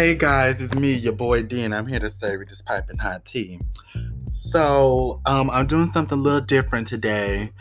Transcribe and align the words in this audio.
Hey 0.00 0.14
guys, 0.14 0.62
it's 0.62 0.74
me, 0.74 0.94
your 0.94 1.12
boy 1.12 1.42
Dean. 1.42 1.74
I'm 1.74 1.86
here 1.86 1.98
to 1.98 2.08
serve 2.08 2.40
you 2.40 2.46
this 2.46 2.62
piping 2.62 2.96
hot 2.96 3.26
tea. 3.26 3.60
So, 4.30 5.20
um, 5.26 5.50
I'm 5.50 5.66
doing 5.66 5.88
something 5.88 6.18
a 6.18 6.22
little 6.22 6.40
different 6.40 6.86
today. 6.86 7.52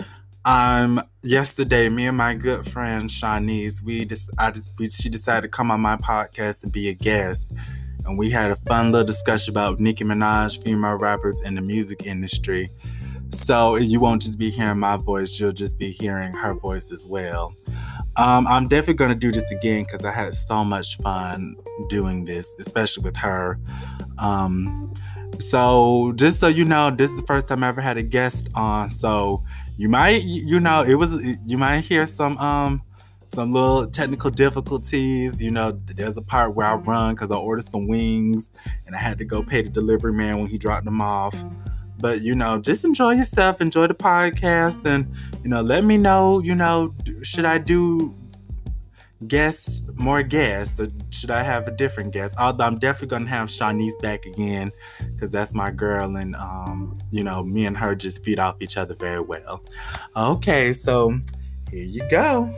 Um, 0.46 1.02
yesterday, 1.22 1.90
me 1.90 2.06
and 2.06 2.16
my 2.16 2.36
good 2.36 2.66
friend 2.66 3.10
Shanice, 3.10 3.84
we 3.84 4.06
just, 4.06 4.30
I 4.38 4.52
just, 4.52 4.72
we, 4.80 4.90
she 4.90 5.10
decided 5.10 5.42
to 5.42 5.48
come 5.50 5.70
on 5.70 5.82
my 5.82 5.98
podcast 5.98 6.62
to 6.62 6.70
be 6.70 6.88
a 6.88 6.94
guest, 6.94 7.52
and 8.06 8.18
we 8.18 8.30
had 8.30 8.52
a 8.52 8.56
fun 8.56 8.94
little 8.94 9.06
discussion 9.06 9.52
about 9.52 9.82
Nicki 9.82 10.06
Minaj, 10.06 10.64
female 10.64 10.96
rappers 10.96 11.42
in 11.42 11.56
the 11.56 11.62
music 11.62 12.06
industry. 12.06 12.70
So 13.32 13.76
you 13.76 14.00
won't 14.00 14.22
just 14.22 14.40
be 14.40 14.50
hearing 14.50 14.80
my 14.80 14.96
voice, 14.96 15.38
you'll 15.42 15.52
just 15.52 15.78
be 15.78 15.92
hearing 15.92 16.32
her 16.32 16.54
voice 16.54 16.90
as 16.94 17.06
well. 17.06 17.54
Um, 18.20 18.48
I'm 18.48 18.68
definitely 18.68 18.96
going 18.96 19.12
to 19.12 19.16
do 19.16 19.32
this 19.32 19.50
again 19.50 19.84
because 19.86 20.04
I 20.04 20.12
had 20.12 20.36
so 20.36 20.66
much 20.66 20.98
fun 20.98 21.56
doing 21.88 22.26
this, 22.26 22.54
especially 22.60 23.04
with 23.04 23.16
her. 23.16 23.58
Um, 24.18 24.94
so 25.40 26.12
just 26.18 26.42
so 26.42 26.48
you 26.48 26.66
know, 26.66 26.92
this 26.92 27.12
is 27.12 27.16
the 27.16 27.26
first 27.26 27.48
time 27.48 27.64
I 27.64 27.70
ever 27.70 27.80
had 27.80 27.96
a 27.96 28.04
guest 28.04 28.50
on. 28.56 28.92
So 28.92 29.46
you 29.78 29.88
might, 29.88 30.24
you 30.24 30.60
know, 30.60 30.84
it 30.84 30.96
was 30.96 31.40
you 31.46 31.58
might 31.58 31.80
hear 31.80 32.06
some 32.06 32.38
um 32.40 32.82
some 33.34 33.54
little 33.54 33.88
technical 33.88 34.32
difficulties. 34.32 35.42
You 35.42 35.52
know, 35.52 35.80
there's 35.86 36.18
a 36.18 36.22
part 36.22 36.56
where 36.56 36.68
I 36.68 36.76
run 36.76 37.16
because 37.16 37.32
I 37.32 37.38
ordered 37.38 37.72
some 37.72 37.88
wings 37.88 38.52
and 38.86 38.98
I 38.98 39.00
had 39.00 39.18
to 39.20 39.26
go 39.26 39.42
pay 39.44 39.62
the 39.62 39.70
delivery 39.70 40.12
man 40.12 40.40
when 40.40 40.48
he 40.50 40.58
dropped 40.58 40.84
them 40.84 41.00
off. 41.00 41.42
But 42.00 42.22
you 42.22 42.36
know, 42.36 42.60
just 42.60 42.86
enjoy 42.86 43.14
yourself, 43.14 43.62
enjoy 43.62 43.88
the 43.88 43.94
podcast, 43.94 44.86
and 44.86 45.08
you 45.44 45.50
know, 45.50 45.62
let 45.62 45.84
me 45.84 45.98
know. 45.98 46.40
You 46.40 46.56
know, 46.56 46.94
should 47.24 47.46
I 47.46 47.58
do 47.58 48.14
guests, 49.28 49.82
more 49.96 50.24
guests, 50.24 50.80
or 50.80 50.88
should 51.12 51.32
I 51.32 51.44
have 51.44 51.68
a 51.68 51.72
different 51.72 52.14
guest? 52.14 52.36
Although 52.40 52.64
I'm 52.64 52.78
definitely 52.78 53.10
gonna 53.10 53.30
have 53.30 53.50
Shanice 53.50 54.00
back 54.02 54.26
again 54.26 54.72
because 55.14 55.32
that's 55.32 55.54
my 55.54 55.72
girl, 55.72 56.16
and 56.16 56.36
um, 56.36 56.98
you 57.12 57.24
know, 57.24 57.44
me 57.44 57.66
and 57.66 57.78
her 57.78 57.96
just 57.96 58.24
feed 58.24 58.40
off 58.40 58.56
each 58.62 58.78
other 58.78 58.96
very 58.96 59.22
well. 59.22 59.62
Okay, 60.16 60.74
so 60.74 61.20
here 61.72 61.84
you 61.84 62.08
go. 62.10 62.54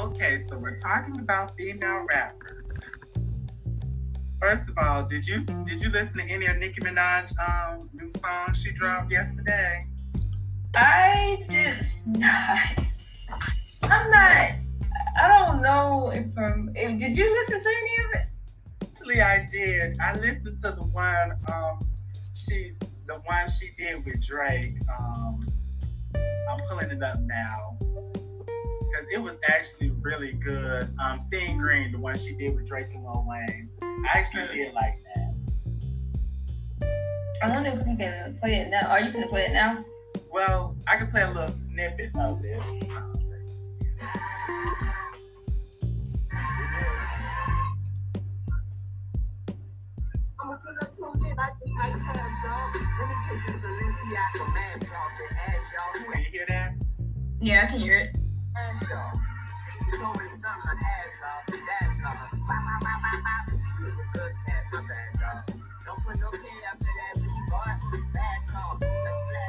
Okay, 0.00 0.44
so 0.48 0.58
we're 0.58 0.76
talking 0.76 1.18
about 1.18 1.56
female 1.56 2.06
rappers. 2.08 2.63
First 4.44 4.68
of 4.68 4.76
all, 4.76 5.02
did 5.04 5.26
you 5.26 5.40
did 5.64 5.80
you 5.80 5.88
listen 5.88 6.18
to 6.18 6.24
any 6.30 6.44
of 6.44 6.58
Nicki 6.58 6.78
Minaj 6.82 7.32
um 7.38 7.88
new 7.94 8.10
song 8.10 8.52
she 8.52 8.72
dropped 8.72 9.10
yesterday? 9.10 9.86
I 10.74 11.46
did 11.48 11.76
not. 12.04 12.58
I'm 13.84 14.10
not. 14.10 14.50
I 15.18 15.28
don't 15.28 15.62
know 15.62 16.12
if 16.14 16.26
um. 16.36 16.70
If, 16.74 17.00
did 17.00 17.16
you 17.16 17.24
listen 17.24 17.62
to 17.62 17.68
any 17.68 18.04
of 18.04 18.20
it? 18.20 18.28
Actually, 18.82 19.22
I 19.22 19.48
did. 19.50 19.96
I 19.98 20.14
listened 20.18 20.58
to 20.58 20.72
the 20.72 20.84
one 20.92 21.38
um 21.50 21.88
she 22.34 22.72
the 23.06 23.14
one 23.24 23.48
she 23.48 23.70
did 23.78 24.04
with 24.04 24.20
Drake. 24.20 24.76
Um, 24.94 25.40
I'm 26.50 26.60
pulling 26.68 26.90
it 26.90 27.02
up 27.02 27.18
now 27.20 27.78
because 28.94 29.06
it 29.10 29.22
was 29.22 29.38
actually 29.48 29.88
really 30.02 30.34
good. 30.34 30.94
Um, 31.02 31.18
Seeing 31.18 31.56
Green, 31.56 31.92
the 31.92 31.98
one 31.98 32.18
she 32.18 32.36
did 32.36 32.54
with 32.54 32.66
Drake 32.66 32.92
and 32.92 33.04
Lil 33.04 33.24
Wayne. 33.26 33.70
I 34.02 34.18
actually 34.18 34.48
did 34.48 34.74
like 34.74 34.94
that. 35.14 35.34
I 37.42 37.50
wonder 37.50 37.70
if 37.70 37.86
we 37.86 37.96
can 37.96 38.38
play 38.40 38.56
it 38.56 38.70
now. 38.70 38.88
Are 38.88 39.00
you 39.00 39.12
gonna 39.12 39.28
play 39.28 39.46
it 39.46 39.52
now? 39.52 39.84
Well, 40.30 40.76
I 40.86 40.96
can 40.96 41.06
play 41.08 41.22
a 41.22 41.30
little 41.30 41.48
snippet 41.48 42.10
of 42.16 42.44
it. 42.44 42.60
I'ma 50.40 50.56
pull 50.56 50.76
up 50.82 50.94
so 50.94 51.12
lit 51.16 51.36
like 51.36 51.52
this 51.60 51.72
night 51.76 51.92
has 51.92 52.32
dog. 52.44 52.74
Let 52.98 53.08
me 53.08 53.14
take 53.28 53.42
this 53.46 53.58
Balenciaga 53.62 54.44
mask 54.54 54.92
off 54.92 55.20
and 55.20 55.32
ask 55.48 55.66
y'all. 55.72 56.12
Can 56.12 56.20
you 56.22 56.30
hear 56.30 56.46
that? 56.48 56.70
Yeah, 57.40 57.64
I 57.64 57.66
can 57.70 57.80
hear 57.80 57.98
it. 57.98 58.16
Ask 58.56 58.88
y'all. 58.90 59.20
Told 60.00 60.16
me 60.16 60.24
to 60.24 60.30
stop 60.30 60.58
my 60.64 60.72
ass 60.72 61.22
off. 61.24 61.46
That's 61.46 62.03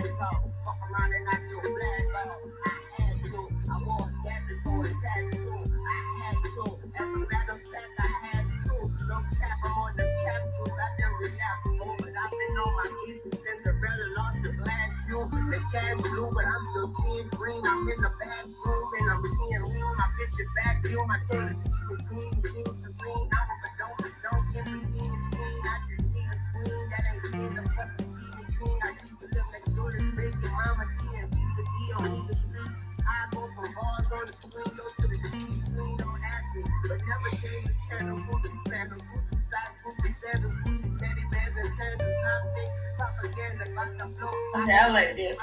I 0.05 0.13
had 2.93 3.17
to. 3.25 3.41
I 3.65 3.75
wore 3.81 4.05
a 4.05 4.13
cap 4.21 4.45
for 4.61 4.85
a 4.85 4.89
tattoo. 5.01 5.65
I 5.65 5.97
had 6.21 6.37
to. 6.45 6.65
As 6.93 7.09
a 7.09 7.19
matter 7.25 7.57
of 7.57 7.61
fact, 7.73 7.93
I 7.97 8.09
had 8.21 8.45
to. 8.45 8.75
No 9.09 9.17
cap 9.33 9.65
on 9.65 9.97
the 9.97 10.05
capsules. 10.05 10.77
I 10.77 10.89
done 11.01 11.15
relapse. 11.17 11.65
Oh, 11.81 11.95
but 11.97 12.13
I've 12.13 12.29
been 12.37 12.53
on 12.53 12.71
my 12.77 12.85
itches. 13.09 13.33
Cinderella 13.33 14.07
lost 14.13 14.37
the 14.45 14.51
black 14.61 14.89
view. 15.09 15.25
The 15.25 15.59
cash 15.73 15.97
blue, 15.97 16.29
but 16.37 16.45
I'm 16.53 16.63
still 16.69 16.89
seeing 17.01 17.29
green. 17.33 17.63
I'm 17.65 17.81
in 17.89 17.99
the 18.05 18.11
bathroom 18.21 18.89
and 19.01 19.09
I'm 19.09 19.21
seeing 19.25 19.63
lean. 19.73 19.89
My 19.97 20.07
picture 20.21 20.49
back 20.53 20.75
view. 20.85 21.01
My 21.09 21.17
television 21.25 21.97
clean. 22.13 22.35
Seeing 22.45 22.77
serene. 22.77 23.29
I'm 23.33 23.64
on 34.15 34.25
the 34.25 34.33
screen, 34.33 34.63
go 34.63 34.83
to 34.97 35.07
the 35.07 35.97
don't 35.97 36.21
ask 36.23 36.55
me. 36.55 36.63
But 36.87 36.99
never 37.03 37.29
change 37.41 37.65
the 37.67 37.73
channel, 37.89 38.17
Gucci 38.19 38.51
fandom, 38.71 39.01
Gucci 39.11 39.41
size, 39.41 39.75
Gucci 39.83 40.13
sandals, 40.23 40.55
Gucci 40.63 40.99
teddy 40.99 41.21
bears 41.31 41.55
and 41.57 41.77
candles. 41.77 42.15
Not 42.97 43.17
propaganda, 43.17 43.65
like 43.75 43.97
the. 43.97 44.59
Okay, 44.61 44.77
I 44.77 44.87
like 44.87 45.15
this. 45.15 45.37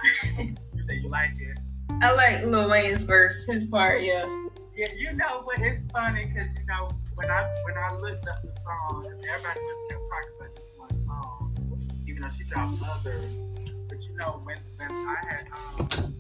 You 0.74 0.80
say 0.80 0.94
you 1.02 1.08
like 1.08 1.30
it? 1.38 1.58
I 2.00 2.12
like 2.12 2.44
Lil 2.44 2.70
Wayne's 2.70 3.02
verse, 3.02 3.34
his 3.46 3.64
part. 3.64 4.02
Yeah. 4.02 4.24
Yeah, 4.74 4.88
you 4.96 5.12
know 5.12 5.42
what? 5.42 5.58
It's 5.60 5.84
funny 5.92 6.24
because 6.26 6.56
you 6.58 6.64
know 6.66 6.90
when 7.14 7.30
I 7.30 7.42
when 7.64 7.76
I 7.76 7.94
looked 8.00 8.26
up 8.26 8.42
the 8.42 8.50
song, 8.52 9.04
'cause 9.04 9.12
everybody 9.12 9.60
just 9.60 9.80
kept 9.90 10.02
talking 10.08 10.32
about 10.40 10.56
this 10.56 10.70
one 10.78 11.06
song, 11.06 11.90
even 12.06 12.22
though 12.22 12.28
she 12.30 12.44
dropped 12.44 12.80
others. 12.88 13.34
But 13.88 14.02
you 14.08 14.16
know 14.16 14.40
when 14.44 14.56
when 14.78 14.90
I 14.90 15.16
had 15.28 15.48
um 15.52 16.16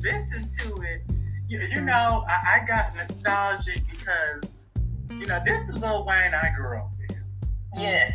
listened 0.00 0.48
to 0.60 0.80
it, 0.82 1.02
you, 1.52 1.60
you 1.70 1.80
know 1.82 2.24
I, 2.26 2.62
I 2.62 2.66
got 2.66 2.96
nostalgic 2.96 3.82
because 3.90 4.60
you 5.10 5.26
know 5.26 5.40
this 5.44 5.68
is 5.68 5.76
Lil 5.76 6.06
Wayne 6.06 6.32
I 6.32 6.50
grew 6.56 6.78
up 6.78 6.90
with. 6.98 7.18
Yes. 7.74 8.14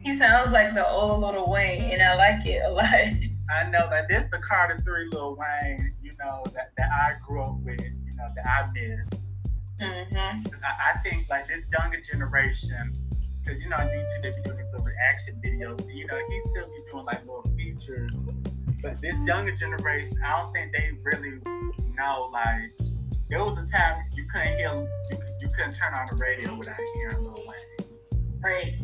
He 0.00 0.16
sounds 0.16 0.52
like 0.52 0.72
the 0.72 0.88
old 0.88 1.20
Little 1.20 1.50
Wayne, 1.50 1.90
and 1.90 2.02
I 2.02 2.14
like 2.14 2.46
it 2.46 2.62
a 2.64 2.70
lot. 2.70 2.86
I 3.50 3.70
know 3.70 3.90
that 3.90 4.08
this 4.08 4.26
the 4.30 4.38
Carter 4.38 4.80
Three 4.84 5.06
Lil 5.12 5.36
Wayne, 5.36 5.94
you 6.02 6.12
know 6.18 6.42
that 6.54 6.70
that 6.78 6.90
I 6.90 7.12
grew 7.26 7.42
up 7.42 7.58
with, 7.60 7.80
you 7.80 8.14
know 8.16 8.28
that 8.36 8.46
I 8.46 8.70
miss. 8.72 9.08
Mm-hmm. 9.80 10.46
I, 10.64 10.94
I 10.94 10.98
think 10.98 11.28
like 11.28 11.46
this 11.46 11.66
younger 11.78 12.00
generation, 12.00 12.94
because 13.42 13.62
you 13.62 13.68
know 13.68 13.76
on 13.76 13.88
YouTube 13.88 14.22
they 14.22 14.30
be 14.30 14.42
doing 14.42 14.64
the 14.72 14.80
reaction 14.80 15.40
videos. 15.44 15.78
You 15.94 16.06
know 16.06 16.16
he 16.16 16.40
still 16.50 16.66
be 16.68 16.90
doing 16.90 17.04
like 17.04 17.20
little 17.20 17.50
features, 17.54 18.12
but 18.82 19.00
this 19.02 19.16
younger 19.24 19.52
generation, 19.54 20.18
I 20.24 20.38
don't 20.40 20.52
think 20.52 20.72
they 20.72 20.90
really 21.04 21.38
know. 21.96 22.30
Like 22.32 22.72
there 23.28 23.44
was 23.44 23.62
a 23.62 23.66
time 23.70 23.96
you 24.14 24.24
couldn't 24.32 24.56
hear, 24.56 24.70
you, 24.70 25.16
could- 25.16 25.30
you 25.40 25.48
couldn't 25.56 25.72
turn 25.76 25.94
on 25.94 26.06
the 26.10 26.22
radio 26.22 26.54
without 26.56 26.76
hearing 26.98 27.22
Lil 27.22 27.34
Wayne. 27.46 28.40
Right. 28.42 28.74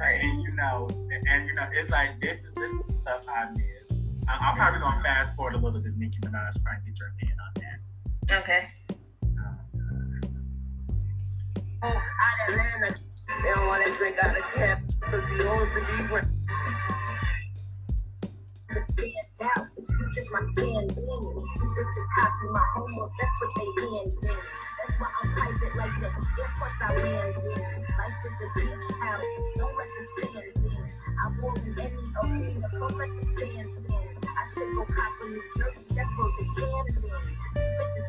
Right, 0.00 0.20
and 0.20 0.42
you 0.42 0.50
know, 0.56 0.88
and, 0.90 1.28
and, 1.28 1.46
you 1.48 1.54
know, 1.54 1.64
it's 1.72 1.88
like 1.90 2.20
this 2.20 2.38
is 2.44 2.52
this 2.54 2.70
is 2.72 2.82
the 2.86 2.92
stuff 2.92 3.24
I 3.28 3.50
miss. 3.52 3.88
I, 4.28 4.36
I'm 4.48 4.56
probably 4.56 4.80
gonna 4.80 5.00
fast 5.02 5.36
forward 5.36 5.54
a 5.54 5.58
little 5.58 5.78
bit 5.80 5.92
to 5.92 5.98
Nicki 5.98 6.18
Minaj, 6.22 6.60
trying 6.64 6.80
to 6.82 6.90
get 6.90 6.98
your 6.98 7.08
opinion 7.10 7.38
on 7.38 7.62
that. 7.62 8.38
Okay. 8.42 8.68
Oh, 11.84 11.88
out 11.88 12.50
Atlanta. 12.50 12.98
They 13.42 13.50
don't 13.54 13.66
want 13.68 13.84
to 13.86 13.92
drink 13.96 14.16
out 14.24 14.36
of 14.36 14.42
cap 14.54 14.78
because 15.00 15.28
he 15.28 15.42
owns 15.46 15.74
the 15.74 15.80
deep 15.96 16.10
one. 16.10 16.28
To 18.72 18.80
stand 18.80 19.28
out. 19.56 19.66
You 19.76 20.06
just 20.12 20.32
my 20.32 20.40
stand 20.56 20.90
in. 20.90 20.96
These 20.96 21.72
bitches 21.76 22.06
copy 22.16 22.46
my 22.48 22.64
homework, 22.72 23.12
that's 23.20 23.36
what 23.40 23.50
they 23.56 23.68
hand 23.84 24.12
in. 24.12 24.38
That's 24.80 24.94
why 25.00 25.10
I'm 25.12 25.28
private 25.36 25.74
like 25.76 25.94
the 26.00 26.08
airports 26.40 26.80
I 26.80 26.88
land 26.96 27.36
in. 27.36 27.62
Life 28.00 28.20
is 28.24 28.36
a 28.40 28.48
beach 28.56 28.88
house, 29.02 29.32
don't 29.56 29.76
let 29.76 29.90
the 29.92 30.02
stand 30.16 30.56
in. 30.72 30.84
I 31.20 31.24
walk 31.42 31.58
in 31.60 31.74
any 31.76 32.04
arena, 32.24 32.66
don't 32.72 32.96
let 32.96 33.10
the 33.12 33.24
stand 33.36 33.68
in. 33.68 34.08
I 34.24 34.44
should 34.48 34.70
go 34.74 34.82
cop 34.88 35.12
a 35.20 35.26
New 35.28 35.44
Jersey, 35.52 35.92
that's 35.92 36.12
where 36.16 36.32
the 36.32 36.44
can 36.56 36.86
in. 36.96 37.24
These 37.54 37.72
bitches 37.76 38.08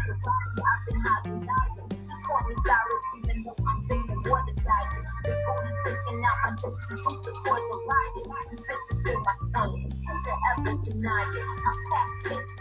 Maserati, 0.00 0.62
I've 0.64 0.86
been 0.88 1.00
hiding 1.00 1.40
dodging. 1.44 1.90
He 1.92 2.14
called 2.24 2.48
me 2.48 2.54
solid, 2.64 3.02
even 3.20 3.44
though 3.44 3.56
I'm 3.68 3.80
drinking 3.84 4.22
water. 4.32 4.54
The 4.56 5.32
food 5.44 5.64
is 5.64 5.74
sticking 5.84 6.24
out 6.24 6.36
my 6.40 6.50
tooth, 6.56 6.80
the 6.88 6.96
tooth 6.96 7.20
to 7.20 7.32
cause 7.44 7.66
a 7.68 7.76
riot. 7.84 8.24
These 8.48 8.62
bitches 8.64 8.96
still 8.96 9.20
my 9.20 9.34
sons, 9.52 9.84
who 9.84 10.14
could 10.24 10.40
ever 10.56 10.74
deny 10.80 11.24
it? 11.36 11.44
I'm 11.60 11.76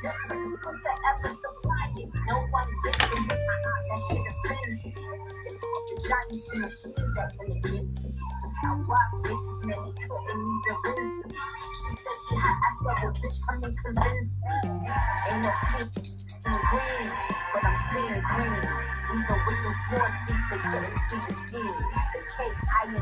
different, 0.03 0.44
who 0.51 0.68
could 0.68 1.00
ever 1.07 1.30
supply 1.31 1.86
it? 1.95 2.09
No 2.27 2.36
one 2.51 2.71
bitch 2.83 3.00
can 3.07 3.24
hit 3.24 3.39
that 3.39 4.00
shit 4.03 4.24
offends 4.27 4.85
me. 4.85 4.92
The 4.94 5.95
giants 6.07 6.50
and 6.51 6.62
machines 6.62 7.13
that 7.15 7.31
win 7.39 7.51
against 7.51 8.03
me. 8.03 8.12
I 8.68 8.75
watch 8.83 9.13
bitches, 9.24 9.59
man, 9.63 9.80
they 9.85 9.95
couldn't 9.95 10.44
even. 10.44 11.31
She 11.71 11.92
said 11.95 12.18
she 12.19 12.35
hot, 12.35 12.57
I 12.59 12.69
said, 12.75 12.83
well, 12.83 13.13
bitch, 13.15 13.39
come 13.47 13.63
and 13.63 13.75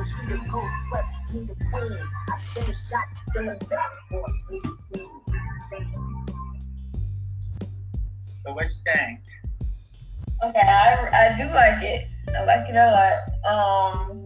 I 0.07 0.21
am 0.21 0.30
G, 0.30 0.33
the 0.33 0.50
gold, 0.50 0.69
plus 0.89 1.06
me, 1.33 1.45
the 1.45 1.56
queen. 1.56 1.98
I 2.31 2.39
spin 2.39 2.63
a 2.63 2.74
shot, 2.74 3.04
feeling 3.33 3.59
back, 3.69 3.92
boy, 4.09 4.24
see 4.50 4.59
the 4.63 4.71
scene. 4.94 5.09
So 8.42 8.54
what 8.54 8.63
you 8.63 8.69
think? 8.86 9.19
Okay, 10.44 10.59
I, 10.59 11.09
I 11.12 11.38
do 11.38 11.51
like 11.54 11.83
it. 11.83 12.07
I 12.33 12.45
like 12.45 12.69
it 12.69 12.75
a 12.75 12.92
lot. 12.92 13.15
Um, 13.51 14.25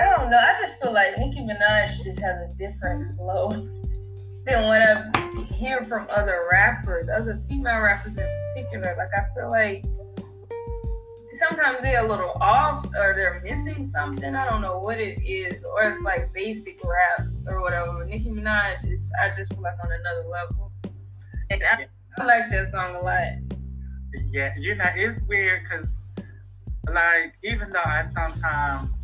I 0.00 0.16
don't 0.16 0.30
know. 0.30 0.38
I 0.38 0.54
just 0.60 0.82
feel 0.82 0.92
like 0.92 1.16
Nicki 1.18 1.40
Minaj 1.40 2.02
just 2.02 2.18
has 2.18 2.50
a 2.50 2.54
different 2.56 3.16
flow 3.16 3.50
than 4.46 4.66
what 4.66 4.82
I 4.82 5.42
hear 5.42 5.84
from 5.84 6.06
other 6.10 6.48
rappers, 6.50 7.08
other 7.14 7.40
female 7.48 7.80
rappers 7.80 8.16
in 8.16 8.26
particular. 8.54 8.96
Like 8.96 9.10
I 9.16 9.34
feel 9.34 9.50
like 9.50 9.84
sometimes 11.40 11.78
they're 11.82 12.04
a 12.04 12.08
little 12.08 12.32
off 12.40 12.86
or 12.86 13.14
they're 13.14 13.40
missing 13.42 13.90
something. 13.90 14.34
I 14.34 14.48
don't 14.48 14.60
know 14.60 14.78
what 14.78 15.00
it 15.00 15.20
is, 15.24 15.64
or 15.64 15.82
it's 15.84 16.00
like 16.02 16.32
basic 16.32 16.78
rap 16.84 17.26
or 17.46 17.60
whatever. 17.60 17.92
But 17.98 18.08
Nicki 18.08 18.30
Minaj 18.30 18.84
is, 18.84 19.00
I 19.20 19.34
just 19.36 19.52
feel 19.52 19.62
like 19.62 19.74
on 19.82 19.90
another 19.90 20.28
level, 20.28 20.72
and 21.50 21.62
I, 21.64 21.86
I 22.18 22.24
like 22.24 22.50
that 22.50 22.70
song 22.70 22.94
a 22.94 23.00
lot. 23.00 23.32
Yeah, 24.30 24.52
you 24.58 24.74
know, 24.74 24.84
it's 24.94 25.22
weird 25.22 25.62
because, 25.62 25.88
like, 26.92 27.34
even 27.42 27.70
though 27.72 27.82
I 27.84 28.04
sometimes 28.14 28.96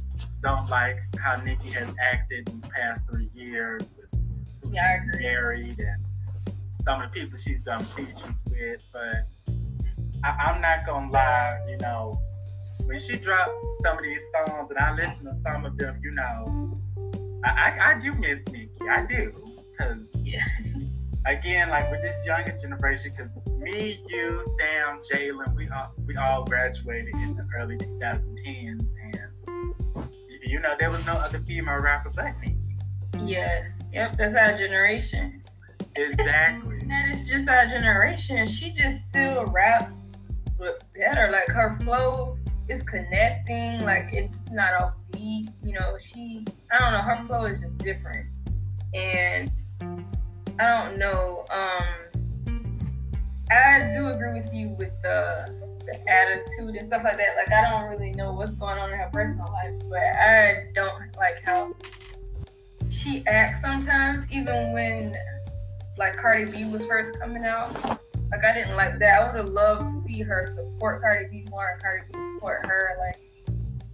don't 0.43 0.69
like 0.69 0.99
how 1.19 1.37
Nikki 1.37 1.71
has 1.71 1.89
acted 2.01 2.47
these 2.47 2.71
past 2.71 3.09
three 3.09 3.31
years 3.35 3.97
with 3.97 4.21
who 4.63 4.71
Yeah, 4.73 5.03
she's 5.03 5.21
married 5.21 5.79
and 5.79 6.05
some 6.83 7.03
of 7.03 7.13
the 7.13 7.21
people 7.21 7.39
she's 7.39 7.63
done 7.63 7.85
features 7.85 8.43
with, 8.51 8.83
but 8.93 9.27
I, 10.25 10.31
I'm 10.53 10.61
not 10.61 10.85
gonna 10.87 11.11
lie, 11.11 11.59
you 11.69 11.77
know, 11.79 12.21
when 12.87 12.99
she 12.99 13.17
dropped 13.17 13.51
some 13.83 13.99
of 13.99 14.05
these 14.05 14.23
songs 14.47 14.71
and 14.71 14.79
I 14.79 14.95
listen 14.95 15.27
to 15.27 15.35
some 15.45 15.65
of 15.65 15.77
them, 15.77 15.99
you 16.03 16.13
know, 16.13 16.81
I, 17.45 17.51
I, 17.51 17.93
I 17.95 17.99
do 17.99 18.15
miss 18.15 18.41
Nikki. 18.51 18.71
I 18.91 19.05
do. 19.07 19.33
Because, 19.73 20.11
Yeah. 20.23 20.45
again, 21.27 21.69
like 21.71 21.91
with 21.91 22.01
this 22.03 22.15
younger 22.27 22.57
generation, 22.57 23.13
because 23.17 23.31
me, 23.59 24.01
you, 24.09 24.43
Sam, 24.59 25.01
Jalen, 25.13 25.55
we 25.55 25.69
all, 25.69 25.93
we 26.07 26.17
all 26.17 26.45
graduated 26.45 27.15
in 27.17 27.37
the 27.37 27.47
early 27.59 27.77
2010s. 27.77 28.93
And, 29.03 30.09
you 30.47 30.61
know, 30.61 30.75
there 30.79 30.91
was 30.91 31.05
no 31.07 31.13
other 31.15 31.41
female 31.41 31.77
rapper 31.79 32.11
but 32.15 32.33
Nikki. 32.41 32.57
Yeah, 33.19 33.65
yep, 33.93 34.17
that's 34.17 34.35
our 34.35 34.57
generation. 34.57 35.43
Exactly. 35.97 36.75
And 36.89 37.13
it's 37.13 37.29
just 37.29 37.49
our 37.49 37.67
generation. 37.67 38.47
She 38.47 38.71
just 38.73 38.99
still 39.09 39.45
raps, 39.47 39.93
better. 40.59 41.31
Like 41.31 41.49
her 41.49 41.77
flow 41.83 42.39
is 42.69 42.83
connecting. 42.83 43.81
Like 43.81 44.13
it's 44.13 44.51
not 44.51 44.75
off 44.83 44.95
beat. 45.13 45.49
You 45.63 45.75
know, 45.75 45.97
she. 45.99 46.45
I 46.73 46.79
don't 46.79 46.93
know. 46.93 47.03
Her 47.03 47.27
flow 47.27 47.45
is 47.45 47.61
just 47.61 47.79
different. 47.79 48.27
And 48.95 49.51
I 50.59 50.81
don't 50.81 50.99
know. 50.99 51.45
Um, 51.51 52.07
I 53.51 53.93
do 53.95 54.09
agree 54.09 54.41
with 54.41 54.53
you 54.53 54.71
with 54.71 54.91
the 55.03 55.67
the 55.87 56.11
attitude 56.11 56.75
and 56.75 56.89
stuff 56.89 57.05
like 57.05 57.17
that. 57.17 57.37
Like 57.37 57.53
I 57.53 57.71
don't 57.71 57.89
really 57.89 58.11
know 58.13 58.33
what's 58.33 58.57
going 58.57 58.79
on 58.79 58.93
in 58.93 58.99
her 58.99 59.09
personal 59.13 59.47
life, 59.53 59.73
but 59.89 59.99
I 59.99 60.65
don't 60.75 61.17
like 61.17 61.43
how 61.45 61.75
she 62.89 63.25
acts 63.27 63.61
sometimes, 63.63 64.27
even 64.33 64.73
when 64.73 65.15
like 65.97 66.17
Cardi 66.17 66.51
B 66.51 66.65
was 66.71 66.85
first 66.87 67.19
coming 67.21 67.45
out. 67.45 68.01
Like 68.31 68.45
I 68.45 68.53
didn't 68.53 68.77
like 68.77 68.99
that. 68.99 69.21
I 69.21 69.27
would 69.27 69.37
have 69.37 69.49
loved 69.51 69.89
to 69.95 70.01
see 70.03 70.23
her 70.23 70.53
support 70.55 71.01
Cardi 71.01 71.29
B 71.31 71.47
more 71.51 71.69
and 71.69 71.83
Cardi 71.83 72.03
B 72.13 72.19
support 72.35 72.67
her. 72.67 72.97
Like, 72.99 73.21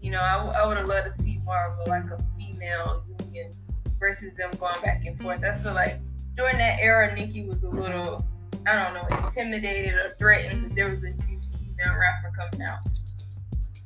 you 0.01 0.11
know, 0.11 0.21
I, 0.21 0.63
I 0.63 0.67
would 0.67 0.79
have 0.79 0.89
loved 0.89 1.15
to 1.15 1.23
see 1.23 1.41
more 1.45 1.67
of 1.67 1.87
a, 1.87 1.91
like 1.91 2.05
a 2.05 2.23
female 2.39 3.05
union 3.21 3.55
versus 3.99 4.35
them 4.37 4.51
going 4.59 4.81
back 4.83 5.05
and 5.05 5.21
forth. 5.21 5.45
I 5.45 5.59
feel 5.59 5.75
like 5.75 6.01
during 6.37 6.59
that 6.59 6.79
era, 6.81 7.15
Nicki 7.15 7.47
was 7.47 7.63
a 7.63 7.69
little, 7.69 8.25
I 8.67 8.73
don't 8.75 8.95
know, 8.95 9.27
intimidated 9.27 9.95
or 9.95 10.15
threatened 10.19 10.63
because 10.63 10.77
there 10.77 10.91
was 10.91 11.03
a 11.03 11.17
new 11.27 11.41
female 11.59 11.97
rapper 11.99 12.33
coming 12.35 12.67
out. 12.67 12.81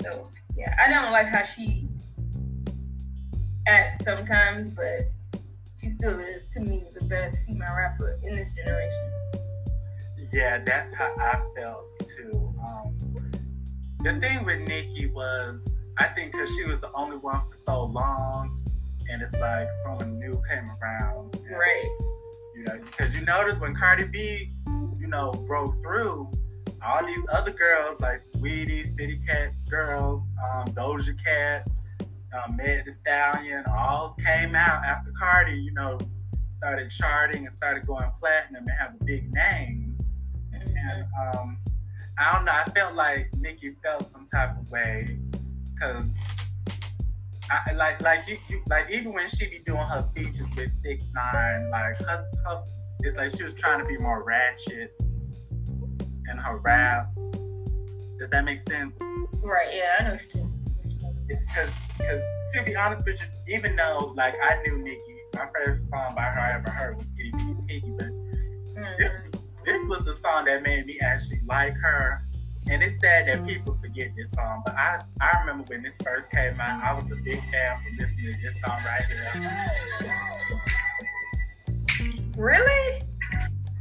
So 0.03 0.31
yeah, 0.57 0.77
I 0.85 0.91
don't 0.91 1.11
like 1.11 1.27
how 1.27 1.43
she 1.43 1.89
acts 3.67 4.05
sometimes, 4.05 4.71
but 4.75 5.11
she 5.77 5.89
still 5.91 6.19
is 6.21 6.43
to 6.55 6.61
me 6.61 6.85
the 6.99 7.05
best 7.07 7.45
female 7.47 7.75
rapper 7.77 8.19
in 8.23 8.37
this 8.37 8.55
generation. 8.55 9.11
Yeah, 10.37 10.59
that's 10.59 10.95
how 10.95 11.15
I 11.19 11.41
felt 11.57 11.87
too. 11.99 12.55
Um, 12.63 12.95
the 14.01 14.21
thing 14.21 14.45
with 14.45 14.69
Nikki 14.69 15.07
was, 15.07 15.79
I 15.97 16.09
think, 16.09 16.33
because 16.33 16.55
she 16.55 16.67
was 16.67 16.79
the 16.79 16.93
only 16.93 17.17
one 17.17 17.41
for 17.47 17.55
so 17.55 17.85
long, 17.85 18.63
and 19.09 19.23
it's 19.23 19.33
like 19.33 19.67
someone 19.83 20.19
new 20.19 20.39
came 20.47 20.71
around. 20.73 21.35
and, 21.37 21.57
Right. 21.57 21.89
You 22.55 22.65
know, 22.67 22.79
because 22.85 23.17
you 23.17 23.25
notice 23.25 23.59
when 23.61 23.75
Cardi 23.75 24.05
B, 24.05 24.53
you 25.01 25.07
know, 25.07 25.33
broke 25.33 25.81
through, 25.81 26.31
all 26.85 27.07
these 27.07 27.27
other 27.33 27.53
girls 27.53 28.03
like 28.03 28.19
Saweetie, 28.19 28.95
City 28.95 29.19
Cat 29.27 29.53
girls, 29.71 30.21
um, 30.53 30.67
Doja 30.75 31.15
Cat, 31.25 31.67
um, 32.45 32.57
Meg 32.57 32.85
Thee 32.85 32.93
Stallion, 32.93 33.65
all 33.75 34.15
came 34.23 34.55
out 34.55 34.85
after 34.85 35.13
Cardi, 35.19 35.59
you 35.59 35.73
know, 35.73 35.97
started 36.51 36.91
charting 36.91 37.47
and 37.47 37.55
started 37.55 37.87
going 37.87 38.11
platinum 38.21 38.67
and 38.69 38.79
have 38.79 38.95
a 39.01 39.05
big 39.05 39.33
name. 39.33 39.86
And 40.89 41.05
um, 41.37 41.59
I 42.19 42.33
don't 42.35 42.45
know. 42.45 42.53
I 42.53 42.65
felt 42.71 42.95
like 42.95 43.29
Nikki 43.37 43.77
felt 43.83 44.11
some 44.11 44.27
type 44.27 44.59
of 44.59 44.71
way 44.71 45.19
because, 45.75 46.13
I 47.51 47.73
like, 47.75 48.01
like 48.01 48.27
you, 48.27 48.39
you, 48.49 48.63
like 48.69 48.91
even 48.91 49.13
when 49.13 49.29
she 49.29 49.49
be 49.49 49.61
doing 49.65 49.79
her 49.79 50.09
features 50.15 50.49
with 50.57 50.71
Six 50.83 51.05
Nine, 51.15 51.71
like 51.71 51.97
her, 52.01 52.29
her, 52.47 52.65
it's 53.01 53.17
like 53.17 53.31
she 53.37 53.45
was 53.45 53.55
trying 53.55 53.79
to 53.81 53.85
be 53.85 53.97
more 53.99 54.25
ratchet 54.25 54.95
in 55.01 56.39
her 56.39 56.59
raps. 56.59 57.17
Does 58.19 58.31
that 58.31 58.45
make 58.45 58.61
sense? 58.61 58.93
Right. 59.43 59.69
Yeah, 59.75 59.97
I 60.01 60.03
know 60.05 60.11
what 60.13 60.23
you're 60.23 60.31
saying. 60.33 60.53
Because, 61.29 61.71
because 61.99 62.21
to 62.55 62.63
be 62.65 62.77
honest 62.77 63.05
with 63.05 63.21
you, 63.47 63.57
even 63.57 63.77
though 63.77 64.13
like 64.17 64.35
I 64.43 64.63
knew 64.67 64.79
Nikki, 64.79 65.17
my 65.35 65.47
first 65.55 65.89
song 65.91 66.15
by 66.15 66.23
her 66.23 66.41
I 66.41 66.55
ever 66.55 66.71
heard 66.71 66.97
was 66.97 67.07
Itty 67.19 67.31
Bitty 67.33 67.57
Piggy, 67.69 67.95
but 67.99 68.09
this 68.99 69.13
Mhm. 69.13 69.43
This 69.67 69.87
was 69.89 70.05
the 70.05 70.13
song 70.13 70.45
that 70.47 70.63
made 70.63 70.87
me 70.87 70.99
actually 71.03 71.41
like 71.47 71.75
her. 71.75 72.23
And 72.69 72.83
it's 72.83 72.99
sad 73.01 73.29
that 73.29 73.47
people 73.47 73.77
forget 73.77 74.13
this 74.17 74.31
song, 74.33 74.63
but 74.65 74.75
I, 74.75 75.03
I 75.21 75.41
remember 75.41 75.65
when 75.69 75.83
this 75.83 75.97
first 76.03 76.31
came 76.31 76.59
out, 76.61 76.83
I 76.83 76.95
was 76.95 77.11
a 77.13 77.17
big 77.17 77.41
fan 77.51 77.79
for 77.83 77.91
listening 78.03 78.35
to 78.35 78.41
this 78.41 78.61
song 78.61 78.79
right 78.85 79.05
here. 79.05 79.31
Really? 82.37 83.03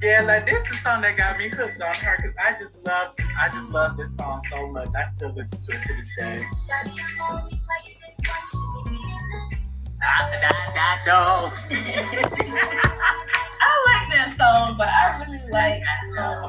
Yeah, 0.04 0.22
like 0.22 0.46
this 0.46 0.62
is 0.62 0.70
the 0.70 0.76
song 0.84 1.02
that 1.02 1.18
got 1.18 1.40
me 1.40 1.50
hooked 1.50 1.82
on 1.82 1.94
her 1.94 2.18
because 2.18 2.36
I 2.38 2.52
just 2.52 2.86
love 2.86 3.14
I 3.40 3.50
just 3.50 3.72
love 3.72 3.98
this 3.98 4.16
song 4.18 4.42
so 4.52 4.68
much. 4.68 4.90
I 4.96 5.04
still 5.16 5.34
listen 5.34 5.60
to 5.60 5.72
it 5.76 5.82
to 5.82 5.94
this 5.94 6.16
day. 6.16 6.44
Shawty, 6.46 6.94
I'm 7.02 7.38
only 7.38 7.60
playing 7.66 7.98
this 8.00 8.16
one, 8.30 8.46
she 8.52 8.90
be 8.90 8.98
getting 8.98 9.30
this. 9.50 9.66
Da, 10.00 10.30
da, 10.42 10.56
do. 11.06 11.20
I 13.62 13.72
like 13.88 14.08
that 14.14 14.36
song, 14.38 14.78
but 14.78 14.88
I 14.88 15.18
really 15.20 15.25
like. 15.52 15.82
Um, 16.18 16.44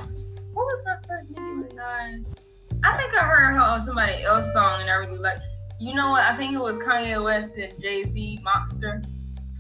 what 0.52 0.64
was 0.64 0.82
my 0.84 0.96
first 1.06 1.30
Nicki 1.30 1.40
Minaj? 1.40 2.38
I 2.82 2.96
think 2.96 3.14
I 3.14 3.24
heard 3.24 3.54
her 3.54 3.60
on 3.60 3.84
somebody 3.84 4.22
else's 4.22 4.52
song, 4.52 4.80
and 4.80 4.90
I 4.90 4.94
really 4.94 5.18
like. 5.18 5.38
You 5.78 5.94
know 5.94 6.10
what? 6.10 6.22
I 6.22 6.34
think 6.36 6.54
it 6.54 6.60
was 6.60 6.78
Kanye 6.78 7.22
West 7.22 7.52
and 7.56 7.72
Jay 7.80 8.04
Z, 8.04 8.40
Monster. 8.42 9.02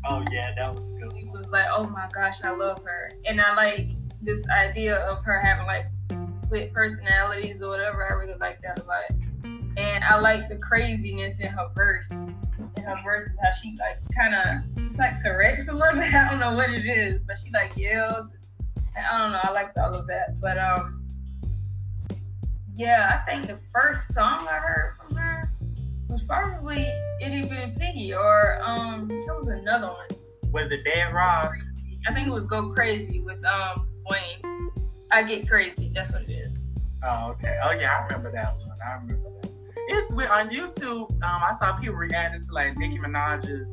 Oh 0.06 0.24
yeah, 0.30 0.54
that 0.56 0.74
was 0.74 0.84
good. 0.98 1.14
It 1.16 1.28
was 1.30 1.46
like, 1.48 1.66
oh 1.70 1.84
my 1.86 2.08
gosh, 2.14 2.42
I 2.42 2.54
love 2.54 2.82
her, 2.84 3.12
and 3.26 3.40
I 3.40 3.54
like 3.54 3.88
this 4.22 4.48
idea 4.48 4.96
of 5.06 5.22
her 5.24 5.38
having 5.38 5.66
like 5.66 5.86
split 6.44 6.72
personalities 6.72 7.60
or 7.60 7.68
whatever. 7.68 8.10
I 8.10 8.14
really 8.14 8.38
like 8.38 8.62
that 8.62 8.78
a 8.78 8.84
lot, 8.84 9.04
and 9.76 10.04
I 10.04 10.18
like 10.18 10.48
the 10.48 10.56
craziness 10.56 11.38
in 11.40 11.48
her 11.48 11.68
verse. 11.74 12.10
In 12.10 12.84
her 12.84 13.00
verse, 13.04 13.28
how 13.42 13.52
she 13.52 13.76
like 13.78 13.98
kind 14.14 14.34
of 14.34 14.96
like 14.96 15.22
Tourette's 15.22 15.68
a 15.68 15.72
little 15.72 16.00
bit. 16.00 16.14
I 16.14 16.30
don't 16.30 16.40
know 16.40 16.54
what 16.54 16.70
it 16.70 16.86
is, 16.86 17.20
but 17.26 17.36
she 17.44 17.50
like 17.50 17.76
yells. 17.76 18.28
I 18.96 19.18
don't 19.18 19.32
know. 19.32 19.40
I 19.42 19.50
liked 19.50 19.76
all 19.78 19.94
of 19.94 20.06
that, 20.06 20.40
but 20.40 20.58
um, 20.58 21.04
yeah, 22.74 23.20
I 23.20 23.30
think 23.30 23.46
the 23.46 23.58
first 23.72 24.12
song 24.14 24.46
I 24.48 24.58
heard 24.58 24.96
from 24.98 25.16
her 25.16 25.52
was 26.08 26.22
probably 26.24 26.86
Itty 27.20 27.42
Bitty 27.48 27.74
Piggy, 27.78 28.14
or 28.14 28.60
um, 28.64 29.08
there 29.08 29.34
was 29.34 29.48
another 29.48 29.88
one. 29.88 30.52
Was 30.52 30.70
it 30.70 30.84
Dead 30.84 31.12
Rock? 31.12 31.52
I 32.08 32.14
think 32.14 32.28
it 32.28 32.32
was 32.32 32.44
Go 32.44 32.70
Crazy 32.70 33.20
with 33.20 33.44
um 33.44 33.88
Wayne. 34.10 34.70
I 35.12 35.22
get 35.22 35.48
crazy. 35.48 35.90
That's 35.94 36.12
what 36.12 36.22
it 36.22 36.30
is. 36.30 36.54
Oh, 37.02 37.30
okay. 37.32 37.58
Oh, 37.62 37.72
yeah, 37.72 37.96
I 37.98 38.04
remember 38.04 38.32
that 38.32 38.54
one. 38.56 38.76
I 38.84 38.94
remember 38.94 39.30
that. 39.42 39.50
It's 39.88 40.10
on 40.10 40.50
YouTube. 40.50 41.10
Um, 41.10 41.22
I 41.22 41.54
saw 41.60 41.78
people 41.78 41.94
reacting 41.94 42.42
to 42.44 42.52
like 42.52 42.76
Nicki 42.76 42.98
Minaj's 42.98 43.70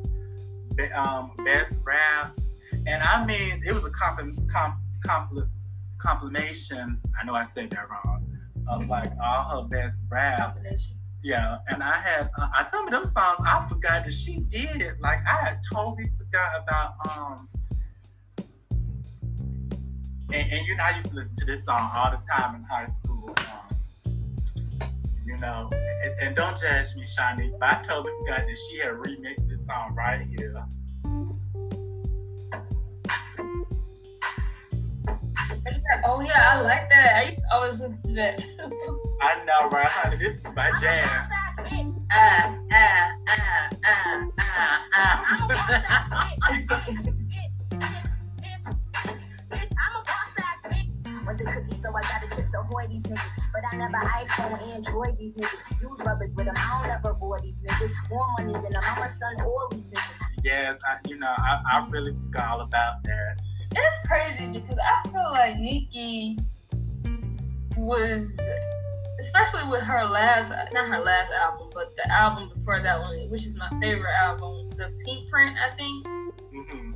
um, 0.96 1.32
best 1.44 1.82
raps, 1.84 2.50
and 2.86 3.02
I 3.02 3.24
mean, 3.26 3.60
it 3.66 3.72
was 3.72 3.84
a 3.84 3.90
comp, 3.90 4.20
com- 4.48 4.80
compli- 5.06 5.48
compilation. 5.98 7.00
I 7.20 7.24
know 7.24 7.34
I 7.34 7.44
said 7.44 7.70
that 7.70 7.88
wrong. 7.90 8.26
Of 8.68 8.88
like 8.88 9.12
all 9.22 9.62
her 9.62 9.68
best. 9.68 10.08
Combination. 10.10 10.96
Yeah, 11.22 11.58
and 11.68 11.82
I 11.82 11.98
had 11.98 12.30
uh, 12.38 12.48
I 12.54 12.66
some 12.70 12.86
of 12.86 12.92
them 12.92 13.04
songs 13.06 13.40
I 13.46 13.66
forgot 13.68 14.04
that 14.04 14.12
she 14.12 14.40
did 14.48 14.80
it. 14.80 14.94
Like 15.00 15.18
I 15.26 15.46
had 15.46 15.60
totally 15.72 16.10
forgot 16.18 16.62
about 16.62 16.92
um. 17.10 17.48
And, 20.32 20.52
and 20.52 20.66
you 20.66 20.76
know, 20.76 20.84
I 20.84 20.96
used 20.96 21.08
to 21.08 21.14
listen 21.14 21.34
to 21.36 21.46
this 21.46 21.64
song 21.64 21.90
all 21.94 22.10
the 22.10 22.22
time 22.34 22.56
in 22.56 22.62
high 22.64 22.86
school. 22.86 23.34
Um, 23.38 23.76
you 25.26 25.36
know, 25.38 25.70
and, 25.72 26.14
and 26.22 26.36
don't 26.36 26.58
judge 26.58 26.96
me, 26.96 27.04
Shanice, 27.04 27.58
but 27.58 27.68
I 27.68 27.82
totally 27.82 28.12
forgot 28.20 28.40
that 28.46 28.58
she 28.70 28.78
had 28.78 28.94
remixed 28.94 29.48
this 29.48 29.64
song 29.66 29.94
right 29.94 30.26
here. 30.26 30.54
Oh 36.04 36.20
yeah, 36.20 36.52
I 36.52 36.60
like 36.60 36.88
that. 36.90 37.14
I 37.16 37.22
used 37.30 37.38
to 37.38 37.44
always 37.52 37.80
listen 37.80 38.02
to 38.02 38.14
that. 38.14 38.42
I 39.20 39.44
know, 39.44 39.68
right, 39.70 39.86
honey? 39.88 40.16
This 40.16 40.44
is 40.44 40.54
my 40.54 40.70
jam. 40.80 41.06
Ah, 42.12 42.56
ah, 42.72 43.16
ah, 43.28 43.70
ah, 43.84 44.30
ah, 44.54 44.84
ah. 44.94 45.34
Want 51.24 51.38
the 51.38 51.44
cookie, 51.44 51.74
so 51.74 51.88
I 51.88 52.02
got 52.02 52.20
the 52.20 52.36
chips, 52.36 52.54
avoid 52.54 52.90
these 52.90 53.04
niggas. 53.04 53.40
But 53.52 53.62
I 53.72 53.76
never 53.76 53.96
iPhone, 53.96 54.74
Android 54.74 55.16
these 55.18 55.34
niggas. 55.36 55.80
Use 55.80 56.02
rubbers 56.04 56.34
with 56.36 56.46
them, 56.46 56.54
I 56.56 56.82
don't 56.84 56.90
ever 56.98 57.14
board 57.14 57.42
these 57.42 57.58
niggas. 57.60 58.10
More 58.10 58.26
money 58.38 58.52
than 58.52 58.72
them, 58.72 58.82
I'm 58.84 59.02
a 59.02 59.08
son, 59.08 59.40
all 59.40 59.68
these 59.70 59.86
niggas. 59.86 60.20
yes, 60.42 60.76
I, 60.86 60.96
you 61.08 61.18
know, 61.18 61.32
I, 61.36 61.60
I 61.72 61.86
really 61.88 62.12
forgot 62.24 62.50
all 62.50 62.60
about 62.60 63.02
that. 63.04 63.36
It's 63.76 64.06
crazy 64.06 64.52
because 64.52 64.78
I 64.78 65.08
feel 65.08 65.30
like 65.32 65.58
Nicki 65.58 66.38
was, 67.76 68.26
especially 69.20 69.68
with 69.70 69.82
her 69.82 70.04
last, 70.04 70.50
not 70.72 70.88
her 70.88 71.00
last 71.00 71.30
album, 71.32 71.70
but 71.74 71.94
the 71.96 72.10
album 72.10 72.50
before 72.54 72.80
that 72.80 73.00
one, 73.00 73.30
which 73.30 73.46
is 73.46 73.56
my 73.56 73.68
favorite 73.80 74.14
album, 74.22 74.68
the 74.70 74.92
Pink 75.04 75.30
Print, 75.30 75.56
I 75.58 75.74
think. 75.74 76.06
hmm 76.06 76.90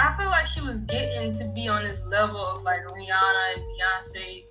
I 0.00 0.16
feel 0.16 0.30
like 0.30 0.46
she 0.46 0.60
was 0.60 0.76
getting 0.82 1.36
to 1.38 1.44
be 1.46 1.66
on 1.66 1.84
this 1.84 2.00
level 2.06 2.40
of 2.40 2.62
like 2.62 2.86
Rihanna 2.86 3.56
and 3.56 3.64
Beyonce, 3.64 4.44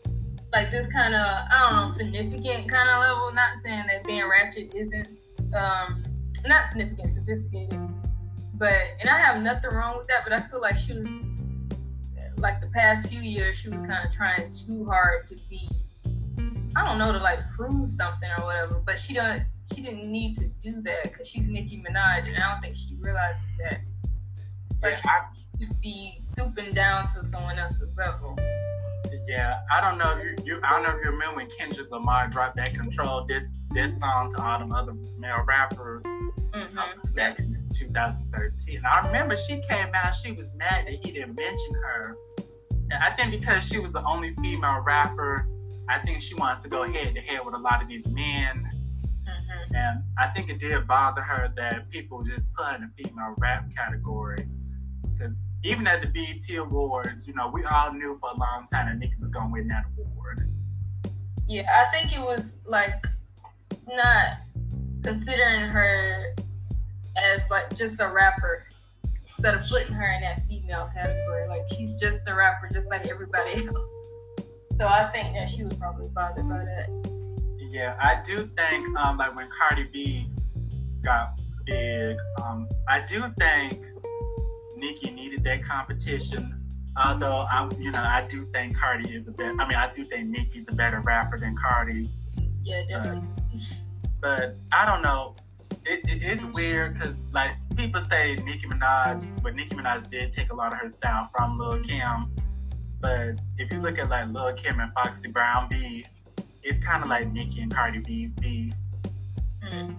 like 0.52 0.70
this 0.72 0.92
kind 0.92 1.16
of 1.16 1.22
I 1.22 1.70
don't 1.70 1.88
know 1.88 1.94
significant 1.94 2.70
kind 2.70 2.90
of 2.90 3.00
level. 3.00 3.32
Not 3.34 3.52
saying 3.64 3.86
that 3.88 4.04
being 4.04 4.28
ratchet 4.28 4.76
isn't 4.76 5.08
um 5.56 6.04
not 6.46 6.70
significant, 6.70 7.14
sophisticated, 7.14 7.80
but 8.58 8.74
and 9.00 9.10
I 9.10 9.18
have 9.18 9.42
nothing 9.42 9.72
wrong 9.72 9.98
with 9.98 10.08
that. 10.08 10.24
But 10.24 10.34
I 10.34 10.48
feel 10.48 10.62
like 10.62 10.78
she 10.78 10.94
was 10.94 11.08
like 12.38 12.62
the 12.62 12.68
past 12.68 13.08
few 13.10 13.22
years 13.22 13.58
she 13.58 13.70
was 13.70 13.82
kind 13.82 14.06
of 14.08 14.14
trying 14.14 14.52
too 14.52 14.86
hard 14.86 15.28
to 15.28 15.36
be 15.50 15.68
I 16.76 16.86
don't 16.86 17.00
know 17.00 17.12
to 17.12 17.18
like 17.18 17.40
prove 17.56 17.92
something 17.92 18.30
or 18.38 18.46
whatever. 18.46 18.82
But 18.86 19.00
she 19.00 19.14
don't 19.14 19.44
she 19.74 19.82
didn't 19.82 20.12
need 20.12 20.38
to 20.38 20.48
do 20.64 20.82
that 20.84 21.04
because 21.04 21.28
she's 21.28 21.44
Nicki 21.46 21.84
Minaj, 21.88 22.28
and 22.28 22.38
I 22.38 22.52
don't 22.52 22.62
think 22.62 22.76
she 22.76 22.96
realizes 23.00 23.42
that. 23.64 23.82
Like 24.82 24.94
Yeah, 25.04 25.12
I, 25.12 25.66
to 25.66 25.74
be 25.82 26.20
stooping 26.32 26.74
down 26.74 27.12
to 27.14 27.28
someone 27.28 27.58
else's 27.58 27.90
level. 27.98 28.38
Yeah, 29.28 29.60
I 29.72 29.82
don't 29.82 29.98
know 29.98 30.18
if 30.18 30.24
you, 30.24 30.36
you 30.46 30.62
I 30.64 30.74
don't 30.74 30.84
know 30.84 30.90
if 30.90 31.04
you 31.04 31.12
remember 31.12 31.38
when 31.38 31.48
Kendrick 31.58 31.90
Lamar 31.92 32.30
dropped 32.30 32.56
that 32.58 32.74
control 32.74 33.26
this 33.26 33.66
this 33.72 34.00
song 34.00 34.32
to 34.34 34.42
all 34.42 34.60
them 34.60 34.72
other 34.72 34.94
male 35.18 35.44
rappers 35.48 36.04
Mm-hmm. 36.54 36.78
um, 36.80 37.14
back 37.14 37.40
in 37.40 37.57
2013. 37.74 38.82
I 38.86 39.08
remember 39.08 39.36
she 39.36 39.62
came 39.70 39.90
out, 39.94 40.16
she 40.16 40.32
was 40.32 40.50
mad 40.56 40.88
that 40.88 40.94
he 40.94 41.12
didn't 41.12 41.36
mention 41.36 41.74
her. 41.76 42.18
And 42.90 43.04
I 43.04 43.12
think 43.12 43.40
because 43.40 43.68
she 43.68 43.80
was 43.80 43.92
the 43.92 44.04
only 44.04 44.34
female 44.36 44.82
rapper, 44.86 45.48
I 45.90 46.00
think 46.00 46.22
she 46.22 46.36
wants 46.36 46.64
to 46.64 46.70
go 46.70 46.84
head 46.84 47.16
to 47.16 47.22
head 47.22 47.46
with 47.46 47.56
a 47.56 47.60
lot 47.60 47.82
of 47.82 47.90
these 47.90 48.08
men. 48.08 48.70
Mm-hmm. 49.24 49.76
And 49.76 50.04
I 50.18 50.28
think 50.28 50.50
it 50.50 50.60
did 50.60 50.88
bother 50.88 51.22
her 51.22 51.54
that 51.56 51.90
people 51.90 52.24
just 52.24 52.56
put 52.56 52.76
in 52.76 52.82
the 52.82 53.04
female 53.04 53.36
rap 53.38 53.66
category. 53.76 54.48
Because 55.14 55.38
even 55.64 55.88
at 55.88 56.02
the 56.02 56.08
BET 56.08 56.58
Awards, 56.58 57.28
you 57.28 57.34
know, 57.34 57.50
we 57.52 57.64
all 57.66 57.94
knew 57.94 58.18
for 58.20 58.30
a 58.30 58.40
long 58.40 58.66
time 58.72 58.88
that 58.88 58.98
Nicki 58.98 59.16
was 59.20 59.32
going 59.32 59.48
to 59.48 59.54
win 59.54 59.68
that 59.68 59.86
award. 59.98 60.50
Yeah, 61.48 61.64
I 61.64 61.92
think 61.92 62.14
it 62.14 62.20
was 62.20 62.58
like 62.66 63.06
not 63.88 64.38
considering 65.04 65.70
her 65.70 66.36
as 67.18 67.42
like 67.50 67.76
just 67.76 68.00
a 68.02 68.08
rapper 68.08 68.68
instead 69.38 69.56
of 69.56 69.68
putting 69.70 69.94
her 69.94 70.12
in 70.14 70.22
that 70.22 70.48
female 70.48 70.90
category. 70.94 71.48
Like 71.48 71.64
she's 71.76 72.00
just 72.00 72.28
a 72.28 72.34
rapper, 72.34 72.70
just 72.74 72.88
like 72.90 73.08
everybody 73.08 73.66
else. 73.66 73.78
So 74.80 74.88
I 74.88 75.10
think 75.12 75.36
that 75.36 75.50
she 75.50 75.64
was 75.64 75.74
probably 75.74 76.08
bothered 76.10 76.48
by 76.48 76.58
that. 76.58 76.90
Yeah, 77.60 77.98
I 78.00 78.22
do 78.24 78.44
think 78.44 78.98
um, 78.98 79.18
like 79.18 79.36
when 79.36 79.50
Cardi 79.50 79.88
B 79.92 80.30
got 81.04 81.40
big, 81.66 82.18
um, 82.42 82.68
I 82.88 83.04
do 83.08 83.22
think 83.40 83.86
Nicki 84.76 85.12
needed 85.12 85.44
that 85.44 85.64
competition. 85.64 86.54
Although 86.96 87.46
I, 87.52 87.70
you 87.78 87.92
know, 87.92 88.00
I 88.00 88.26
do 88.30 88.46
think 88.46 88.78
Cardi 88.78 89.10
is 89.10 89.28
a 89.28 89.34
better. 89.34 89.56
I 89.60 89.68
mean, 89.68 89.78
I 89.78 89.92
do 89.94 90.04
think 90.06 90.30
Nicki's 90.30 90.68
a 90.70 90.76
better 90.76 91.02
rapper 91.02 91.40
than 91.40 91.56
Cardi. 91.56 92.10
Yeah, 92.64 92.84
definitely. 92.88 93.28
But 94.22 94.56
I 94.72 94.86
don't 94.86 95.02
know. 95.02 95.36
It, 95.90 96.02
it 96.04 96.24
is 96.24 96.46
weird 96.54 96.96
because 96.96 97.18
like 97.32 97.52
people 97.78 98.02
say 98.02 98.36
Nicki 98.44 98.68
Minaj, 98.68 99.42
but 99.42 99.56
Nicki 99.56 99.76
Minaj 99.76 100.10
did 100.10 100.34
take 100.34 100.52
a 100.52 100.56
lot 100.56 100.74
of 100.74 100.80
her 100.80 100.90
style 100.90 101.30
from 101.36 101.58
Lil 101.58 101.82
Kim. 101.82 102.32
But 103.00 103.36
if 103.58 103.72
you 103.72 103.80
look 103.80 103.98
at 103.98 104.10
like 104.10 104.28
Lil 104.30 104.54
Kim 104.56 104.80
and 104.80 104.92
Foxy 104.94 105.32
Brown 105.32 105.70
beef, 105.70 106.24
it's 106.64 106.86
kind 106.86 107.04
of 107.04 107.10
like 107.10 107.32
Nicki 107.32 107.62
and 107.62 107.74
Cardi 107.74 108.00
B's 108.00 108.36
beef. 108.36 108.74
Mm. 109.64 109.96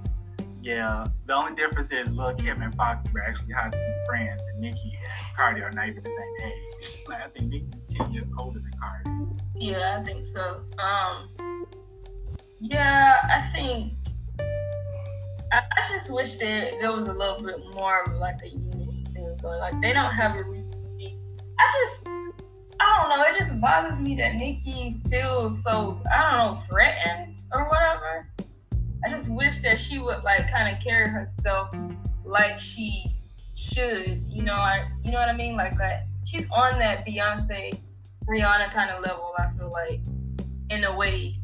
Yeah, 0.61 1.07
the 1.25 1.35
only 1.35 1.54
difference 1.54 1.90
is 1.92 2.12
Lil 2.12 2.35
Kim 2.35 2.61
and 2.61 2.75
Foxy 2.75 3.09
were 3.14 3.23
actually 3.23 3.52
high 3.52 3.71
school 3.71 3.95
friends, 4.07 4.42
and 4.52 4.61
Nicki 4.61 4.92
and 4.92 5.37
Cardi 5.37 5.62
are 5.62 5.71
not 5.73 5.88
even 5.88 6.02
the 6.02 6.11
same 6.11 6.52
age. 6.52 6.54
Like 7.09 7.23
I 7.25 7.28
think 7.28 7.50
Nicki's 7.50 7.87
ten 7.87 8.12
years 8.12 8.28
older 8.38 8.61
than 8.61 8.71
Cardi. 8.78 9.40
Yeah, 9.57 9.99
I 9.99 10.04
think 10.04 10.26
so. 10.26 10.61
Um, 10.78 11.66
yeah, 12.61 13.16
I 13.30 13.40
think 13.52 13.95
I, 15.52 15.62
just 15.90 16.12
wish 16.12 16.38
that 16.38 16.72
there 16.80 16.92
was 16.92 17.08
a 17.08 17.12
little 17.12 17.42
bit 17.42 17.58
more 17.74 18.02
of 18.02 18.14
like 18.16 18.42
a 18.42 18.48
unity 18.48 19.04
thing 19.12 19.34
going. 19.40 19.58
Like 19.58 19.80
they 19.80 19.92
don't 19.92 20.12
have 20.12 20.36
a 20.36 20.44
reason. 20.44 20.68
I 21.58 21.86
just, 21.86 22.08
I 22.80 23.08
don't 23.08 23.08
know. 23.08 23.24
It 23.24 23.38
just 23.38 23.60
bothers 23.60 23.98
me 23.98 24.14
that 24.16 24.36
Nikki 24.36 25.00
feels 25.10 25.62
so 25.62 26.00
I 26.14 26.22
don't 26.22 26.56
know 26.56 26.62
threatened 26.68 27.36
or 27.52 27.68
whatever. 27.68 28.28
I 29.04 29.10
just 29.10 29.28
wish 29.28 29.62
that 29.62 29.78
she 29.78 29.98
would 29.98 30.22
like 30.22 30.50
kind 30.50 30.76
of 30.76 30.82
carry 30.82 31.08
herself 31.08 31.74
like 32.24 32.60
she 32.60 33.04
should. 33.54 34.24
You 34.28 34.42
know, 34.42 34.54
I 34.54 34.88
you 35.02 35.12
know 35.12 35.18
what 35.18 35.28
I 35.28 35.36
mean? 35.36 35.56
Like 35.56 35.76
that. 35.78 36.06
She's 36.24 36.48
on 36.50 36.78
that 36.78 37.06
Beyonce, 37.06 37.78
Rihanna 38.28 38.70
kind 38.72 38.90
of 38.90 39.02
level. 39.02 39.32
I 39.38 39.50
feel 39.56 39.70
like 39.70 40.00
in 40.70 40.84
a 40.84 40.94
way. 40.94 41.38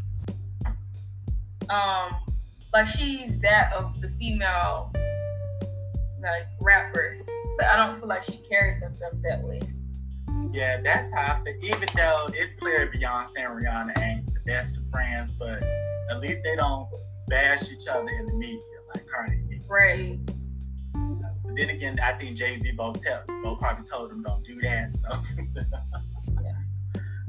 Um, 1.70 2.16
like 2.75 2.88
she's 2.88 3.38
that 3.38 3.73
of 3.73 3.99
the 4.00 4.09
female 4.19 4.93
like 6.21 6.49
rappers, 6.61 7.23
but 7.57 7.66
I 7.66 7.76
don't 7.76 7.99
feel 7.99 8.09
like 8.09 8.25
she 8.25 8.38
carries 8.38 8.83
herself 8.83 9.12
that 9.23 9.45
way. 9.45 9.61
Yeah, 10.52 10.81
that's 10.83 11.14
how 11.14 11.40
I 11.40 11.45
feel. 11.45 11.76
Even 11.76 11.88
though 11.95 12.26
it's 12.31 12.59
clear 12.59 12.90
Beyonce 12.93 13.37
and 13.38 13.62
Rihanna 13.62 13.99
ain't 13.99 14.26
the 14.26 14.40
best 14.45 14.78
of 14.78 14.90
friends, 14.90 15.33
but 15.38 15.62
at 16.11 16.21
least 16.21 16.43
they 16.43 16.57
don't 16.57 16.88
bash 17.28 17.73
each 17.73 17.87
other 17.88 18.09
in 18.09 18.26
the 18.26 18.33
media 18.35 18.59
like 18.93 19.07
Cardi 19.07 19.37
and 19.37 19.62
Right. 19.69 20.19
But 21.45 21.54
then 21.57 21.71
again, 21.71 22.00
I 22.02 22.12
think 22.14 22.37
Jay 22.37 22.57
Z 22.57 22.73
both 22.76 23.02
tell 23.04 23.23
both 23.45 23.61
probably 23.61 23.85
told 23.85 24.11
them 24.11 24.23
don't 24.23 24.45
do 24.45 24.61
that. 24.62 24.93
So 24.95 25.09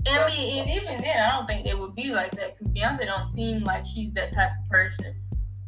And 0.07 0.19
I 0.19 0.27
mean, 0.27 0.59
and 0.59 0.69
even 0.69 0.97
then, 1.01 1.17
I 1.17 1.35
don't 1.35 1.45
think 1.45 1.65
they 1.65 1.73
would 1.75 1.95
be 1.95 2.09
like 2.09 2.31
that 2.31 2.57
because 2.57 2.73
Beyonce 2.73 3.05
don't 3.05 3.33
seem 3.35 3.63
like 3.63 3.85
she's 3.85 4.13
that 4.13 4.33
type 4.33 4.51
of 4.63 4.69
person 4.69 5.15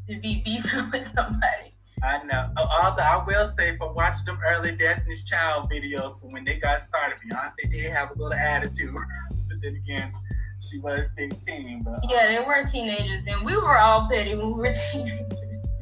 to 0.09 0.19
be 0.19 0.41
beefing 0.43 0.89
with 0.91 1.07
somebody. 1.13 1.73
I 2.03 2.23
know. 2.25 2.49
Oh, 2.57 2.81
Although 2.83 3.01
I 3.03 3.23
will 3.25 3.47
say, 3.47 3.75
from 3.77 3.95
watching 3.95 4.25
them 4.27 4.37
early 4.47 4.75
Destiny's 4.77 5.27
Child 5.27 5.71
videos 5.71 6.21
from 6.21 6.31
when 6.31 6.45
they 6.45 6.59
got 6.59 6.79
started, 6.79 7.17
Beyonce 7.25 7.71
did 7.71 7.91
have 7.91 8.11
a 8.11 8.13
little 8.13 8.33
attitude. 8.33 8.93
but 9.49 9.57
then 9.63 9.75
again, 9.75 10.11
she 10.59 10.79
was 10.79 11.15
16. 11.15 11.83
But 11.83 11.99
Yeah, 12.07 12.27
they 12.27 12.39
were 12.45 12.63
teenagers, 12.67 13.23
and 13.27 13.43
we 13.45 13.55
were 13.55 13.79
all 13.79 14.07
petty 14.11 14.35
when 14.35 14.47
we 14.47 14.53
were 14.53 14.73
teenagers. 14.91 15.33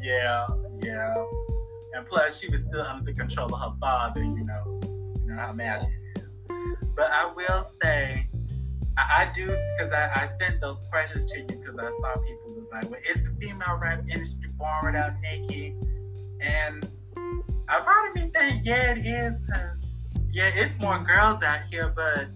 yeah, 0.01 0.47
yeah. 0.81 1.15
And 1.95 2.05
plus, 2.07 2.39
she 2.41 2.49
was 2.49 2.63
still 2.65 2.81
under 2.81 3.05
the 3.11 3.13
control 3.17 3.53
of 3.53 3.59
her 3.59 3.77
father. 3.79 4.21
You 4.23 4.45
know, 4.45 4.79
you 4.83 5.27
know 5.27 5.37
how 5.37 5.51
mad 5.53 5.83
it 6.15 6.19
is. 6.21 6.31
But 6.95 7.09
I 7.11 7.31
will 7.35 7.61
say, 7.81 8.27
I, 8.97 9.27
I 9.27 9.31
do 9.33 9.45
because 9.47 9.91
I, 9.91 10.11
I 10.23 10.27
sent 10.39 10.61
those 10.61 10.85
questions 10.91 11.29
to 11.31 11.39
you 11.39 11.45
because 11.45 11.77
I 11.77 11.89
saw 11.89 12.15
people 12.19 12.44
was 12.55 12.69
like, 12.71 12.89
"Well, 12.89 12.99
is 13.09 13.23
the 13.23 13.35
female 13.39 13.77
rap 13.81 13.99
industry 14.11 14.49
born 14.57 14.85
without 14.85 15.19
Nicki?" 15.21 15.75
And 16.41 16.89
I 17.67 17.81
probably 17.81 18.29
think, 18.31 18.65
yeah, 18.65 18.91
it 18.91 18.99
is 18.99 19.41
because 19.41 19.87
yeah, 20.31 20.51
it's 20.53 20.79
more 20.81 20.99
girls 20.99 21.41
out 21.43 21.59
here, 21.69 21.93
but 21.95 22.27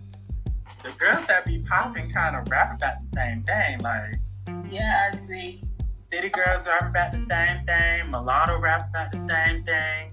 the 0.83 0.91
girls 0.97 1.25
that 1.27 1.45
be 1.45 1.63
popping 1.67 2.09
kind 2.09 2.35
of 2.35 2.47
rap 2.49 2.77
about 2.77 2.99
the 2.99 3.05
same 3.05 3.43
thing. 3.43 3.79
Like 3.79 4.65
Yeah, 4.71 5.09
I 5.11 5.17
agree. 5.17 5.63
City 5.95 6.29
Girls 6.29 6.65
rap 6.67 6.89
about 6.89 7.11
the 7.11 7.19
same 7.19 7.63
thing, 7.65 8.09
Mulatto 8.09 8.59
rap 8.59 8.89
about 8.89 9.11
the 9.11 9.17
same 9.17 9.63
thing, 9.63 10.11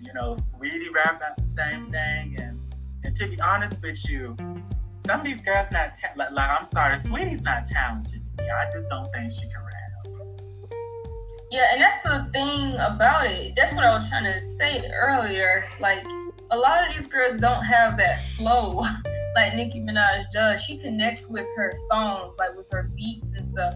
you 0.00 0.12
know, 0.12 0.32
Saweetie 0.32 0.94
rap 0.94 1.16
about 1.16 1.36
the 1.36 1.42
same 1.42 1.86
thing, 1.86 2.36
and 2.38 2.60
and 3.02 3.16
to 3.16 3.26
be 3.28 3.40
honest 3.40 3.82
with 3.82 4.08
you, 4.08 4.36
some 5.04 5.20
of 5.20 5.26
these 5.26 5.42
girls 5.42 5.72
not 5.72 5.94
ta- 5.94 6.12
like, 6.16 6.30
like 6.30 6.50
I'm 6.50 6.64
sorry, 6.64 6.94
Saweetie's 6.94 7.42
not 7.42 7.66
talented. 7.66 8.23
Yeah, 8.44 8.56
I 8.56 8.72
just 8.72 8.88
don't 8.90 9.12
think 9.12 9.32
she 9.32 9.48
can 9.48 9.62
rap. 9.62 9.74
Yeah, 11.50 11.72
and 11.72 11.80
that's 11.80 12.02
the 12.02 12.28
thing 12.32 12.74
about 12.74 13.26
it. 13.26 13.54
That's 13.56 13.74
what 13.74 13.84
I 13.84 13.94
was 13.94 14.08
trying 14.08 14.24
to 14.24 14.40
say 14.56 14.90
earlier. 14.92 15.64
Like, 15.78 16.04
a 16.50 16.56
lot 16.56 16.88
of 16.88 16.96
these 16.96 17.06
girls 17.06 17.38
don't 17.38 17.64
have 17.64 17.96
that 17.98 18.24
flow 18.36 18.84
like 19.34 19.54
Nicki 19.54 19.80
Minaj 19.80 20.24
does. 20.32 20.62
She 20.62 20.78
connects 20.78 21.28
with 21.28 21.46
her 21.56 21.72
songs, 21.90 22.36
like 22.38 22.56
with 22.56 22.70
her 22.70 22.90
beats 22.96 23.26
and 23.36 23.48
stuff. 23.48 23.74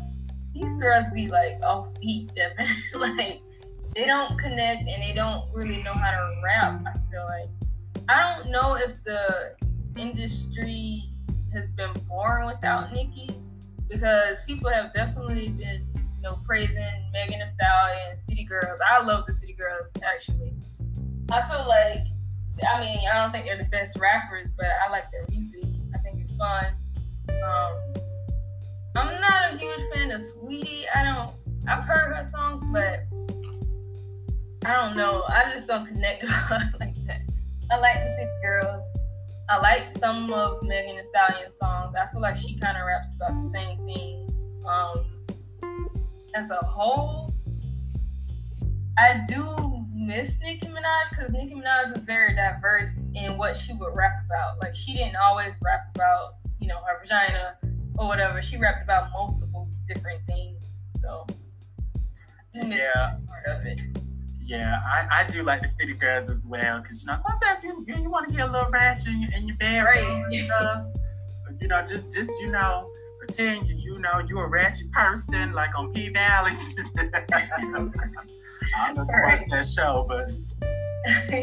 These 0.55 0.77
girls 0.77 1.07
be 1.15 1.29
like 1.29 1.61
off 1.63 1.89
beat, 2.01 2.33
definitely. 2.37 3.15
like, 3.17 3.41
they 3.95 4.07
don't 4.07 4.39
connect 4.39 4.83
and 4.83 5.03
they 5.03 5.13
don't 5.15 5.45
really 5.53 5.83
know 5.83 5.93
how 5.93 6.11
to 6.11 6.41
rap. 6.45 6.83
I 6.87 6.93
feel 7.11 7.25
like. 7.25 7.49
I 8.09 8.37
don't 8.37 8.51
know 8.51 8.75
if 8.75 8.93
the 9.05 9.57
industry 9.97 11.03
has 11.53 11.71
been 11.73 11.93
born 12.09 12.47
without 12.47 12.93
Nicki 12.93 13.29
because 13.89 14.39
people 14.47 14.71
have 14.71 14.93
definitely 14.95 15.49
been 15.49 15.87
you 16.19 16.23
know, 16.23 16.39
praising 16.45 17.11
Megan 17.13 17.39
Thee 17.39 17.47
Stallion, 17.47 18.21
City 18.21 18.45
Girls. 18.45 18.81
I 18.91 19.03
love 19.03 19.25
the 19.27 19.33
City 19.33 19.53
Girls 19.53 19.91
actually. 20.03 20.53
I 21.31 21.49
feel 21.49 21.69
like, 21.69 22.05
I 22.69 22.81
mean, 22.81 22.99
I 23.09 23.23
don't 23.23 23.31
think 23.31 23.45
they're 23.45 23.57
the 23.57 23.71
best 23.71 23.97
rappers, 23.99 24.49
but 24.57 24.67
I 24.85 24.91
like 24.91 25.05
their 25.13 25.25
music. 25.31 25.65
I 25.95 25.99
think 25.99 26.21
it's 26.21 26.35
fun. 26.37 26.75
Um, 27.29 27.77
I'm 28.97 29.21
not 29.21 29.55
a 29.55 29.59
huge 29.59 29.81
fan 29.93 30.11
of 30.11 30.21
Saweetie. 30.21 30.85
I 30.93 31.05
don't. 31.05 31.33
I've 31.69 31.85
heard 31.85 32.15
her 32.15 32.29
songs, 32.33 32.65
but 32.73 33.01
I 34.65 34.75
don't 34.75 34.97
know. 34.97 35.25
I 35.29 35.53
just 35.53 35.69
don't 35.69 35.87
connect 35.87 36.23
with 36.23 36.33
her 36.33 36.59
like 36.81 36.97
that. 37.07 37.21
I 37.71 37.79
like 37.79 37.97
the 37.97 38.11
City 38.11 38.33
Girls. 38.43 38.83
I 39.51 39.59
like 39.61 39.97
some 39.97 40.31
of 40.33 40.63
Megan 40.63 40.97
Thee 40.97 41.03
Stallion 41.09 41.51
songs. 41.53 41.95
I 41.97 42.07
feel 42.13 42.21
like 42.21 42.37
she 42.37 42.59
kind 42.59 42.77
of 42.77 42.85
raps 42.85 43.09
about 43.17 43.33
the 43.45 43.51
same 43.59 43.79
thing. 43.87 44.63
Um, 44.67 45.05
as 46.35 46.51
a 46.51 46.57
whole, 46.67 47.33
I 48.99 49.25
do 49.27 49.87
miss 49.95 50.39
Nicki 50.43 50.67
Minaj 50.67 51.11
because 51.11 51.31
Nicki 51.31 51.55
Minaj 51.55 51.95
was 51.95 52.05
very 52.05 52.35
diverse 52.35 52.91
in 53.15 53.39
what 53.39 53.57
she 53.57 53.73
would 53.73 53.95
rap 53.95 54.23
about. 54.27 54.61
Like 54.61 54.77
she 54.77 54.93
didn't 54.93 55.17
always 55.17 55.55
rap 55.63 55.93
about, 55.95 56.35
you 56.61 56.69
know, 56.69 56.81
her 56.81 57.01
vagina 57.01 57.57
or 57.97 58.07
whatever. 58.07 58.43
She 58.43 58.59
rapped 58.59 58.83
about 58.83 59.11
multiple 59.13 59.69
different 59.87 60.21
things. 60.27 60.63
So 61.01 61.27
Yeah. 62.53 63.17
part 63.27 63.47
of 63.47 63.65
it. 63.65 63.81
Yeah, 64.49 64.81
I, 64.83 65.21
I 65.21 65.27
do 65.29 65.43
like 65.43 65.61
the 65.61 65.69
city 65.69 65.93
girls 65.93 66.31
as 66.31 66.47
well 66.49 66.81
because 66.81 67.03
you 67.03 67.07
know 67.13 67.19
sometimes 67.29 67.63
you 67.65 67.85
you, 67.87 68.03
you 68.03 68.11
want 68.11 68.29
to 68.31 68.35
get 68.35 68.49
a 68.49 68.51
little 68.51 68.71
ratchet 68.71 69.09
in 69.13 69.21
your, 69.21 69.31
in 69.37 69.47
your 69.49 69.57
bedroom, 69.59 70.23
Right. 70.23 70.33
you 70.33 70.49
know, 70.49 70.93
you 71.61 71.69
know 71.69 71.83
just 71.87 72.15
just 72.15 72.31
you 72.41 72.51
know 72.51 72.91
pretend 73.19 73.69
you 73.69 73.77
you 73.77 73.99
know 73.99 74.21
you 74.27 74.39
a 74.39 74.49
ratchet 74.49 74.91
person 74.93 75.53
like 75.53 75.79
on 75.79 75.93
P 75.93 76.09
Valley. 76.09 76.53
I 78.79 78.93
don't 78.95 78.97
know 78.97 79.03
if 79.03 79.09
you 79.09 79.23
watch 79.23 79.41
that 79.51 79.67
show, 79.67 80.07
but 80.09 80.31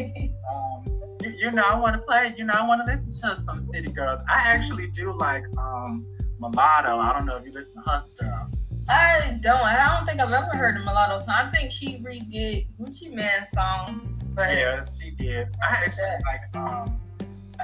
um, 0.52 1.16
you, 1.22 1.30
you 1.38 1.50
know 1.52 1.62
I 1.64 1.78
want 1.78 1.94
to 1.94 2.02
play. 2.02 2.34
You 2.36 2.44
know 2.44 2.54
I 2.54 2.66
want 2.66 2.80
to 2.84 2.92
listen 2.92 3.12
to 3.22 3.36
some 3.42 3.60
city 3.60 3.92
girls. 3.92 4.18
I 4.28 4.42
actually 4.48 4.90
do 4.92 5.16
like 5.16 5.44
um 5.56 6.04
mulatto. 6.40 6.98
I 6.98 7.12
don't 7.12 7.26
know 7.26 7.36
if 7.36 7.44
you 7.46 7.52
listen 7.52 7.84
to 7.84 7.90
her 7.90 8.00
stuff. 8.04 8.50
I 8.88 9.38
don't. 9.42 9.60
I 9.60 9.96
don't 9.96 10.06
think 10.06 10.20
I've 10.20 10.32
ever 10.32 10.56
heard 10.56 10.76
a 10.76 10.84
Mulatto 10.84 11.18
song. 11.18 11.34
I 11.34 11.50
think 11.50 11.72
she 11.72 11.98
redid 11.98 12.68
Gucci 12.78 13.12
Mane 13.12 13.46
song, 13.52 14.16
but 14.34 14.50
Yeah, 14.50 14.84
she 14.84 15.10
did. 15.10 15.48
I 15.62 15.84
actually 15.84 16.06
like 16.24 16.56
um 16.56 17.00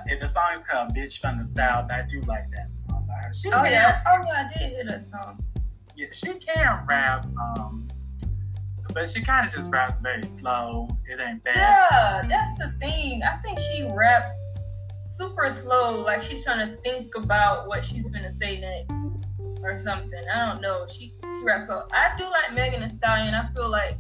if 0.07 0.21
the 0.21 0.27
song 0.27 0.49
is 0.55 0.63
called 0.65 0.95
Bitch 0.95 1.21
from 1.21 1.39
the 1.39 1.45
South, 1.45 1.91
I 1.93 2.05
do 2.09 2.21
like 2.23 2.51
that 2.51 2.75
song 2.75 3.07
by 3.07 3.15
her. 3.15 3.33
She 3.33 3.49
oh 3.51 3.63
can, 3.63 3.73
yeah, 3.73 4.03
oh 4.07 4.19
yeah, 4.27 4.49
I 4.51 4.59
did 4.59 4.73
hear 4.73 4.85
that 4.89 5.03
song. 5.05 5.45
yeah, 5.97 6.07
she 6.13 6.33
can 6.35 6.85
rap, 6.89 7.27
um 7.41 7.87
but 8.93 9.09
she 9.09 9.23
kind 9.23 9.47
of 9.47 9.55
just 9.55 9.73
raps 9.73 10.01
very 10.01 10.23
slow. 10.25 10.89
It 11.07 11.21
ain't 11.21 11.43
bad. 11.45 11.57
Yeah, 11.57 12.29
that's 12.29 12.59
the 12.59 12.75
thing. 12.79 13.23
I 13.23 13.37
think 13.43 13.59
she 13.59 13.89
raps 13.95 14.33
super 15.07 15.49
slow, 15.51 16.01
like 16.01 16.23
she's 16.23 16.45
trying 16.45 16.69
to 16.69 16.77
think 16.83 17.15
about 17.17 17.69
what 17.69 17.85
she's 17.85 18.09
gonna 18.09 18.35
say 18.35 18.59
next 18.59 19.02
or 19.62 19.79
something. 19.79 20.22
I 20.35 20.51
don't 20.51 20.61
know. 20.61 20.87
She 20.88 21.14
she 21.20 21.44
raps 21.44 21.66
so 21.66 21.85
I 21.92 22.16
do 22.16 22.25
like 22.25 22.55
Megan 22.55 22.81
Thee 22.87 22.94
Stallion. 22.96 23.35
I 23.35 23.53
feel 23.55 23.70
like 23.70 23.96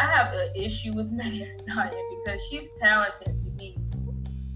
I 0.00 0.06
have 0.06 0.32
an 0.32 0.50
issue 0.54 0.94
with 0.94 1.10
Megan 1.12 1.32
Thee 1.32 1.62
Stallion 1.66 2.22
because 2.24 2.40
she's 2.50 2.68
talented 2.80 3.38
to 3.38 3.50
me, 3.52 3.76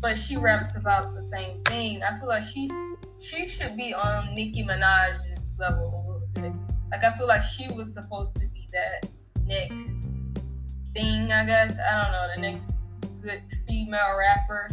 but 0.01 0.19
she 0.19 0.37
raps 0.37 0.77
about 0.77 1.15
the 1.15 1.25
same 1.35 1.63
thing. 1.65 2.03
I 2.03 2.19
feel 2.19 2.29
like 2.29 2.45
she's 2.45 2.71
she 3.21 3.49
should 3.49 3.77
be 3.77 3.95
on 3.95 4.35
Nicki 4.35 4.65
Minaj's 4.65 5.21
level 5.59 5.85
a 5.85 6.01
little 6.13 6.29
bit. 6.35 6.53
Like 6.91 7.05
I 7.05 7.17
feel 7.17 7.27
like 7.27 7.43
she 7.43 7.73
was 7.73 7.93
supposed 7.93 8.35
to 8.35 8.47
be 8.49 8.69
that 8.73 9.09
next 9.47 9.85
thing, 10.95 11.33
I 11.33 11.45
guess. 11.45 11.77
I 11.79 12.03
don't 12.03 12.13
know, 12.13 12.29
the 12.35 12.41
next 12.41 12.71
good 13.23 13.43
female 13.69 14.19
rapper. 14.19 14.71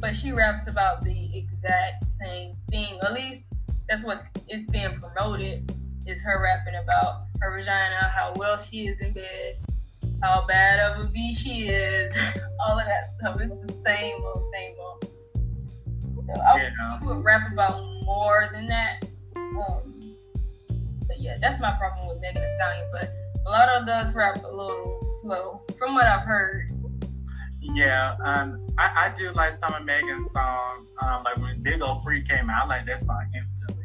But 0.00 0.14
she 0.14 0.30
raps 0.30 0.68
about 0.68 1.02
the 1.02 1.36
exact 1.36 2.04
same 2.20 2.54
thing. 2.70 2.98
At 3.02 3.14
least 3.14 3.47
that's 3.88 4.04
what 4.04 4.22
is 4.48 4.66
being 4.66 5.00
promoted 5.00 5.72
is 6.06 6.22
her 6.22 6.42
rapping 6.42 6.74
about 6.82 7.22
her 7.40 7.56
vagina, 7.56 8.08
how 8.08 8.32
well 8.36 8.58
she 8.58 8.86
is 8.88 9.00
in 9.00 9.12
bed, 9.12 9.58
how 10.22 10.44
bad 10.46 10.80
of 10.80 10.98
a 10.98 11.02
a 11.04 11.06
B 11.06 11.34
she 11.34 11.68
is, 11.68 12.14
all 12.60 12.78
of 12.78 12.86
that 12.86 13.04
stuff. 13.18 13.40
It's 13.40 13.72
the 13.72 13.82
same 13.84 14.14
old, 14.22 14.50
same 14.52 14.74
old. 14.78 15.04
So 16.32 16.40
I 16.40 16.56
Yeah. 16.56 16.98
would 17.02 17.24
rap 17.24 17.50
about 17.50 17.82
more 18.04 18.48
than 18.52 18.66
that. 18.68 19.04
Um, 19.36 20.16
but 21.06 21.20
yeah, 21.20 21.38
that's 21.40 21.60
my 21.60 21.72
problem 21.78 22.08
with 22.08 22.20
Megan 22.20 22.42
Thee 22.42 22.54
Stallion. 22.56 22.86
But 22.92 23.12
Mulatto 23.44 23.86
does 23.86 24.14
rap 24.14 24.42
a 24.44 24.46
little 24.46 25.06
slow, 25.22 25.62
from 25.78 25.94
what 25.94 26.06
I've 26.06 26.26
heard. 26.26 26.70
Yeah, 27.60 28.16
um, 28.24 28.66
I, 28.78 29.06
I 29.08 29.12
do 29.14 29.30
like 29.32 29.52
some 29.52 29.74
of 29.74 29.84
Megan's 29.84 30.30
songs. 30.30 30.92
Um, 31.02 31.24
like 31.24 31.36
when 31.38 31.62
Big 31.62 31.82
Ol' 31.82 31.96
Freak 31.96 32.26
came 32.28 32.48
out, 32.50 32.64
I 32.64 32.68
like 32.68 32.86
that 32.86 32.98
song 32.98 33.26
instantly. 33.36 33.77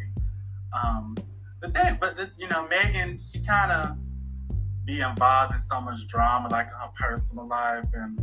Um, 0.73 1.15
but 1.61 1.73
then, 1.73 1.97
but 1.99 2.15
the, 2.17 2.29
you 2.37 2.47
know, 2.49 2.67
Megan, 2.67 3.17
she 3.17 3.43
kind 3.45 3.71
of 3.71 3.97
be 4.85 4.99
involved 5.01 5.53
in 5.53 5.59
so 5.59 5.79
much 5.81 6.07
drama, 6.07 6.49
like 6.49 6.67
her 6.67 6.89
personal 6.95 7.47
life, 7.47 7.85
and 7.93 8.19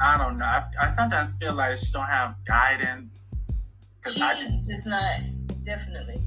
I 0.00 0.16
don't 0.18 0.38
know. 0.38 0.44
I, 0.44 0.64
I 0.80 0.86
sometimes 0.92 1.36
feel 1.38 1.54
like 1.54 1.78
she 1.78 1.92
don't 1.92 2.06
have 2.06 2.36
guidance. 2.46 3.34
Cause 4.02 4.20
I, 4.20 4.34
She's 4.34 4.66
just 4.66 4.86
not 4.86 5.20
definitely. 5.64 6.20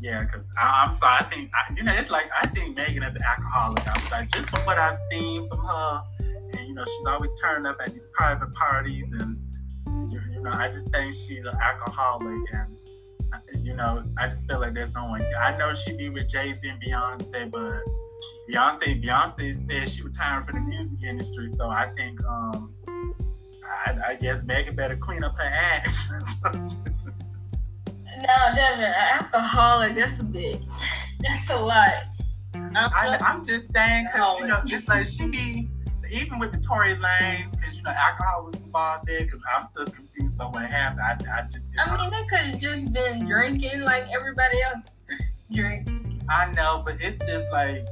yeah, 0.00 0.22
because 0.24 0.46
I'm 0.60 0.92
sorry. 0.92 1.18
I 1.20 1.24
think 1.24 1.50
I, 1.54 1.74
you 1.74 1.84
know, 1.84 1.92
it's 1.94 2.10
like 2.10 2.26
I 2.40 2.46
think 2.48 2.76
Megan 2.76 3.02
is 3.02 3.14
an 3.14 3.22
alcoholic. 3.22 3.86
I'm 3.88 4.02
sorry, 4.02 4.26
just 4.32 4.50
from 4.50 4.64
what 4.66 4.78
I've 4.78 4.96
seen 5.10 5.48
from 5.48 5.60
her, 5.64 6.00
and 6.52 6.68
you 6.68 6.74
know, 6.74 6.84
she's 6.84 7.06
always 7.06 7.34
turned 7.40 7.66
up 7.66 7.76
at 7.84 7.92
these 7.92 8.08
private 8.14 8.52
parties, 8.54 9.12
and 9.12 9.38
you, 10.12 10.20
you 10.32 10.42
know, 10.42 10.50
I 10.52 10.66
just 10.68 10.90
think 10.90 11.14
she's 11.14 11.44
an 11.44 11.56
alcoholic, 11.62 12.52
and 12.52 12.75
you 13.62 13.74
know, 13.74 14.04
I 14.18 14.24
just 14.24 14.48
feel 14.48 14.60
like 14.60 14.74
there's 14.74 14.94
no 14.94 15.06
one. 15.06 15.24
I 15.40 15.56
know 15.56 15.74
she 15.74 15.96
be 15.96 16.08
with 16.10 16.28
Jay 16.28 16.52
Z 16.52 16.68
and 16.68 16.80
Beyonce, 16.82 17.50
but 17.50 17.80
Beyonce, 18.50 19.02
Beyonce 19.02 19.52
said 19.52 19.88
she 19.88 20.02
retired 20.02 20.44
from 20.44 20.56
the 20.56 20.70
music 20.70 21.08
industry, 21.08 21.46
so 21.46 21.68
I 21.68 21.88
think, 21.96 22.24
um, 22.24 22.72
I, 22.88 23.96
I 24.08 24.14
guess 24.16 24.44
Megan 24.44 24.76
better 24.76 24.96
clean 24.96 25.24
up 25.24 25.36
her 25.36 25.50
act. 25.52 25.88
No, 28.16 28.54
Devin, 28.54 28.84
alcoholic, 28.84 29.94
that's 29.94 30.20
a 30.20 30.24
bit, 30.24 30.62
that's 31.20 31.50
a 31.50 31.56
lot. 31.56 31.92
I'm, 32.54 32.74
I, 32.74 33.18
I'm 33.20 33.44
just 33.44 33.74
saying, 33.74 34.06
cause 34.14 34.40
you 34.40 34.46
know, 34.46 34.58
it's 34.64 34.88
like 34.88 35.04
she 35.04 35.28
be 35.28 35.68
even 36.12 36.38
with 36.38 36.52
the 36.52 36.58
Tory 36.58 36.94
Lanez, 36.94 37.50
because 37.52 37.76
you 37.76 37.82
know 37.82 37.92
alcohol 37.94 38.44
was 38.44 38.60
involved 38.62 39.06
there. 39.06 39.20
Because 39.20 39.42
I'm 39.54 39.62
still 39.62 39.86
confused 39.86 40.40
on 40.40 40.52
what 40.52 40.66
happened. 40.66 41.00
I, 41.02 41.38
I 41.38 41.42
just. 41.44 41.64
I 41.78 41.96
mean, 41.96 42.10
they 42.10 42.26
could 42.26 42.54
have 42.54 42.60
just 42.60 42.92
been 42.92 43.26
drinking 43.26 43.82
like 43.82 44.06
everybody 44.14 44.62
else 44.62 44.84
drinks. 45.52 45.90
I 46.28 46.52
know, 46.52 46.82
but 46.84 46.94
it's 47.00 47.18
just 47.26 47.52
like 47.52 47.86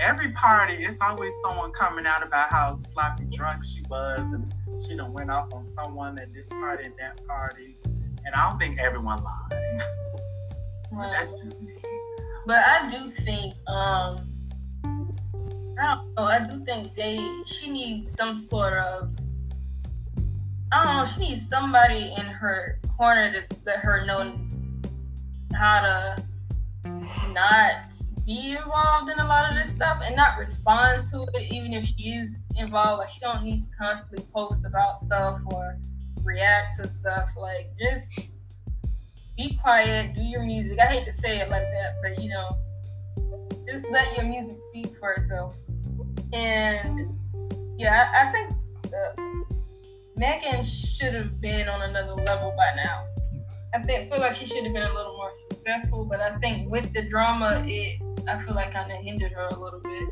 every 0.00 0.32
party, 0.32 0.74
it's 0.74 0.98
always 1.00 1.32
someone 1.42 1.72
coming 1.72 2.06
out 2.06 2.26
about 2.26 2.48
how 2.50 2.78
sloppy 2.78 3.24
drunk 3.24 3.64
she 3.64 3.82
was, 3.88 4.20
and 4.32 4.52
she 4.82 4.96
done 4.96 5.12
went 5.12 5.30
off 5.30 5.52
on 5.52 5.62
someone 5.62 6.18
at 6.18 6.32
this 6.32 6.48
party 6.48 6.84
and 6.84 6.94
that 6.98 7.24
party. 7.26 7.76
And 8.24 8.34
I 8.34 8.48
don't 8.48 8.58
think 8.58 8.78
everyone 8.78 9.22
lied. 9.22 9.50
Well, 9.50 9.80
but 10.92 11.10
that's 11.10 11.42
just 11.42 11.62
me. 11.62 11.74
But 12.46 12.58
I 12.58 12.90
do 12.90 13.10
think, 13.10 13.54
um, 13.68 14.29
I 15.80 15.94
don't 15.94 16.14
know. 16.14 16.24
I 16.24 16.46
do 16.46 16.64
think 16.64 16.94
they 16.94 17.18
she 17.46 17.70
needs 17.70 18.14
some 18.14 18.34
sort 18.34 18.74
of. 18.74 19.10
I 20.72 20.84
don't 20.84 20.96
know. 20.96 21.06
She 21.06 21.30
needs 21.30 21.48
somebody 21.48 22.14
in 22.18 22.26
her 22.26 22.78
corner 22.96 23.32
to 23.32 23.56
let 23.64 23.78
her 23.78 24.04
know 24.04 24.38
how 25.54 25.80
to 25.80 26.24
not 27.32 27.92
be 28.26 28.52
involved 28.52 29.10
in 29.10 29.18
a 29.18 29.26
lot 29.26 29.50
of 29.50 29.56
this 29.56 29.74
stuff 29.74 30.00
and 30.04 30.14
not 30.14 30.38
respond 30.38 31.08
to 31.08 31.26
it, 31.34 31.52
even 31.52 31.72
if 31.72 31.86
she 31.86 32.10
is 32.10 32.30
involved. 32.56 32.98
Like 32.98 33.08
she 33.08 33.20
don't 33.20 33.42
need 33.42 33.62
to 33.62 33.76
constantly 33.78 34.26
post 34.34 34.64
about 34.66 35.00
stuff 35.00 35.40
or 35.50 35.78
react 36.22 36.82
to 36.82 36.90
stuff. 36.90 37.30
Like 37.36 37.66
just 37.80 38.28
be 39.36 39.58
quiet, 39.62 40.14
do 40.14 40.20
your 40.20 40.42
music. 40.42 40.78
I 40.78 40.86
hate 40.86 41.06
to 41.06 41.20
say 41.20 41.38
it 41.38 41.48
like 41.48 41.62
that, 41.62 41.94
but 42.02 42.22
you 42.22 42.28
know, 42.28 42.58
just 43.66 43.86
let 43.90 44.14
your 44.14 44.26
music 44.26 44.58
speak 44.70 44.94
for 44.98 45.12
itself. 45.12 45.54
And 46.32 47.16
yeah, 47.78 48.10
I, 48.14 48.28
I 48.28 48.32
think 48.32 48.50
uh, 48.86 49.22
Megan 50.16 50.64
should 50.64 51.14
have 51.14 51.40
been 51.40 51.68
on 51.68 51.82
another 51.82 52.14
level 52.14 52.54
by 52.56 52.82
now. 52.82 53.06
I 53.74 53.82
think 53.82 54.10
feel 54.10 54.20
like 54.20 54.36
she 54.36 54.46
should 54.46 54.64
have 54.64 54.72
been 54.72 54.82
a 54.82 54.94
little 54.94 55.16
more 55.16 55.32
successful, 55.48 56.04
but 56.04 56.20
I 56.20 56.36
think 56.38 56.70
with 56.70 56.92
the 56.92 57.02
drama, 57.02 57.64
it 57.66 58.02
I 58.28 58.38
feel 58.42 58.54
like 58.54 58.72
kind 58.72 58.90
of 58.92 58.98
hindered 58.98 59.32
her 59.32 59.48
a 59.48 59.58
little 59.58 59.80
bit. 59.80 60.08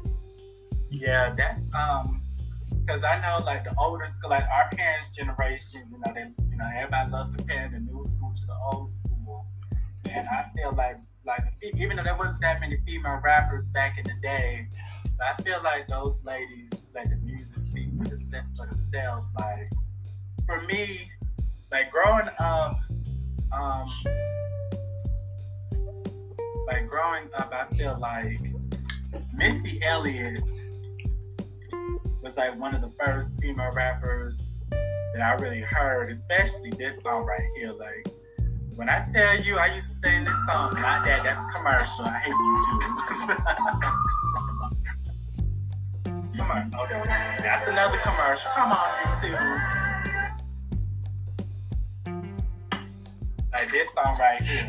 Yeah, 0.91 1.35
that's 1.37 1.67
um, 1.75 2.23
because 2.71 3.05
I 3.05 3.21
know 3.21 3.45
like 3.45 3.65
the 3.65 3.75
older 3.79 4.07
school, 4.07 4.31
like 4.31 4.45
our 4.45 4.71
parents' 4.71 5.15
generation, 5.15 5.83
you 5.91 5.99
know, 5.99 6.13
they, 6.15 6.33
you 6.51 6.57
know, 6.57 6.69
everybody 6.77 7.11
loves 7.11 7.37
comparing 7.37 7.73
the 7.73 7.81
new 7.81 8.03
school 8.03 8.33
to 8.33 8.47
the 8.47 8.57
old 8.73 8.95
school, 8.95 9.47
and 10.11 10.27
I 10.29 10.47
feel 10.57 10.75
like 10.75 10.97
like 11.25 11.45
even 11.75 11.97
though 11.97 12.05
there 12.05 12.17
wasn't 12.17 12.41
that 12.43 12.61
many 12.61 12.79
female 12.87 13.21
rappers 13.23 13.71
back 13.73 13.99
in 13.99 14.05
the 14.05 14.17
day, 14.23 14.69
I 15.21 15.43
feel 15.43 15.59
like 15.65 15.87
those 15.89 16.23
ladies 16.25 16.73
let 16.95 17.11
the 17.11 17.17
music 17.17 17.63
speak 17.63 17.89
for, 17.99 18.05
the, 18.05 18.43
for 18.57 18.67
themselves. 18.67 19.35
Like 19.35 19.71
for 20.47 20.61
me, 20.67 21.11
like 21.71 21.91
growing 21.91 22.29
up, 22.39 22.79
um, 23.53 23.91
like 26.67 26.89
growing 26.89 27.29
up, 27.37 27.53
I 27.53 27.67
feel 27.75 27.99
like 28.01 28.41
Missy 29.35 29.81
Elliott 29.85 30.51
was 32.23 32.37
like 32.37 32.59
one 32.59 32.75
of 32.75 32.81
the 32.81 32.93
first 32.99 33.41
female 33.41 33.73
rappers 33.73 34.51
that 34.71 35.23
I 35.23 35.35
really 35.43 35.63
heard, 35.63 36.11
especially 36.11 36.71
this 36.71 37.03
song 37.03 37.25
right 37.25 37.41
here. 37.57 37.73
Like 37.73 38.15
when 38.75 38.89
I 38.89 39.07
tell 39.13 39.41
you 39.41 39.59
I 39.59 39.75
used 39.75 40.03
to 40.03 40.09
sing 40.09 40.25
this 40.25 40.47
song, 40.47 40.75
not 40.75 41.05
that, 41.05 41.23
that's 41.25 41.57
commercial. 41.57 42.05
I 42.05 42.19
hate 42.19 42.31
you 42.31 42.59
too. 43.27 44.25
That's 46.49 47.69
another 47.69 47.99
commercial. 47.99 48.51
Come 48.57 48.73
on, 48.73 48.79
YouTube. 49.05 49.99
Like 53.53 53.71
this 53.71 53.93
song 53.93 54.17
right 54.19 54.41
here. 54.41 54.65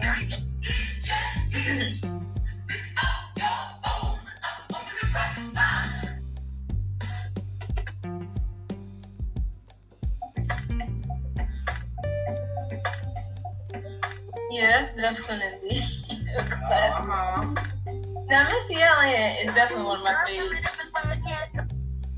Yeah, 14.52 14.90
that's 14.98 15.28
definitely. 15.28 15.82
Uh-huh. 16.38 17.56
now, 18.28 18.50
Missy 18.50 18.82
Elliott 18.82 19.46
is 19.46 19.54
definitely 19.54 19.86
one 19.86 19.98
of 20.00 20.04
my 20.04 20.16
favorites. 20.28 20.80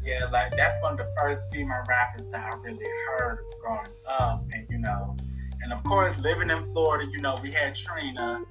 Yeah, 0.03 0.25
like 0.31 0.51
that's 0.55 0.81
one 0.81 0.93
of 0.93 0.97
the 0.97 1.11
first 1.15 1.53
female 1.53 1.83
rappers 1.87 2.27
that 2.29 2.51
I 2.51 2.57
really 2.57 2.85
heard 3.07 3.45
growing 3.61 3.87
up, 4.09 4.39
and 4.51 4.67
you 4.69 4.79
know, 4.79 5.15
and 5.61 5.71
of 5.71 5.83
course, 5.83 6.19
living 6.19 6.49
in 6.49 6.73
Florida, 6.73 7.09
you 7.11 7.21
know, 7.21 7.37
we 7.43 7.51
had 7.51 7.75
Trina, 7.75 8.43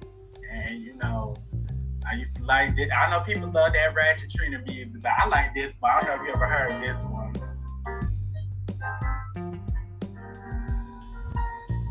and 0.53 0.81
you 0.81 0.95
know, 0.95 1.35
I 2.09 2.15
used 2.15 2.37
to 2.37 2.43
like 2.43 2.75
this. 2.75 2.89
I 2.91 3.09
know 3.09 3.21
people 3.21 3.51
love 3.51 3.73
that 3.73 3.93
Ratchet 3.93 4.31
Trina 4.31 4.61
music, 4.65 5.01
but 5.03 5.11
I 5.17 5.27
like 5.27 5.53
this 5.53 5.77
one. 5.79 5.91
I 5.91 6.01
don't 6.01 6.07
know 6.07 6.23
if 6.23 6.27
you 6.27 6.33
ever 6.35 6.47
heard 6.47 6.81
this 6.81 7.05
one. 7.11 7.33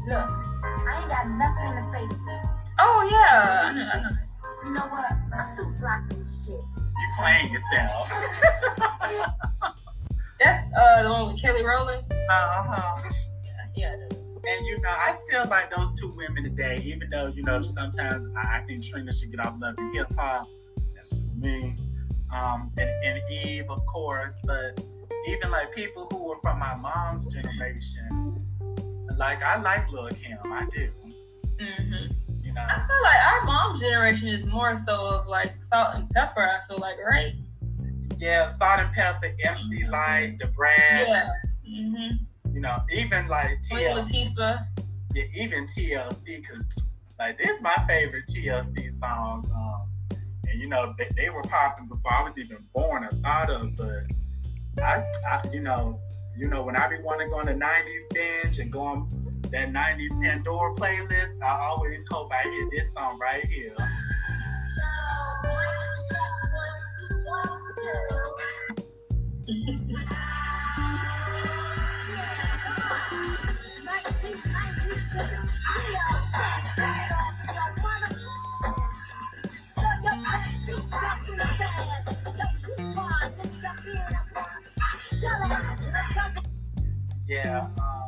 Look, 0.09 0.31
I 0.65 0.99
ain't 0.99 1.09
got 1.09 1.29
nothing 1.29 1.77
to 1.77 1.83
say 1.83 2.09
to 2.09 2.15
you. 2.15 2.41
Oh 2.79 3.09
yeah, 3.11 3.63
I 3.65 3.73
know. 3.73 3.91
I 3.93 4.01
know. 4.01 4.17
You 4.65 4.75
know 4.75 4.87
what? 4.89 5.13
I'm 5.35 5.55
too 5.55 5.65
fly 5.79 6.03
for 6.09 6.15
this 6.17 6.47
shit. 6.47 6.61
You 7.01 7.09
playing 7.19 7.53
yourself. 7.53 8.13
That's 10.41 10.75
uh 10.75 11.03
the 11.03 11.11
one 11.11 11.33
with 11.33 11.43
Kelly 11.43 11.63
Rowland. 11.63 12.05
uh-huh. 12.11 13.11
Yeah, 13.77 13.95
yeah. 13.95 14.17
And 14.43 14.67
you 14.67 14.81
know, 14.81 14.91
I 14.91 15.13
still 15.13 15.47
like 15.49 15.71
those 15.71 15.95
two 16.01 16.13
women 16.17 16.45
today, 16.45 16.81
even 16.85 17.11
though 17.11 17.27
you 17.29 17.43
know 17.43 17.61
sometimes 17.63 18.29
I, 18.37 18.59
I 18.59 18.61
think 18.67 18.85
Trina 18.85 19.13
should 19.13 19.31
get 19.31 19.41
off 19.41 19.55
love 19.61 19.75
and 19.79 19.95
hip 19.95 20.07
hop. 20.17 20.49
That's 20.95 21.11
just 21.11 21.39
me. 21.39 21.77
Um, 22.35 22.71
and, 22.79 22.91
and 23.05 23.21
Eve, 23.45 23.69
of 23.71 23.85
course, 23.87 24.37
but 24.45 24.81
even 25.29 25.51
like 25.51 25.75
people 25.75 26.07
who 26.11 26.29
were 26.29 26.37
from 26.37 26.59
my 26.59 26.77
mom's 26.77 27.35
generation, 27.35 28.47
like 29.19 29.43
I 29.43 29.61
like 29.61 29.91
Lil 29.93 30.09
Kim, 30.09 30.39
I 30.53 30.67
do. 30.71 30.91
Mm-hmm. 31.59 32.30
You 32.51 32.57
know, 32.57 32.63
I 32.63 32.85
feel 32.85 33.03
like 33.03 33.21
our 33.27 33.45
mom's 33.45 33.81
generation 33.81 34.27
is 34.27 34.45
more 34.45 34.77
so 34.85 35.07
of 35.07 35.29
like 35.29 35.55
Salt-N-Pepa. 35.63 36.37
I 36.37 36.67
feel 36.67 36.79
like, 36.79 36.97
right? 36.99 37.33
yeah, 38.17 38.51
Salt-N-Pepa, 38.51 39.23
MC 39.47 39.87
Lyte, 39.87 40.37
The 40.41 40.49
Brand. 40.49 41.09
Yeah. 41.09 41.31
Mm-hmm. 41.69 42.55
You 42.55 42.61
know, 42.61 42.77
even 42.93 43.29
like 43.29 43.51
TLC, 43.71 44.35
yeah, 44.37 45.25
even 45.39 45.65
TLC, 45.67 46.41
because 46.41 46.85
like 47.21 47.39
this 47.39 47.51
is 47.51 47.63
my 47.63 47.77
favorite 47.87 48.25
TLC 48.27 48.91
song. 48.91 49.49
Um, 49.55 50.19
and 50.49 50.61
you 50.61 50.69
know, 50.69 50.93
they, 50.99 51.07
they 51.17 51.31
were 51.31 51.43
popping 51.43 51.87
before 51.87 52.13
I 52.13 52.25
was 52.25 52.37
even 52.37 52.59
born 52.75 53.05
or 53.05 53.13
thought 53.23 53.49
of, 53.51 53.77
but 53.77 54.83
I, 54.83 55.05
I 55.31 55.43
you 55.53 55.61
know, 55.61 56.01
you 56.37 56.49
know, 56.49 56.65
when 56.65 56.75
I 56.75 56.89
be 56.89 56.97
wanting 57.05 57.29
to 57.29 57.31
go 57.31 57.39
on 57.39 57.47
the 57.47 57.55
'90s 57.55 58.43
binge 58.43 58.59
and 58.59 58.73
go 58.73 58.83
on 58.83 59.20
that 59.53 59.69
'90s 59.71 60.21
Pandora 60.23 60.75
playlist, 60.75 61.43
I 61.43 61.59
always 61.63 62.07
hope 62.11 62.29
I 62.33 62.43
hear 62.43 62.69
this 62.71 62.93
song 62.93 63.19
right 63.19 63.45
here. 63.45 63.75
Yeah. 87.29 87.69
Um, 87.79 88.00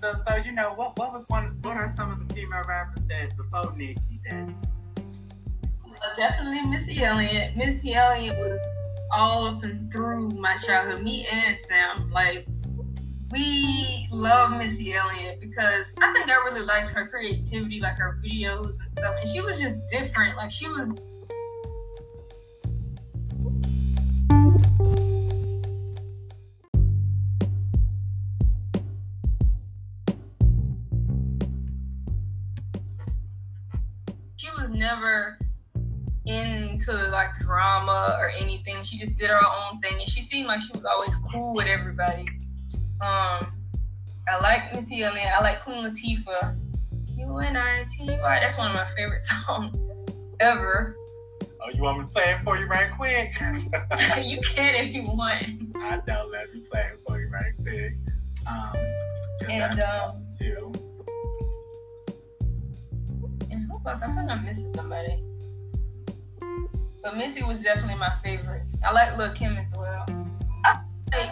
so, 0.00 0.12
so 0.12 0.36
you 0.36 0.52
know, 0.52 0.74
what 0.74 0.98
what 0.98 1.12
was 1.12 1.24
one? 1.28 1.46
What 1.62 1.76
are 1.76 1.88
some 1.88 2.10
of 2.10 2.26
the 2.26 2.34
female 2.34 2.62
rappers 2.68 3.02
that 3.08 3.36
before 3.36 3.74
Nicki 3.76 4.20
that? 4.28 4.48
Uh, 5.86 6.16
definitely 6.16 6.66
Missy 6.66 7.02
Elliott. 7.02 7.56
Missy 7.56 7.94
Elliott 7.94 8.38
was 8.38 8.60
all 9.12 9.46
up 9.46 9.62
and 9.62 9.90
through 9.90 10.30
my 10.30 10.56
childhood. 10.58 11.02
Me 11.02 11.26
and 11.30 11.56
Sam, 11.68 12.10
like 12.10 12.46
we 13.32 14.08
love 14.10 14.52
Missy 14.52 14.94
Elliott 14.94 15.40
because 15.40 15.86
I 16.00 16.12
think 16.12 16.28
I 16.28 16.34
really 16.44 16.64
liked 16.64 16.90
her 16.90 17.08
creativity, 17.08 17.80
like 17.80 17.96
her 17.96 18.18
videos 18.24 18.78
and 18.80 18.90
stuff. 18.90 19.14
And 19.20 19.28
she 19.28 19.40
was 19.40 19.58
just 19.58 19.78
different. 19.90 20.36
Like 20.36 20.52
she 20.52 20.68
was 20.68 20.88
never 34.86 35.38
into 36.26 36.92
like 37.10 37.30
drama 37.40 38.16
or 38.20 38.30
anything. 38.30 38.82
She 38.82 38.98
just 38.98 39.16
did 39.16 39.30
her 39.30 39.40
own 39.44 39.80
thing, 39.80 39.94
and 40.00 40.08
she 40.08 40.20
seemed 40.20 40.46
like 40.46 40.60
she 40.60 40.72
was 40.74 40.84
always 40.84 41.14
cool 41.30 41.54
with 41.54 41.66
everybody. 41.66 42.26
Um, 43.00 43.52
I 44.28 44.40
like 44.40 44.74
Missy 44.74 45.02
Elliott. 45.02 45.28
I 45.36 45.40
like 45.42 45.62
Queen 45.62 45.84
Latifah. 45.84 46.56
You 47.16 47.38
and 47.38 47.56
I. 47.56 47.84
That's 48.06 48.58
one 48.58 48.70
of 48.70 48.76
my 48.76 48.86
favorite 48.96 49.20
songs 49.44 49.76
ever. 50.40 50.96
Oh, 51.60 51.70
you 51.72 51.82
want 51.82 51.98
me 51.98 52.04
to 52.04 52.10
play 52.10 52.24
it 52.24 52.38
for 52.44 52.58
you 52.58 52.66
right 52.66 52.90
quick? 52.96 53.32
you 54.22 54.40
can 54.42 54.74
if 54.74 54.94
you 54.94 55.02
want. 55.02 55.44
I 55.76 56.00
know. 56.06 56.28
Let 56.30 56.54
me 56.54 56.62
play 56.70 56.82
it 56.92 57.00
for 57.06 57.18
you 57.18 57.28
right 57.28 57.52
quick. 57.60 57.92
Um, 58.48 59.50
And, 59.50 59.80
um, 59.80 60.26
too. 60.38 60.72
Else? 63.86 64.02
I 64.02 64.06
feel 64.06 64.16
like 64.16 64.30
I'm 64.30 64.44
missing 64.44 64.72
somebody. 64.74 65.22
But 67.02 67.16
Missy 67.16 67.44
was 67.44 67.62
definitely 67.62 67.94
my 67.94 68.12
favorite. 68.22 68.62
I 68.84 68.92
like 68.92 69.16
Lil 69.16 69.32
Kim 69.32 69.56
as 69.56 69.72
well. 69.76 70.04
I 70.64 70.82
like 71.12 71.30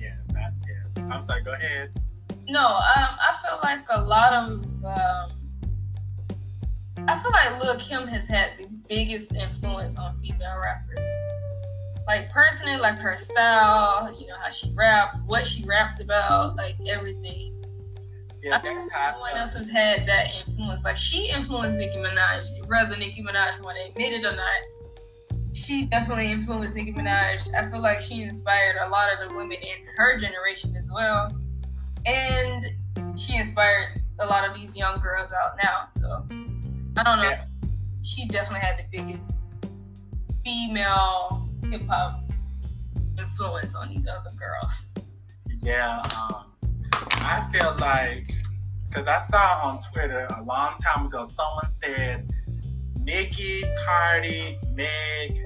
Yeah, 0.00 0.16
not 0.32 0.52
yeah. 0.66 1.14
I'm 1.14 1.20
sorry. 1.20 1.42
Go 1.42 1.52
ahead. 1.52 1.90
No, 2.48 2.60
um, 2.60 2.78
I 2.96 3.36
feel 3.42 3.60
like 3.62 3.80
a 3.90 4.00
lot 4.00 4.32
of. 4.32 4.64
Um, 4.84 5.30
I 7.06 7.22
feel 7.22 7.30
like 7.30 7.62
Lil 7.62 7.78
Kim 7.78 8.08
has 8.08 8.26
had 8.26 8.52
the 8.58 8.68
biggest 8.88 9.34
influence 9.34 9.98
on 9.98 10.18
female 10.20 10.58
rappers. 10.62 11.27
Like 12.08 12.30
personally, 12.30 12.78
like 12.78 12.98
her 13.00 13.16
style, 13.18 14.16
you 14.18 14.26
know 14.28 14.36
how 14.42 14.50
she 14.50 14.72
raps, 14.74 15.20
what 15.26 15.46
she 15.46 15.62
raps 15.64 16.00
about, 16.00 16.56
like 16.56 16.74
everything. 16.88 17.62
Yeah, 18.42 18.56
I 18.56 18.60
think 18.60 18.78
no 18.78 19.20
one 19.20 19.36
else 19.36 19.52
has 19.52 19.68
had 19.68 20.06
that 20.06 20.28
influence. 20.34 20.84
Like 20.84 20.96
she 20.96 21.28
influenced 21.28 21.76
Nicki 21.76 21.98
Minaj, 21.98 22.66
whether 22.66 22.96
Nicki 22.96 23.22
Minaj 23.22 23.62
want 23.62 23.76
to 23.76 23.90
admit 23.90 24.14
it 24.14 24.24
or 24.24 24.34
not. 24.34 24.62
She 25.52 25.86
definitely 25.86 26.30
influenced 26.30 26.74
Nicki 26.74 26.94
Minaj. 26.94 27.54
I 27.54 27.70
feel 27.70 27.82
like 27.82 28.00
she 28.00 28.22
inspired 28.22 28.76
a 28.80 28.88
lot 28.88 29.10
of 29.12 29.28
the 29.28 29.36
women 29.36 29.58
in 29.60 29.86
her 29.98 30.16
generation 30.16 30.74
as 30.76 30.84
well, 30.90 31.30
and 32.06 32.64
she 33.18 33.36
inspired 33.36 34.00
a 34.18 34.26
lot 34.26 34.48
of 34.48 34.54
these 34.54 34.74
young 34.74 34.98
girls 35.00 35.30
out 35.30 35.58
now. 35.62 35.88
So 35.94 36.24
I 36.96 37.02
don't 37.02 37.22
know. 37.22 37.28
Yeah. 37.28 37.44
She 38.02 38.26
definitely 38.28 38.60
had 38.60 38.78
the 38.78 38.84
biggest 38.90 39.40
female 40.42 41.47
hip 41.64 41.86
hop 41.88 42.22
influence 43.18 43.74
on 43.74 43.88
these 43.88 44.06
other 44.06 44.30
girls. 44.38 44.92
Yeah, 45.62 46.02
um, 46.16 46.52
I 47.22 47.46
feel 47.52 47.74
like 47.80 48.26
because 48.88 49.06
I 49.06 49.18
saw 49.18 49.60
on 49.64 49.78
Twitter 49.92 50.26
a 50.36 50.42
long 50.42 50.74
time 50.82 51.06
ago, 51.06 51.28
someone 51.28 51.66
said 51.82 52.30
Nicki, 52.96 53.62
Cardi, 53.86 54.58
Meg, 54.74 55.38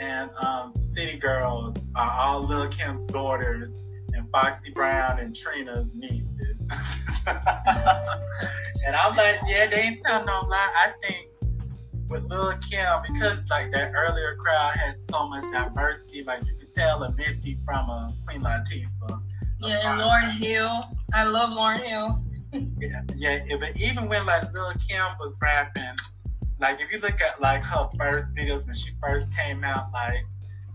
and 0.00 0.30
um, 0.42 0.74
City 0.80 1.18
Girls 1.18 1.78
are 1.94 2.10
all 2.10 2.42
Lil 2.42 2.68
Kim's 2.68 3.06
daughters, 3.06 3.80
and 4.14 4.28
Foxy 4.30 4.70
Brown 4.70 5.20
and 5.20 5.34
Trina's 5.34 5.94
nieces. 5.94 7.24
and 7.26 8.96
I'm 8.96 9.16
like, 9.16 9.40
yeah, 9.46 9.66
they 9.66 9.82
ain't 9.82 9.98
telling 10.04 10.26
no 10.26 10.46
lie. 10.48 10.72
I 10.86 10.92
think 11.02 11.28
with 12.14 12.30
Lil 12.30 12.52
Kim, 12.70 13.02
because 13.12 13.44
like 13.50 13.72
that 13.72 13.92
earlier 13.94 14.36
crowd 14.36 14.72
had 14.74 15.00
so 15.00 15.28
much 15.28 15.42
diversity, 15.52 16.22
like 16.22 16.40
you 16.46 16.54
could 16.56 16.72
tell 16.72 17.02
a 17.02 17.12
Missy 17.14 17.58
from 17.64 17.90
a 17.90 18.14
Queen 18.24 18.40
Latifah. 18.40 19.20
Yeah, 19.58 19.92
and 19.92 20.00
Lauryn 20.00 20.30
Hill. 20.30 20.84
I 21.12 21.24
love 21.24 21.50
Lauryn 21.50 21.84
Hill. 21.84 22.22
Yeah, 22.78 23.02
yeah, 23.16 23.56
but 23.58 23.80
even 23.80 24.08
when 24.08 24.24
like 24.26 24.42
Lil 24.52 24.70
Kim 24.88 25.04
was 25.18 25.36
rapping, 25.42 25.96
like 26.60 26.80
if 26.80 26.90
you 26.92 27.00
look 27.00 27.20
at 27.20 27.40
like 27.40 27.64
her 27.64 27.88
first 27.98 28.36
videos 28.36 28.64
when 28.66 28.76
she 28.76 28.92
first 29.00 29.36
came 29.36 29.64
out, 29.64 29.92
like, 29.92 30.24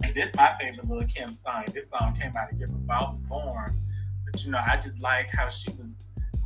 and 0.03 0.13
this 0.13 0.27
is 0.27 0.35
my 0.35 0.53
favorite 0.59 0.85
Lil 0.85 1.07
Kim 1.07 1.33
song. 1.33 1.63
This 1.73 1.89
song 1.89 2.13
came 2.19 2.35
out 2.35 2.51
a 2.51 2.55
year 2.57 2.67
before 2.67 2.95
I 2.95 3.03
was 3.07 3.23
born. 3.23 3.79
But 4.25 4.43
you 4.43 4.51
know, 4.51 4.59
I 4.59 4.75
just 4.75 5.01
like 5.01 5.29
how 5.29 5.47
she 5.47 5.71
was 5.71 5.95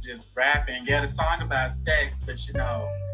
just 0.03 0.29
rapping. 0.37 0.83
Yeah, 0.85 1.01
the 1.01 1.07
song 1.07 1.41
about 1.41 1.71
sex, 1.71 2.23
but 2.25 2.37
you 2.47 2.53
know, 2.53 2.87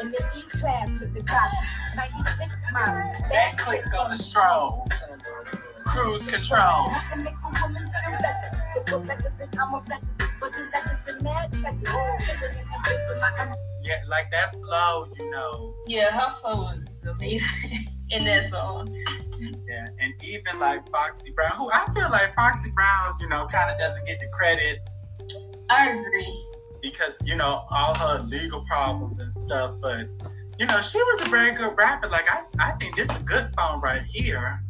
In 0.00 0.10
the 0.12 0.18
E 0.36 0.42
class 0.60 1.00
with 1.00 1.14
the 1.14 1.22
copy. 1.22 1.56
96 1.96 2.72
miles. 2.72 3.18
That 3.30 3.58
click 3.58 3.84
on 3.98 4.10
the 4.10 4.16
stroll, 4.16 4.86
cruise 5.84 6.26
control. 6.26 6.86
I 6.90 7.02
can 7.10 7.24
make 7.24 7.34
a 7.34 7.50
woman 7.62 7.82
feel 7.82 8.18
better. 8.18 8.62
The 8.74 8.90
book 8.90 9.08
letters 9.08 9.34
and 9.40 9.58
I'm 9.58 9.74
a 9.74 9.80
better. 9.80 10.06
But 10.40 10.52
the 10.52 10.68
letters 10.72 11.08
and 11.08 11.22
mad 11.24 11.50
checkers. 11.50 11.88
Chillin' 12.22 12.60
in 12.60 12.66
the 12.66 12.78
bed 12.84 13.06
with 13.08 13.20
my 13.20 13.56
Yeah, 13.82 13.96
like 14.08 14.30
that 14.30 14.52
flow, 14.52 15.08
you 15.18 15.30
know. 15.30 15.74
Yeah, 15.86 16.10
her 16.12 16.36
flow 16.40 16.68
is 16.68 17.08
amazing 17.08 17.86
in 18.10 18.24
that 18.24 18.50
song. 18.50 18.94
Yeah, 19.40 19.88
and 20.00 20.14
even 20.24 20.60
like 20.60 20.88
Foxy 20.90 21.32
Brown, 21.32 21.50
who 21.56 21.70
I 21.72 21.86
feel 21.94 22.10
like 22.10 22.34
Foxy 22.34 22.70
Brown, 22.70 23.14
you 23.20 23.28
know, 23.28 23.46
kind 23.46 23.70
of 23.70 23.78
doesn't 23.78 24.06
get 24.06 24.20
the 24.20 24.28
credit 24.32 24.78
I 25.70 25.90
agree. 25.90 26.47
Because 26.90 27.16
you 27.24 27.36
know 27.36 27.64
all 27.70 27.94
her 27.94 28.22
legal 28.24 28.64
problems 28.66 29.18
and 29.20 29.32
stuff. 29.32 29.74
But 29.80 30.08
you 30.58 30.66
know, 30.66 30.80
she 30.80 30.98
was 30.98 31.26
a 31.26 31.30
very 31.30 31.54
good 31.54 31.76
rapper. 31.76 32.08
Like 32.08 32.26
I, 32.30 32.40
I 32.60 32.72
think 32.72 32.96
this 32.96 33.10
is 33.10 33.16
a 33.16 33.24
good 33.24 33.46
song 33.46 33.80
right 33.80 34.02
here. 34.02 34.62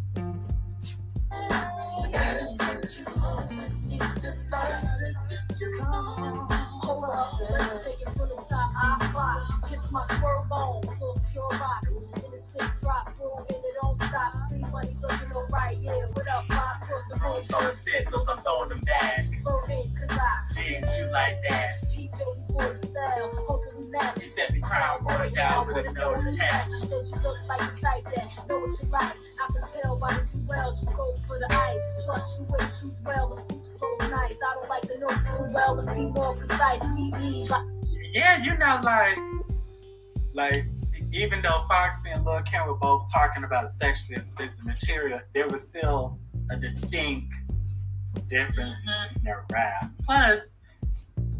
Foxy 41.69 42.11
and 42.11 42.25
Lil 42.25 42.43
Kim 42.43 42.67
were 42.67 42.75
both 42.75 43.13
talking 43.13 43.45
about 43.45 43.69
sexually 43.69 44.17
explicit 44.17 44.67
material, 44.67 45.21
there 45.35 45.49
was 45.49 45.63
still 45.63 46.19
a 46.51 46.57
distinct 46.57 47.35
difference 48.27 48.75
in 49.15 49.23
their 49.23 49.45
raps. 49.53 49.95
Plus, 50.05 50.57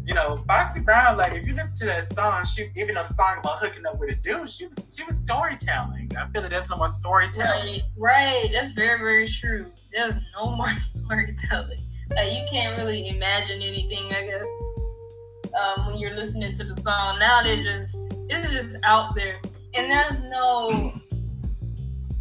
you 0.03 0.13
know, 0.13 0.37
Foxy 0.47 0.81
Brown, 0.81 1.17
like 1.17 1.33
if 1.33 1.45
you 1.45 1.53
listen 1.53 1.87
to 1.87 1.93
that 1.93 2.03
song, 2.05 2.45
she 2.45 2.67
even 2.81 2.97
a 2.97 3.05
song 3.05 3.37
about 3.39 3.59
hooking 3.59 3.85
up 3.85 3.99
with 3.99 4.11
a 4.11 4.15
dude, 4.15 4.49
she 4.49 4.65
was 4.65 4.95
she 4.95 5.03
was 5.03 5.17
storytelling. 5.19 6.11
I 6.17 6.27
feel 6.29 6.41
like 6.41 6.51
there's 6.51 6.69
no 6.69 6.77
more 6.77 6.87
storytelling. 6.87 7.81
Right, 7.95 8.41
right. 8.41 8.49
That's 8.51 8.73
very, 8.73 8.97
very 8.99 9.29
true. 9.29 9.67
There's 9.91 10.13
no 10.35 10.55
more 10.55 10.73
storytelling. 10.77 11.83
Like 12.09 12.33
you 12.33 12.45
can't 12.49 12.77
really 12.77 13.09
imagine 13.09 13.61
anything, 13.61 14.11
I 14.13 14.25
guess. 14.25 15.53
Um, 15.53 15.87
when 15.87 15.97
you're 15.97 16.15
listening 16.15 16.55
to 16.57 16.63
the 16.63 16.81
song, 16.81 17.19
now 17.19 17.43
they 17.43 17.61
just 17.61 17.95
it's 18.29 18.51
just 18.51 18.77
out 18.83 19.15
there, 19.15 19.39
and 19.73 19.89
there's 19.89 20.19
no 20.29 20.93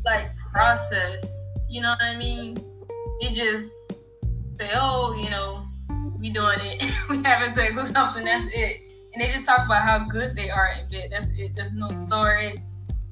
like 0.05 0.27
process. 0.53 1.25
You 1.69 1.83
know 1.83 1.91
what 1.91 2.03
I 2.03 2.17
mean? 2.17 2.57
They 3.21 3.29
just 3.29 3.71
say, 4.59 4.71
"Oh, 4.75 5.15
you 5.21 5.31
know, 5.31 5.67
we 6.19 6.31
doing 6.31 6.59
it. 6.61 6.85
we 7.09 7.23
having 7.23 7.55
sex 7.55 7.77
or 7.77 7.87
something. 7.87 8.25
That's 8.25 8.47
it." 8.53 8.87
And 9.13 9.23
they 9.23 9.33
just 9.33 9.47
talk 9.47 9.65
about 9.67 9.83
how 9.83 10.07
good 10.07 10.37
they 10.37 10.51
are 10.51 10.73
in 10.73 10.89
bed. 10.89 11.09
That's 11.11 11.27
it. 11.37 11.55
There's 11.55 11.75
no 11.75 11.89
story 11.91 12.63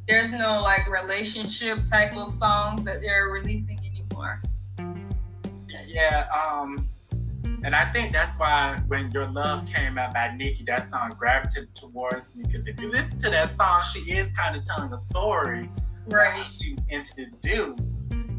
there's 0.08 0.32
no 0.32 0.60
like 0.60 0.88
relationship 0.88 1.86
type 1.86 2.16
of 2.16 2.30
song 2.30 2.84
that 2.84 3.00
they're 3.00 3.28
releasing 3.28 3.78
anymore. 3.78 4.40
Yeah, 5.88 6.26
um, 6.34 6.88
And 7.66 7.74
I 7.74 7.84
think 7.86 8.12
that's 8.12 8.38
why 8.38 8.80
when 8.86 9.10
Your 9.10 9.26
Love 9.26 9.66
came 9.66 9.98
out 9.98 10.14
by 10.14 10.32
Nicki, 10.36 10.62
that 10.68 10.84
song 10.84 11.16
gravitated 11.18 11.74
towards 11.74 12.36
me. 12.36 12.44
Because 12.44 12.68
if 12.68 12.78
you 12.80 12.88
listen 12.88 13.18
to 13.18 13.30
that 13.30 13.48
song, 13.48 13.82
she 13.92 14.12
is 14.12 14.30
kind 14.30 14.54
of 14.54 14.62
telling 14.62 14.92
a 14.92 14.96
story. 14.96 15.68
Right. 16.06 16.46
She's 16.46 16.78
into 16.90 17.16
this 17.16 17.38
dude. 17.38 17.76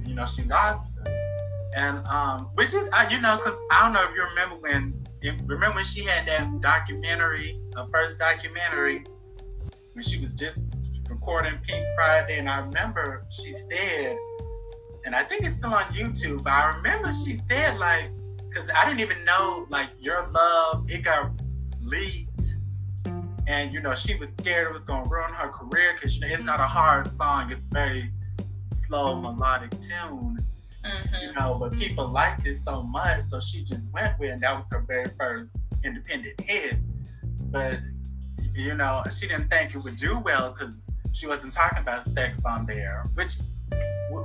You 0.08 0.16
know, 0.16 0.26
she 0.26 0.44
lost 0.44 1.06
him. 1.06 1.14
And 1.76 2.08
um, 2.08 2.52
which 2.54 2.74
is, 2.74 2.90
uh, 2.94 3.06
you 3.12 3.20
know, 3.20 3.36
because 3.36 3.60
I 3.70 3.84
don't 3.84 3.92
know 3.92 4.08
if 4.10 4.16
you 4.16 4.24
remember 4.30 4.56
when, 4.62 5.06
if, 5.22 5.36
remember 5.46 5.76
when 5.76 5.84
she 5.84 6.06
had 6.06 6.26
that 6.26 6.62
documentary, 6.62 7.60
her 7.76 7.86
first 7.92 8.20
documentary, 8.20 9.04
when 9.92 10.04
she 10.04 10.22
was 10.22 10.36
just 10.36 10.74
recording 11.10 11.52
Pink 11.64 11.86
Friday, 11.98 12.40
and 12.40 12.48
I 12.50 12.62
remember 12.62 13.26
she 13.30 13.52
said, 13.52 14.16
and 15.04 15.14
I 15.14 15.24
think 15.24 15.44
it's 15.44 15.56
still 15.56 15.74
on 15.74 15.84
YouTube, 15.92 16.46
but 16.46 16.54
I 16.54 16.78
remember 16.78 17.12
she 17.12 17.36
said 17.36 17.78
like, 17.78 18.10
because 18.58 18.72
I 18.76 18.86
didn't 18.86 19.02
even 19.02 19.24
know 19.24 19.68
like 19.70 19.88
your 20.00 20.28
love, 20.32 20.86
it 20.90 21.04
got 21.04 21.32
leaked, 21.82 22.56
and 23.46 23.72
you 23.72 23.82
know 23.82 23.94
she 23.94 24.18
was 24.18 24.32
scared 24.32 24.70
it 24.70 24.74
was 24.74 24.84
gonna 24.84 25.08
ruin 25.08 25.32
her 25.34 25.50
career 25.50 25.94
because 25.94 26.16
you 26.16 26.22
know 26.22 26.34
it's 26.34 26.44
not 26.44 26.60
a 26.60 26.64
hard 26.64 27.06
song, 27.06 27.52
it's 27.52 27.66
very 27.66 28.06
slow 28.72 29.20
melodic 29.20 29.72
tune, 29.80 30.44
Mm-hmm. 30.84 31.16
you 31.22 31.34
know, 31.34 31.58
but 31.60 31.76
people 31.76 32.08
liked 32.08 32.48
it 32.48 32.56
so 32.56 32.82
much, 32.82 33.20
so 33.22 33.42
she 33.42 33.62
just 33.64 33.94
went 33.94 34.18
with, 34.20 34.30
it, 34.30 34.34
and 34.34 34.42
that 34.42 34.56
was 34.56 34.72
her 34.72 34.86
very 34.88 35.10
first 35.20 35.58
independent 35.84 36.40
hit, 36.40 36.76
but 37.52 37.78
you 38.54 38.74
know 38.74 39.04
she 39.12 39.28
didn't 39.28 39.50
think 39.50 39.76
it 39.76 39.78
would 39.80 39.98
do 39.98 40.18
well 40.20 40.52
because 40.52 40.90
she 41.12 41.28
wasn't 41.28 41.54
talking 41.54 41.80
about 41.80 42.04
sex 42.04 42.44
on 42.46 42.66
there, 42.66 43.06
which 43.14 43.36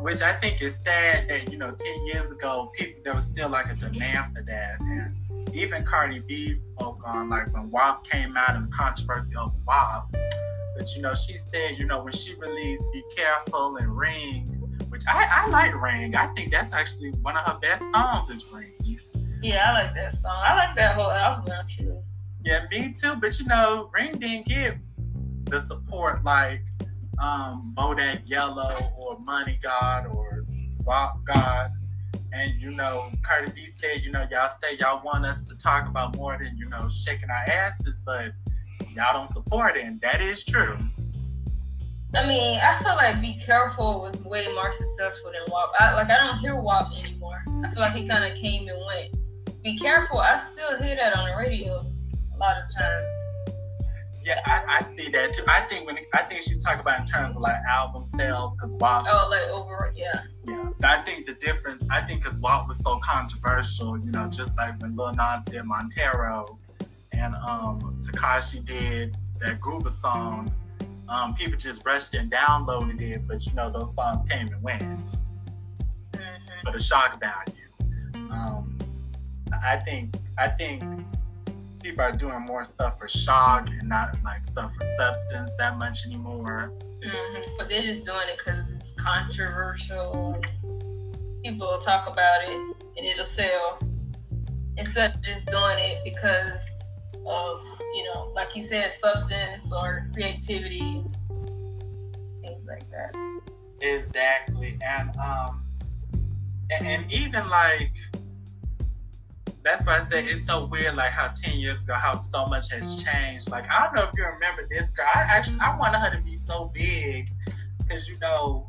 which 0.00 0.22
I 0.22 0.32
think 0.32 0.62
is 0.62 0.78
sad 0.80 1.28
that 1.28 1.50
you 1.50 1.58
know 1.58 1.74
ten 1.76 2.06
years 2.06 2.32
ago 2.32 2.70
people 2.74 3.02
there 3.04 3.14
was 3.14 3.24
still 3.24 3.48
like 3.48 3.70
a 3.70 3.74
demand 3.74 4.36
for 4.36 4.42
that, 4.42 4.80
and 4.80 5.16
even 5.54 5.84
Cardi 5.84 6.20
B 6.20 6.52
spoke 6.52 7.00
on 7.06 7.28
like 7.28 7.52
when 7.52 7.70
WAP 7.70 8.04
came 8.04 8.36
out 8.36 8.56
and 8.56 8.66
the 8.66 8.70
controversy 8.70 9.36
over 9.36 9.54
WAP. 9.66 10.14
But 10.76 10.88
you 10.96 11.02
know 11.02 11.14
she 11.14 11.34
said 11.34 11.78
you 11.78 11.86
know 11.86 12.02
when 12.02 12.12
she 12.12 12.34
released 12.40 12.84
Be 12.92 13.02
Careful 13.16 13.76
and 13.76 13.96
Ring, 13.96 14.44
which 14.88 15.02
I, 15.08 15.26
I 15.30 15.48
like 15.48 15.74
Ring. 15.80 16.16
I 16.16 16.28
think 16.34 16.50
that's 16.50 16.72
actually 16.72 17.10
one 17.22 17.36
of 17.36 17.44
her 17.44 17.58
best 17.60 17.84
songs 17.92 18.30
is 18.30 18.50
Ring. 18.52 18.72
Yeah, 19.42 19.70
I 19.70 19.84
like 19.84 19.94
that 19.96 20.16
song. 20.18 20.40
I 20.40 20.54
like 20.54 20.76
that 20.76 20.94
whole 20.94 21.10
album 21.10 21.52
actually. 21.52 21.98
Yeah, 22.44 22.64
me 22.70 22.92
too. 22.92 23.14
But 23.20 23.38
you 23.40 23.46
know, 23.46 23.90
Ring 23.92 24.12
didn't 24.12 24.46
get 24.46 24.76
the 25.44 25.60
support 25.60 26.24
like 26.24 26.62
um 27.22 27.72
Bodak 27.76 28.28
Yellow 28.28 28.74
or 28.98 29.18
Money 29.20 29.58
God 29.62 30.06
or 30.06 30.44
Wop 30.84 31.24
God. 31.24 31.70
And 32.32 32.60
you 32.60 32.72
know, 32.72 33.10
Cardi 33.22 33.52
B 33.52 33.66
said, 33.66 34.02
you 34.02 34.10
know, 34.10 34.26
y'all 34.30 34.48
say 34.48 34.76
y'all 34.80 35.02
want 35.04 35.24
us 35.24 35.48
to 35.48 35.56
talk 35.56 35.86
about 35.86 36.16
more 36.16 36.36
than, 36.42 36.56
you 36.56 36.68
know, 36.68 36.88
shaking 36.88 37.30
our 37.30 37.52
asses, 37.52 38.02
but 38.04 38.32
y'all 38.94 39.12
don't 39.12 39.26
support 39.26 39.76
it. 39.76 39.84
And 39.84 40.00
that 40.00 40.20
is 40.20 40.44
true. 40.44 40.76
I 42.14 42.26
mean, 42.26 42.58
I 42.60 42.82
feel 42.82 42.96
like 42.96 43.20
Be 43.20 43.38
Careful 43.44 44.02
was 44.02 44.16
way 44.24 44.46
more 44.54 44.70
successful 44.70 45.32
than 45.32 45.52
WAP. 45.52 45.72
I, 45.78 45.94
like, 45.94 46.10
I 46.10 46.16
don't 46.16 46.38
hear 46.38 46.56
WAP 46.56 46.90
anymore. 46.98 47.42
I 47.64 47.70
feel 47.70 47.80
like 47.80 47.94
he 47.94 48.06
kind 48.06 48.30
of 48.30 48.36
came 48.36 48.68
and 48.68 48.78
went. 48.86 49.62
Be 49.62 49.78
Careful, 49.78 50.18
I 50.18 50.42
still 50.52 50.82
hear 50.82 50.96
that 50.96 51.16
on 51.16 51.28
the 51.28 51.36
radio 51.36 51.74
a 51.74 52.38
lot 52.38 52.56
of 52.56 52.74
times. 52.74 53.21
Yeah, 54.24 54.40
I, 54.46 54.78
I 54.78 54.82
see 54.82 55.10
that 55.10 55.32
too. 55.32 55.44
I 55.48 55.60
think 55.62 55.86
when 55.86 55.96
I 56.14 56.22
think 56.22 56.42
she's 56.42 56.64
talking 56.64 56.80
about 56.80 57.00
in 57.00 57.06
terms 57.06 57.36
of 57.36 57.42
like 57.42 57.56
album 57.68 58.06
sales, 58.06 58.54
because 58.54 58.74
WAP 58.76 59.02
Oh, 59.10 59.28
like 59.30 59.48
over, 59.50 59.92
yeah. 59.96 60.22
Yeah, 60.46 60.70
I 60.84 60.98
think 61.02 61.26
the 61.26 61.34
difference. 61.34 61.84
I 61.90 62.00
think 62.02 62.22
because 62.22 62.38
WAP 62.40 62.68
was 62.68 62.78
so 62.78 62.98
controversial, 62.98 63.98
you 63.98 64.12
know, 64.12 64.28
just 64.28 64.56
like 64.56 64.80
when 64.80 64.96
Lil 64.96 65.14
Nas 65.14 65.44
did 65.46 65.64
Montero, 65.64 66.58
and 67.12 67.34
um 67.36 68.00
Tekashi 68.02 68.64
did 68.64 69.16
that 69.40 69.60
Gooba 69.60 69.88
song, 69.88 70.52
um, 71.08 71.34
people 71.34 71.58
just 71.58 71.84
rushed 71.84 72.14
and 72.14 72.30
downloaded 72.30 73.00
it, 73.00 73.26
but 73.26 73.44
you 73.46 73.54
know 73.54 73.70
those 73.70 73.94
songs 73.94 74.28
came 74.30 74.48
and 74.48 74.62
went 74.62 75.16
hmm 76.14 76.20
for 76.64 76.70
the 76.72 76.78
shock 76.78 77.18
value. 77.20 78.30
Um, 78.30 78.78
I 79.64 79.76
think 79.78 80.14
I 80.38 80.48
think 80.48 80.82
people 81.82 82.02
are 82.02 82.12
doing 82.12 82.42
more 82.42 82.64
stuff 82.64 82.98
for 82.98 83.08
shock 83.08 83.68
and 83.80 83.88
not 83.88 84.16
like 84.24 84.44
stuff 84.44 84.74
for 84.74 84.84
substance 84.96 85.52
that 85.58 85.78
much 85.78 86.06
anymore. 86.06 86.72
hmm 87.04 87.40
But 87.58 87.68
they're 87.68 87.82
just 87.82 88.04
doing 88.04 88.28
it 88.28 88.38
because 88.38 88.64
it's 88.76 88.92
controversial. 88.92 90.40
People 91.44 91.66
will 91.66 91.80
talk 91.80 92.08
about 92.08 92.44
it 92.44 92.50
and 92.50 93.06
it'll 93.06 93.24
sell. 93.24 93.78
Instead 94.76 95.14
of 95.14 95.22
just 95.22 95.46
doing 95.46 95.78
it 95.78 96.02
because 96.04 96.62
of, 97.26 97.60
you 97.94 98.10
know, 98.14 98.32
like 98.34 98.56
you 98.56 98.64
said, 98.64 98.92
substance 99.00 99.72
or 99.72 100.06
creativity, 100.14 101.04
things 102.42 102.66
like 102.66 102.88
that. 102.90 103.14
Exactly, 103.80 104.78
and 104.82 105.10
um, 105.16 105.62
and, 106.70 106.86
and 106.86 107.12
even 107.12 107.48
like 107.50 107.92
that's 109.64 109.86
why 109.86 109.96
I 109.96 110.00
said 110.00 110.24
it's 110.26 110.44
so 110.46 110.66
weird, 110.66 110.96
like 110.96 111.12
how 111.12 111.32
ten 111.34 111.58
years 111.58 111.84
ago, 111.84 111.94
how 111.94 112.20
so 112.20 112.46
much 112.46 112.70
has 112.72 112.96
mm-hmm. 112.96 113.12
changed. 113.12 113.50
Like 113.50 113.70
I 113.70 113.84
don't 113.84 113.94
know 113.94 114.02
if 114.02 114.10
you 114.16 114.24
remember 114.24 114.66
this 114.68 114.90
girl. 114.90 115.06
I 115.14 115.20
actually 115.20 115.58
I 115.60 115.76
wanted 115.78 115.98
her 115.98 116.10
to 116.16 116.22
be 116.22 116.34
so 116.34 116.70
big 116.74 117.26
because 117.78 118.08
you 118.08 118.18
know, 118.20 118.68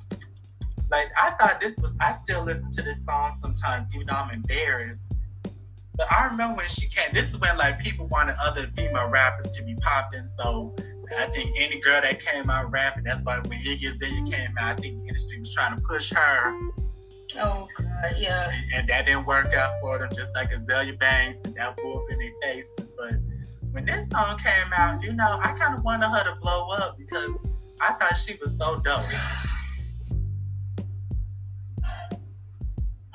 like 0.91 1.07
I 1.21 1.31
thought 1.31 1.59
this 1.59 1.77
was. 1.79 1.97
I 1.99 2.12
still 2.12 2.43
listen 2.43 2.71
to 2.73 2.81
this 2.81 3.03
song 3.05 3.33
sometimes, 3.36 3.88
even 3.93 4.07
though 4.07 4.15
I'm 4.15 4.33
embarrassed. 4.33 5.12
But 5.95 6.12
I 6.12 6.25
remember 6.25 6.57
when 6.57 6.67
she 6.67 6.88
came. 6.88 7.13
This 7.13 7.33
is 7.33 7.39
when 7.39 7.57
like 7.57 7.79
people 7.79 8.07
wanted 8.07 8.36
other 8.43 8.63
female 8.75 9.09
rappers 9.09 9.51
to 9.51 9.63
be 9.63 9.75
popping. 9.75 10.27
So 10.38 10.75
I 11.19 11.25
think 11.27 11.51
any 11.59 11.79
girl 11.79 12.01
that 12.01 12.23
came 12.23 12.49
out 12.49 12.71
rapping, 12.71 13.03
that's 13.03 13.25
why 13.25 13.39
when 13.39 13.59
Iggy 13.59 13.88
Azalea 13.88 14.23
came 14.25 14.57
out, 14.57 14.77
I 14.77 14.81
think 14.81 14.99
the 15.01 15.07
industry 15.07 15.39
was 15.39 15.53
trying 15.53 15.75
to 15.75 15.81
push 15.81 16.12
her, 16.13 16.53
Oh 17.39 17.67
god, 17.78 18.15
yeah. 18.17 18.50
and, 18.52 18.63
and 18.76 18.89
that 18.89 19.06
didn't 19.06 19.26
work 19.26 19.54
out 19.54 19.74
for 19.82 19.98
them. 19.98 20.10
Just 20.13 20.34
like 20.36 20.52
Azealia 20.52 20.98
Banks, 21.00 21.39
and 21.46 21.56
that 21.56 21.76
blew 21.78 21.93
up 21.93 22.04
in 22.12 22.19
their 22.19 22.32
faces. 22.41 22.93
But 22.98 23.13
when 23.72 23.86
this 23.86 24.08
song 24.10 24.38
came 24.38 24.72
out, 24.76 25.02
you 25.04 25.13
know, 25.13 25.39
I 25.41 25.54
kind 25.58 25.76
of 25.76 25.84
wanted 25.84 26.08
her 26.08 26.24
to 26.24 26.39
blow 26.39 26.69
up 26.69 26.98
because 26.98 27.48
I 27.82 27.93
thought 27.93 28.15
she 28.17 28.36
was 28.39 28.58
so 28.58 28.80
dope. 28.80 29.04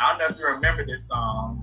I 0.00 0.10
don't 0.10 0.18
know 0.18 0.26
if 0.28 0.38
you 0.38 0.46
remember 0.54 0.84
this 0.84 1.06
song. 1.08 1.62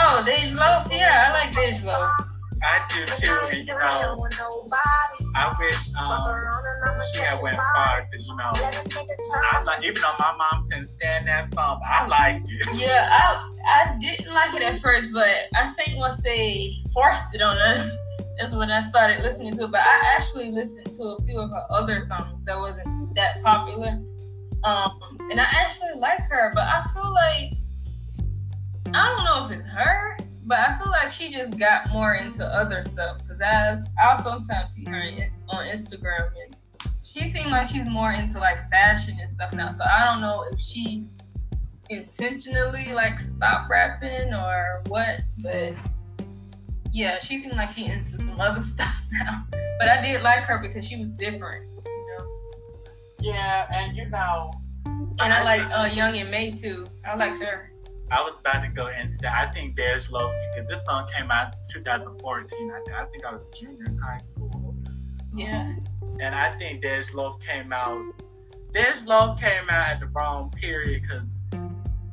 Oh, 0.00 0.24
Dej 0.26 0.54
Loaf? 0.54 0.86
Yeah, 0.90 1.26
I 1.28 1.32
like 1.32 1.52
Dej 1.52 1.84
Loaf. 1.84 2.33
I 2.64 2.80
do 2.88 3.04
too, 3.04 3.58
you 3.58 3.66
know, 3.66 4.24
I 5.36 5.52
wish 5.58 5.94
um, 6.00 6.24
she 7.12 7.20
had 7.20 7.42
went 7.42 7.56
far 7.56 8.00
because 8.00 8.26
you 8.28 8.36
know, 8.36 8.52
I 8.54 9.62
like 9.66 9.84
even 9.84 9.96
though 10.00 10.12
my 10.18 10.34
mom 10.36 10.64
couldn't 10.64 10.88
stand 10.88 11.28
that 11.28 11.52
song, 11.52 11.80
I 11.84 12.06
liked 12.06 12.48
it. 12.50 12.86
Yeah, 12.86 13.08
I 13.12 13.50
I 13.66 13.98
didn't 13.98 14.32
like 14.32 14.54
it 14.54 14.62
at 14.62 14.80
first, 14.80 15.08
but 15.12 15.28
I 15.54 15.74
think 15.74 15.98
once 15.98 16.20
they 16.22 16.76
forced 16.92 17.24
it 17.34 17.42
on 17.42 17.58
us, 17.58 17.86
that's 18.38 18.54
when 18.54 18.70
I 18.70 18.88
started 18.88 19.22
listening 19.22 19.56
to 19.58 19.64
it. 19.64 19.70
But 19.70 19.80
I 19.80 20.16
actually 20.16 20.50
listened 20.50 20.94
to 20.94 21.02
a 21.02 21.22
few 21.22 21.40
of 21.40 21.50
her 21.50 21.66
other 21.70 22.00
songs 22.00 22.44
that 22.46 22.58
wasn't 22.58 23.14
that 23.14 23.42
popular. 23.42 24.00
Um, 24.64 24.98
and 25.30 25.38
I 25.40 25.44
actually 25.44 25.98
like 25.98 26.20
her, 26.30 26.52
but 26.54 26.66
I 26.66 26.86
feel 26.94 27.12
like 27.12 27.52
I 28.94 29.14
don't 29.14 29.24
know 29.24 29.46
if 29.46 29.58
it's 29.58 29.68
her, 29.68 30.16
but 30.46 30.58
I 30.58 30.78
feel 30.78 30.90
like 30.90 31.10
she 31.10 31.32
just 31.32 31.58
got 31.58 31.90
more 31.90 32.14
into 32.14 32.44
other 32.44 32.82
stuff. 32.82 33.18
Cause 33.26 33.40
as 33.42 33.86
I'll 34.02 34.22
sometimes 34.22 34.74
see 34.74 34.84
her 34.84 35.00
in, 35.00 35.30
on 35.48 35.66
Instagram, 35.66 36.30
and 36.44 36.56
she 37.02 37.24
seemed 37.24 37.50
like 37.50 37.68
she's 37.68 37.88
more 37.88 38.12
into 38.12 38.38
like 38.38 38.68
fashion 38.70 39.16
and 39.20 39.30
stuff 39.32 39.52
now. 39.54 39.70
So 39.70 39.84
I 39.84 40.04
don't 40.04 40.20
know 40.20 40.44
if 40.50 40.60
she 40.60 41.06
intentionally 41.90 42.92
like 42.92 43.18
stopped 43.18 43.70
rapping 43.70 44.34
or 44.34 44.82
what, 44.88 45.20
but 45.42 45.72
yeah, 46.92 47.18
she 47.18 47.40
seemed 47.40 47.56
like 47.56 47.72
she 47.72 47.86
into 47.86 48.16
some 48.18 48.40
other 48.40 48.60
stuff 48.62 48.94
now. 49.12 49.44
But 49.78 49.88
I 49.88 50.00
did 50.02 50.22
like 50.22 50.44
her 50.44 50.58
because 50.58 50.86
she 50.86 50.98
was 50.98 51.10
different, 51.12 51.70
you 51.84 52.16
know. 52.18 52.26
Yeah, 53.20 53.66
and 53.72 53.96
you 53.96 54.08
know, 54.10 54.52
And 54.86 55.32
I 55.32 55.42
like 55.42 55.62
uh, 55.70 55.92
Young 55.92 56.14
M.A 56.16 56.52
too. 56.52 56.86
I 57.06 57.16
liked 57.16 57.38
her. 57.40 57.70
I 58.10 58.22
was 58.22 58.38
about 58.40 58.62
to 58.64 58.70
go 58.70 58.86
into 58.88 59.18
that. 59.22 59.48
I 59.48 59.52
think 59.52 59.76
Dej 59.76 60.12
Loaf 60.12 60.32
because 60.52 60.68
this 60.68 60.84
song 60.84 61.06
came 61.16 61.30
out 61.30 61.54
2014. 61.72 62.70
I, 62.70 62.76
think- 62.84 62.96
I 62.96 63.04
think 63.06 63.24
I 63.24 63.32
was 63.32 63.48
a 63.48 63.54
junior 63.54 63.86
in 63.86 63.98
high 63.98 64.18
school. 64.18 64.74
Yeah. 65.32 65.74
And 66.20 66.34
I 66.34 66.50
think 66.52 66.82
Dej 66.84 67.14
Loaf 67.14 67.40
came 67.40 67.72
out. 67.72 68.00
Dej 68.72 69.06
Loaf 69.06 69.40
came 69.40 69.68
out 69.70 69.88
at 69.92 70.00
the 70.00 70.06
wrong 70.06 70.50
period 70.50 71.02
because, 71.02 71.40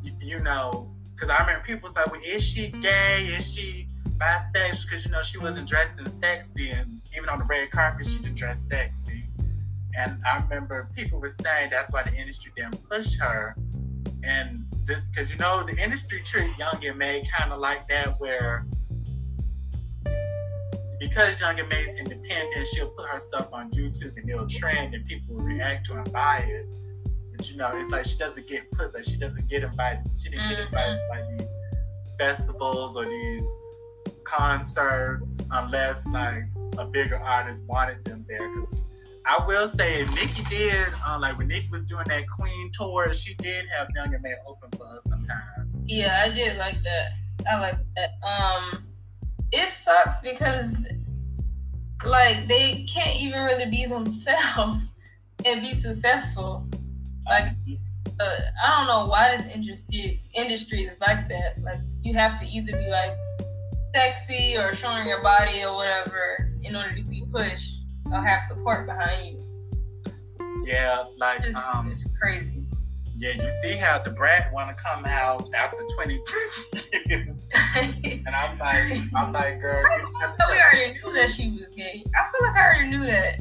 you, 0.01 0.11
you 0.19 0.39
know, 0.39 0.89
because 1.13 1.29
I 1.29 1.39
remember 1.41 1.63
people 1.65 1.89
like, 1.95 2.11
well, 2.11 2.21
is 2.25 2.43
she 2.47 2.71
gay? 2.79 3.25
Is 3.27 3.53
she 3.55 3.87
bisexual? 4.17 4.85
Because, 4.89 5.05
you 5.05 5.11
know, 5.11 5.21
she 5.21 5.37
wasn't 5.39 5.67
dressing 5.67 6.09
sexy. 6.09 6.69
And 6.71 7.01
even 7.15 7.29
on 7.29 7.39
the 7.39 7.45
red 7.45 7.69
carpet, 7.69 8.07
she 8.07 8.23
didn't 8.23 8.37
dress 8.37 8.65
sexy. 8.71 9.25
And 9.95 10.19
I 10.25 10.37
remember 10.43 10.89
people 10.95 11.19
were 11.19 11.27
saying 11.29 11.69
that's 11.69 11.91
why 11.93 12.01
the 12.03 12.15
industry 12.15 12.53
didn't 12.55 12.81
push 12.89 13.19
her. 13.19 13.55
And 14.23 14.60
because 14.85 15.31
you 15.31 15.37
know 15.39 15.63
the 15.63 15.77
industry 15.81 16.21
treat 16.23 16.57
Young 16.57 16.75
M.A 16.83 17.23
kind 17.37 17.51
of 17.51 17.59
like 17.59 17.87
that, 17.89 18.17
where 18.19 18.65
because 21.01 21.41
Young 21.41 21.59
M.A's 21.59 21.99
independent, 21.99 22.67
she'll 22.67 22.91
put 22.91 23.07
her 23.09 23.17
stuff 23.17 23.51
on 23.51 23.71
YouTube 23.71 24.15
and 24.17 24.29
it'll 24.29 24.45
trend 24.45 24.93
and 24.93 25.03
people 25.05 25.35
will 25.35 25.43
react 25.43 25.87
to 25.87 25.95
and 25.95 26.11
buy 26.13 26.37
it. 26.47 26.67
But 27.35 27.49
you 27.49 27.57
know, 27.57 27.71
it's 27.75 27.89
like 27.89 28.05
she 28.05 28.17
doesn't 28.19 28.47
get 28.47 28.71
pushed, 28.71 28.93
like 28.93 29.03
she 29.03 29.17
doesn't 29.17 29.49
get 29.49 29.63
invited. 29.63 30.15
She 30.15 30.29
didn't 30.29 30.49
get 30.49 30.59
invited 30.59 30.99
mm-hmm. 30.99 31.13
to 31.13 31.25
like 31.27 31.39
these 31.39 31.53
festivals 32.19 32.95
or 32.95 33.05
these 33.05 33.43
concerts 34.23 35.47
unless 35.51 36.05
like 36.07 36.43
a 36.77 36.85
bigger 36.85 37.17
artist 37.17 37.65
wanted 37.67 38.05
them 38.05 38.23
there. 38.29 38.47
Because 38.49 38.75
I 39.25 39.45
will 39.45 39.67
say, 39.67 40.03
Nicki 40.15 40.43
did, 40.49 40.87
uh, 41.07 41.19
like 41.19 41.37
when 41.37 41.47
Nicki 41.47 41.67
was 41.71 41.85
doing 41.85 42.05
that 42.07 42.23
Queen 42.27 42.71
tour, 42.73 43.13
she 43.13 43.35
did 43.35 43.65
have 43.77 43.87
Young 43.95 44.13
M.A 44.13 44.31
open 44.47 44.69
for 44.77 44.87
us 44.87 45.03
sometimes. 45.03 45.83
Yeah, 45.85 46.23
I 46.25 46.33
did 46.33 46.57
like 46.57 46.77
that. 46.83 47.11
I 47.49 47.59
like 47.59 47.77
that. 47.95 48.27
Um, 48.27 48.83
it 49.51 49.69
sucks 49.83 50.19
because 50.21 50.73
like 52.05 52.47
they 52.47 52.85
can't 52.91 53.17
even 53.17 53.43
really 53.43 53.69
be 53.69 53.85
themselves 53.85 54.83
and 55.45 55.61
be 55.61 55.73
successful. 55.75 56.67
Like 57.27 57.53
uh, 58.19 58.39
I 58.63 58.77
don't 58.77 58.87
know 58.87 59.07
why 59.07 59.35
this 59.35 59.45
industry 59.45 60.21
industry 60.33 60.85
is 60.85 60.99
like 60.99 61.27
that. 61.29 61.61
Like 61.61 61.79
you 62.01 62.13
have 62.15 62.39
to 62.39 62.45
either 62.45 62.77
be 62.77 62.87
like 62.89 63.11
sexy 63.93 64.57
or 64.57 64.73
showing 64.73 65.07
your 65.07 65.21
body 65.21 65.63
or 65.63 65.75
whatever 65.75 66.49
in 66.63 66.75
order 66.75 66.95
to 66.95 67.03
be 67.03 67.23
pushed 67.31 67.80
or 68.11 68.21
have 68.23 68.41
support 68.47 68.85
behind 68.85 69.37
you. 69.37 70.63
Yeah, 70.65 71.03
like 71.17 71.41
It's, 71.43 71.67
um, 71.73 71.89
it's 71.91 72.07
crazy. 72.19 72.63
yeah, 73.17 73.31
you 73.33 73.49
see 73.63 73.77
how 73.77 73.97
the 73.99 74.11
brat 74.11 74.51
want 74.53 74.69
to 74.75 74.83
come 74.83 75.05
out 75.05 75.47
after 75.57 75.77
22 75.95 76.21
years, 77.09 77.47
and 77.75 78.27
I'm 78.35 78.57
like, 78.59 78.99
I'm 79.15 79.31
like, 79.33 79.59
girl, 79.61 79.83
you 79.97 80.13
have 80.21 80.35
So 80.35 80.43
we 80.49 80.55
to- 80.55 80.61
already 80.61 80.93
knew 80.93 81.13
that 81.13 81.31
she 81.31 81.51
was 81.51 81.75
gay. 81.75 82.03
I 82.15 82.29
feel 82.31 82.47
like 82.47 82.55
I 82.55 82.63
already 82.65 82.89
knew 82.89 83.05
that. 83.05 83.39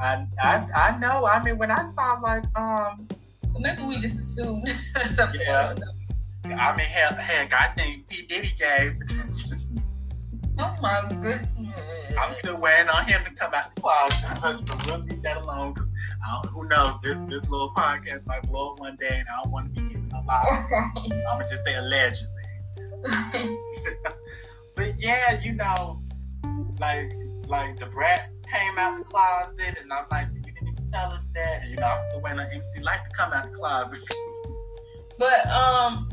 I, 0.00 0.26
I, 0.42 0.68
I 0.74 0.98
know. 0.98 1.26
I 1.26 1.42
mean, 1.44 1.58
when 1.58 1.70
I 1.70 1.84
saw 1.94 2.14
like, 2.22 2.44
um, 2.58 3.06
But 3.52 3.60
maybe 3.60 3.82
we 3.84 4.00
just 4.00 4.18
assumed 4.18 4.68
something. 5.14 5.40
Yeah. 5.40 5.74
I 6.44 6.76
mean, 6.76 6.86
heck, 6.86 7.16
heck 7.18 7.52
I 7.52 7.66
think 7.76 8.08
P 8.08 8.26
Diddy 8.26 8.50
gave. 8.58 8.92
Oh 10.58 10.74
my 10.82 11.02
goodness. 11.08 11.46
I'm 12.20 12.32
still 12.32 12.60
waiting 12.60 12.88
on 12.88 13.06
him 13.06 13.22
to 13.24 13.34
come 13.34 13.52
out 13.54 13.74
the 13.74 13.80
closet, 13.80 14.66
but 14.66 14.86
we'll 14.86 14.98
leave 15.00 15.22
that 15.22 15.36
alone 15.38 15.72
because 15.72 15.90
who 16.50 16.66
knows? 16.68 17.00
This 17.00 17.18
this 17.20 17.48
little 17.50 17.72
podcast 17.74 18.26
might 18.26 18.42
blow 18.42 18.72
up 18.72 18.80
one 18.80 18.96
day, 18.96 19.18
and 19.18 19.26
I 19.28 19.42
don't 19.42 19.52
want 19.52 19.74
to 19.74 19.80
be 19.80 19.88
giving 19.88 20.12
a 20.12 20.22
lot. 20.22 20.46
I'm 20.50 21.08
gonna 21.08 21.46
just 21.48 21.64
say 21.64 21.74
allegedly. 21.74 22.28
But 24.74 24.94
yeah, 24.98 25.40
you 25.42 25.52
know, 25.52 26.02
like 26.80 27.12
like 27.46 27.78
the 27.78 27.86
brat 27.86 28.30
came 28.50 28.78
out 28.78 28.98
the 28.98 29.04
closet, 29.04 29.78
and 29.80 29.92
I'm 29.92 30.04
like, 30.10 30.26
you 30.34 30.40
didn't 30.40 30.68
even 30.68 30.86
tell 30.86 31.10
us 31.10 31.26
that. 31.34 31.62
And, 31.62 31.70
you 31.70 31.76
know, 31.76 31.86
I'm 31.86 32.00
still 32.00 32.20
waiting 32.20 32.40
on 32.40 32.46
MC 32.46 32.80
Lyte 32.80 32.98
to 33.08 33.16
come 33.16 33.32
out 33.32 33.50
the 33.50 33.56
closet. 33.56 34.02
but 35.18 35.46
um 35.46 36.08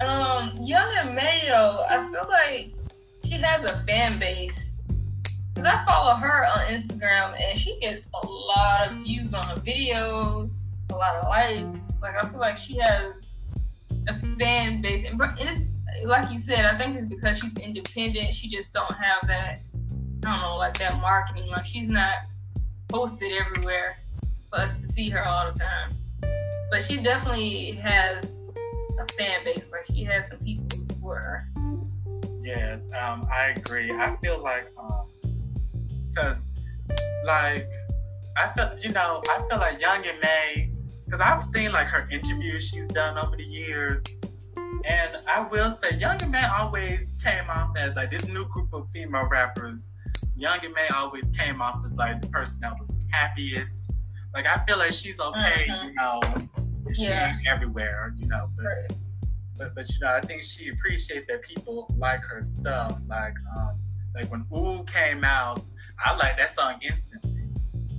um 0.00 0.52
Young 0.62 0.90
and 0.98 1.14
Mayo, 1.14 1.84
I 1.88 2.08
feel 2.10 2.26
like 2.28 2.72
she 3.24 3.34
has 3.34 3.64
a 3.64 3.84
fan 3.84 4.18
base. 4.18 4.58
Cause 5.54 5.66
I 5.66 5.84
follow 5.84 6.14
her 6.14 6.46
on 6.46 6.66
Instagram 6.72 7.34
and 7.40 7.58
she 7.58 7.78
gets 7.80 8.06
a 8.22 8.26
lot 8.26 8.90
of 8.90 8.98
views 8.98 9.34
on 9.34 9.42
her 9.44 9.56
videos, 9.56 10.58
a 10.90 10.94
lot 10.94 11.16
of 11.16 11.28
likes. 11.28 11.78
Like 12.00 12.14
I 12.22 12.28
feel 12.28 12.38
like 12.38 12.56
she 12.56 12.78
has 12.78 13.14
a 14.06 14.14
fan 14.38 14.80
base, 14.80 15.04
and 15.04 15.20
it's 15.38 15.68
like 16.04 16.30
you 16.30 16.38
said. 16.38 16.64
I 16.64 16.78
think 16.78 16.96
it's 16.96 17.06
because 17.06 17.38
she's 17.38 17.56
independent. 17.56 18.32
She 18.34 18.48
just 18.48 18.72
don't 18.72 18.92
have 18.92 19.26
that. 19.26 19.60
I 20.24 20.32
don't 20.32 20.40
know, 20.40 20.56
like 20.56 20.78
that 20.78 21.00
marketing. 21.00 21.48
Like 21.48 21.66
she's 21.66 21.88
not 21.88 22.14
posted 22.88 23.32
everywhere 23.32 23.98
for 24.50 24.60
us 24.60 24.76
to 24.78 24.88
see 24.88 25.08
her 25.10 25.24
all 25.26 25.52
the 25.52 25.58
time. 25.58 25.92
But 26.70 26.82
she 26.82 27.02
definitely 27.02 27.72
has 27.72 28.24
a 28.98 29.12
fan 29.14 29.44
base. 29.44 29.64
Like 29.70 29.86
she 29.86 30.04
has 30.04 30.28
some 30.28 30.38
people 30.38 30.66
who 30.72 30.86
support 30.86 31.18
her. 31.18 31.48
Yes, 32.48 32.88
um, 33.02 33.26
I 33.30 33.48
agree. 33.56 33.92
I 33.92 34.16
feel 34.22 34.38
like, 34.42 34.70
um, 34.80 35.06
cause, 36.16 36.46
like, 37.26 37.68
I 38.38 38.48
feel, 38.54 38.70
you 38.80 38.90
know, 38.92 39.22
I 39.28 39.46
feel 39.50 39.58
like 39.58 39.78
Young 39.80 40.02
M.A, 40.06 40.72
cause 41.10 41.20
I've 41.20 41.42
seen 41.42 41.72
like 41.72 41.86
her 41.88 42.08
interviews 42.10 42.68
she's 42.70 42.88
done 42.88 43.18
over 43.18 43.36
the 43.36 43.42
years, 43.44 44.02
and 44.56 45.16
I 45.30 45.46
will 45.50 45.68
say, 45.70 45.94
Young 45.98 46.16
M.A 46.22 46.40
always 46.58 47.14
came 47.22 47.50
off 47.50 47.76
as 47.76 47.94
like 47.96 48.10
this 48.10 48.26
new 48.32 48.46
group 48.48 48.72
of 48.72 48.88
female 48.92 49.28
rappers. 49.28 49.90
Young 50.34 50.58
M.A 50.64 50.94
always 50.96 51.24
came 51.38 51.60
off 51.60 51.82
as 51.84 51.96
like 51.96 52.22
the 52.22 52.28
person 52.28 52.60
that 52.62 52.78
was 52.78 52.90
happiest. 53.12 53.90
Like 54.34 54.46
I 54.46 54.56
feel 54.64 54.78
like 54.78 54.92
she's 54.92 55.20
okay, 55.20 55.66
Mhm. 55.68 55.84
you 55.84 55.92
know, 55.94 56.20
if 56.86 56.96
she 56.96 57.02
Yeah. 57.08 57.28
ain't 57.28 57.46
everywhere, 57.46 58.14
you 58.16 58.26
know, 58.26 58.48
but 58.56 58.64
Right. 58.64 58.90
But 59.58 59.74
but 59.74 59.88
you 59.88 59.96
know, 60.00 60.14
I 60.14 60.20
think 60.20 60.42
she 60.42 60.68
appreciates 60.70 61.26
that 61.26 61.42
people 61.42 61.94
like 61.98 62.22
her 62.24 62.40
stuff. 62.42 63.00
Like 63.08 63.34
um, 63.56 63.78
like 64.14 64.30
when 64.30 64.46
Ooh 64.56 64.84
came 64.84 65.24
out, 65.24 65.68
I 66.04 66.16
like 66.16 66.36
that 66.38 66.50
song 66.50 66.74
instantly. 66.82 67.34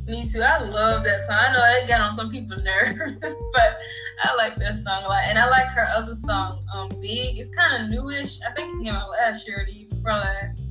Me 0.05 0.27
too. 0.27 0.41
I 0.41 0.57
love 0.59 1.03
that 1.03 1.27
song. 1.27 1.37
I 1.39 1.53
know 1.53 1.83
it 1.83 1.87
got 1.87 2.01
on 2.01 2.15
some 2.15 2.31
people's 2.31 2.63
nerves, 2.63 2.97
but 3.53 3.77
I 4.23 4.33
like 4.35 4.55
that 4.57 4.81
song 4.83 5.03
a 5.03 5.07
lot. 5.07 5.23
And 5.25 5.37
I 5.37 5.47
like 5.47 5.67
her 5.67 5.85
other 5.95 6.15
song, 6.25 6.65
um, 6.73 6.89
Big. 6.99 7.37
It's 7.37 7.53
kind 7.55 7.83
of 7.83 7.89
newish. 7.91 8.39
I 8.47 8.51
think 8.53 8.73
it 8.81 8.83
came 8.85 8.95
out 8.95 9.11
last 9.11 9.47
year 9.47 9.61
or 9.61 9.65
the 9.65 9.71
year 9.71 9.87
before 9.89 10.11
last. 10.13 10.61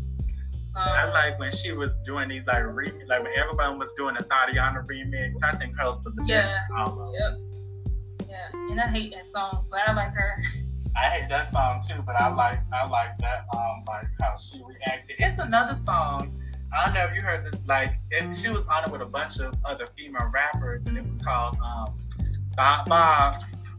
I 0.76 1.03
Um, 1.05 1.11
like 1.11 1.39
when 1.39 1.53
she 1.53 1.72
was 1.72 2.01
doing 2.03 2.28
these 2.28 2.47
like 2.49 2.62
remix, 2.64 3.07
like 3.09 3.22
when 3.22 3.32
everyone 3.36 3.78
was 3.78 3.93
doing 3.95 4.14
the 4.16 4.24
Tatiana 4.24 4.82
remix. 4.82 5.36
I 5.43 5.53
think 5.57 5.76
hers 5.76 6.03
was 6.05 6.14
the 6.16 6.24
Yeah. 6.26 6.43
best 6.43 6.70
album. 6.76 7.12
Yep. 7.18 8.28
Yeah, 8.28 8.49
and 8.70 8.80
I 8.80 8.86
hate 8.89 9.12
that 9.14 9.26
song, 9.26 9.66
but 9.70 9.80
I 9.89 9.93
like 9.93 10.12
her. 10.14 10.43
I 10.97 11.01
hate 11.01 11.28
that 11.28 11.47
song 11.47 11.80
too, 11.86 12.03
but 12.05 12.16
I 12.20 12.32
like 12.32 12.61
I 12.72 12.86
like 12.89 13.16
that 13.18 13.45
um 13.55 13.82
like 13.86 14.07
how 14.20 14.34
she 14.36 14.62
reacted. 14.64 15.16
It's 15.18 15.39
another 15.39 15.74
song. 15.74 16.41
I 16.76 16.84
don't 16.84 16.95
know 16.95 17.05
if 17.05 17.16
you 17.16 17.22
heard 17.22 17.47
the 17.47 17.59
like 17.66 17.93
it, 18.11 18.34
she 18.34 18.51
was 18.51 18.66
on 18.68 18.84
it 18.84 18.93
with 18.93 19.03
a 19.03 19.07
bunch 19.07 19.41
of 19.41 19.55
other 19.64 19.86
female 19.97 20.30
rappers 20.32 20.86
and 20.86 20.99
it 20.99 21.05
was 21.05 21.18
called 21.18 21.57
um 21.64 21.99
Thot 22.57 22.86
Box. 22.89 23.76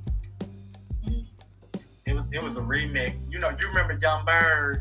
It 2.05 2.15
was 2.15 2.27
it 2.33 2.41
was 2.41 2.57
a 2.57 2.61
remix. 2.61 3.31
You 3.31 3.39
know, 3.39 3.49
you 3.49 3.67
remember 3.67 3.97
Yung 4.01 4.25
Berg? 4.25 4.79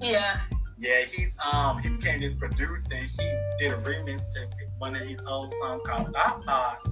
Yeah. 0.00 0.40
Yeah, 0.76 1.00
he's 1.00 1.36
um 1.52 1.78
he 1.78 1.90
became 1.90 2.20
this 2.20 2.36
producer 2.36 2.94
and 2.94 3.06
he 3.06 3.38
did 3.58 3.72
a 3.72 3.76
remix 3.78 4.32
to 4.34 4.46
one 4.78 4.94
of 4.94 5.02
his 5.02 5.20
old 5.26 5.52
songs 5.52 5.82
called 5.86 6.12
Thot 6.14 6.44
Box. 6.44 6.90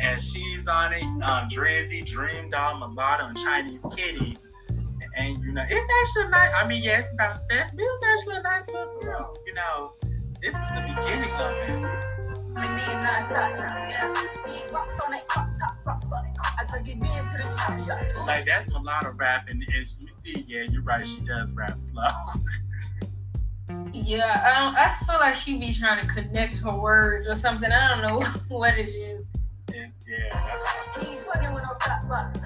And 0.00 0.20
she's 0.20 0.66
on 0.66 0.92
it, 0.92 1.02
um 1.02 1.48
Drizzy, 1.48 2.04
Dream 2.04 2.50
Doll, 2.50 2.78
Mulatto, 2.78 3.26
and 3.26 3.36
Chinese 3.36 3.86
Kitty. 3.94 4.38
And 5.18 5.42
you 5.44 5.52
know, 5.52 5.64
it's 5.68 5.86
actually 6.02 6.30
nice. 6.30 6.50
I 6.54 6.66
mean, 6.66 6.82
yeah, 6.82 6.98
it's 6.98 7.12
about 7.12 7.36
sex, 7.50 7.70
but 7.74 7.82
it's 7.82 8.02
actually 8.12 8.36
a 8.36 8.42
nice 8.42 8.68
little 8.68 8.88
tune. 9.00 9.42
You 9.46 9.54
know, 9.54 9.92
this 10.40 10.54
is 10.54 10.68
the 10.74 10.82
beginning 10.82 11.32
of 11.32 11.52
it. 11.56 12.20
Me 12.54 12.62
need 12.62 13.02
not 13.02 13.22
stop 13.22 13.52
now, 13.52 13.88
yeah. 13.88 14.12
Big 14.44 14.72
rocks 14.72 15.00
on 15.04 15.12
that 15.12 15.26
crop 15.28 15.48
top, 15.60 15.86
rocks 15.86 16.04
on 16.04 16.24
that 16.24 16.36
crop. 16.36 16.52
I 16.58 16.64
tell 16.64 16.82
you, 16.86 16.96
me 16.96 17.08
into 17.18 17.38
the 17.38 17.44
shop 17.44 17.78
shop. 17.78 18.26
Like 18.26 18.46
that's 18.46 18.70
mulatto 18.70 19.12
rapping, 19.12 19.54
and 19.54 19.74
you 19.74 19.84
see, 19.84 20.44
yeah, 20.46 20.64
you're 20.70 20.82
right, 20.82 21.06
she 21.06 21.24
does 21.24 21.54
rap 21.56 21.80
slow. 21.80 22.04
Yeah, 23.92 24.42
I 24.44 24.60
don't. 24.60 24.76
I 24.76 24.94
feel 25.06 25.18
like 25.20 25.34
she 25.34 25.58
be 25.58 25.72
trying 25.72 26.06
to 26.06 26.12
connect 26.12 26.58
her 26.58 26.76
words 26.78 27.28
or 27.28 27.34
something. 27.34 27.70
I 27.70 27.88
don't 27.88 28.02
know 28.02 28.26
what 28.56 28.78
it 28.78 28.88
is. 28.88 29.24
Yeah, 30.10 30.26
that's 30.42 30.98
He 30.98 31.06
ain't 31.06 31.22
fucking 31.22 31.54
with 31.54 31.62
no 31.62 31.70
top 31.78 32.08
box. 32.10 32.42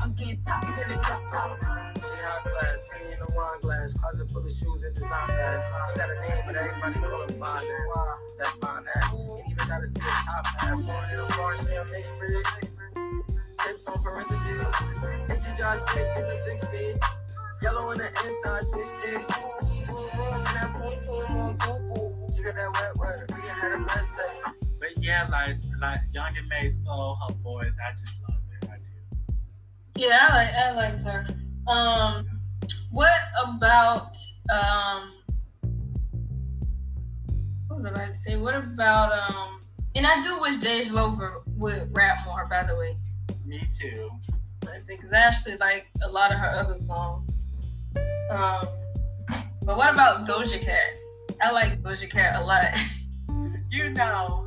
I'm 0.00 0.14
getting 0.14 0.40
top 0.40 0.64
in 0.64 0.88
the 0.88 0.96
drop 1.04 1.20
top. 1.28 1.52
She 2.00 2.16
hot 2.24 2.48
class, 2.48 2.88
honey 2.96 3.12
in 3.12 3.20
a 3.20 3.28
wine 3.28 3.60
glass, 3.60 3.92
closet 3.92 4.24
full 4.32 4.40
of 4.40 4.48
shoes 4.48 4.84
and 4.84 4.94
design 4.94 5.28
bags. 5.28 5.68
She 5.68 6.00
got 6.00 6.08
a 6.08 6.16
name, 6.16 6.44
but 6.48 6.56
everybody 6.56 6.96
call 7.04 7.20
her 7.20 7.28
finance. 7.28 7.92
That's 8.40 8.56
finance. 8.56 9.20
Ain't 9.20 9.52
even 9.52 9.68
gotta 9.68 9.84
see 9.84 10.00
a 10.00 10.16
top 10.24 10.48
half. 10.64 10.80
Born 10.80 11.04
in 11.12 11.20
a 11.20 11.28
bar, 11.36 11.52
she 11.60 11.76
a 11.76 11.84
mixed 11.92 12.16
breed. 12.16 12.40
Tips 13.60 13.84
on 13.84 14.00
parentheses. 14.00 14.72
And 15.28 15.36
she 15.36 15.50
just 15.60 15.84
thick, 15.92 16.08
it's 16.16 16.24
a 16.24 16.36
six 16.40 16.64
feet. 16.72 16.96
Yellow 17.64 17.90
in 17.92 17.98
the 17.98 18.04
inside, 18.04 18.60
and 20.52 20.76
on 21.30 21.56
poo 21.56 21.78
poo. 21.88 22.12
Got 22.44 22.54
that 22.56 22.70
wet. 22.76 23.16
We 23.34 23.48
had 23.48 23.72
a. 23.72 23.78
But 24.78 25.02
yeah, 25.02 25.26
like 25.32 25.56
like 25.80 26.00
Young 26.12 26.36
M.A's 26.36 26.82
flow, 26.84 27.16
her 27.26 27.34
boys. 27.36 27.74
I 27.82 27.92
just 27.92 28.20
love 28.28 28.38
it. 28.60 28.68
I 28.70 28.76
do. 28.76 29.32
Yeah, 29.96 30.28
I 30.28 30.34
like. 30.34 30.54
I 30.54 30.72
liked 30.72 31.04
her. 31.04 31.26
Um, 31.66 32.26
what 32.92 33.18
about 33.42 34.14
um? 34.52 35.14
what 37.68 37.76
was 37.76 37.86
I 37.86 37.88
about 37.88 38.08
to 38.08 38.16
say? 38.20 38.36
What 38.36 38.56
about 38.56 39.30
um? 39.30 39.62
And 39.94 40.06
I 40.06 40.22
do 40.22 40.38
wish 40.38 40.56
Dej 40.56 40.90
Lover 40.90 41.40
would 41.56 41.96
rap 41.96 42.26
more. 42.26 42.46
By 42.46 42.64
the 42.64 42.76
way, 42.76 42.94
Me 43.46 43.62
too. 43.74 44.10
because 44.60 45.12
I 45.14 45.16
actually 45.16 45.56
like 45.56 45.86
a 46.02 46.08
lot 46.10 46.30
of 46.30 46.38
her 46.38 46.50
other 46.50 46.78
songs. 46.86 47.33
Um, 48.30 48.66
but 49.62 49.76
what 49.76 49.92
about 49.92 50.26
Doja 50.26 50.60
Cat? 50.60 50.94
I 51.42 51.50
like 51.50 51.82
Doja 51.82 52.10
Cat 52.10 52.40
a 52.40 52.44
lot. 52.44 52.66
You 53.70 53.90
know, 53.90 54.46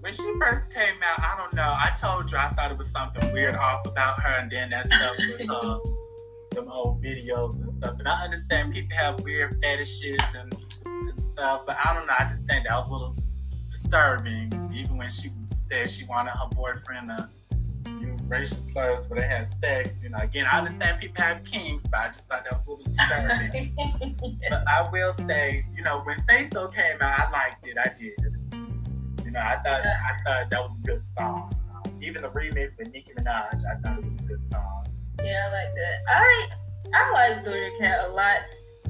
when 0.00 0.12
she 0.12 0.32
first 0.38 0.72
came 0.72 0.94
out, 1.02 1.18
I 1.18 1.36
don't 1.36 1.52
know. 1.52 1.62
I 1.62 1.92
told 2.00 2.30
you 2.30 2.38
I 2.38 2.48
thought 2.48 2.70
it 2.70 2.78
was 2.78 2.90
something 2.90 3.32
weird 3.32 3.54
off 3.54 3.84
about 3.86 4.20
her, 4.20 4.40
and 4.40 4.50
then 4.50 4.70
that 4.70 4.86
stuff 4.86 5.16
with 5.18 5.50
uh, 5.50 5.78
them 6.52 6.68
old 6.70 7.02
videos 7.02 7.60
and 7.60 7.70
stuff. 7.70 7.98
And 7.98 8.08
I 8.08 8.24
understand 8.24 8.72
people 8.72 8.96
have 8.96 9.20
weird 9.20 9.58
fetishes 9.62 10.18
and, 10.36 10.54
and 10.86 11.20
stuff, 11.20 11.62
but 11.66 11.76
I 11.84 11.94
don't 11.94 12.06
know. 12.06 12.14
I 12.18 12.24
just 12.24 12.46
think 12.46 12.66
that 12.66 12.74
was 12.76 12.88
a 12.88 12.92
little 12.92 13.16
disturbing, 13.68 14.70
even 14.72 14.96
when 14.96 15.10
she 15.10 15.28
said 15.56 15.90
she 15.90 16.04
wanted 16.06 16.30
her 16.30 16.48
boyfriend 16.54 17.10
to 17.10 17.28
use 18.10 18.30
racial 18.30 18.56
slurs 18.56 19.08
when 19.08 19.20
they 19.20 19.26
had 19.26 19.48
sex. 19.48 20.02
You 20.02 20.10
know, 20.10 20.18
again, 20.18 20.46
I 20.50 20.58
understand 20.58 21.00
people 21.00 21.22
have 21.22 21.42
kinks, 21.44 21.86
but 21.86 22.00
I 22.00 22.06
just 22.08 22.28
thought 22.28 22.44
that 22.44 22.52
was 22.52 22.66
a 22.66 22.70
little 22.70 22.84
disturbing. 22.84 23.76
But 24.50 24.68
I 24.68 24.88
will 24.90 25.12
say, 25.12 25.64
you 25.74 25.82
know, 25.82 26.00
when 26.00 26.20
Say 26.22 26.44
So 26.52 26.68
came 26.68 27.00
out, 27.00 27.20
I 27.20 27.30
liked 27.30 27.66
it. 27.66 27.76
I 27.78 27.88
did. 27.98 28.12
You 29.24 29.30
know, 29.30 29.40
I 29.40 29.56
thought 29.56 29.86
I 29.86 30.22
thought 30.24 30.50
that 30.50 30.60
was 30.60 30.78
a 30.78 30.86
good 30.86 31.04
song. 31.04 31.54
Um, 31.74 31.92
even 32.02 32.22
the 32.22 32.30
remix 32.30 32.78
with 32.78 32.92
Nicki 32.92 33.12
Minaj, 33.12 33.62
I 33.64 33.80
thought 33.80 33.98
it 33.98 34.04
was 34.04 34.18
a 34.18 34.22
good 34.22 34.44
song. 34.44 34.86
Yeah, 35.22 35.48
I 35.48 35.52
like 35.52 35.74
that. 35.74 35.98
I 36.08 36.48
I 36.94 37.12
like 37.12 37.44
Doja 37.44 37.78
Cat 37.78 38.08
a 38.08 38.12
lot. 38.12 38.38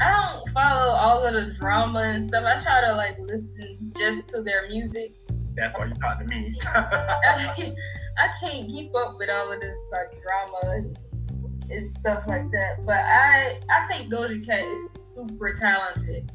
I 0.00 0.10
don't 0.10 0.50
follow 0.54 0.92
all 0.92 1.24
of 1.24 1.34
the 1.34 1.52
drama 1.54 2.00
and 2.00 2.24
stuff. 2.24 2.44
I 2.44 2.58
try 2.62 2.80
to 2.80 2.94
like 2.94 3.18
listen 3.18 3.92
just 3.98 4.28
to 4.28 4.42
their 4.42 4.66
music. 4.68 5.16
That's 5.54 5.78
why 5.78 5.86
you 5.86 5.94
talk 5.94 6.20
to 6.20 6.24
me. 6.24 6.58
I 8.20 8.28
can't, 8.40 8.66
keep 8.66 8.94
up 8.96 9.18
with 9.18 9.30
all 9.30 9.52
of 9.52 9.60
this 9.60 9.78
like 9.90 10.22
drama 10.22 10.88
and, 11.70 11.94
stuff 12.00 12.26
like 12.26 12.42
mm-hmm. 12.42 12.50
that. 12.50 12.84
But 12.84 12.98
I 12.98 13.60
I 13.70 13.86
think 13.88 14.12
Doja 14.12 14.44
Cat 14.44 14.64
is 14.64 14.90
super 15.14 15.54
talented. 15.54 16.30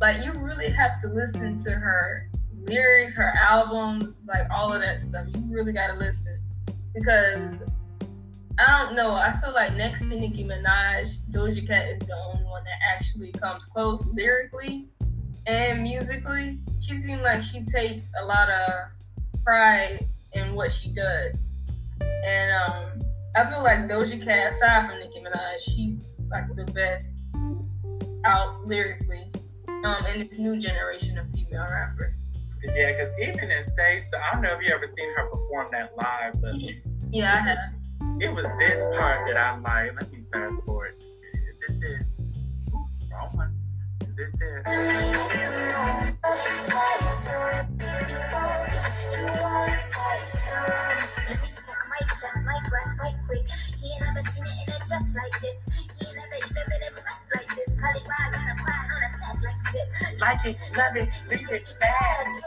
Like 0.00 0.24
you 0.24 0.32
really 0.32 0.68
have 0.70 1.00
to 1.02 1.08
listen 1.08 1.58
to 1.64 1.70
her 1.70 2.28
lyrics, 2.68 3.16
her 3.16 3.32
albums, 3.40 4.14
like 4.28 4.46
all 4.50 4.72
of 4.72 4.82
that 4.82 5.00
stuff. 5.02 5.26
You 5.34 5.42
really 5.48 5.72
gotta 5.72 5.94
listen 5.94 6.38
because 6.94 7.60
I 8.58 8.82
don't 8.82 8.94
know. 8.94 9.12
I 9.14 9.38
feel 9.40 9.52
like 9.52 9.74
next 9.76 10.00
to 10.00 10.06
Nicki 10.06 10.44
Minaj, 10.44 11.16
Doja 11.30 11.66
Cat 11.66 11.88
is 11.88 11.98
the 12.00 12.14
only 12.14 12.44
one 12.44 12.64
that 12.64 12.78
actually 12.94 13.32
comes 13.32 13.64
close 13.64 14.04
lyrically 14.12 14.88
and 15.46 15.82
musically. 15.82 16.58
She 16.80 16.98
seems 16.98 17.22
like 17.22 17.42
she 17.42 17.64
takes 17.66 18.06
a 18.20 18.26
lot 18.26 18.50
of 18.50 18.70
pride 19.42 20.06
in 20.36 20.54
what 20.54 20.70
she 20.72 20.90
does. 20.90 21.34
And 22.00 22.52
um, 22.70 23.02
I 23.34 23.48
feel 23.50 23.62
like 23.62 23.80
Doja 23.80 24.22
Cat, 24.24 24.52
aside 24.54 24.88
from 24.88 24.98
Nicki 24.98 25.20
Minaj, 25.20 25.58
she's 25.60 26.02
like 26.30 26.44
the 26.54 26.64
best 26.72 27.04
out 28.24 28.66
lyrically 28.66 29.30
um, 29.84 30.04
in 30.06 30.26
this 30.26 30.38
new 30.38 30.58
generation 30.58 31.18
of 31.18 31.26
female 31.32 31.66
rappers. 31.70 32.12
yeah, 32.74 32.92
because 32.92 33.10
even 33.22 33.50
in 33.50 33.64
Say 33.76 34.02
So, 34.10 34.18
I 34.18 34.34
don't 34.34 34.42
know 34.42 34.58
if 34.58 34.66
you 34.66 34.74
ever 34.74 34.84
seen 34.86 35.14
her 35.16 35.26
perform 35.28 35.68
that 35.72 35.92
live, 35.96 36.40
but 36.40 36.54
Yeah, 37.12 37.34
I 37.34 37.38
have. 37.38 37.58
it 38.20 38.34
was 38.34 38.46
this 38.58 38.98
part 38.98 39.26
that 39.28 39.36
I'm 39.36 39.62
like, 39.62 39.94
let 39.94 40.10
me 40.12 40.24
fast 40.32 40.64
forward 40.64 40.94
this 40.98 41.18
video. 41.32 41.48
Is 41.48 41.58
this 41.60 41.82
it? 41.82 42.06
Wrong 43.12 43.30
one. 43.34 43.55
This 44.16 44.32
is 44.32 44.40
it? 44.40 44.66
Like 60.18 60.46
it, 60.46 60.56
love 60.74 60.96
it, 60.96 61.08
leave 61.30 61.50
it 61.50 61.68
fast. 61.78 62.46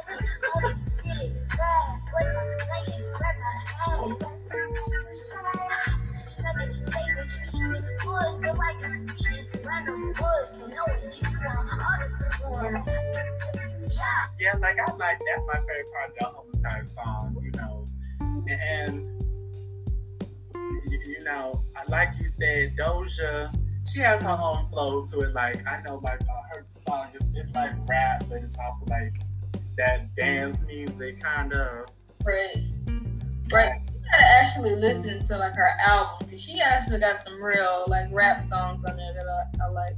Yeah, 14.40 14.54
like 14.60 14.78
I 14.80 14.92
like 14.96 15.20
that's 15.26 15.46
my 15.48 15.60
favorite 15.60 15.92
part 15.94 16.10
of 16.12 16.16
the 16.20 16.26
whole 16.26 16.46
entire 16.54 16.84
song, 16.84 17.36
you 17.44 17.52
know. 17.52 17.88
And 18.50 19.22
you, 20.90 21.00
you 21.08 21.24
know, 21.24 21.64
I- 21.76 21.90
like 21.90 22.10
you 22.20 22.28
said, 22.28 22.76
Doja, 22.78 23.54
she 23.92 24.00
has 24.00 24.22
her 24.22 24.38
own 24.42 24.70
flow 24.70 25.04
to 25.12 25.22
it. 25.22 25.34
Like 25.34 25.66
I 25.68 25.82
know, 25.82 25.98
like 26.04 26.22
uh, 26.22 26.42
her 26.56 26.66
song 26.70 27.08
is 27.16 27.26
it's 27.36 27.54
like 27.54 27.72
rap, 27.88 28.24
but 28.30 28.44
it's 28.44 28.56
also 28.58 28.86
like 28.88 29.14
that 29.78 30.14
dance 30.16 30.64
music 30.68 31.22
kind 31.22 31.52
of. 31.54 31.88
Right. 32.24 32.64
Right. 33.52 33.82
Gotta 34.12 34.24
actually 34.24 34.76
listen 34.76 35.26
to 35.28 35.38
like 35.38 35.55
her 35.55 35.70
album. 35.80 36.30
'cause 36.30 36.41
She 36.41 36.60
actually 36.62 36.99
got 36.99 37.24
some 37.24 37.41
real 37.41 37.86
like 37.88 38.07
rap 38.12 38.43
songs 38.43 38.84
on 38.86 38.97
there 38.97 39.14
that 39.14 39.28
I, 39.62 39.66
I 39.66 39.68
like. 39.70 39.93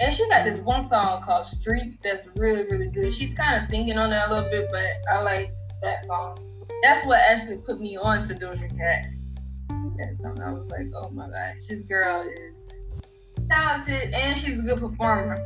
And 0.00 0.14
she 0.14 0.28
got 0.28 0.44
this 0.44 0.58
one 0.58 0.88
song 0.88 1.22
called 1.22 1.46
Streets 1.46 1.98
that's 2.02 2.24
really, 2.36 2.62
really 2.70 2.88
good. 2.88 3.12
She's 3.12 3.34
kind 3.34 3.60
of 3.60 3.68
singing 3.68 3.98
on 3.98 4.10
there 4.10 4.24
a 4.26 4.32
little 4.32 4.48
bit, 4.48 4.68
but 4.70 4.84
I 5.12 5.22
like 5.22 5.50
that 5.82 6.04
song. 6.06 6.38
That's 6.82 7.04
what 7.04 7.18
actually 7.18 7.56
put 7.58 7.80
me 7.80 7.96
on 7.96 8.24
to 8.26 8.34
Doja 8.34 8.68
Cat. 8.78 9.06
That 9.96 10.16
song, 10.22 10.40
I 10.40 10.52
was 10.52 10.68
like, 10.70 10.86
oh 10.94 11.10
my 11.10 11.28
gosh, 11.28 11.56
this 11.68 11.82
girl 11.82 12.22
is 12.28 12.66
talented 13.50 14.14
and 14.14 14.38
she's 14.38 14.60
a 14.60 14.62
good 14.62 14.78
performer. 14.78 15.36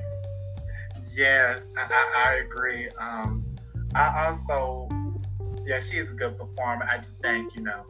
Yes, 1.15 1.71
I, 1.79 1.83
I, 1.91 2.31
I 2.31 2.35
agree. 2.45 2.89
Um, 3.01 3.45
I 3.95 4.27
also, 4.27 4.89
yeah, 5.65 5.79
she's 5.81 6.11
a 6.11 6.15
good 6.15 6.39
performer. 6.39 6.87
I 6.91 6.99
just 6.99 7.21
think, 7.21 7.55
you 7.57 7.63
know, 7.63 7.85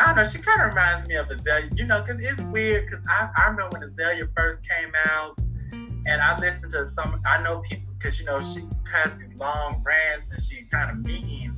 I 0.00 0.06
don't 0.06 0.16
know, 0.16 0.24
she 0.24 0.38
kind 0.38 0.62
of 0.62 0.68
reminds 0.70 1.06
me 1.08 1.16
of 1.16 1.28
Azealia, 1.28 1.76
you 1.78 1.84
know, 1.86 2.00
because 2.02 2.18
it's 2.20 2.40
weird. 2.40 2.86
Because 2.86 3.04
I, 3.08 3.28
I 3.36 3.50
remember 3.50 3.78
when 3.78 3.82
Azealia 3.90 4.28
first 4.34 4.66
came 4.68 4.92
out, 5.06 5.38
and 5.72 6.22
I 6.22 6.38
listened 6.40 6.72
to 6.72 6.86
some, 6.86 7.20
I 7.26 7.42
know 7.42 7.60
people, 7.60 7.92
because, 7.98 8.18
you 8.18 8.24
know, 8.26 8.40
she 8.40 8.62
has 8.90 9.14
these 9.18 9.34
long 9.36 9.82
rants 9.84 10.32
and 10.32 10.40
she's 10.42 10.68
kind 10.70 10.90
of 10.90 11.04
mean. 11.04 11.54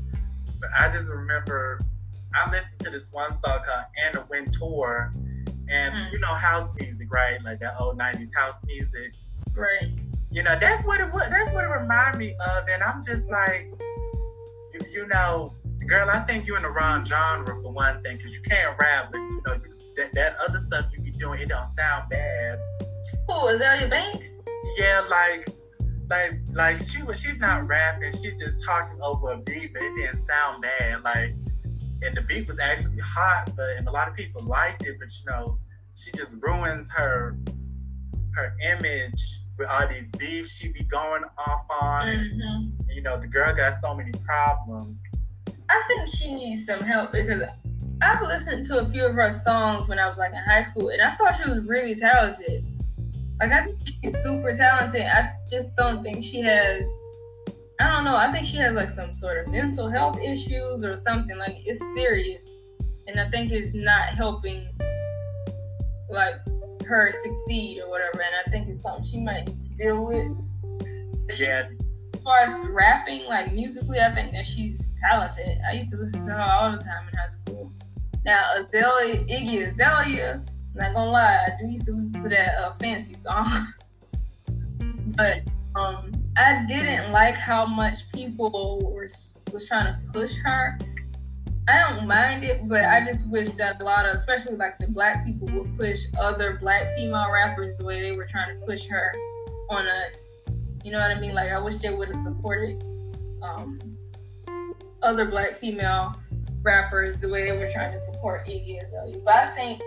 But 0.61 0.71
I 0.79 0.91
just 0.91 1.09
remember, 1.11 1.81
I 2.35 2.51
listened 2.51 2.81
to 2.81 2.91
this 2.91 3.11
one 3.13 3.31
song 3.41 3.61
called 3.65 3.85
Anna 4.05 4.27
Wintour, 4.29 5.13
and, 5.69 5.95
Mm. 5.95 6.13
you 6.13 6.19
know, 6.19 6.35
house 6.35 6.75
music, 6.81 7.13
right? 7.13 7.41
Like 7.45 7.61
that 7.61 7.75
old 7.79 7.97
90s 7.99 8.35
house 8.35 8.65
music 8.67 9.15
Right. 9.55 9.91
you 10.31 10.43
know 10.43 10.59
that's 10.59 10.87
what 10.87 10.99
it 11.01 11.13
was 11.13 11.29
that's 11.29 11.53
what 11.53 11.65
it 11.65 11.69
reminded 11.69 12.19
me 12.19 12.35
of 12.57 12.67
and 12.69 12.83
i'm 12.83 13.03
just 13.03 13.31
like 13.31 13.71
you, 14.73 14.81
you 14.91 15.07
know 15.09 15.53
girl 15.87 16.09
i 16.11 16.21
think 16.21 16.47
you're 16.47 16.57
in 16.57 16.63
the 16.63 16.71
wrong 16.71 17.05
genre 17.05 17.55
for 17.63 17.73
one 17.73 18.03
thing 18.03 18.17
because 18.17 18.35
you 18.35 18.43
can't 18.43 18.79
rap 18.79 19.11
but 19.11 19.19
you 19.19 19.43
know 19.47 19.61
that, 19.97 20.13
that 20.15 20.35
other 20.47 20.59
stuff 20.59 20.87
you 20.93 21.01
be 21.03 21.11
doing 21.13 21.41
it 21.41 21.49
don't 21.49 21.67
sound 21.67 22.09
bad 22.11 22.59
Who, 23.27 23.33
Azealia 23.33 23.91
Banks? 23.91 24.29
yeah 24.79 25.03
like 25.11 25.49
like 26.09 26.33
like 26.55 26.77
she 26.83 27.03
was 27.03 27.21
she's 27.21 27.41
not 27.41 27.67
rapping 27.67 28.13
she's 28.13 28.37
just 28.39 28.65
talking 28.67 28.99
over 29.03 29.33
a 29.33 29.39
beat 29.39 29.73
but 29.73 29.83
it 29.83 29.97
didn't 29.97 30.23
sound 30.23 30.63
bad 30.63 31.03
like 31.03 31.35
and 32.05 32.17
the 32.17 32.23
beat 32.23 32.47
was 32.47 32.59
actually 32.59 32.99
hot 32.99 33.51
but 33.57 33.69
and 33.77 33.87
a 33.87 33.91
lot 33.91 34.09
of 34.09 34.15
people 34.15 34.43
liked 34.43 34.87
it 34.87 34.97
but 34.99 35.09
you 35.09 35.31
know 35.31 35.59
she 35.95 36.11
just 36.13 36.43
ruins 36.43 36.91
her 36.91 37.37
her 38.35 38.57
image 38.63 39.23
with 39.59 39.69
all 39.69 39.87
these 39.89 40.11
beefs 40.13 40.57
she 40.57 40.73
be 40.73 40.85
going 40.85 41.23
off 41.39 41.67
on 41.81 42.09
and 42.09 42.43
hmm 42.43 42.73
you 42.95 43.01
know, 43.01 43.19
the 43.19 43.27
girl 43.27 43.55
got 43.55 43.81
so 43.81 43.95
many 43.95 44.13
problems. 44.25 45.01
I 45.73 45.83
think 45.89 46.09
she 46.09 46.35
needs 46.35 46.67
some 46.67 46.81
help 46.81 47.13
because 47.13 47.43
I've 48.03 48.21
listened 48.21 48.67
to 48.67 48.81
a 48.81 48.87
few 48.87 49.07
of 49.07 49.15
her 49.15 49.33
songs 49.33 49.89
when 49.89 49.99
I 49.99 50.07
was 50.07 50.19
like 50.19 50.33
in 50.33 50.39
high 50.39 50.63
school, 50.63 50.91
and 50.91 51.01
I 51.01 51.15
thought 51.17 51.41
she 51.43 51.49
was 51.49 51.65
really 51.65 51.95
talented. 51.95 52.65
Like 53.41 53.53
I 53.53 53.65
think 53.65 53.79
she's 53.85 54.23
super 54.23 54.55
talented. 54.55 55.03
I 55.03 55.33
just 55.49 55.75
don't 55.77 56.03
think 56.03 56.23
she 56.23 56.43
has. 56.43 56.83
I 57.81 57.89
don't 57.91 58.05
know. 58.05 58.17
I 58.17 58.31
think 58.31 58.47
she 58.47 58.57
has 58.59 58.75
like 58.75 58.91
some 58.91 59.17
sort 59.17 59.39
of 59.39 59.53
mental 59.53 59.89
health 59.89 60.19
issues 60.19 60.85
or 60.85 60.95
something. 60.97 61.39
Like 61.39 61.57
it's 61.65 61.81
serious, 61.95 62.45
and 63.07 63.19
I 63.19 63.31
think 63.31 63.51
it's 63.51 63.75
not 63.75 64.11
helping 64.11 64.69
like 66.11 66.35
her 66.85 67.11
succeed 67.23 67.81
or 67.81 67.89
whatever. 67.89 68.21
And 68.21 68.35
I 68.47 68.51
think 68.51 68.69
it's 68.69 68.83
something 68.83 69.05
she 69.05 69.21
might 69.21 69.49
deal 69.79 70.05
with. 70.05 71.39
Yeah, 71.39 71.69
as 72.15 72.23
far 72.23 72.41
as 72.41 72.69
rapping, 72.69 73.25
like 73.25 73.53
musically, 73.53 74.01
I 74.01 74.13
think 74.13 74.33
that 74.33 74.45
she's 74.45 74.87
talented. 75.03 75.59
I 75.69 75.73
used 75.75 75.91
to 75.91 75.97
listen 75.97 76.27
to 76.27 76.33
her 76.33 76.41
all 76.41 76.73
the 76.73 76.79
time 76.79 77.09
in 77.09 77.17
high 77.17 77.29
school. 77.29 77.73
Now, 78.25 78.55
Azalea, 78.57 79.25
Iggy 79.25 79.73
Azalea, 79.73 80.43
not 80.75 80.95
gonna 80.95 81.11
lie, 81.11 81.47
I 81.47 81.51
do 81.61 81.67
used 81.67 81.87
to 81.87 81.93
listen 81.93 82.23
to 82.23 82.29
that 82.29 82.59
uh, 82.59 82.73
fancy 82.75 83.15
song. 83.15 83.67
but 85.17 85.43
um, 85.75 86.13
I 86.37 86.65
didn't 86.67 87.13
like 87.13 87.37
how 87.37 87.67
much 87.67 88.01
people 88.13 88.81
were 88.83 89.09
was 89.53 89.67
trying 89.67 89.85
to 89.85 90.13
push 90.13 90.35
her. 90.45 90.79
I 91.69 91.81
don't 91.81 92.09
mind 92.09 92.43
it, 92.45 92.69
but 92.69 92.85
I 92.85 93.05
just 93.05 93.31
wish 93.31 93.51
that 93.51 93.81
a 93.81 93.85
lot 93.85 94.07
of, 94.07 94.15
especially 94.15 94.57
like 94.57 94.79
the 94.79 94.89
black 94.89 95.25
people, 95.25 95.49
would 95.53 95.77
push 95.77 96.01
other 96.19 96.59
black 96.61 96.95
female 96.97 97.31
rappers 97.31 97.77
the 97.77 97.85
way 97.85 98.01
they 98.03 98.17
were 98.17 98.27
trying 98.27 98.49
to 98.49 98.67
push 98.67 98.87
her 98.87 99.13
on 99.71 99.87
us. 99.87 100.17
You 100.85 100.93
know 100.93 100.99
what 100.99 101.11
I 101.11 101.21
mean? 101.21 101.35
Like 101.35 101.51
I 101.51 101.59
wish 101.59 101.77
they 101.77 101.95
would 101.95 102.09
have 102.09 102.23
supported 102.23 102.83
um, 103.43 103.79
other 105.03 105.27
black 105.27 105.57
female 105.59 106.15
rappers 106.63 107.19
the 107.19 107.29
way 107.29 107.45
they 107.45 107.57
were 107.57 107.69
trying 107.73 107.93
to 107.93 108.05
support 108.05 108.47
Iggy 108.47 108.85
Azalea. 108.85 109.19
But 109.25 109.35
I 109.35 109.55
think 109.55 109.81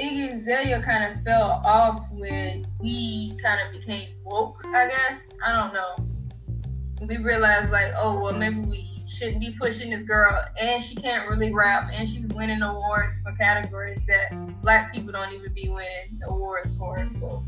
Iggy 0.00 0.40
Azalea 0.40 0.82
kind 0.82 1.04
of 1.04 1.22
fell 1.22 1.62
off 1.64 2.06
when 2.12 2.66
we 2.80 3.36
kind 3.42 3.60
of 3.64 3.72
became 3.72 4.08
woke, 4.24 4.64
I 4.66 4.88
guess. 4.88 5.20
I 5.44 5.58
don't 5.58 5.74
know. 5.74 7.06
We 7.06 7.16
realized 7.16 7.70
like, 7.70 7.92
oh 7.96 8.20
well 8.20 8.34
maybe 8.34 8.60
we 8.60 8.92
shouldn't 9.06 9.40
be 9.40 9.54
pushing 9.60 9.90
this 9.90 10.02
girl 10.04 10.44
and 10.58 10.82
she 10.82 10.94
can't 10.94 11.28
really 11.28 11.52
rap 11.52 11.90
and 11.92 12.08
she's 12.08 12.26
winning 12.28 12.62
awards 12.62 13.14
for 13.22 13.32
categories 13.32 13.98
that 14.08 14.62
black 14.62 14.94
people 14.94 15.12
don't 15.12 15.32
even 15.32 15.52
be 15.52 15.68
winning 15.68 16.20
awards 16.24 16.76
for. 16.76 17.08
So 17.20 17.44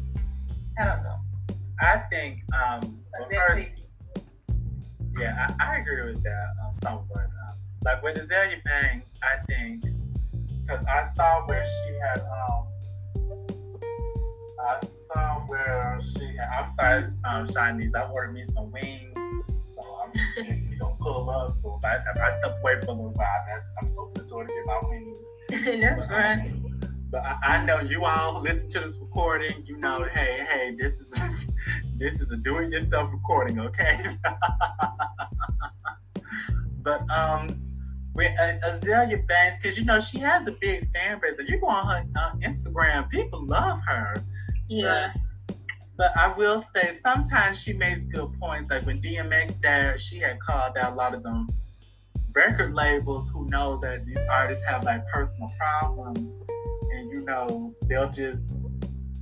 I 0.78 0.84
don't 0.84 1.02
know. 1.02 1.16
I 1.80 1.98
think 2.10 2.42
um 2.52 2.98
well, 3.18 3.28
first, 3.48 3.68
yeah, 5.18 5.46
I, 5.60 5.74
I, 5.74 5.76
agree 5.78 6.12
with 6.12 6.22
that 6.24 6.48
somewhat. 6.82 7.24
Um, 7.24 7.56
like 7.84 8.02
with 8.02 8.16
Azealia 8.16 8.62
Banks, 8.64 9.08
I 9.22 9.36
think 9.46 9.84
because 10.62 10.84
I 10.86 11.04
saw 11.14 11.46
where 11.46 11.64
she 11.66 11.94
had 11.94 12.20
um 12.20 12.66
I 14.66 14.80
saw 15.12 15.40
where 15.46 16.00
she 16.16 16.24
had, 16.36 16.48
I'm 16.58 16.68
sorry, 16.68 17.04
um 17.24 17.46
Chinese, 17.46 17.94
I 17.94 18.02
ordered 18.08 18.32
me 18.32 18.42
some 18.42 18.70
wings. 18.72 19.12
So 19.76 19.82
I'm 20.02 20.12
you 20.70 20.78
know 20.78 20.96
pull 21.00 21.28
up. 21.30 21.54
So 21.62 21.78
if 21.78 21.84
I, 21.84 21.96
if 21.96 22.20
I 22.20 22.38
step 22.38 22.58
away 22.60 22.80
for 22.80 22.86
a 22.86 22.94
little 22.94 23.12
while, 23.12 23.44
I'm 23.80 23.88
so 23.88 24.10
to 24.14 24.22
the 24.22 24.28
door 24.28 24.46
to 24.46 24.52
get 24.52 24.66
my 24.66 24.80
wings. 24.88 25.28
That's 25.82 26.10
right. 26.10 26.52
But 27.10 27.22
I, 27.24 27.38
I, 27.44 27.64
know 27.64 27.78
you 27.80 28.04
all 28.04 28.42
listen 28.42 28.68
to 28.70 28.80
this 28.80 28.98
recording. 29.00 29.62
You 29.64 29.78
know, 29.78 30.04
hey, 30.04 30.44
hey, 30.50 30.74
this 30.76 31.00
is 31.00 31.50
this 31.96 32.20
is 32.20 32.32
a 32.32 32.36
do-it-yourself 32.38 33.12
recording, 33.12 33.60
okay? 33.60 33.96
but 36.84 37.00
um, 37.10 37.60
with 38.14 38.32
uh, 38.40 38.68
Azealia 38.68 39.26
Banks, 39.26 39.62
because 39.62 39.78
you 39.78 39.84
know 39.84 39.98
she 39.98 40.18
has 40.20 40.46
a 40.46 40.52
big 40.52 40.84
fan 40.86 41.18
base. 41.20 41.36
If 41.38 41.50
you 41.50 41.60
go 41.60 41.66
on 41.66 41.86
her 41.86 42.02
uh, 42.18 42.32
Instagram, 42.46 43.10
people 43.10 43.44
love 43.44 43.80
her. 43.88 44.22
Yeah. 44.68 45.12
But, 45.46 45.56
but 45.96 46.16
I 46.16 46.32
will 46.36 46.60
say 46.60 46.92
sometimes 47.02 47.62
she 47.62 47.72
makes 47.74 48.04
good 48.06 48.32
points. 48.40 48.70
Like 48.70 48.84
when 48.86 49.00
DMX 49.00 49.60
died, 49.60 49.98
she 49.98 50.18
had 50.18 50.38
called 50.40 50.76
out 50.76 50.92
a 50.92 50.94
lot 50.94 51.14
of 51.14 51.22
them 51.22 51.48
record 52.34 52.74
labels 52.74 53.30
who 53.30 53.48
know 53.48 53.78
that 53.78 54.04
these 54.06 54.22
artists 54.30 54.64
have 54.66 54.84
like 54.84 55.06
personal 55.06 55.52
problems, 55.58 56.30
and 56.94 57.10
you 57.10 57.20
know 57.20 57.74
they'll 57.84 58.10
just, 58.10 58.42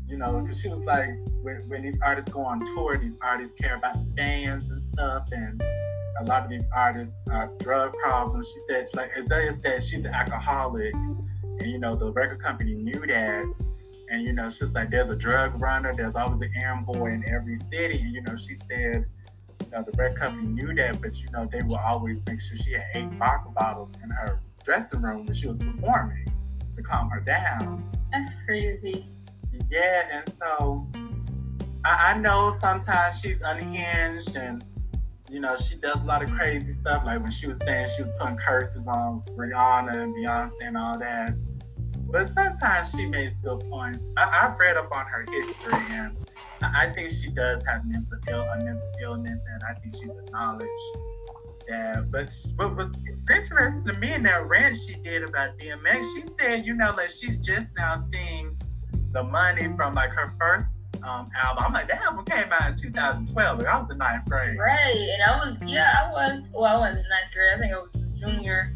you 0.06 0.16
know, 0.16 0.40
because 0.40 0.60
she 0.60 0.68
was 0.68 0.84
like, 0.84 1.10
when, 1.42 1.68
when 1.68 1.82
these 1.82 2.00
artists 2.00 2.30
go 2.30 2.40
on 2.40 2.62
tour, 2.64 2.96
these 2.98 3.18
artists 3.22 3.58
care 3.58 3.76
about 3.76 3.96
fans 4.16 4.70
and 4.70 4.82
stuff, 4.94 5.28
and 5.32 5.62
a 6.20 6.24
lot 6.24 6.44
of 6.44 6.50
these 6.50 6.68
artists 6.74 7.14
are 7.30 7.50
drug 7.58 7.94
problems. 7.94 8.52
She 8.52 8.60
said, 8.68 8.86
like 8.94 9.10
Azealia 9.10 9.52
said, 9.52 9.82
she's 9.82 10.04
an 10.04 10.14
alcoholic, 10.14 10.94
and 10.94 11.66
you 11.66 11.78
know 11.78 11.96
the 11.96 12.12
record 12.12 12.40
company 12.40 12.74
knew 12.74 13.06
that, 13.06 13.60
and 14.10 14.22
you 14.22 14.32
know 14.32 14.50
she's 14.50 14.74
like, 14.74 14.90
there's 14.90 15.10
a 15.10 15.16
drug 15.16 15.60
runner, 15.60 15.94
there's 15.96 16.14
always 16.14 16.40
an 16.42 16.50
errand 16.56 16.86
boy 16.86 17.06
in 17.06 17.24
every 17.26 17.56
city, 17.56 17.98
and 18.02 18.14
you 18.14 18.22
know 18.22 18.36
she 18.36 18.56
said, 18.56 19.06
you 19.60 19.70
know 19.72 19.82
the 19.82 19.92
record 19.96 20.18
company 20.18 20.48
knew 20.48 20.74
that, 20.74 21.00
but 21.00 21.20
you 21.22 21.30
know 21.30 21.48
they 21.50 21.62
will 21.62 21.76
always 21.76 22.22
make 22.26 22.40
sure 22.40 22.56
she 22.56 22.72
had 22.72 22.84
eight 22.94 23.08
vodka 23.12 23.50
bottles 23.50 23.94
in 24.02 24.10
her 24.10 24.40
dressing 24.64 25.02
room 25.02 25.24
when 25.24 25.34
she 25.34 25.48
was 25.48 25.58
performing 25.58 26.30
to 26.74 26.82
calm 26.82 27.10
her 27.10 27.20
down. 27.20 27.84
That's 28.12 28.34
crazy. 28.44 29.06
Yeah, 29.68 30.08
and 30.12 30.32
so 30.34 30.86
I, 31.84 32.14
I 32.14 32.20
know 32.20 32.50
sometimes 32.50 33.20
she's 33.20 33.42
unhinged 33.42 34.36
and 34.36 34.64
you 35.32 35.40
know, 35.40 35.56
she 35.56 35.76
does 35.76 35.96
a 35.96 36.04
lot 36.04 36.22
of 36.22 36.30
crazy 36.30 36.72
stuff. 36.72 37.04
Like 37.06 37.22
when 37.22 37.32
she 37.32 37.46
was 37.46 37.56
saying 37.58 37.86
she 37.96 38.02
was 38.02 38.12
putting 38.20 38.36
curses 38.36 38.86
on 38.86 39.22
Rihanna 39.30 40.02
and 40.02 40.14
Beyonce 40.14 40.52
and 40.62 40.76
all 40.76 40.98
that. 40.98 41.34
But 42.10 42.26
sometimes 42.28 42.94
she 42.94 43.06
makes 43.06 43.36
good 43.38 43.60
points. 43.70 44.00
I, 44.18 44.28
have 44.30 44.58
read 44.58 44.76
up 44.76 44.94
on 44.94 45.06
her 45.06 45.24
history, 45.32 45.72
and 45.92 46.14
I 46.60 46.90
think 46.90 47.10
she 47.10 47.30
does 47.30 47.64
have 47.66 47.86
mental 47.86 48.18
Ill, 48.28 48.42
a 48.42 48.62
mental 48.62 48.92
illness, 49.00 49.40
and 49.50 49.62
I 49.64 49.72
think 49.80 49.94
she's 49.94 50.10
acknowledged 50.10 50.68
that. 51.68 52.10
But 52.10 52.30
what 52.56 52.76
was 52.76 53.02
interesting 53.34 53.94
to 53.94 53.98
me 53.98 54.12
in 54.12 54.24
that 54.24 54.46
rant 54.46 54.76
she 54.76 54.96
did 55.02 55.22
about 55.22 55.58
DMX, 55.58 56.04
she 56.14 56.24
said, 56.38 56.66
you 56.66 56.74
know, 56.74 56.92
like 56.94 57.08
she's 57.08 57.40
just 57.40 57.74
now 57.78 57.96
seeing 57.96 58.54
the 59.12 59.24
money 59.24 59.68
from 59.76 59.94
like 59.94 60.10
her 60.10 60.34
first 60.38 60.72
um, 61.04 61.30
album. 61.42 61.64
I'm 61.66 61.72
like, 61.72 61.88
that 61.88 62.02
album 62.02 62.24
came 62.24 62.52
out 62.52 62.70
in 62.70 62.76
2012. 62.76 63.58
Like, 63.58 63.66
I 63.66 63.78
was 63.78 63.90
in 63.90 63.98
ninth 63.98 64.28
grade. 64.28 64.58
Right, 64.58 64.94
and 64.94 65.22
I 65.22 65.44
was, 65.44 65.56
yeah, 65.66 65.92
I 66.04 66.12
was. 66.12 66.42
Well, 66.52 66.64
I 66.64 66.76
wasn't 66.78 67.04
in 67.04 67.10
ninth 67.10 67.32
grade. 67.32 67.54
I 67.54 67.58
think 67.58 67.72
I 67.72 67.78
was 67.78 67.90
a 67.94 68.20
junior 68.20 68.74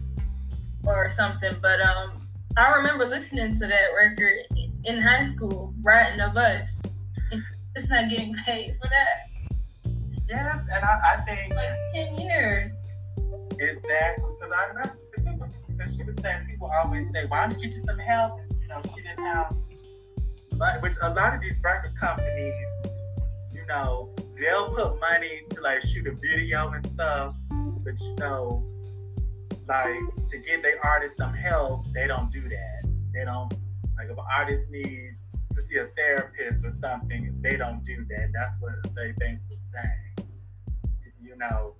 or 0.85 1.11
something. 1.11 1.53
But 1.61 1.81
um, 1.81 2.29
I 2.57 2.70
remember 2.77 3.07
listening 3.07 3.55
to 3.55 3.66
that 3.66 3.89
record 3.97 4.39
in 4.85 5.01
high 5.01 5.29
school, 5.35 5.74
riding 5.83 6.20
a 6.20 6.31
bus. 6.31 6.68
It's 7.74 7.91
not 7.91 8.09
getting 8.09 8.35
paid 8.47 8.77
for 8.81 8.89
that. 8.89 9.93
Yes, 10.29 10.61
and 10.72 10.85
I, 10.85 10.99
I 11.12 11.16
think 11.24 11.55
like 11.55 11.70
ten 11.93 12.18
years. 12.18 12.72
Exactly, 13.59 14.24
because 14.35 14.53
I 14.53 14.66
remember 14.68 14.99
because 15.68 15.97
she 15.97 16.05
was 16.05 16.16
saying 16.16 16.47
people 16.49 16.70
always 16.83 17.11
say, 17.12 17.27
"Why 17.29 17.43
don't 17.43 17.55
you 17.57 17.64
get 17.64 17.74
you 17.74 17.83
some 17.83 17.99
help?" 17.99 18.41
You 18.61 18.68
know, 18.68 18.81
she 18.95 19.03
didn't 19.03 19.24
have 19.24 19.55
but 20.59 20.80
which 20.82 20.94
a 21.02 21.11
lot 21.11 21.34
of 21.34 21.40
these 21.40 21.61
record 21.62 21.94
companies, 21.96 22.68
you 23.52 23.64
know, 23.66 24.11
they'll 24.36 24.70
put 24.70 24.98
money 25.00 25.42
to 25.50 25.61
like 25.61 25.82
shoot 25.82 26.07
a 26.07 26.12
video 26.12 26.70
and 26.70 26.86
stuff, 26.86 27.34
but 27.84 28.00
you 28.00 28.16
know, 28.18 28.64
like 29.68 30.00
to 30.28 30.38
give 30.38 30.62
their 30.62 30.84
artist 30.84 31.16
some 31.16 31.34
help, 31.34 31.84
they 31.92 32.07
don't 32.07 32.30
do 32.30 32.40
that. 32.48 32.94
They 33.12 33.24
don't 33.24 33.52
like 33.96 34.09
if 34.09 34.18
an 34.18 34.24
artist 34.34 34.70
needs 34.70 35.22
to 35.54 35.62
see 35.62 35.76
a 35.76 35.86
therapist 35.96 36.64
or 36.64 36.70
something, 36.70 37.38
they 37.42 37.57
don't 37.57 37.82
do 37.84 38.04
that. 38.09 38.30
That's 38.32 38.61
what 38.61 38.72
Zay 38.92 39.12
Banks 39.18 39.46
was 39.50 39.59
saying. 39.72 40.28
You 41.22 41.36
know, 41.36 41.74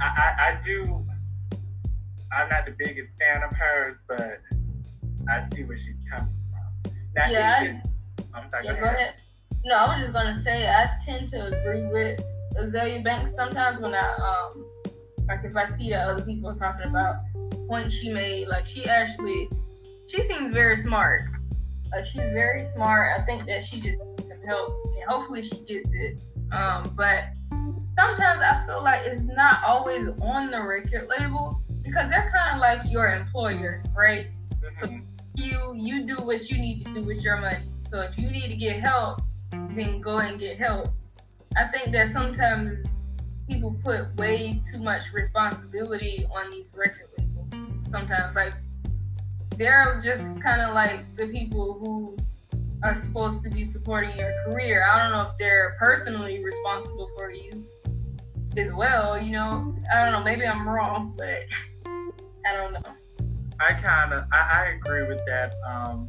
I, 0.00 0.06
I, 0.06 0.52
I 0.52 0.60
do. 0.62 1.06
I'm 2.32 2.48
not 2.48 2.66
the 2.66 2.74
biggest 2.78 3.18
fan 3.18 3.42
of 3.42 3.50
hers, 3.56 4.04
but 4.06 4.40
I 5.28 5.48
see 5.52 5.64
where 5.64 5.76
she's 5.76 5.98
coming 6.08 6.39
that 7.14 7.30
yeah, 7.30 7.80
I, 8.34 8.40
am 8.40 8.48
sorry. 8.48 8.66
Yeah, 8.66 8.78
go, 8.78 8.84
ahead. 8.84 8.96
go 8.96 8.98
ahead. 8.98 9.14
No, 9.64 9.74
I 9.74 9.94
was 9.94 10.02
just 10.02 10.12
gonna 10.12 10.42
say 10.42 10.68
I 10.68 10.90
tend 11.04 11.30
to 11.30 11.46
agree 11.46 11.86
with 11.88 12.20
Azealia 12.56 13.04
Banks. 13.04 13.34
Sometimes 13.34 13.80
when 13.80 13.94
I 13.94 14.14
um 14.14 14.64
like 15.28 15.44
if 15.44 15.56
I 15.56 15.76
see 15.76 15.90
that 15.90 16.08
other 16.08 16.24
people 16.24 16.50
are 16.50 16.54
talking 16.54 16.88
about 16.88 17.16
points 17.68 17.94
she 17.94 18.12
made, 18.12 18.48
like 18.48 18.66
she 18.66 18.86
actually 18.86 19.48
she 20.06 20.22
seems 20.22 20.52
very 20.52 20.76
smart. 20.76 21.22
Like 21.92 22.06
she's 22.06 22.20
very 22.20 22.68
smart. 22.74 23.20
I 23.20 23.24
think 23.24 23.46
that 23.46 23.62
she 23.62 23.80
just 23.80 23.98
needs 23.98 24.28
some 24.28 24.42
help 24.46 24.72
and 24.84 25.08
hopefully 25.08 25.42
she 25.42 25.58
gets 25.60 25.90
it. 25.92 26.18
Um, 26.52 26.94
but 26.96 27.24
sometimes 27.98 28.42
I 28.42 28.64
feel 28.66 28.82
like 28.82 29.06
it's 29.06 29.22
not 29.22 29.62
always 29.66 30.08
on 30.22 30.50
the 30.50 30.62
record 30.62 31.08
label 31.18 31.60
because 31.82 32.08
they're 32.08 32.30
kind 32.32 32.54
of 32.54 32.60
like 32.60 32.90
your 32.90 33.12
employer, 33.12 33.82
right? 33.96 34.28
Mm-hmm 34.62 35.00
you 35.40 35.74
you 35.74 36.06
do 36.06 36.16
what 36.16 36.50
you 36.50 36.58
need 36.58 36.84
to 36.84 36.94
do 36.94 37.02
with 37.02 37.22
your 37.22 37.38
money. 37.38 37.64
So 37.90 38.00
if 38.00 38.16
you 38.18 38.30
need 38.30 38.48
to 38.48 38.56
get 38.56 38.80
help, 38.80 39.20
then 39.50 40.00
go 40.00 40.18
and 40.18 40.38
get 40.38 40.58
help. 40.58 40.88
I 41.56 41.64
think 41.64 41.90
that 41.92 42.12
sometimes 42.12 42.86
people 43.48 43.76
put 43.82 44.14
way 44.16 44.60
too 44.70 44.78
much 44.78 45.12
responsibility 45.12 46.26
on 46.32 46.50
these 46.50 46.72
record 46.74 47.08
labels. 47.18 47.88
Sometimes, 47.90 48.36
like 48.36 48.54
they're 49.56 50.00
just 50.04 50.22
kind 50.40 50.60
of 50.60 50.74
like 50.74 51.14
the 51.16 51.26
people 51.26 51.78
who 51.80 52.16
are 52.82 52.94
supposed 52.94 53.42
to 53.44 53.50
be 53.50 53.66
supporting 53.66 54.16
your 54.16 54.32
career. 54.44 54.86
I 54.88 55.02
don't 55.02 55.12
know 55.12 55.30
if 55.30 55.36
they're 55.38 55.76
personally 55.78 56.42
responsible 56.42 57.10
for 57.16 57.30
you 57.30 57.66
as 58.56 58.72
well. 58.72 59.20
You 59.20 59.32
know, 59.32 59.76
I 59.92 60.04
don't 60.04 60.12
know. 60.12 60.22
Maybe 60.22 60.46
I'm 60.46 60.68
wrong, 60.68 61.14
but 61.16 61.42
I 62.46 62.54
don't 62.54 62.72
know. 62.72 62.99
I 63.60 63.74
kind 63.74 64.12
of 64.12 64.24
I, 64.32 64.64
I, 64.64 64.66
agree 64.76 65.06
with 65.06 65.20
that. 65.26 65.54
Um, 65.68 66.08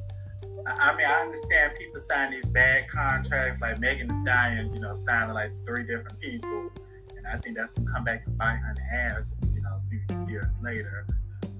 I, 0.66 0.72
I, 0.72 0.96
mean, 0.96 1.06
I 1.06 1.22
understand 1.22 1.74
people 1.78 2.00
sign 2.00 2.32
these 2.32 2.46
bad 2.46 2.88
contracts, 2.88 3.62
like 3.62 3.80
Megan 3.80 4.08
Thee 4.08 4.22
Stallion, 4.24 4.74
you 4.74 4.80
know, 4.80 4.94
signing 4.94 5.34
like 5.34 5.52
three 5.66 5.84
different 5.84 6.20
people, 6.20 6.70
and 7.18 7.28
I 7.28 7.38
think 7.38 7.58
that's 7.58 7.72
gonna 7.78 7.92
come 7.92 8.04
back 8.04 8.24
and 8.26 8.38
bite 8.38 8.56
her 8.56 8.70
in 8.70 8.76
the 8.76 8.98
ass, 8.98 9.36
you 9.54 9.62
know, 9.62 9.82
a 9.86 9.90
few 9.90 10.34
years 10.34 10.50
later. 10.62 11.06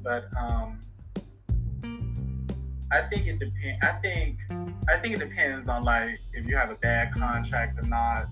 But 0.02 0.26
um, 0.40 0.80
I 2.92 3.02
think 3.10 3.28
it 3.28 3.40
depends. 3.40 3.84
I 3.84 3.92
think 4.02 4.40
I 4.90 4.98
think 4.98 5.16
it 5.16 5.20
depends 5.20 5.68
on 5.68 5.84
like 5.84 6.20
if 6.34 6.48
you 6.48 6.56
have 6.56 6.70
a 6.70 6.76
bad 6.76 7.14
contract 7.14 7.80
or 7.80 7.88
not. 7.88 8.28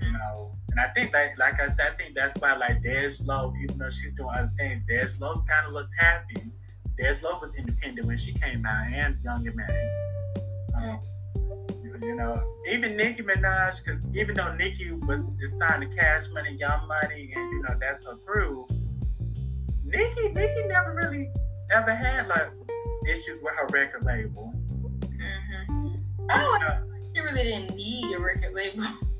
You 0.00 0.12
know, 0.12 0.18
know, 0.34 0.56
and 0.74 0.80
I 0.80 0.88
think 0.88 1.12
like 1.12 1.38
like 1.38 1.60
I 1.60 1.68
said, 1.68 1.92
I 1.92 1.94
think 1.94 2.16
that's 2.16 2.36
why 2.38 2.56
like 2.56 2.82
Dej 2.82 3.24
Loaf, 3.26 3.54
even 3.62 3.78
though 3.78 3.90
she's 3.90 4.12
doing 4.14 4.34
other 4.36 4.50
things, 4.58 4.84
Dej 4.86 5.20
Loaf 5.20 5.38
kind 5.46 5.68
of 5.68 5.72
looks 5.72 5.90
happy. 6.00 6.50
Dej 7.00 7.22
Loaf 7.22 7.40
was 7.40 7.54
independent 7.54 8.08
when 8.08 8.16
she 8.16 8.32
came 8.32 8.66
out, 8.66 8.92
and 8.92 9.16
Young 9.22 9.46
M.A. 9.46 10.76
Um, 10.76 11.00
you, 11.84 11.96
you 12.02 12.16
know, 12.16 12.42
even 12.68 12.96
Nicki 12.96 13.22
Minaj, 13.22 13.84
because 13.84 14.16
even 14.16 14.34
though 14.34 14.52
Nicki 14.56 14.90
was 14.90 15.20
signed 15.60 15.82
to 15.82 15.96
Cash 15.96 16.32
Money, 16.32 16.56
Young 16.56 16.88
Money, 16.88 17.32
and 17.36 17.52
you 17.52 17.62
know 17.62 17.76
that's 17.80 18.04
her 18.04 18.16
crew, 18.26 18.66
Nicki 19.84 20.30
Nicki 20.30 20.66
never 20.66 20.92
really 20.92 21.30
ever 21.72 21.94
had 21.94 22.26
like 22.26 22.48
issues 23.08 23.40
with 23.44 23.54
her 23.54 23.68
record 23.70 24.02
label. 24.04 24.50
hmm 24.50 25.94
I 26.28 26.42
don't 26.42 26.62
Uh, 26.64 26.80
you 27.14 27.22
really 27.22 27.44
didn't 27.44 27.76
need 27.76 28.12
a 28.12 28.18
record 28.18 28.54
label. 28.54 28.84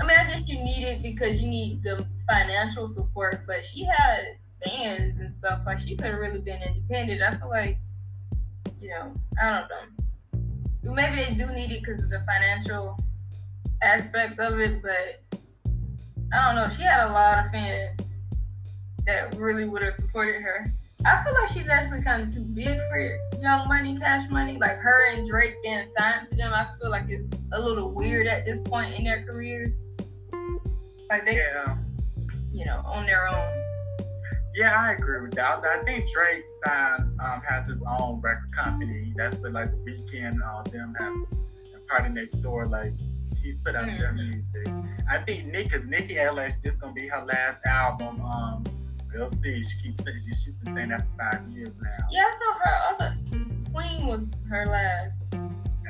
I 0.00 0.06
mean, 0.06 0.16
I 0.18 0.24
guess 0.28 0.48
you 0.48 0.58
need 0.58 0.84
it 0.84 1.02
because 1.02 1.40
you 1.40 1.48
need 1.48 1.82
the 1.82 2.04
financial 2.26 2.88
support, 2.88 3.46
but 3.46 3.62
she 3.62 3.84
had 3.84 4.24
fans 4.64 5.20
and 5.20 5.32
stuff. 5.32 5.62
Like, 5.64 5.78
she 5.78 5.96
could 5.96 6.06
have 6.06 6.18
really 6.18 6.40
been 6.40 6.60
independent. 6.62 7.22
I 7.22 7.36
feel 7.36 7.48
like, 7.48 7.78
you 8.80 8.90
know, 8.90 9.12
I 9.40 9.50
don't 9.50 9.68
know. 9.68 10.94
Maybe 10.94 11.24
they 11.24 11.34
do 11.34 11.52
need 11.52 11.72
it 11.72 11.82
because 11.82 12.02
of 12.02 12.10
the 12.10 12.22
financial 12.26 12.98
aspect 13.82 14.38
of 14.38 14.58
it, 14.58 14.82
but 14.82 15.40
I 16.32 16.46
don't 16.46 16.56
know. 16.56 16.76
She 16.76 16.82
had 16.82 17.06
a 17.08 17.12
lot 17.12 17.44
of 17.44 17.50
fans 17.52 18.00
that 19.06 19.34
really 19.36 19.64
would 19.64 19.82
have 19.82 19.94
supported 19.94 20.42
her. 20.42 20.66
I 21.06 21.22
feel 21.22 21.34
like 21.34 21.50
she's 21.50 21.68
actually 21.68 22.02
kind 22.02 22.22
of 22.22 22.34
too 22.34 22.40
big 22.40 22.78
for 22.88 23.18
Young 23.38 23.68
Money, 23.68 23.96
Cash 23.98 24.30
Money. 24.30 24.56
Like 24.58 24.76
her 24.78 25.12
and 25.12 25.28
Drake 25.28 25.54
being 25.62 25.86
signed 25.98 26.28
to 26.28 26.34
them, 26.34 26.52
I 26.52 26.66
feel 26.80 26.90
like 26.90 27.08
it's 27.08 27.30
a 27.52 27.60
little 27.60 27.90
weird 27.90 28.26
at 28.26 28.46
this 28.46 28.58
point 28.60 28.94
in 28.94 29.04
their 29.04 29.22
careers. 29.22 29.74
Like 31.14 31.26
they, 31.26 31.36
yeah. 31.36 31.76
you 32.52 32.64
know, 32.64 32.82
on 32.84 33.06
their 33.06 33.28
own. 33.28 33.48
Yeah, 34.52 34.74
I 34.76 34.94
agree 34.94 35.22
with 35.22 35.34
that. 35.34 35.64
I 35.64 35.84
think 35.84 36.10
Drake 36.10 36.42
signed 36.64 37.20
um, 37.20 37.40
has 37.48 37.68
his 37.68 37.80
own 38.00 38.20
record 38.20 38.50
company. 38.50 39.12
That's 39.16 39.38
what 39.38 39.52
like 39.52 39.70
The 39.70 39.76
Weeknd 39.92 40.40
uh, 40.44 40.62
them 40.72 40.92
have 40.98 41.12
and 41.72 41.86
Party 41.86 42.08
Next 42.08 42.32
Door. 42.42 42.66
Like 42.66 42.94
he's 43.40 43.58
put 43.58 43.76
out 43.76 43.86
their 43.86 44.12
music. 44.12 44.68
I 45.08 45.18
think 45.18 45.52
Nick, 45.52 45.70
cause 45.70 45.86
Nicki 45.86 46.18
LS 46.18 46.58
just 46.58 46.80
gonna 46.80 46.92
be 46.92 47.06
her 47.06 47.24
last 47.24 47.64
album. 47.64 48.20
Um, 48.20 48.64
we'll 49.14 49.28
see. 49.28 49.62
She 49.62 49.82
keeps 49.84 50.02
saying 50.02 50.16
she, 50.18 50.34
she's 50.34 50.56
been 50.56 50.74
saying 50.74 50.88
that 50.88 51.02
for 51.02 51.30
five 51.30 51.48
years 51.50 51.74
now. 51.80 52.08
Yeah, 52.10 52.22
I 52.22 52.96
thought 52.96 53.08
her. 53.08 53.16
Thought 53.30 53.72
Queen 53.72 54.08
was 54.08 54.32
her 54.50 54.66
last. 54.66 55.14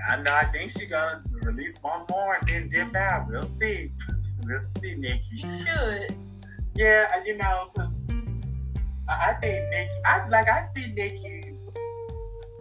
I 0.06 0.20
know. 0.20 0.34
I 0.34 0.44
think 0.44 0.70
she 0.70 0.84
gonna 0.84 1.22
release 1.32 1.78
one 1.80 2.04
more 2.10 2.36
and 2.36 2.46
then 2.46 2.68
dip 2.68 2.94
out. 2.94 3.26
We'll 3.30 3.46
see. 3.46 3.90
See, 4.82 4.94
Nicki. 4.96 5.36
You 5.36 5.66
should. 5.66 6.16
Yeah, 6.74 7.06
you 7.24 7.36
know, 7.36 7.70
'cause 7.74 7.92
I 9.08 9.34
think 9.40 9.68
Nicki, 9.70 9.90
I 10.04 10.26
like 10.28 10.48
I 10.48 10.62
see 10.74 10.92
Nicki 10.92 11.56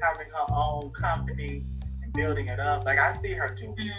having 0.02 0.28
her 0.28 0.54
own 0.54 0.92
company 0.92 1.64
and 2.04 2.14
building 2.14 2.48
it 2.48 2.60
up. 2.60 2.84
Like 2.86 3.00
I 3.00 3.14
see 3.16 3.34
her 3.34 3.50
doing, 3.56 3.76
it. 3.78 3.94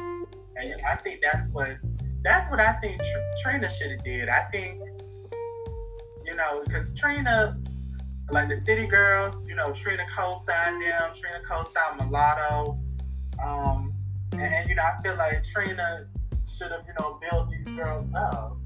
hmm 0.00 0.24
and 0.56 0.80
I 0.86 0.94
think 0.96 1.20
that's 1.22 1.48
what 1.48 1.76
that's 2.22 2.48
what 2.50 2.60
I 2.60 2.74
think 2.74 3.00
Tr- 3.02 3.42
Trina 3.50 3.68
should 3.70 3.90
have 3.90 4.04
did. 4.04 4.28
I 4.28 4.42
think 4.52 4.80
you 6.24 6.34
know 6.36 6.62
because 6.64 6.94
Trina, 6.98 7.60
like 8.30 8.48
the 8.48 8.56
City 8.56 8.86
Girls, 8.86 9.48
you 9.48 9.54
know 9.56 9.72
Trina 9.72 10.04
co-signed 10.16 10.82
them. 10.82 11.12
Trina 11.14 11.40
co-signed 11.48 11.98
Mulatto, 12.00 12.78
um, 13.44 13.92
and, 14.32 14.42
and 14.42 14.68
you 14.68 14.74
know 14.76 14.82
I 14.82 15.02
feel 15.02 15.16
like 15.16 15.42
Trina 15.44 16.06
should 16.46 16.70
have 16.70 16.84
you 16.86 16.94
know 17.00 17.18
built 17.20 17.50
these 17.50 17.64
girls 17.76 18.06
up 18.14 18.56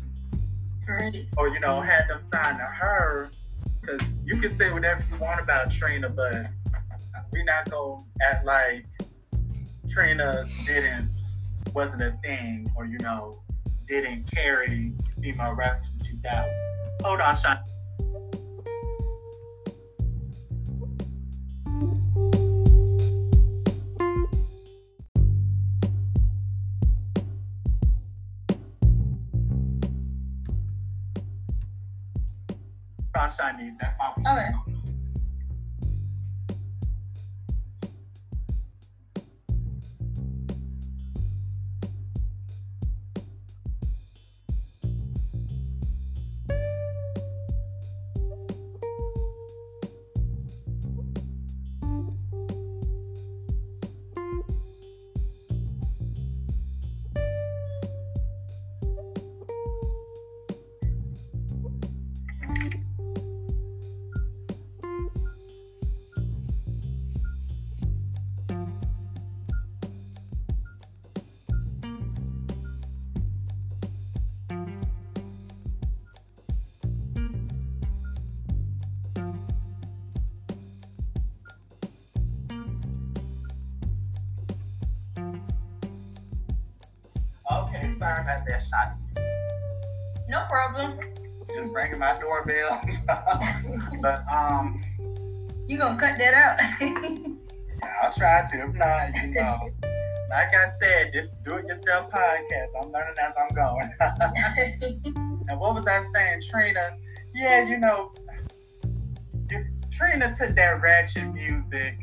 Ready. 0.89 1.29
or 1.37 1.49
you 1.49 1.61
know 1.61 1.81
had 1.81 2.09
them 2.09 2.21
sign 2.23 2.59
to 2.59 2.65
her 2.65 3.31
because 3.81 4.01
you 4.25 4.37
can 4.37 4.51
say 4.59 4.73
whatever 4.73 5.05
you 5.11 5.19
want 5.19 5.41
about 5.41 5.71
Trina, 5.71 6.09
but 6.09 6.47
we're 7.33 7.45
not 7.45 7.71
gonna 7.71 8.03
act 8.23 8.45
like 8.45 8.87
Trina 9.89 10.45
didn't 10.67 11.15
wasn't 11.75 12.03
a 12.03 12.11
thing 12.23 12.71
or 12.77 12.85
you 12.87 12.99
know 12.99 13.43
didn't 13.87 14.31
carry 14.31 14.93
female 15.21 15.53
rap 15.53 15.83
to 15.83 15.99
2000. 16.01 16.51
Hold 17.03 17.21
on, 17.21 17.37
Sean. 17.37 17.59
Shanice. 33.29 33.77
That's 33.79 33.97
my 33.99 34.11
Okay. 34.19 34.49
Okay, 34.49 34.68
doorbell. 92.49 92.81
but 94.03 94.23
um, 94.33 94.81
You 95.67 95.79
gonna 95.79 95.99
cut 95.99 96.19
that 96.19 96.35
out? 96.35 96.59
I'll 98.03 98.13
try 98.13 98.43
to. 98.51 98.69
If 98.69 98.75
not, 98.75 99.23
you 99.23 99.35
know, 99.35 99.71
like 100.31 100.55
I 100.55 100.67
said, 100.81 101.13
this 101.13 101.37
do 101.45 101.57
it 101.57 101.67
yourself 101.67 102.11
podcast. 102.11 102.83
I'm 102.83 102.93
learning 102.93 103.15
as 103.21 103.33
I'm 103.39 103.55
going. 103.55 103.91
and 105.49 105.61
what 105.61 105.75
was 105.75 105.87
I 105.87 106.05
saying, 106.13 106.43
Trina? 106.51 106.97
Yeah, 107.35 107.69
you 107.69 107.79
know, 107.79 108.13
you- 109.51 109.65
Trina 109.91 110.33
took 110.33 110.55
that 110.55 110.81
ratchet 110.81 111.33
music 111.33 111.99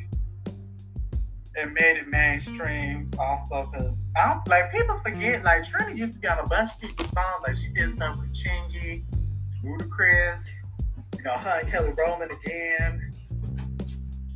and 1.58 1.74
made 1.74 1.98
it 1.98 2.08
mainstream 2.10 3.10
also 3.18 3.70
because 3.72 3.98
I 4.18 4.34
don't 4.34 4.48
like 4.48 4.72
people 4.74 4.98
forget 4.98 5.44
like 5.44 5.64
Trina 5.64 5.94
used 5.94 6.16
to 6.16 6.20
be 6.20 6.28
on 6.28 6.40
a 6.40 6.48
bunch 6.48 6.72
of 6.74 6.82
people's 6.82 7.10
songs 7.10 7.44
like 7.48 7.56
she 7.56 7.72
did 7.74 7.92
stuff 7.92 8.18
with 8.20 8.34
Chingy, 8.34 9.04
Ludacris, 9.66 10.46
you 11.18 11.24
know 11.24 11.34
her 11.34 11.60
and 11.60 11.70
Kelly 11.70 11.92
Rowland 11.98 12.32
again. 12.32 13.02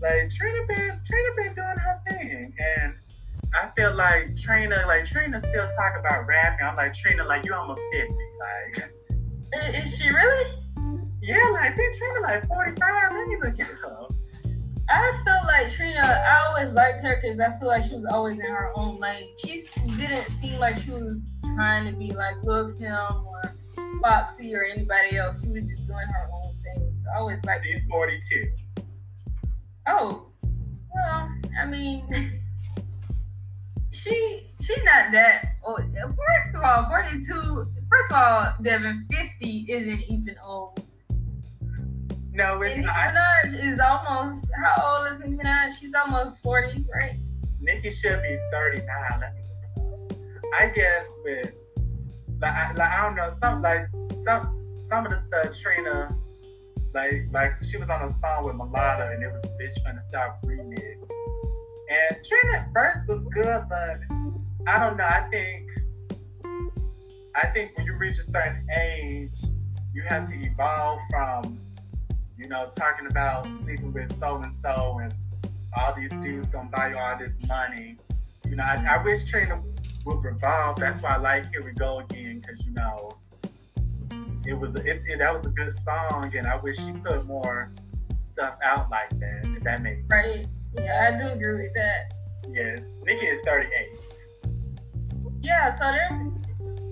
Like 0.02 0.30
Trina 0.30 0.66
been 0.68 1.00
Trina 1.06 1.30
been 1.38 1.54
doing 1.56 1.78
her 1.78 2.02
thing 2.10 2.54
and 2.58 2.96
I 3.54 3.70
feel 3.76 3.96
like 3.96 4.36
Trina 4.36 4.84
like 4.88 5.06
Trina 5.06 5.40
still 5.40 5.70
talk 5.78 6.00
about 6.00 6.26
rapping. 6.26 6.66
I'm 6.66 6.76
like 6.76 6.94
Trina 6.94 7.26
like 7.26 7.46
you 7.46 7.54
almost 7.54 7.82
50 7.92 8.14
like 8.40 8.84
is, 9.54 9.88
is 9.88 9.98
she 9.98 10.10
really? 10.10 10.64
yeah 11.22 11.50
like 11.54 11.74
bitch 11.74 11.98
Trina 11.98 12.22
like 12.22 12.48
45 12.48 13.14
let 13.14 13.28
me 13.28 13.38
look 13.42 13.60
it 13.60 13.68
up. 13.86 14.12
I 14.92 15.12
felt 15.24 15.46
like 15.46 15.72
Trina. 15.72 16.00
I 16.00 16.48
always 16.48 16.74
liked 16.74 17.04
her 17.04 17.20
because 17.22 17.40
I 17.40 17.60
feel 17.60 17.68
like 17.68 17.84
she 17.84 17.96
was 17.96 18.06
always 18.12 18.40
in 18.40 18.46
her 18.46 18.72
own 18.76 19.00
lane. 19.00 19.28
She 19.38 19.68
didn't 19.98 20.28
seem 20.42 20.58
like 20.60 20.82
she 20.82 20.90
was 20.90 21.20
trying 21.56 21.92
to 21.92 21.98
be 21.98 22.10
like 22.10 22.36
look 22.44 22.82
or 22.82 23.29
Foxy 24.02 24.56
or 24.56 24.64
anybody 24.64 25.18
else. 25.18 25.42
She 25.44 25.52
was 25.52 25.70
just 25.70 25.88
doing 25.88 26.08
her 26.08 26.30
own 26.34 26.56
thing. 26.64 26.94
So 27.04 27.10
I 27.14 27.18
always 27.20 27.40
like 27.46 27.60
her. 27.60 27.64
He's 27.66 27.88
42. 27.88 28.52
Oh, 29.88 30.28
well, 30.94 31.30
I 31.60 31.66
mean, 31.66 32.06
she 33.92 34.48
she's 34.62 34.84
not 34.84 35.12
that 35.12 35.56
old. 35.64 35.82
First 35.94 36.56
of 36.56 36.64
all, 36.64 36.88
42. 36.90 37.68
First 37.90 38.12
of 38.12 38.18
all, 38.18 38.54
Devin, 38.62 39.08
50 39.12 39.66
isn't 39.70 40.02
even 40.10 40.36
old. 40.44 40.84
No, 42.32 42.62
it's 42.62 42.78
Nicki 42.78 42.86
not. 42.88 42.96
Minaj 42.96 43.74
is 43.74 43.80
almost 43.80 44.46
how 44.64 45.02
old 45.04 45.12
is 45.12 45.20
Nicki 45.20 45.34
Minaj? 45.34 45.74
She's 45.74 45.94
almost 45.94 46.40
40, 46.42 46.86
right? 46.94 47.20
Nicki 47.60 47.90
should 47.90 48.22
be 48.22 48.38
39. 48.52 48.86
Let 49.20 49.34
me 49.34 49.42
look 49.76 50.12
it 50.12 50.38
up. 50.38 50.44
I 50.62 50.68
guess 50.70 51.06
with 51.24 51.59
like, 52.42 52.54
I, 52.54 52.74
like 52.74 52.90
I 52.90 53.06
don't 53.06 53.16
know, 53.16 53.32
some 53.40 53.62
like 53.62 53.88
some 54.24 54.62
some 54.88 55.06
of 55.06 55.12
the 55.12 55.18
stuff 55.18 55.58
Trina, 55.62 56.18
like 56.94 57.14
like 57.32 57.64
she 57.64 57.78
was 57.78 57.90
on 57.90 58.02
a 58.02 58.14
song 58.14 58.46
with 58.46 58.56
Mulatto 58.56 59.12
and 59.12 59.24
it 59.24 59.32
was 59.32 59.44
a 59.44 59.48
Bitch 59.48 59.82
From 59.84 59.96
Da 59.96 60.02
Souf 60.14 60.44
remix. 60.44 60.98
And 61.90 62.24
Trina 62.24 62.70
first 62.74 63.08
was 63.08 63.26
good, 63.26 63.64
but 63.70 64.00
I 64.68 64.80
don't 64.80 64.98
know. 64.98 65.06
I 65.06 65.28
think 65.32 65.70
I 67.36 67.48
think 67.48 67.78
when 67.78 67.86
you 67.86 67.98
reach 67.98 68.18
a 68.20 68.24
certain 68.24 68.66
age, 68.78 69.40
you 69.94 70.02
have 70.04 70.30
to 70.30 70.36
evolve 70.36 71.00
from, 71.10 71.58
you 72.38 72.48
know, 72.48 72.70
talking 72.76 73.08
about 73.08 73.52
sleeping 73.52 73.94
with 73.94 74.18
so 74.20 74.38
and 74.38 74.54
so 74.64 75.00
and 75.02 75.14
all 75.78 75.94
these 75.96 76.12
dudes 76.22 76.48
gonna 76.50 76.70
buy 76.70 76.90
you 76.90 76.98
all 76.98 77.18
this 77.18 77.46
money. 77.48 77.98
You 78.46 78.56
know, 78.56 78.64
I, 78.64 78.98
I 78.98 79.04
wish 79.04 79.30
Trina 79.30 79.62
would 80.06 80.24
revolve. 80.24 80.80
That's 80.80 81.02
why 81.02 81.16
I 81.16 81.18
like 81.18 81.50
Here 81.52 81.64
We 81.64 81.72
Go 81.72 82.00
Again, 82.00 82.40
because 82.40 82.66
you 82.68 82.74
know, 82.74 83.18
it 84.46 84.54
was 84.54 84.76
a, 84.76 84.80
it, 84.80 85.02
it, 85.06 85.20
that 85.20 85.34
was 85.34 85.46
a 85.46 85.50
good 85.50 85.74
song, 85.74 86.32
and 86.36 86.48
I 86.48 86.58
wish 86.58 86.78
she 86.78 86.94
put 86.94 87.26
more 87.26 87.72
stuff 88.34 88.58
out 88.64 88.90
like 88.90 89.10
that. 89.20 89.42
If 89.58 89.64
that 89.64 89.82
makes 89.82 90.00
sense. 90.00 90.10
Right. 90.10 90.46
Yeah, 90.74 91.10
I 91.12 91.18
do 91.22 91.30
agree 91.30 91.64
with 91.64 91.74
that. 91.74 92.14
Yeah, 92.50 92.80
Nicki 93.04 93.26
is 93.26 93.40
38. 93.46 93.70
Yeah, 95.42 95.78
so 95.78 95.96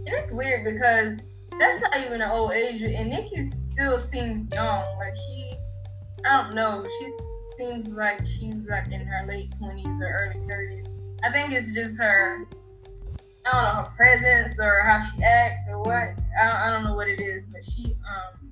it's 0.05 0.31
weird 0.31 0.63
because 0.63 1.17
that's 1.59 1.81
not 1.81 1.97
even 2.05 2.21
an 2.21 2.31
old 2.31 2.53
age, 2.53 2.81
and 2.81 3.09
Nicki 3.09 3.51
still 3.73 3.99
seems 3.99 4.51
young. 4.53 4.97
Like 4.97 5.15
she, 5.15 5.53
I 6.25 6.41
don't 6.41 6.55
know, 6.55 6.85
she 6.99 7.11
seems 7.57 7.87
like 7.89 8.25
she's 8.25 8.55
like 8.67 8.91
in 8.91 9.05
her 9.05 9.25
late 9.27 9.51
twenties 9.57 9.85
or 9.87 10.29
early 10.33 10.47
thirties. 10.47 10.87
I 11.23 11.31
think 11.31 11.51
it's 11.51 11.73
just 11.73 11.97
her, 11.99 12.47
I 13.47 13.51
don't 13.51 13.63
know, 13.63 13.83
her 13.83 13.95
presence 13.95 14.59
or 14.59 14.81
how 14.83 15.05
she 15.09 15.23
acts 15.23 15.69
or 15.69 15.79
what. 15.79 15.93
I 15.93 16.45
don't, 16.45 16.55
I 16.55 16.69
don't 16.71 16.83
know 16.83 16.95
what 16.95 17.07
it 17.07 17.19
is, 17.21 17.43
but 17.51 17.63
she, 17.63 17.95
um, 18.07 18.49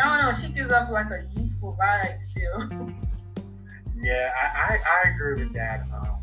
I 0.00 0.22
don't 0.22 0.32
know, 0.32 0.40
she 0.46 0.52
gives 0.52 0.72
off 0.72 0.90
like 0.90 1.06
a 1.06 1.24
youthful 1.38 1.76
vibe 1.80 2.18
still. 2.30 2.90
Yeah, 4.04 4.32
I, 4.36 4.74
I, 4.74 4.78
I 5.06 5.10
agree 5.10 5.44
with 5.44 5.52
that. 5.54 5.86
Um, 5.94 6.18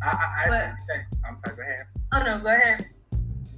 I 0.00 0.06
I, 0.06 0.44
I 0.44 0.48
but, 0.48 0.74
think, 0.86 1.02
I'm 1.26 1.36
sorry, 1.36 1.56
go 1.56 1.62
ahead. 1.62 1.86
oh 2.12 2.22
no, 2.22 2.38
go 2.38 2.54
ahead. 2.54 2.86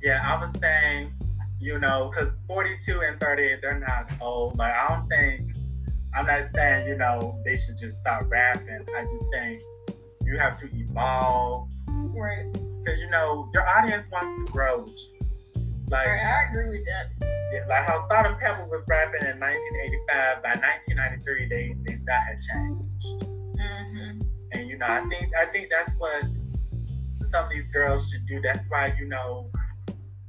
Yeah, 0.02 0.22
I 0.24 0.40
was 0.40 0.58
saying, 0.58 1.12
you 1.60 1.78
know, 1.78 2.10
because 2.10 2.40
42 2.46 3.02
and 3.02 3.20
38, 3.20 3.58
they're 3.60 3.78
not 3.78 4.10
old. 4.22 4.56
Like, 4.56 4.72
I 4.72 4.88
don't 4.88 5.06
think, 5.08 5.50
I'm 6.14 6.24
not 6.24 6.44
saying, 6.54 6.88
you 6.88 6.96
know, 6.96 7.38
they 7.44 7.58
should 7.58 7.76
just 7.78 8.00
stop 8.00 8.24
rapping. 8.30 8.86
I 8.96 9.02
just 9.02 9.24
think 9.34 9.60
you 10.24 10.38
have 10.38 10.56
to 10.60 10.70
evolve. 10.74 11.68
Right, 11.88 12.46
Because, 12.82 13.00
you 13.02 13.10
know, 13.10 13.48
your 13.52 13.68
audience 13.68 14.08
wants 14.10 14.30
to 14.44 14.52
grow 14.52 14.82
with 14.82 14.98
you. 15.12 15.20
Like, 15.90 16.06
right, 16.06 16.22
I 16.22 16.50
agree 16.50 16.78
with 16.78 16.86
that. 16.86 17.10
yeah, 17.52 17.66
like 17.68 17.84
how 17.84 18.06
and 18.24 18.38
Pepper 18.38 18.64
was 18.66 18.84
rapping 18.88 19.26
in 19.26 19.40
1985, 19.40 20.42
by 20.42 20.54
1993, 20.54 21.48
they, 21.48 21.74
they 21.84 21.94
style 21.94 22.20
had 22.22 22.38
changed. 22.38 23.24
hmm 23.58 24.20
And 24.52 24.68
you 24.68 24.78
know, 24.78 24.86
I 24.86 25.00
think 25.08 25.34
I 25.34 25.46
think 25.46 25.68
that's 25.68 25.96
what 25.98 26.24
some 27.30 27.44
of 27.46 27.50
these 27.50 27.68
girls 27.72 28.08
should 28.08 28.24
do. 28.26 28.40
That's 28.40 28.70
why 28.70 28.94
you 29.00 29.08
know, 29.08 29.50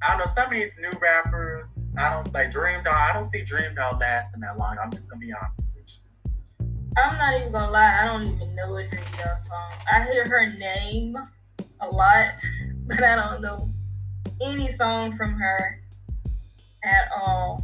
I 0.01 0.09
don't 0.09 0.19
know 0.19 0.33
some 0.33 0.45
of 0.45 0.51
these 0.51 0.79
new 0.79 0.91
rappers. 0.99 1.75
I 1.95 2.09
don't 2.09 2.33
like 2.33 2.49
Dream 2.49 2.81
Doll. 2.83 2.93
I 2.95 3.13
don't 3.13 3.25
see 3.25 3.43
Dream 3.43 3.75
Doll 3.75 3.99
lasting 3.99 4.41
that 4.41 4.57
long. 4.57 4.77
I'm 4.83 4.89
just 4.89 5.11
gonna 5.11 5.19
be 5.19 5.31
honest 5.31 5.75
with 5.75 5.85
you. 5.93 6.71
I'm 6.97 7.17
not 7.19 7.39
even 7.39 7.51
gonna 7.51 7.71
lie, 7.71 7.99
I 8.01 8.05
don't 8.05 8.33
even 8.33 8.55
know 8.55 8.75
a 8.77 8.87
Dream 8.87 9.03
Doll 9.17 9.37
song. 9.47 9.71
I 9.93 10.03
hear 10.11 10.25
her 10.27 10.51
name 10.57 11.15
a 11.81 11.87
lot, 11.87 12.31
but 12.87 13.03
I 13.03 13.15
don't 13.15 13.41
know 13.41 13.67
any 14.41 14.71
song 14.73 15.15
from 15.17 15.33
her 15.33 15.81
at 16.83 17.09
all. 17.15 17.63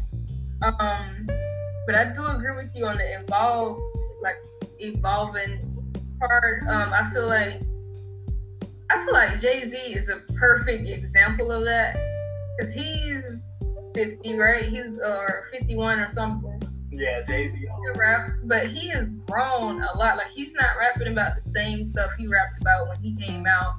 Um, 0.62 1.28
but 1.86 1.96
I 1.96 2.14
do 2.14 2.26
agree 2.26 2.56
with 2.56 2.72
you 2.76 2.86
on 2.86 2.98
the 2.98 3.20
evolve, 3.20 3.80
like 4.22 4.36
evolving 4.80 5.60
part. 6.20 6.64
Um, 6.68 6.94
I 6.94 7.10
feel 7.12 7.28
like 7.28 7.62
I 8.90 9.04
feel 9.04 9.14
like 9.14 9.40
Jay 9.40 9.70
Z 9.70 9.76
is 9.76 10.10
a 10.10 10.18
perfect 10.36 10.88
example 10.88 11.52
of 11.52 11.64
that 11.66 11.98
because 12.58 12.74
he's 12.74 13.22
50, 13.94 14.36
right? 14.36 14.66
He's 14.66 14.98
or 15.04 15.46
51 15.52 16.00
or 16.00 16.10
something 16.10 16.62
Yeah, 16.92 17.22
Jay 17.28 17.50
Z. 17.50 17.68
rap, 17.96 18.32
but 18.46 18.68
he 18.68 18.90
has 18.90 19.12
grown 19.30 19.82
a 19.84 19.98
lot. 19.98 20.18
Like 20.18 20.30
he's 20.30 20.54
not 20.54 20.78
rapping 20.80 21.12
about 21.12 21.36
the 21.42 21.50
same 21.50 21.86
stuff 21.86 22.12
he 22.18 22.28
rapped 22.28 22.62
about 22.62 22.88
when 22.90 22.98
he 22.98 23.16
came 23.16 23.46
out. 23.46 23.76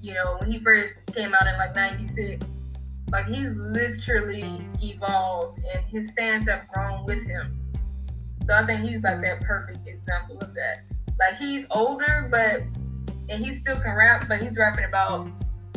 You 0.00 0.14
know, 0.14 0.36
when 0.38 0.50
he 0.50 0.58
first 0.60 0.94
came 1.14 1.34
out 1.34 1.46
in 1.46 1.56
like 1.58 1.74
'96. 1.74 2.44
Like 3.10 3.26
he's 3.26 3.50
literally 3.56 4.64
evolved, 4.80 5.64
and 5.74 5.84
his 5.86 6.12
fans 6.12 6.48
have 6.48 6.68
grown 6.68 7.04
with 7.04 7.26
him. 7.26 7.56
So 8.46 8.54
I 8.54 8.64
think 8.64 8.88
he's 8.88 9.02
like 9.02 9.20
that 9.22 9.40
perfect 9.42 9.86
example 9.86 10.38
of 10.38 10.54
that. 10.54 10.82
Like 11.18 11.34
he's 11.34 11.66
older, 11.72 12.28
but 12.30 12.62
and 13.28 13.44
he 13.44 13.52
still 13.54 13.80
can 13.80 13.96
rap, 13.96 14.26
but 14.28 14.42
he's 14.42 14.56
rapping 14.56 14.84
about 14.84 15.28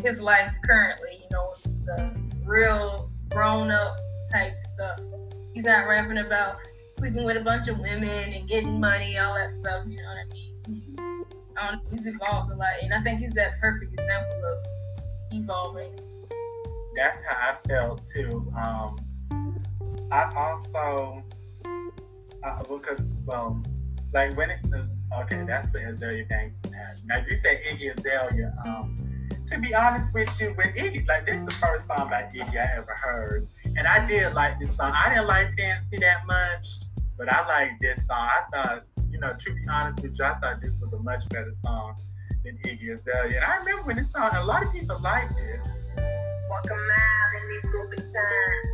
his 0.02 0.22
life 0.22 0.54
currently. 0.64 1.24
You 1.24 1.30
know, 1.32 1.56
the 1.86 2.16
real 2.46 3.12
grown 3.30 3.72
up 3.72 3.98
type 4.32 4.54
stuff. 4.74 5.00
He's 5.54 5.66
not 5.66 5.88
rapping 5.88 6.20
about 6.20 6.58
sleeping 6.98 7.24
with 7.24 7.38
a 7.38 7.42
bunch 7.42 7.68
of 7.68 7.80
women 7.80 8.34
and 8.34 8.48
getting 8.48 8.80
money, 8.80 9.18
all 9.18 9.34
that 9.34 9.52
stuff. 9.60 9.86
You 9.88 9.98
know 9.98 10.04
what 10.04 10.18
I 10.18 10.34
mean? 10.34 11.26
Don't, 11.56 11.82
he's 11.92 12.06
evolved 12.08 12.52
a 12.52 12.56
lot, 12.56 12.74
and 12.82 12.94
I 12.94 13.02
think 13.02 13.20
he's 13.20 13.34
that 13.34 13.60
perfect 13.60 13.94
example 13.94 14.46
of 14.46 14.66
evolving. 15.32 15.92
That's 16.96 17.18
how 17.26 17.52
I 17.52 17.68
felt 17.68 18.04
too. 18.14 18.46
Um, 18.58 19.00
I 20.12 20.32
also 20.36 21.24
uh, 22.44 22.64
because 22.64 23.08
well, 23.26 23.62
like 24.14 24.36
when 24.38 24.52
it 24.52 24.60
okay, 25.22 25.44
that's 25.46 25.74
what 25.74 25.84
Azealia 25.84 26.28
Banks 26.28 26.56
had. 26.66 26.98
Now 27.06 27.24
you 27.28 27.36
said 27.36 27.60
Iggy 27.70 27.98
Azalea. 27.98 28.54
Um, 28.66 29.00
to 29.48 29.60
be 29.60 29.74
honest 29.74 30.14
with 30.14 30.40
you, 30.40 30.54
when 30.56 30.68
Iggy 30.74 31.08
like 31.08 31.26
this 31.26 31.40
is 31.40 31.46
the 31.46 31.54
first 31.56 31.88
song 31.88 32.10
by 32.10 32.24
Iggy 32.36 32.58
I 32.58 32.78
ever 32.78 32.94
heard, 32.94 33.48
and 33.66 33.88
I 33.88 34.06
did 34.06 34.34
like 34.34 34.60
this 34.60 34.76
song. 34.76 34.94
I 34.96 35.10
didn't 35.14 35.28
like 35.28 35.54
Fancy 35.54 35.98
that 36.00 36.26
much, 36.28 36.68
but 37.18 37.32
I 37.32 37.48
like 37.48 37.80
this 37.82 38.06
song. 38.06 38.30
I 38.30 38.42
thought, 38.52 38.84
to 39.32 39.54
be 39.54 39.62
honest 39.70 40.02
with 40.02 40.20
you, 40.20 40.26
I 40.26 40.34
thought 40.36 40.62
this 40.62 40.80
was 40.82 40.94
a 40.94 41.02
much 41.02 41.28
better 41.30 41.54
song 41.54 41.96
than 42.44 42.58
Iggy 42.58 42.94
Azalea. 42.94 43.42
And 43.42 43.46
I 43.46 43.58
remember 43.58 43.84
when 43.84 43.96
this 43.96 44.12
song, 44.12 44.30
a 44.34 44.44
lot 44.44 44.64
of 44.64 44.74
people 44.74 45.00
liked 45.00 45.40
it. 45.40 45.60
Walk 46.50 46.66
a 46.66 46.76
mile 46.76 47.32
in 47.42 47.50
these 47.50 47.62
stupid 47.70 48.00
times. 48.00 48.74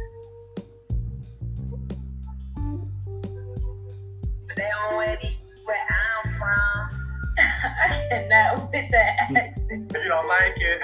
They 4.55 4.67
don't 4.67 4.97
wear 4.97 5.17
these 5.21 5.37
where 5.65 5.77
I'm 5.77 6.33
from. 6.37 6.89
I 7.37 8.07
cannot 8.09 8.71
with 8.71 8.91
that 8.91 9.15
accent. 9.19 9.91
You 9.93 10.09
don't 10.09 10.27
like 10.27 10.57
it, 10.57 10.81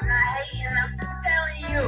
I'm 0.00 0.08
not 0.08 0.24
hating, 0.36 0.66
I'm 0.82 0.90
just 0.90 1.12
telling 1.24 1.58
you. 1.72 1.82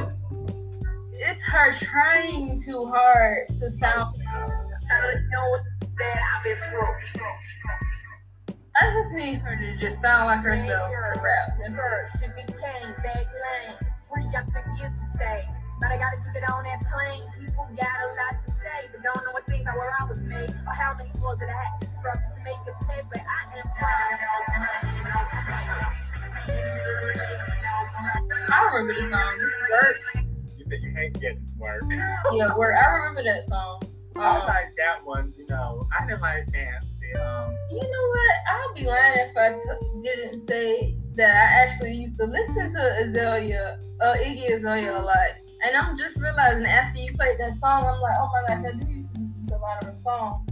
It's 1.13 1.43
her 1.45 1.73
trying 1.81 2.61
too 2.61 2.85
hard 2.85 3.47
to 3.47 3.71
sound. 3.79 4.15
I 4.29 5.11
just 5.11 5.29
know 5.31 5.49
what 5.49 5.61
that 5.97 6.21
I've 6.35 6.43
been 6.43 6.57
through. 6.69 6.93
I 8.77 8.93
just 8.93 9.11
need 9.13 9.41
her 9.41 9.55
to 9.57 9.77
just 9.81 10.01
sound 10.01 10.27
like 10.29 10.45
herself 10.45 10.89
to 10.89 10.95
rap. 10.95 11.57
That's 11.57 11.73
First, 11.73 12.21
she 12.21 12.27
became 12.37 12.93
back 13.01 13.25
lane. 13.25 13.77
Free 14.05 14.23
job 14.29 14.45
took 14.45 14.65
years 14.77 14.93
to 14.93 15.05
say. 15.17 15.49
But 15.79 15.91
I 15.93 15.97
gotta 15.97 16.17
get 16.33 16.49
on 16.49 16.63
that 16.63 16.81
plane. 16.85 17.25
People 17.37 17.69
got 17.77 17.97
a 18.01 18.09
lot 18.17 18.33
to 18.37 18.49
say, 18.49 18.89
but 18.93 19.01
don't 19.01 19.17
know 19.17 19.37
a 19.37 19.41
thing 19.49 19.61
about 19.61 19.77
where 19.77 19.93
I 19.93 20.05
was 20.09 20.25
made 20.25 20.49
or 20.49 20.73
how 20.73 20.93
many 20.97 21.09
floors 21.17 21.37
that 21.39 21.49
I 21.49 21.57
had 21.57 21.77
to 21.81 21.85
scrub 21.85 22.17
just 22.17 22.37
to 22.37 22.43
make 22.45 22.61
a 22.65 22.73
place 22.85 23.05
where 23.13 23.25
I 23.25 23.57
am 23.57 23.65
I 28.49 28.69
remember 28.73 28.93
the 28.93 29.09
song. 29.09 29.37
This 29.37 29.53
work. 29.69 29.97
you 30.57 30.65
said 30.69 30.79
you 30.81 30.91
hate 30.95 31.13
getting 31.19 31.43
smart. 31.43 31.83
Yeah, 32.33 32.55
work. 32.57 32.75
I 32.77 32.87
remember 32.89 33.23
that 33.23 33.45
song. 33.45 33.81
I 34.19 34.45
like 34.45 34.75
that 34.77 35.05
one, 35.05 35.33
you 35.37 35.45
know. 35.47 35.87
I 35.97 36.05
didn't 36.05 36.21
like 36.21 36.45
Fancy. 36.51 37.13
Um, 37.19 37.55
you 37.71 37.81
know 37.81 38.07
what? 38.09 38.35
I'll 38.49 38.73
be 38.73 38.85
lying 38.85 39.15
if 39.17 39.37
I 39.37 39.53
t- 39.53 40.01
didn't 40.01 40.47
say 40.47 40.95
that 41.15 41.29
I 41.29 41.63
actually 41.63 41.93
used 41.93 42.17
to 42.17 42.25
listen 42.25 42.71
to 42.73 42.97
Azalea, 43.01 43.79
uh, 44.01 44.13
Iggy 44.13 44.51
Azalea 44.55 44.97
a 44.97 45.01
lot. 45.01 45.29
And 45.65 45.75
I'm 45.75 45.97
just 45.97 46.17
realizing 46.17 46.65
after 46.65 46.99
you 46.99 47.13
played 47.13 47.39
that 47.39 47.57
song, 47.59 47.85
I'm 47.85 47.99
like, 48.01 48.15
oh 48.19 48.29
my 48.31 48.47
gosh, 48.55 48.65
I 48.73 48.77
do 48.77 48.91
used 48.91 49.13
to 49.15 49.21
listen 49.21 49.43
to 49.49 49.55
a 49.55 49.57
lot 49.57 49.83
of 49.83 49.95
the 49.95 50.01
songs. 50.03 50.49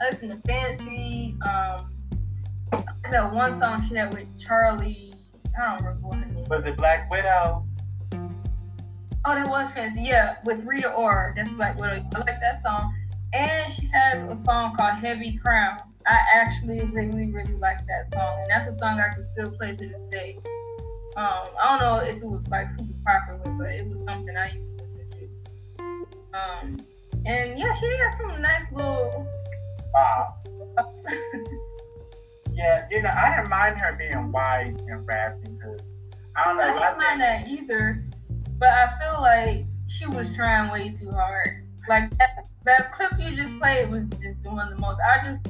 I 0.00 0.10
listen 0.10 0.28
to 0.28 0.36
Fancy. 0.46 1.36
Um, 1.48 1.90
that 3.10 3.32
one 3.32 3.58
song 3.58 3.84
she 3.88 3.94
had 3.96 4.14
with 4.14 4.28
Charli. 4.38 5.14
I 5.58 5.76
don't 5.76 5.84
remember 5.84 6.08
what 6.08 6.18
her 6.18 6.26
name. 6.26 6.44
was 6.48 6.64
it 6.66 6.76
Black 6.76 7.10
Widow? 7.10 7.66
Oh, 9.26 9.34
that 9.34 9.48
was 9.48 9.70
Fancy. 9.72 10.02
Yeah, 10.02 10.36
with 10.44 10.64
Rita 10.64 10.92
Ora. 10.92 11.32
That's 11.34 11.50
Black 11.50 11.78
Widow. 11.78 12.04
I 12.14 12.18
like 12.18 12.40
that 12.40 12.60
song. 12.62 12.92
And 13.34 13.72
she 13.72 13.86
has 13.92 14.22
a 14.22 14.42
song 14.44 14.76
called 14.76 14.94
Heavy 14.94 15.36
Crown. 15.38 15.78
I 16.06 16.18
actually 16.34 16.84
really, 16.84 17.30
really 17.30 17.54
like 17.54 17.78
that 17.86 18.12
song. 18.12 18.40
And 18.40 18.50
that's 18.50 18.68
a 18.68 18.78
song 18.78 19.00
I 19.00 19.12
can 19.14 19.26
still 19.32 19.50
play 19.52 19.74
to 19.74 19.86
this 19.86 20.10
day. 20.10 20.38
Um, 21.16 21.46
I 21.60 21.78
don't 21.78 21.80
know 21.80 21.96
if 22.06 22.16
it 22.16 22.24
was 22.24 22.46
like 22.48 22.70
super 22.70 22.92
popular, 23.06 23.56
but 23.58 23.70
it 23.70 23.88
was 23.88 24.04
something 24.04 24.36
I 24.36 24.50
used 24.52 24.76
to 24.76 24.82
listen 24.84 25.06
to. 25.08 26.06
Um, 26.36 26.76
and 27.26 27.58
yeah, 27.58 27.72
she 27.74 27.86
has 27.86 28.18
some 28.18 28.40
nice 28.40 28.70
little. 28.72 29.26
Bob. 29.92 30.34
Yeah, 32.54 32.86
you 32.88 33.02
know, 33.02 33.10
I 33.10 33.34
didn't 33.34 33.50
mind 33.50 33.76
her 33.78 33.96
being 33.96 34.30
white 34.30 34.76
and 34.88 35.06
rapping 35.06 35.56
because 35.56 35.94
I 36.36 36.44
don't 36.44 36.56
know. 36.56 36.62
I 36.62 36.68
I 36.68 36.72
didn't 36.72 36.98
mind 36.98 37.20
that 37.20 37.48
either, 37.48 38.04
but 38.58 38.68
I 38.68 38.96
feel 39.00 39.20
like 39.20 39.64
she 39.88 40.06
was 40.06 40.34
trying 40.36 40.70
way 40.70 40.90
too 40.90 41.10
hard. 41.10 41.66
Like 41.88 42.16
that, 42.18 42.46
that 42.64 42.92
clip 42.92 43.12
you 43.18 43.36
just 43.36 43.58
played 43.58 43.90
was 43.90 44.08
just 44.22 44.42
doing 44.42 44.68
the 44.70 44.76
most. 44.78 44.98
I 45.00 45.24
just 45.24 45.46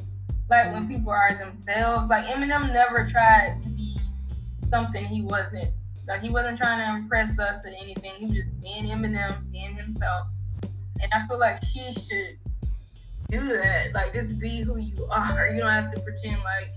like 0.49 0.71
when 0.73 0.87
people 0.87 1.11
are 1.11 1.37
themselves. 1.37 2.09
Like 2.09 2.25
Eminem 2.25 2.71
never 2.73 3.07
tried 3.07 3.59
to 3.63 3.69
be 3.69 3.97
something 4.69 5.05
he 5.05 5.21
wasn't. 5.21 5.71
Like 6.07 6.21
he 6.21 6.29
wasn't 6.29 6.57
trying 6.57 6.79
to 6.79 7.01
impress 7.01 7.37
us 7.39 7.65
or 7.65 7.69
anything. 7.81 8.13
He 8.19 8.25
was 8.27 8.35
just 8.35 8.61
being 8.61 8.85
Eminem, 8.85 9.51
being 9.51 9.75
himself. 9.75 10.27
And 11.01 11.11
I 11.13 11.27
feel 11.27 11.39
like 11.39 11.63
she 11.63 11.91
should 11.91 12.37
do 13.29 13.47
that. 13.57 13.93
Like 13.93 14.13
just 14.13 14.37
be 14.39 14.61
who 14.61 14.77
you 14.77 15.07
are. 15.09 15.47
You 15.49 15.61
don't 15.61 15.71
have 15.71 15.93
to 15.93 16.01
pretend 16.01 16.41
like 16.43 16.73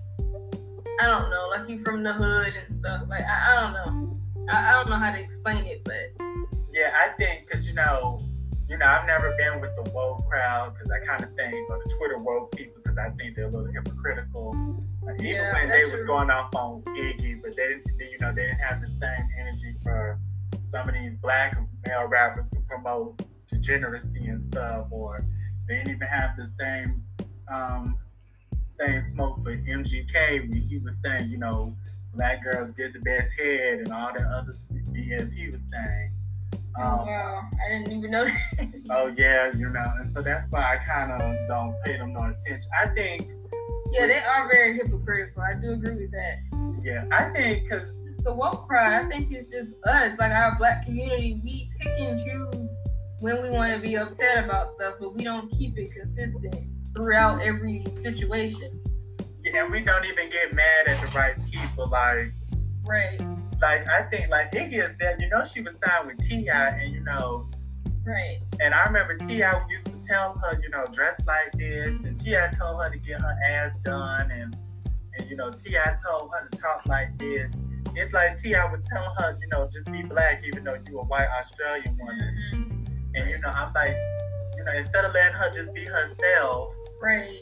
I 1.01 1.07
don't 1.07 1.31
know, 1.31 1.49
like 1.57 1.69
you 1.69 1.79
from 1.79 2.03
the 2.03 2.13
hood 2.13 2.55
and 2.55 2.75
stuff. 2.75 3.03
Like 3.09 3.23
I, 3.23 3.53
I 3.53 3.61
don't 3.61 3.73
know. 3.73 4.19
I, 4.51 4.69
I 4.69 4.73
don't 4.73 4.91
know 4.91 4.97
how 4.97 5.13
to 5.13 5.19
explain 5.21 5.65
it, 5.67 5.85
but 5.85 6.27
Yeah, 6.71 6.93
I 6.97 7.11
think 7.17 7.47
because 7.47 7.69
you 7.69 7.75
know, 7.75 8.23
you 8.69 8.77
know, 8.77 8.87
I've 8.87 9.07
never 9.07 9.35
been 9.37 9.61
with 9.61 9.75
the 9.77 9.91
woke 9.91 10.29
crowd 10.29 10.75
because 10.75 10.91
I 10.91 11.05
kind 11.05 11.25
of 11.25 11.35
think, 11.35 11.71
or 11.71 11.79
the 11.79 11.91
Twitter 11.99 12.19
woke 12.19 12.53
people 12.55 12.81
because 12.83 12.99
I 12.99 13.11
think 13.11 13.35
they're 13.35 13.47
a 13.47 13.51
little 13.51 13.73
hypocritical. 13.73 14.85
Like, 15.03 15.21
even 15.21 15.27
Yeah, 15.37 15.53
when 15.55 15.69
they 15.71 15.83
that's 15.83 15.97
was 15.97 16.05
going 16.07 16.31
off 16.31 16.55
on 16.55 16.83
Iggy, 16.83 17.41
but 17.43 17.57
they 17.57 17.81
didn't, 17.87 18.13
you 18.13 18.19
know, 18.21 18.33
they 18.35 18.43
didn't 18.43 18.59
have 18.59 18.81
the 18.81 18.89
same 18.89 19.29
energy 19.41 19.75
for 19.83 20.19
some 20.71 20.89
of 20.89 20.95
these 20.95 21.15
black 21.17 21.57
male 21.87 22.07
rappers 22.07 22.53
who 22.53 22.63
promote 22.65 23.23
degeneracy 23.47 24.27
and 24.27 24.43
stuff, 24.43 24.89
or 24.91 25.25
they 25.67 25.77
didn't 25.77 25.95
even 25.97 26.09
have 26.09 26.37
the 26.37 26.45
same 26.59 27.03
um, 27.51 27.97
same 28.67 29.03
smoke 29.13 29.43
for 29.43 29.57
MGK 29.57 30.49
when 30.49 30.61
he 30.61 30.79
was 30.79 30.99
saying, 31.03 31.31
you 31.31 31.39
know, 31.39 31.75
black 32.15 32.45
girls 32.45 32.73
get 32.73 32.93
the 32.93 33.01
best 33.01 33.33
head 33.39 33.81
and 33.81 33.93
all 33.93 34.13
that 34.13 34.27
other 34.27 34.53
BS 34.93 35.33
he 35.33 35.51
was 35.51 35.63
saying. 35.73 36.13
Um, 36.77 37.07
wow, 37.07 37.41
I 37.67 37.79
didn't 37.79 37.93
even 37.93 38.11
know 38.11 38.25
that. 38.25 38.69
Oh 38.91 39.09
yeah, 39.19 39.53
you 39.55 39.69
know, 39.69 39.93
and 39.99 40.09
so 40.15 40.23
that's 40.23 40.51
why 40.51 40.63
I 40.63 40.77
kind 40.79 41.13
of 41.13 41.37
don't 41.47 41.75
pay 41.85 41.99
them 41.99 42.13
no 42.15 42.23
attention. 42.23 42.71
I 42.83 42.87
think, 42.89 43.29
yeah, 43.93 44.07
they 44.07 44.19
are 44.19 44.49
very 44.51 44.79
hypocritical. 44.79 45.43
I 45.43 45.55
do 45.61 45.73
agree 45.73 45.95
with 45.97 46.11
that. 46.13 46.81
yeah, 46.83 47.05
I 47.13 47.25
think 47.35 47.65
because 47.65 47.91
the 48.25 48.33
woke 48.35 48.67
crowd, 48.67 49.05
I 49.05 49.09
think 49.09 49.31
it's 49.31 49.51
just 49.51 49.75
us, 49.87 50.19
like 50.19 50.33
our 50.33 50.57
black 50.59 50.85
community. 50.87 51.41
We 51.43 51.71
pick 51.79 51.93
and 51.99 52.19
choose 52.25 52.69
when 53.21 53.43
we 53.43 53.51
want 53.51 53.75
to 53.75 53.81
be 53.87 53.97
upset 53.97 54.45
about 54.45 54.75
stuff, 54.75 54.95
but 55.01 55.15
we 55.15 55.23
don't 55.25 55.51
keep 55.51 55.77
it 55.77 55.91
consistent 55.93 56.65
throughout 56.95 57.43
every 57.43 57.85
situation. 58.03 58.81
yeah, 59.45 59.65
and 59.65 59.73
we 59.73 59.83
don't 59.83 60.05
even 60.07 60.31
get 60.31 60.55
mad 60.55 60.87
at 60.89 61.01
the 61.03 61.19
right 61.19 61.37
people. 61.51 61.89
Like, 61.91 62.33
Right, 62.87 63.21
like 63.61 63.87
I 63.89 64.03
think 64.05 64.29
like 64.31 64.51
Iggy 64.53 64.75
is 64.83 64.97
that 64.99 65.21
you 65.21 65.29
know 65.29 65.43
she 65.45 65.61
was 65.63 65.79
signed 65.85 66.07
with 66.07 66.21
T.I., 66.27 66.69
and 66.81 66.93
you 66.93 67.01
know, 67.01 67.47
right. 68.07 68.39
and 68.61 68.75
I 68.75 68.85
remember 68.87 69.17
T.I. 69.19 69.67
used 69.69 69.87
to 69.87 69.99
tell 70.07 70.39
her, 70.39 70.59
you 70.63 70.69
know, 70.71 70.87
dress 70.93 71.21
like 71.27 71.53
this, 71.53 72.01
and 72.01 72.19
T.I. 72.21 72.53
told 72.59 72.83
her 72.83 72.91
to 72.91 72.99
get 72.99 73.21
her 73.21 73.37
ass 73.51 73.79
done, 73.81 74.31
and 74.31 74.57
and 75.19 75.29
you 75.29 75.37
know, 75.37 75.51
T.I. 75.51 75.97
told 76.07 76.31
her 76.33 76.49
to 76.49 76.59
talk 76.59 76.87
like 76.87 77.17
this. 77.19 77.51
It's 77.95 78.13
like 78.13 78.39
T.I. 78.39 78.65
was 78.71 78.81
telling 78.93 79.11
her, 79.19 79.37
you 79.41 79.49
know, 79.49 79.69
just 79.73 79.91
be 79.91 80.03
black, 80.03 80.43
even 80.47 80.63
though 80.63 80.77
you 80.89 81.01
a 81.01 81.05
white 81.05 81.29
Australian 81.39 81.97
woman. 81.99 82.37
Mhm. 82.53 82.89
And 83.17 83.31
you 83.31 83.39
know, 83.39 83.49
I'm 83.49 83.73
like, 83.73 83.97
you 84.57 84.63
know, 84.65 84.73
instead 84.73 85.05
of 85.05 85.13
letting 85.15 85.35
her 85.35 85.51
just 85.53 85.75
be 85.75 85.85
herself, 85.85 86.73
Right. 87.03 87.41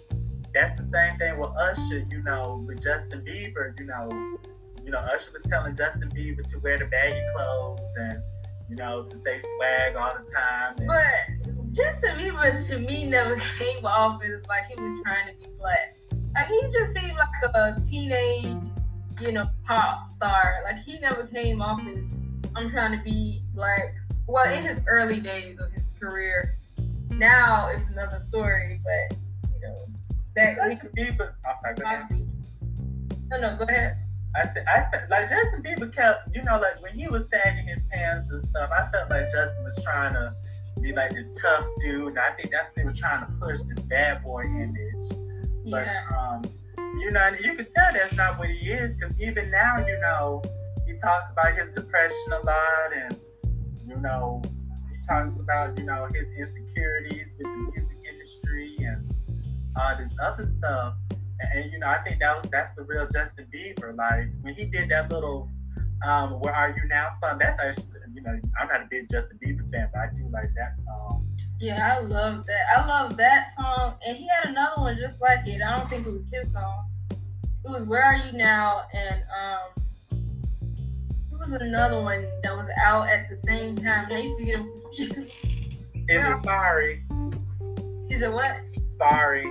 that's 0.54 0.80
the 0.80 0.86
same 0.86 1.18
thing 1.18 1.38
with 1.38 1.50
Usher, 1.50 2.04
you 2.08 2.22
know, 2.22 2.64
with 2.66 2.82
Justin 2.82 3.22
Bieber, 3.22 3.78
you 3.78 3.84
know. 3.86 4.38
You 4.86 4.92
know, 4.92 4.98
Usher 4.98 5.32
was 5.32 5.42
telling 5.50 5.74
Justin 5.74 6.08
Bieber 6.10 6.48
to 6.48 6.58
wear 6.60 6.78
the 6.78 6.84
baggy 6.84 7.20
clothes 7.34 7.80
and, 7.96 8.22
you 8.70 8.76
know, 8.76 9.02
to 9.02 9.16
say 9.18 9.40
swag 9.40 9.96
all 9.96 10.12
the 10.16 10.30
time. 10.30 10.76
And, 10.78 10.86
But 10.86 11.72
Justin 11.72 12.16
Bieber 12.16 12.68
to 12.68 12.78
me 12.78 13.08
never 13.10 13.34
came 13.58 13.84
off 13.84 14.22
as 14.22 14.46
like 14.46 14.66
he 14.68 14.80
was 14.80 15.02
trying 15.04 15.26
to 15.26 15.44
be 15.44 15.52
black. 15.58 15.96
Like 16.36 16.46
he 16.46 16.60
just 16.72 16.94
seemed 16.94 17.16
like 17.16 17.52
a 17.52 17.80
teenage, 17.80 18.64
you 19.22 19.32
know, 19.32 19.48
pop 19.64 20.06
star. 20.14 20.60
Like 20.62 20.76
he 20.84 21.00
never 21.00 21.26
came 21.26 21.60
off 21.60 21.80
as 21.80 22.04
I'm 22.54 22.70
trying 22.70 22.96
to 22.96 23.02
be 23.02 23.42
black. 23.54 23.92
Well, 24.28 24.48
in 24.48 24.62
his 24.62 24.78
early 24.86 25.18
days 25.18 25.58
of 25.58 25.72
his 25.72 25.92
career, 25.98 26.58
now 27.10 27.70
it's 27.74 27.88
another 27.88 28.20
story. 28.20 28.80
But 28.84 29.18
you 29.52 29.66
know, 29.66 29.86
back 30.36 30.56
we 30.62 30.74
Justin 30.74 30.90
Bieber, 30.96 31.34
I'm 31.44 31.56
sorry, 31.60 31.74
go 31.74 31.84
ahead. 31.86 32.30
No, 33.32 33.40
no, 33.40 33.56
go 33.56 33.64
ahead. 33.64 33.96
I, 34.36 34.42
th- 34.52 34.66
I 34.66 34.86
th- 34.92 35.10
like 35.10 35.28
Justin 35.28 35.62
Bieber 35.62 35.94
kept, 35.94 36.34
you 36.34 36.42
know, 36.44 36.60
like 36.60 36.82
when 36.82 36.92
he 36.92 37.08
was 37.08 37.28
sagging 37.28 37.66
his 37.66 37.82
pants 37.90 38.30
and 38.30 38.44
stuff, 38.50 38.70
I 38.70 38.90
felt 38.90 39.10
like 39.10 39.30
Justin 39.30 39.64
was 39.64 39.82
trying 39.82 40.12
to 40.14 40.34
be 40.80 40.92
like 40.92 41.12
this 41.12 41.40
tough 41.40 41.66
dude, 41.80 42.08
and 42.08 42.18
I 42.18 42.30
think 42.32 42.50
that's 42.50 42.66
what 42.66 42.76
they 42.76 42.84
were 42.84 42.92
trying 42.92 43.24
to 43.26 43.32
push 43.40 43.60
this 43.62 43.78
bad 43.80 44.22
boy 44.22 44.42
image. 44.42 45.08
But 45.70 45.86
Yeah, 45.86 46.02
um, 46.16 46.42
you 46.98 47.10
know, 47.10 47.30
you 47.42 47.54
can 47.54 47.66
tell 47.74 47.92
that's 47.92 48.14
not 48.16 48.38
what 48.38 48.50
he 48.50 48.70
is 48.70 48.96
because 48.96 49.20
even 49.20 49.50
now, 49.50 49.78
you 49.86 49.98
know, 50.00 50.42
he 50.86 50.92
talks 50.98 51.32
about 51.32 51.54
his 51.54 51.72
depression 51.72 52.32
a 52.42 52.46
lot, 52.46 52.92
and 52.94 53.16
you 53.86 53.96
know, 53.96 54.42
he 54.90 54.96
talks 55.08 55.40
about 55.40 55.78
you 55.78 55.84
know 55.84 56.08
his 56.12 56.26
insecurities 56.38 57.36
with 57.38 57.46
the 57.46 57.70
music 57.72 57.98
industry 58.12 58.76
and 58.80 59.14
all 59.80 59.96
this 59.96 60.10
other 60.22 60.46
stuff. 60.58 60.94
And, 61.38 61.70
you 61.70 61.78
know, 61.78 61.88
I 61.88 61.98
think 61.98 62.20
that 62.20 62.34
was 62.34 62.50
that's 62.50 62.74
the 62.74 62.84
real 62.84 63.06
Justin 63.12 63.46
Bieber. 63.54 63.96
Like 63.96 64.28
when 64.42 64.54
he 64.54 64.66
did 64.66 64.88
that 64.88 65.10
little 65.10 65.50
um, 66.06 66.40
"Where 66.40 66.54
Are 66.54 66.70
You 66.70 66.88
Now" 66.88 67.08
song. 67.20 67.38
That's 67.38 67.60
actually, 67.60 68.00
you 68.12 68.22
know, 68.22 68.38
I'm 68.60 68.68
not 68.68 68.82
a 68.82 68.86
big 68.90 69.08
Justin 69.10 69.38
Bieber 69.42 69.70
fan, 69.70 69.90
but 69.92 70.00
I 70.00 70.08
do 70.16 70.28
like 70.32 70.50
that 70.56 70.76
song. 70.84 71.26
yeah, 71.60 71.96
I 71.96 72.00
love 72.00 72.46
that. 72.46 72.66
I 72.76 72.86
love 72.86 73.16
that 73.16 73.48
song, 73.56 73.96
and 74.06 74.16
he 74.16 74.28
had 74.28 74.50
another 74.50 74.80
one 74.82 74.98
just 74.98 75.20
like 75.20 75.46
it. 75.46 75.60
I 75.62 75.76
don't 75.76 75.88
think 75.88 76.06
it 76.06 76.12
was 76.12 76.22
his 76.32 76.52
song. 76.52 76.90
It 77.10 77.70
was 77.70 77.84
"Where 77.86 78.02
Are 78.02 78.16
You 78.16 78.32
Now," 78.32 78.82
and 78.92 79.22
um, 79.42 79.84
it 81.32 81.38
was 81.38 81.52
another 81.60 82.00
one 82.00 82.26
that 82.42 82.56
was 82.56 82.68
out 82.82 83.08
at 83.08 83.28
the 83.28 83.38
same 83.46 83.76
time. 83.76 84.10
I 84.10 84.18
used 84.18 84.38
to 84.38 84.44
get 84.44 84.56
them 84.58 84.72
confused. 84.82 85.32
Is 86.08 86.24
it 86.24 86.44
sorry? 86.44 87.04
Is 88.10 88.22
it 88.22 88.32
what? 88.32 88.56
Sorry. 88.88 89.44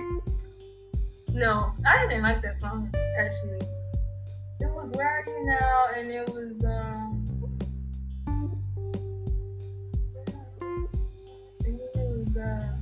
No, 1.36 1.74
I 1.84 2.06
didn't 2.06 2.22
like 2.22 2.40
that 2.40 2.58
song 2.58 2.90
actually. 3.18 3.60
It 4.58 4.72
was 4.72 4.90
"Where 4.92 5.06
Are 5.06 5.22
You 5.26 5.44
Now," 5.44 5.84
and 5.94 6.10
it 6.10 6.26
was 6.30 6.64
um. 6.64 7.58
It 11.60 11.94
was, 11.94 12.36
uh, 12.38 12.72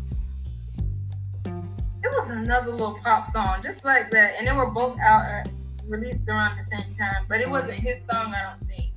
it 2.04 2.12
was 2.12 2.30
another 2.30 2.70
little 2.70 2.96
pop 3.02 3.28
song, 3.32 3.60
just 3.60 3.84
like 3.84 4.12
that, 4.12 4.34
and 4.38 4.46
they 4.46 4.52
were 4.52 4.70
both 4.70 5.00
out 5.00 5.22
uh, 5.22 5.42
released 5.88 6.28
around 6.28 6.56
the 6.56 6.78
same 6.78 6.94
time. 6.94 7.24
But 7.28 7.40
it 7.40 7.50
wasn't 7.50 7.80
his 7.80 7.98
song, 8.08 8.32
I 8.32 8.54
don't 8.54 8.68
think. 8.68 8.92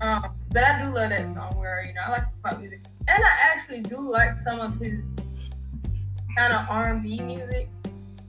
Um, 0.00 0.32
but 0.50 0.64
I 0.64 0.82
do 0.82 0.94
love 0.94 1.10
that 1.10 1.34
song. 1.34 1.58
Where 1.58 1.78
Are 1.78 1.84
You 1.84 1.92
Now? 1.92 2.06
I 2.06 2.10
like 2.12 2.24
pop 2.42 2.58
music, 2.58 2.80
and 3.06 3.22
I 3.22 3.52
actually 3.52 3.82
do 3.82 4.00
like 4.00 4.32
some 4.44 4.60
of 4.60 4.80
his 4.80 5.04
kind 6.36 6.52
of 6.52 6.66
R&B 6.68 7.20
music, 7.20 7.68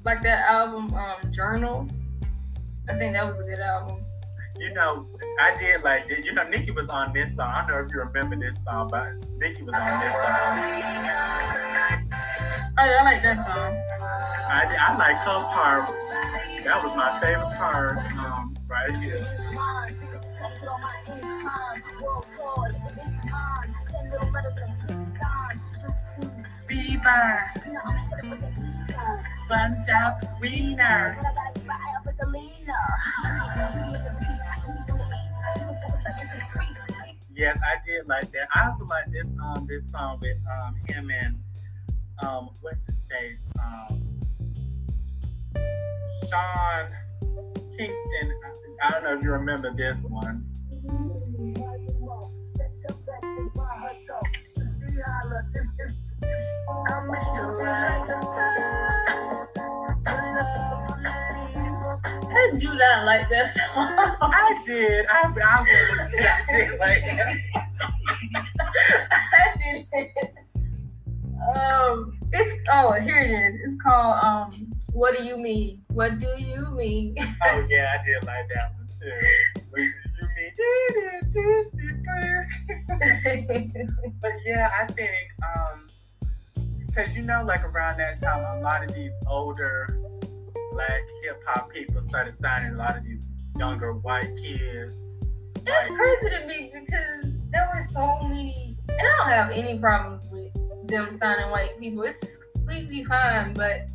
like 0.04 0.22
that 0.24 0.49
album 0.49 0.93
um, 0.93 1.32
Journals. 1.32 1.89
I 2.89 2.93
think 2.93 3.14
that 3.14 3.26
was 3.26 3.39
a 3.39 3.43
good 3.43 3.60
album. 3.60 4.04
You 4.58 4.74
know, 4.74 5.08
I 5.39 5.56
did 5.58 5.82
like 5.84 6.08
this. 6.08 6.26
You 6.26 6.34
know, 6.34 6.47
Nicki 6.47 6.72
was 6.72 6.89
on 6.89 7.14
this 7.14 7.36
song. 7.36 7.52
I 7.52 7.66
don't 7.68 7.70
know 7.70 7.86
if 7.86 7.91
you 7.91 7.99
remember 7.99 8.36
this 8.36 8.56
song, 8.64 8.89
but 8.91 9.08
Nicki 9.38 9.64
was 9.64 9.74
on 9.74 9.99
this 9.99 10.14
song. 10.14 10.22
Oh, 12.80 12.86
yeah, 12.86 12.99
I 12.99 13.04
like 13.04 13.22
that 13.24 13.38
song. 13.38 13.76
I, 14.49 14.66
I 14.80 14.97
like 14.97 15.18
her 15.18 15.43
part. 15.54 15.88
That 16.64 16.84
was 16.84 16.95
my 16.95 17.20
favorite 17.20 17.56
part 17.58 17.97
um, 18.24 18.56
right 18.68 18.95
here. 18.95 19.18
Buns 29.49 29.89
out 29.89 30.22
wiener. 30.39 31.18
Yes, 37.36 37.58
I 37.66 37.76
did 37.88 38.08
like 38.08 38.32
that. 38.34 38.47
I 38.54 38.68
also 38.68 38.86
like 38.86 39.12
this 39.12 39.26
um 39.43 39.66
this 39.68 39.89
song 39.91 40.20
with 40.22 40.38
um 40.60 40.76
him 40.88 41.10
and 41.10 41.39
um 42.22 42.52
what's 42.62 42.86
his 42.86 43.04
face 43.10 43.41
um 43.64 44.04
Sean 46.30 46.91
Kingston. 47.78 48.32
I 48.84 48.91
don't 48.91 49.04
know 49.04 49.18
if 49.18 49.24
you 49.24 49.32
remember 49.32 49.74
this 49.74 50.06
one. 50.06 50.45
I 62.34 62.51
do 62.57 62.68
not 62.68 63.05
like 63.05 63.30
that 63.30 63.53
song. 63.55 63.95
I 64.22 64.62
did. 64.66 65.05
I, 65.07 65.22
I, 65.24 65.28
was- 65.28 66.80
like 66.80 67.01
that. 67.01 67.36
I 69.34 69.57
did. 69.57 69.88
Um, 71.57 72.18
it's 72.32 72.70
oh 72.72 72.93
here 73.01 73.20
it 73.20 73.32
is. 73.32 73.55
It's 73.66 73.82
called 73.84 74.24
um. 74.24 74.72
What 74.93 75.18
do 75.18 75.24
you 75.24 75.38
mean? 75.38 75.82
What 75.89 76.20
do 76.20 76.28
you 76.38 76.72
mean? 76.76 77.16
Oh 77.20 77.68
yeah, 77.70 77.97
I 77.99 78.03
did 78.05 78.24
like 78.26 78.45
that 78.55 78.74
one 78.76 78.88
too. 78.99 79.62
What 79.70 79.80
do 79.80 79.84
you 79.84 80.28
mean? 80.38 80.51
But 84.22 84.32
yeah, 84.45 84.70
I 84.80 84.86
think 84.88 85.12
um 85.43 85.88
because 86.94 87.16
you 87.16 87.24
know, 87.24 87.44
like 87.44 87.64
around 87.64 87.98
that 87.98 88.22
time, 88.22 88.44
a 88.60 88.62
lot 88.62 88.84
of 88.84 88.94
these 88.94 89.12
older 89.28 89.98
black 90.72 91.02
hip 91.24 91.42
hop 91.46 91.72
people 91.72 92.02
started 92.02 92.34
signing 92.34 92.74
a 92.74 92.78
lot 92.78 92.98
of 92.98 93.04
these 93.06 93.22
younger 93.58 93.94
white 93.94 94.36
kids. 94.38 95.24
It's 95.56 95.66
Like, 95.66 95.98
crazy 95.98 96.36
to 96.36 96.48
me 96.48 96.72
because 96.74 97.34
there 97.52 97.70
were 97.74 97.86
so 97.94 98.28
many, 98.28 98.78
and 98.89 99.00
I 99.00 99.18
don't 99.18 99.30
have 99.30 99.52
any 99.52 99.80
problems 99.80 100.24
with 100.32 100.52
them 100.88 101.18
signing 101.18 101.50
white 101.50 101.80
people. 101.80 102.04
It's 102.04 102.38
completely 102.54 103.06
fine, 103.06 103.54
but 103.54 103.88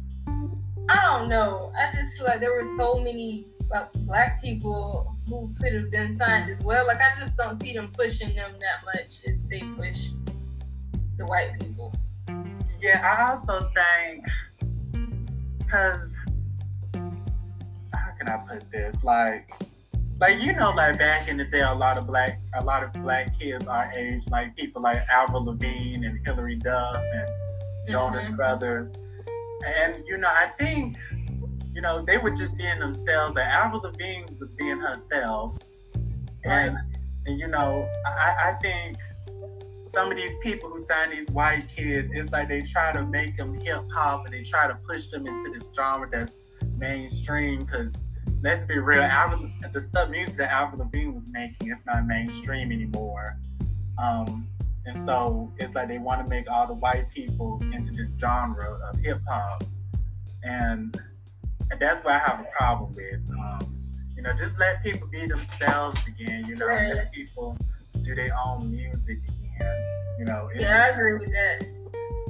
I 0.88 1.02
don't 1.02 1.28
know. 1.28 1.72
I 1.78 1.94
just 1.94 2.16
feel 2.16 2.26
like 2.26 2.40
there 2.40 2.52
were 2.52 2.76
so 2.76 3.00
many 3.00 3.48
like, 3.70 3.92
black 4.06 4.40
people 4.40 5.16
who 5.28 5.52
could 5.60 5.74
have 5.74 5.90
been 5.90 6.16
signed 6.16 6.50
as 6.50 6.62
well. 6.62 6.86
Like 6.86 6.98
I 6.98 7.20
just 7.20 7.36
don't 7.36 7.60
see 7.60 7.74
them 7.74 7.88
pushing 7.92 8.34
them 8.34 8.52
that 8.52 8.84
much 8.86 9.20
as 9.26 9.36
they 9.50 9.60
push 9.76 10.10
the 11.18 11.26
white 11.26 11.58
people. 11.60 11.92
Yeah, 12.80 13.00
I 13.02 13.30
also 13.30 13.70
think 13.74 14.26
because 15.58 16.16
how 17.92 18.10
can 18.18 18.28
I 18.28 18.36
put 18.48 18.70
this? 18.70 19.02
Like, 19.02 19.50
like 20.20 20.40
you 20.42 20.52
know, 20.52 20.70
like 20.70 20.98
back 20.98 21.28
in 21.28 21.36
the 21.36 21.44
day, 21.46 21.62
a 21.62 21.74
lot 21.74 21.98
of 21.98 22.06
black, 22.06 22.40
a 22.54 22.62
lot 22.64 22.82
of 22.82 22.92
black 22.94 23.38
kids 23.38 23.66
our 23.66 23.90
age, 23.92 24.22
like 24.30 24.56
people 24.56 24.82
like 24.82 24.98
Avril 25.10 25.44
Lavigne 25.44 26.06
and 26.06 26.24
Hilary 26.26 26.56
Duff 26.56 27.02
and 27.14 27.28
Jonas 27.90 28.24
Mhm. 28.24 28.36
Brothers, 28.36 28.90
and 29.66 30.02
you 30.06 30.16
know, 30.18 30.28
I 30.28 30.46
think 30.58 30.96
you 31.72 31.80
know 31.80 32.02
they 32.02 32.18
were 32.18 32.30
just 32.30 32.56
being 32.56 32.78
themselves. 32.78 33.34
Like 33.34 33.46
Avril 33.46 33.82
Lavigne 33.82 34.26
was 34.38 34.54
being 34.54 34.78
herself, 34.80 35.58
and 36.44 36.76
and 37.26 37.38
you 37.40 37.48
know, 37.48 37.88
I, 38.06 38.50
I 38.50 38.52
think 38.62 38.98
some 39.86 40.10
of 40.10 40.16
these 40.16 40.36
people 40.42 40.68
who 40.68 40.78
sign 40.78 41.10
these 41.10 41.30
white 41.30 41.68
kids, 41.68 42.08
it's 42.14 42.30
like 42.32 42.48
they 42.48 42.62
try 42.62 42.92
to 42.92 43.04
make 43.06 43.36
them 43.36 43.54
hip 43.54 43.82
hop 43.92 44.24
and 44.24 44.34
they 44.34 44.42
try 44.42 44.66
to 44.66 44.74
push 44.88 45.08
them 45.08 45.26
into 45.26 45.50
this 45.52 45.70
genre 45.74 46.08
that's 46.10 46.30
mainstream. 46.76 47.64
Because 47.64 47.96
let's 48.42 48.66
be 48.66 48.78
real, 48.78 49.02
the 49.72 49.80
stuff 49.80 50.10
music 50.10 50.36
that 50.36 50.50
Avril 50.52 50.80
Lavigne 50.80 51.12
was 51.12 51.28
making, 51.30 51.70
it's 51.70 51.86
not 51.86 52.06
mainstream 52.06 52.72
anymore. 52.72 53.36
Um, 54.02 54.48
and 54.84 55.06
so 55.06 55.52
it's 55.58 55.74
like 55.74 55.88
they 55.88 55.98
want 55.98 56.22
to 56.22 56.28
make 56.28 56.48
all 56.50 56.66
the 56.66 56.74
white 56.74 57.10
people 57.10 57.60
into 57.72 57.92
this 57.92 58.16
genre 58.18 58.78
of 58.88 58.98
hip 59.00 59.20
hop, 59.28 59.64
and, 60.44 60.96
and 61.70 61.80
that's 61.80 62.04
what 62.04 62.14
I 62.14 62.18
have 62.18 62.40
a 62.40 62.46
problem 62.56 62.94
with. 62.94 63.20
Um, 63.38 63.74
you 64.16 64.22
know, 64.22 64.32
just 64.32 64.58
let 64.60 64.82
people 64.84 65.08
be 65.08 65.26
themselves 65.26 66.00
again. 66.06 66.44
You 66.46 66.56
know, 66.56 66.66
Right. 66.66 66.94
let 66.94 67.12
people 67.12 67.56
do 68.02 68.14
their 68.14 68.30
own 68.46 68.70
music 68.70 69.18
You 70.18 70.24
know, 70.24 70.48
it- 70.54 70.60
Yeah, 70.60 70.84
I 70.84 70.88
agree 70.88 71.18
with 71.18 71.30
that. 71.32 71.66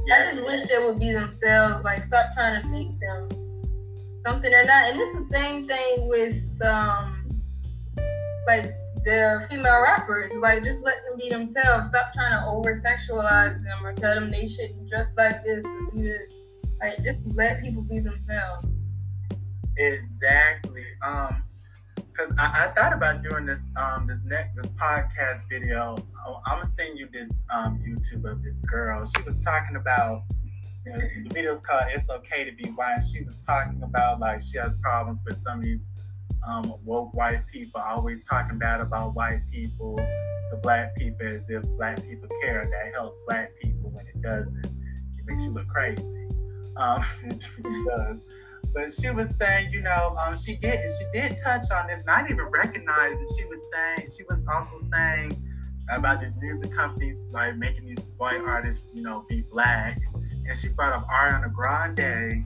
yeah, 0.07 0.15
I 0.29 0.35
just 0.35 0.45
wish 0.45 0.67
they 0.67 0.79
would 0.79 0.99
be 0.99 1.13
themselves. 1.13 1.85
Like, 1.85 2.05
stop 2.05 2.33
trying 2.35 2.61
to 2.63 2.69
make 2.69 2.99
them 3.01 3.29
something 4.25 4.51
they're 4.51 4.65
not. 4.65 4.91
And 4.91 5.01
it's 5.01 5.13
the 5.13 5.29
same 5.33 5.67
thing 5.67 6.09
with 6.09 6.43
um, 6.63 7.41
like 8.47 8.65
the 9.05 9.47
female 9.49 9.81
rappers. 9.81 10.33
Like, 10.35 10.65
just 10.65 10.83
let 10.83 10.97
them 11.09 11.17
be 11.19 11.29
themselves. 11.31 11.87
Stop 11.89 12.13
trying 12.13 12.33
to 12.41 12.47
over 12.49 12.75
sexualize 12.75 13.63
them 13.63 13.85
or 13.87 13.93
tell 13.93 14.15
them 14.15 14.31
they 14.31 14.49
shouldn't 14.49 14.89
dress 14.89 15.13
like 15.17 15.45
this 15.45 15.65
or 15.65 15.91
do 15.95 16.03
this. 16.03 16.33
Like, 16.81 16.97
just 17.05 17.21
let 17.37 17.63
people 17.63 17.83
be 17.83 18.01
themselves. 18.01 18.67
Exactly. 19.79 20.85
Um, 21.03 21.43
cause 22.17 22.33
I, 22.39 22.65
I 22.65 22.69
thought 22.69 22.93
about 22.93 23.23
doing 23.23 23.45
this 23.45 23.65
um 23.77 24.07
this 24.07 24.25
next 24.25 24.57
this 24.57 24.67
podcast 24.73 25.49
video. 25.49 25.97
Oh, 26.27 26.41
I'm 26.47 26.61
gonna 26.61 26.67
send 26.67 26.99
you 26.99 27.09
this 27.13 27.31
um 27.55 27.79
YouTube 27.87 28.31
of 28.31 28.43
this 28.43 28.61
girl. 28.63 29.05
She 29.05 29.23
was 29.23 29.41
talking 29.41 29.77
about 29.77 30.25
you 30.85 30.93
know, 30.93 30.99
the 30.99 31.35
video's 31.35 31.61
called 31.61 31.85
"It's 31.91 32.09
Okay 32.11 32.45
to 32.45 32.53
Be 32.53 32.71
White." 32.71 33.01
She 33.01 33.23
was 33.23 33.45
talking 33.45 33.83
about 33.83 34.21
like 34.21 34.41
she 34.43 34.59
has 34.59 34.77
problems 34.79 35.23
with 35.27 35.43
some 35.43 35.59
of 35.59 35.65
these 35.65 35.87
um 36.47 36.75
woke 36.85 37.13
white 37.13 37.47
people 37.49 37.81
always 37.81 38.25
talking 38.25 38.59
bad 38.59 38.81
about 38.81 39.15
white 39.15 39.43
people 39.53 39.97
to 39.97 40.57
black 40.63 40.95
people 40.97 41.27
as 41.27 41.49
if 41.51 41.63
black 41.77 42.03
people 42.03 42.29
care. 42.43 42.69
That 42.71 42.95
helps 42.95 43.19
black 43.29 43.51
people 43.63 43.91
when 43.91 44.07
it 44.07 44.23
doesn't. 44.23 44.65
It 44.65 45.27
makes 45.27 45.43
you 45.43 45.51
look 45.51 45.69
crazy. 45.69 46.29
Um, 46.77 47.05
it 47.25 47.47
does. 47.87 48.19
But 48.77 48.93
she 48.93 49.11
was 49.11 49.35
saying, 49.39 49.73
you 49.73 49.81
know, 49.81 50.15
um, 50.21 50.37
she 50.37 50.57
did 50.57 50.79
she 50.79 51.07
did 51.11 51.39
touch 51.43 51.65
on 51.75 51.87
this, 51.87 52.01
and 52.01 52.11
I 52.11 52.21
didn't 52.21 52.33
even 52.33 52.53
recognize 52.53 53.23
it. 53.23 53.29
She 53.39 53.47
was 53.47 53.59
saying 53.73 54.11
she 54.15 54.23
was 54.29 54.47
also 54.47 54.77
saying 54.93 55.43
about 55.89 56.21
these 56.21 56.39
music 56.43 56.73
companies 56.73 57.25
like 57.31 57.57
making 57.57 57.87
these 57.87 58.05
white 58.19 58.43
artists, 58.43 58.91
you 58.93 59.03
know, 59.03 59.25
be 59.31 59.41
black. 59.51 59.99
And 60.47 60.59
she 60.59 60.69
brought 60.77 60.93
up 60.93 61.09
Ariana 61.09 61.51
Grande, 61.55 62.45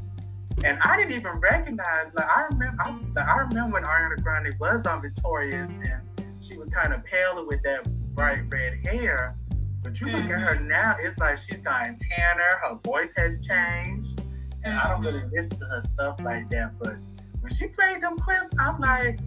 and 0.65 0.79
I 0.85 0.97
didn't 0.97 1.17
even 1.17 1.33
recognize. 1.41 2.15
Like 2.15 2.29
I 2.29 2.43
remember, 2.49 2.81
I, 2.81 2.97
like, 3.13 3.27
I 3.27 3.39
remember 3.39 3.75
when 3.75 3.83
Ariana 3.83 4.23
Grande 4.23 4.55
was 4.61 4.87
on 4.87 5.03
Victorious, 5.03 5.69
and 5.69 6.01
she 6.41 6.57
was 6.57 6.69
kind 6.69 6.93
of 6.93 7.05
paler 7.05 7.45
with 7.45 7.61
that 7.65 7.91
bright 8.15 8.45
red 8.51 8.75
hair. 8.75 9.37
But 9.83 10.01
you 10.01 10.07
look 10.07 10.27
at 10.27 10.41
her 10.43 10.61
now, 10.61 10.95
it's 11.01 11.19
like 11.19 11.39
she's 11.39 11.63
gotten 11.63 11.99
tanner. 11.99 12.61
Her 12.63 12.79
voice 12.85 13.13
has 13.17 13.45
changed 13.45 14.23
and 14.65 14.79
I 14.79 14.89
don't 14.89 15.03
really 15.03 15.23
listen 15.33 15.59
to 15.59 15.65
her 15.65 15.83
stuff 15.93 16.21
like 16.21 16.49
that. 16.51 16.79
But 16.79 16.97
when 17.41 17.53
she 17.53 17.69
played 17.69 18.01
them 18.03 18.19
clips, 18.19 18.55
I'm 18.59 18.81
like, 18.81 19.19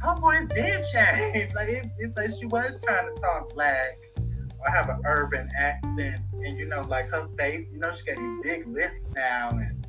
her 0.00 0.14
voice 0.16 0.48
did 0.48 0.84
change. 0.92 1.52
Like 1.54 1.68
it, 1.68 1.86
it's 1.98 2.16
like 2.16 2.30
she 2.38 2.46
was 2.46 2.80
trying 2.82 3.14
to 3.14 3.20
talk 3.20 3.54
black 3.54 3.98
or 4.16 4.70
have 4.70 4.88
an 4.88 5.00
urban 5.04 5.48
accent, 5.58 6.22
and 6.32 6.58
you 6.58 6.66
know, 6.66 6.82
like 6.88 7.08
her 7.08 7.26
face, 7.38 7.72
you 7.72 7.78
know, 7.78 7.90
she 7.90 8.06
got 8.06 8.18
these 8.20 8.40
big 8.42 8.66
lips 8.68 9.06
now 9.14 9.50
and 9.50 9.86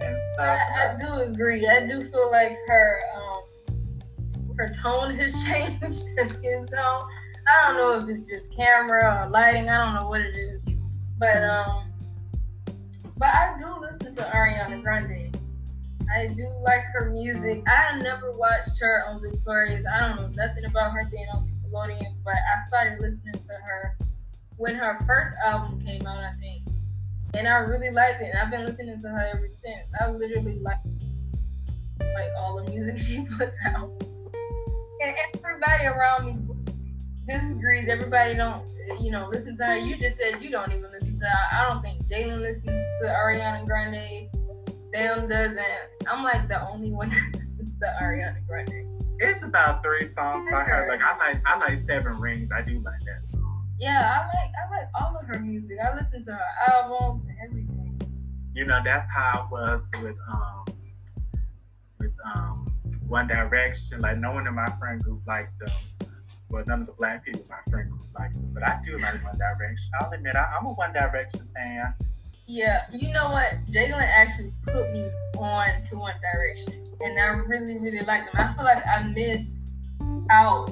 and 0.00 0.18
stuff. 0.34 0.58
I, 0.76 0.94
I 0.94 0.96
do 0.98 1.30
agree. 1.30 1.66
I 1.66 1.86
do 1.86 2.00
feel 2.10 2.30
like 2.30 2.56
her 2.66 3.00
um, 3.16 4.54
her 4.56 4.72
tone 4.82 5.14
has 5.14 5.32
changed, 5.46 6.00
skin 6.36 6.66
tone. 6.66 7.08
I 7.48 7.68
don't 7.68 7.76
know 7.76 7.96
if 7.98 8.16
it's 8.16 8.28
just 8.28 8.54
camera 8.56 9.24
or 9.24 9.30
lighting. 9.30 9.68
I 9.68 9.84
don't 9.84 9.94
know 10.02 10.08
what 10.08 10.20
it 10.20 10.34
is, 10.34 10.60
but 11.18 11.42
um, 11.42 11.85
but 13.16 13.28
I 13.28 13.56
do 13.58 13.66
listen 13.80 14.14
to 14.16 14.22
Ariana 14.22 14.82
Grande. 14.82 15.36
I 16.14 16.28
do 16.28 16.46
like 16.62 16.82
her 16.92 17.10
music. 17.10 17.64
I 17.66 17.98
never 17.98 18.32
watched 18.32 18.78
her 18.80 19.04
on 19.08 19.20
Victorious. 19.20 19.84
I 19.86 20.00
don't 20.00 20.16
know 20.16 20.44
nothing 20.46 20.64
about 20.64 20.92
her 20.92 21.08
being 21.10 21.26
on 21.34 21.48
Nickelodeon, 21.48 22.14
but 22.24 22.34
I 22.34 22.68
started 22.68 23.00
listening 23.00 23.34
to 23.34 23.52
her 23.52 23.96
when 24.56 24.74
her 24.74 24.98
first 25.06 25.32
album 25.44 25.80
came 25.84 26.06
out, 26.06 26.18
I 26.18 26.32
think. 26.40 26.62
And 27.34 27.48
I 27.48 27.56
really 27.56 27.90
liked 27.90 28.20
it. 28.20 28.30
And 28.32 28.38
I've 28.38 28.50
been 28.50 28.66
listening 28.66 29.00
to 29.02 29.08
her 29.08 29.30
ever 29.34 29.48
since. 29.62 29.88
I 30.00 30.08
literally 30.10 30.58
like 30.60 30.78
like 32.00 32.30
all 32.38 32.62
the 32.62 32.70
music 32.70 32.96
she 33.06 33.24
puts 33.36 33.58
out. 33.66 33.90
And 35.02 35.14
everybody 35.34 35.84
around 35.84 36.26
me 36.26 36.45
disagrees. 37.26 37.88
Everybody 37.88 38.34
don't 38.34 38.64
you 39.00 39.10
know 39.10 39.28
listen 39.32 39.56
to 39.56 39.64
her. 39.64 39.76
You 39.76 39.96
just 39.96 40.16
said 40.16 40.42
you 40.42 40.50
don't 40.50 40.70
even 40.72 40.90
listen 40.92 41.18
to 41.18 41.24
her. 41.24 41.56
I 41.56 41.68
don't 41.68 41.82
think 41.82 42.06
Jalen 42.06 42.40
listens 42.40 42.64
to 42.66 43.08
Ariana 43.08 43.66
Grande. 43.66 44.28
Sam 44.92 45.28
doesn't. 45.28 45.58
I'm 46.08 46.22
like 46.22 46.48
the 46.48 46.68
only 46.68 46.92
one 46.92 47.08
that 47.32 47.40
listens 47.40 47.78
to 47.80 47.96
Ariana 48.00 48.46
Grande. 48.46 48.86
It's 49.18 49.42
about 49.42 49.82
three 49.82 50.06
songs 50.08 50.46
by 50.50 50.62
her. 50.62 50.88
Like 50.88 51.02
I 51.02 51.16
like 51.18 51.42
I 51.46 51.58
like 51.58 51.78
Seven 51.80 52.20
Rings. 52.20 52.50
I 52.52 52.62
do 52.62 52.80
like 52.80 53.00
that 53.06 53.28
song. 53.28 53.66
Yeah, 53.78 54.00
I 54.00 54.26
like 54.26 54.52
I 54.54 54.78
like 54.78 54.88
all 54.94 55.18
of 55.18 55.26
her 55.26 55.40
music. 55.40 55.78
I 55.82 55.94
listen 55.96 56.24
to 56.26 56.32
her 56.32 56.72
albums 56.72 57.24
and 57.28 57.36
everything. 57.44 58.00
You 58.54 58.66
know, 58.66 58.80
that's 58.84 59.06
how 59.10 59.46
I 59.46 59.52
was 59.52 59.86
with 60.02 60.16
um 60.32 60.64
with 61.98 62.12
um 62.34 62.72
One 63.08 63.26
Direction. 63.26 64.00
Like 64.00 64.18
no 64.18 64.32
one 64.32 64.46
in 64.46 64.54
my 64.54 64.70
friend 64.78 65.02
group 65.02 65.22
liked 65.26 65.58
them. 65.58 65.74
Well, 66.48 66.64
none 66.66 66.82
of 66.82 66.86
the 66.86 66.92
black 66.92 67.24
people 67.24 67.42
in 67.42 67.48
my 67.48 67.70
friend 67.70 67.90
group 67.90 68.02
them. 68.12 68.50
But 68.54 68.62
I 68.62 68.80
do 68.84 68.98
like 68.98 69.24
One 69.24 69.38
Direction. 69.38 69.90
I'll 70.00 70.10
admit 70.12 70.36
I, 70.36 70.56
I'm 70.58 70.66
a 70.66 70.72
One 70.72 70.92
Direction 70.92 71.48
fan. 71.54 71.94
Yeah, 72.46 72.86
you 72.92 73.12
know 73.12 73.30
what? 73.30 73.54
Jalen 73.70 74.08
actually 74.08 74.52
put 74.62 74.92
me 74.92 75.10
on 75.36 75.68
to 75.90 75.96
One 75.96 76.14
Direction. 76.20 76.86
and 77.00 77.18
I 77.18 77.26
really, 77.26 77.78
really 77.78 78.04
like 78.06 78.24
them. 78.32 78.34
I 78.34 78.54
feel 78.54 78.64
like 78.64 78.82
I 78.86 79.02
missed 79.08 79.68
out 80.30 80.70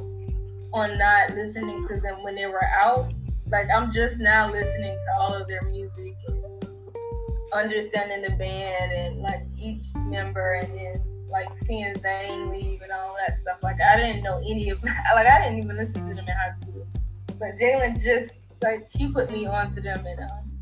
on 0.73 0.99
not 0.99 1.31
listening 1.31 1.87
to 1.89 2.01
them 2.01 2.23
when 2.23 2.35
they 2.35 2.47
were 2.47 2.65
out. 2.65 3.13
Like 3.49 3.69
I'm 3.75 3.93
just 3.93 4.19
now 4.19 4.51
listening 4.51 4.97
to 4.97 5.21
all 5.21 5.35
of 5.35 5.47
their 5.47 5.63
music 5.63 6.15
and 6.29 6.67
understanding 7.53 8.23
the 8.23 8.37
band 8.37 8.93
and 8.93 9.21
like 9.21 9.43
each 9.57 9.85
member 10.07 10.55
and 10.55 10.77
then 10.77 11.03
like 11.35 11.48
seeing 11.66 11.93
Zayn 11.94 12.52
leave 12.52 12.81
and 12.81 12.93
all 12.93 13.16
that 13.27 13.40
stuff. 13.43 13.62
Like 13.62 13.77
I 13.81 13.97
didn't 13.97 14.23
know 14.23 14.39
any 14.39 14.70
of 14.70 14.82
like 15.15 15.27
I 15.27 15.43
didn't 15.43 15.59
even 15.59 15.77
listen 15.77 16.09
to 16.09 16.15
them 16.15 16.24
in 16.24 16.35
high 16.35 16.52
school. 16.61 16.86
But 17.39 17.59
Jalen 17.61 18.01
just 18.01 18.39
like 18.62 18.89
she 18.97 19.09
put 19.12 19.31
me 19.31 19.44
onto 19.47 19.82
them 19.82 20.06
and 20.06 20.20
um, 20.20 20.55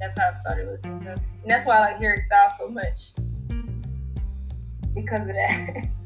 that's 0.00 0.16
how 0.16 0.30
I 0.30 0.40
started 0.40 0.68
listening 0.68 1.00
to 1.00 1.04
them. 1.06 1.20
And 1.42 1.50
that's 1.50 1.66
why 1.66 1.78
I 1.78 1.80
like 1.80 1.98
Harry 1.98 2.22
Styles 2.26 2.52
so 2.58 2.68
much. 2.68 3.12
Because 4.94 5.22
of 5.22 5.34
that. 5.34 5.88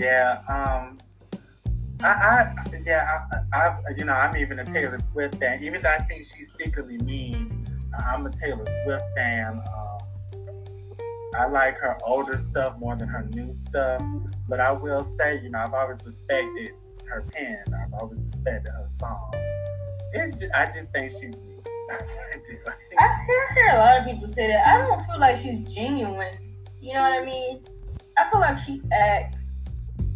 Yeah, 0.00 0.42
um, 0.48 0.96
I, 2.04 2.06
I 2.06 2.54
yeah, 2.86 3.24
I, 3.52 3.58
I, 3.58 3.78
you 3.96 4.04
know, 4.04 4.12
I'm 4.12 4.36
even 4.36 4.60
a 4.60 4.64
Taylor 4.64 4.96
Swift 4.98 5.34
fan. 5.40 5.60
Even 5.64 5.82
though 5.82 5.90
I 5.90 5.98
think 6.02 6.20
she's 6.20 6.52
secretly 6.52 6.98
mean, 6.98 7.66
I'm 8.06 8.24
a 8.24 8.30
Taylor 8.30 8.64
Swift 8.84 9.04
fan. 9.16 9.60
Um, 9.76 9.87
I 11.36 11.46
like 11.46 11.78
her 11.78 11.98
older 12.04 12.38
stuff 12.38 12.78
more 12.78 12.96
than 12.96 13.08
her 13.08 13.24
new 13.32 13.52
stuff. 13.52 14.02
But 14.48 14.60
I 14.60 14.72
will 14.72 15.04
say, 15.04 15.40
you 15.42 15.50
know, 15.50 15.58
I've 15.58 15.74
always 15.74 16.02
respected 16.04 16.72
her 17.06 17.24
pen. 17.32 17.62
I've 17.82 17.92
always 17.94 18.22
respected 18.22 18.70
her 18.70 18.86
songs. 18.98 19.34
It's 20.12 20.36
just, 20.36 20.54
I 20.54 20.66
just 20.66 20.92
think 20.92 21.10
she's. 21.10 21.36
I 21.90 22.36
do. 22.44 22.56
I 22.98 23.54
hear 23.54 23.70
a 23.74 23.78
lot 23.78 23.98
of 23.98 24.06
people 24.06 24.28
say 24.28 24.48
that. 24.48 24.66
I 24.66 24.78
don't 24.78 25.04
feel 25.06 25.18
like 25.18 25.36
she's 25.36 25.74
genuine. 25.74 26.36
You 26.80 26.94
know 26.94 27.02
what 27.02 27.12
I 27.12 27.24
mean? 27.24 27.60
I 28.16 28.30
feel 28.30 28.40
like 28.40 28.58
she 28.58 28.82
acts. 28.92 29.36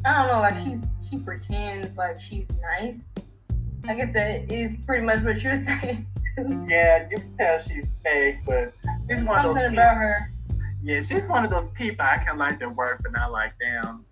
I 0.05 0.19
don't 0.19 0.33
know, 0.33 0.41
like 0.41 0.57
she's 0.65 0.81
she 1.09 1.19
pretends 1.19 1.97
like 1.97 2.19
she's 2.19 2.47
nice. 2.61 2.97
I 3.89 3.95
guess 3.95 4.13
that 4.13 4.51
is 4.51 4.73
pretty 4.87 5.05
much 5.05 5.23
what 5.23 5.41
you're 5.43 5.55
saying. 5.65 6.07
Yeah, 6.69 7.09
you 7.11 7.19
can 7.19 7.35
tell 7.35 7.59
she's 7.59 7.97
fake, 8.05 8.37
but 8.47 8.73
she's 9.07 9.23
one 9.25 9.45
of 9.45 9.55
those 9.55 9.57
Something 9.57 9.75
about 9.75 9.97
her. 9.97 10.31
Yeah, 10.83 11.01
she's 11.01 11.29
one 11.29 11.45
of 11.45 11.51
those 11.51 11.71
people 11.71 12.05
I 12.05 12.19
can 12.19 12.39
like 12.39 12.59
their 12.59 12.71
work, 12.71 13.01
but 13.05 13.13
not 13.13 13.31
like 13.31 13.53
them. 13.61 14.05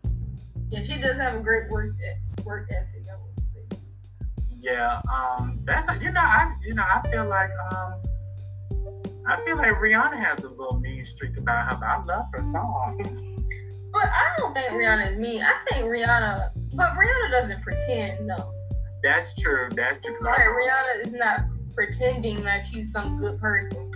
Yeah, 0.70 0.82
she 0.84 1.00
does 1.00 1.16
have 1.16 1.34
a 1.34 1.40
great 1.40 1.68
work 1.68 1.90
work 2.44 2.70
ethic. 2.70 3.04
I 3.10 3.16
would 3.16 3.70
say. 3.72 3.78
Yeah, 4.56 5.00
um, 5.12 5.58
that's 5.64 6.00
you 6.00 6.12
know, 6.12 6.20
I 6.20 6.54
you 6.64 6.74
know, 6.74 6.84
I 6.84 7.08
feel 7.10 7.26
like 7.26 7.50
um, 7.72 8.00
I 9.26 9.44
feel 9.44 9.56
like 9.56 9.72
Rihanna 9.72 10.16
has 10.16 10.38
a 10.38 10.48
little 10.48 10.78
mean 10.78 11.04
streak 11.04 11.36
about 11.36 11.68
her, 11.70 11.76
but 11.80 11.88
I 11.88 12.04
love 12.04 12.26
her 12.32 12.42
songs. 12.42 13.22
But 13.92 14.04
I 14.04 14.36
don't 14.36 14.54
think 14.54 14.70
Rihanna 14.70 15.14
is 15.14 15.18
mean. 15.18 15.42
I 15.42 15.52
think 15.68 15.84
Rihanna, 15.84 16.50
but 16.74 16.90
Rihanna 16.92 17.32
doesn't 17.32 17.60
pretend. 17.60 18.24
No, 18.24 18.52
That's 19.02 19.34
true. 19.34 19.68
That's 19.74 20.00
true. 20.00 20.14
Like 20.20 20.38
Rihanna 20.38 21.06
is 21.08 21.12
not 21.12 21.40
pretending 21.74 22.44
that 22.44 22.64
she's 22.66 22.92
some 22.92 23.18
good 23.18 23.40
person. 23.40 23.89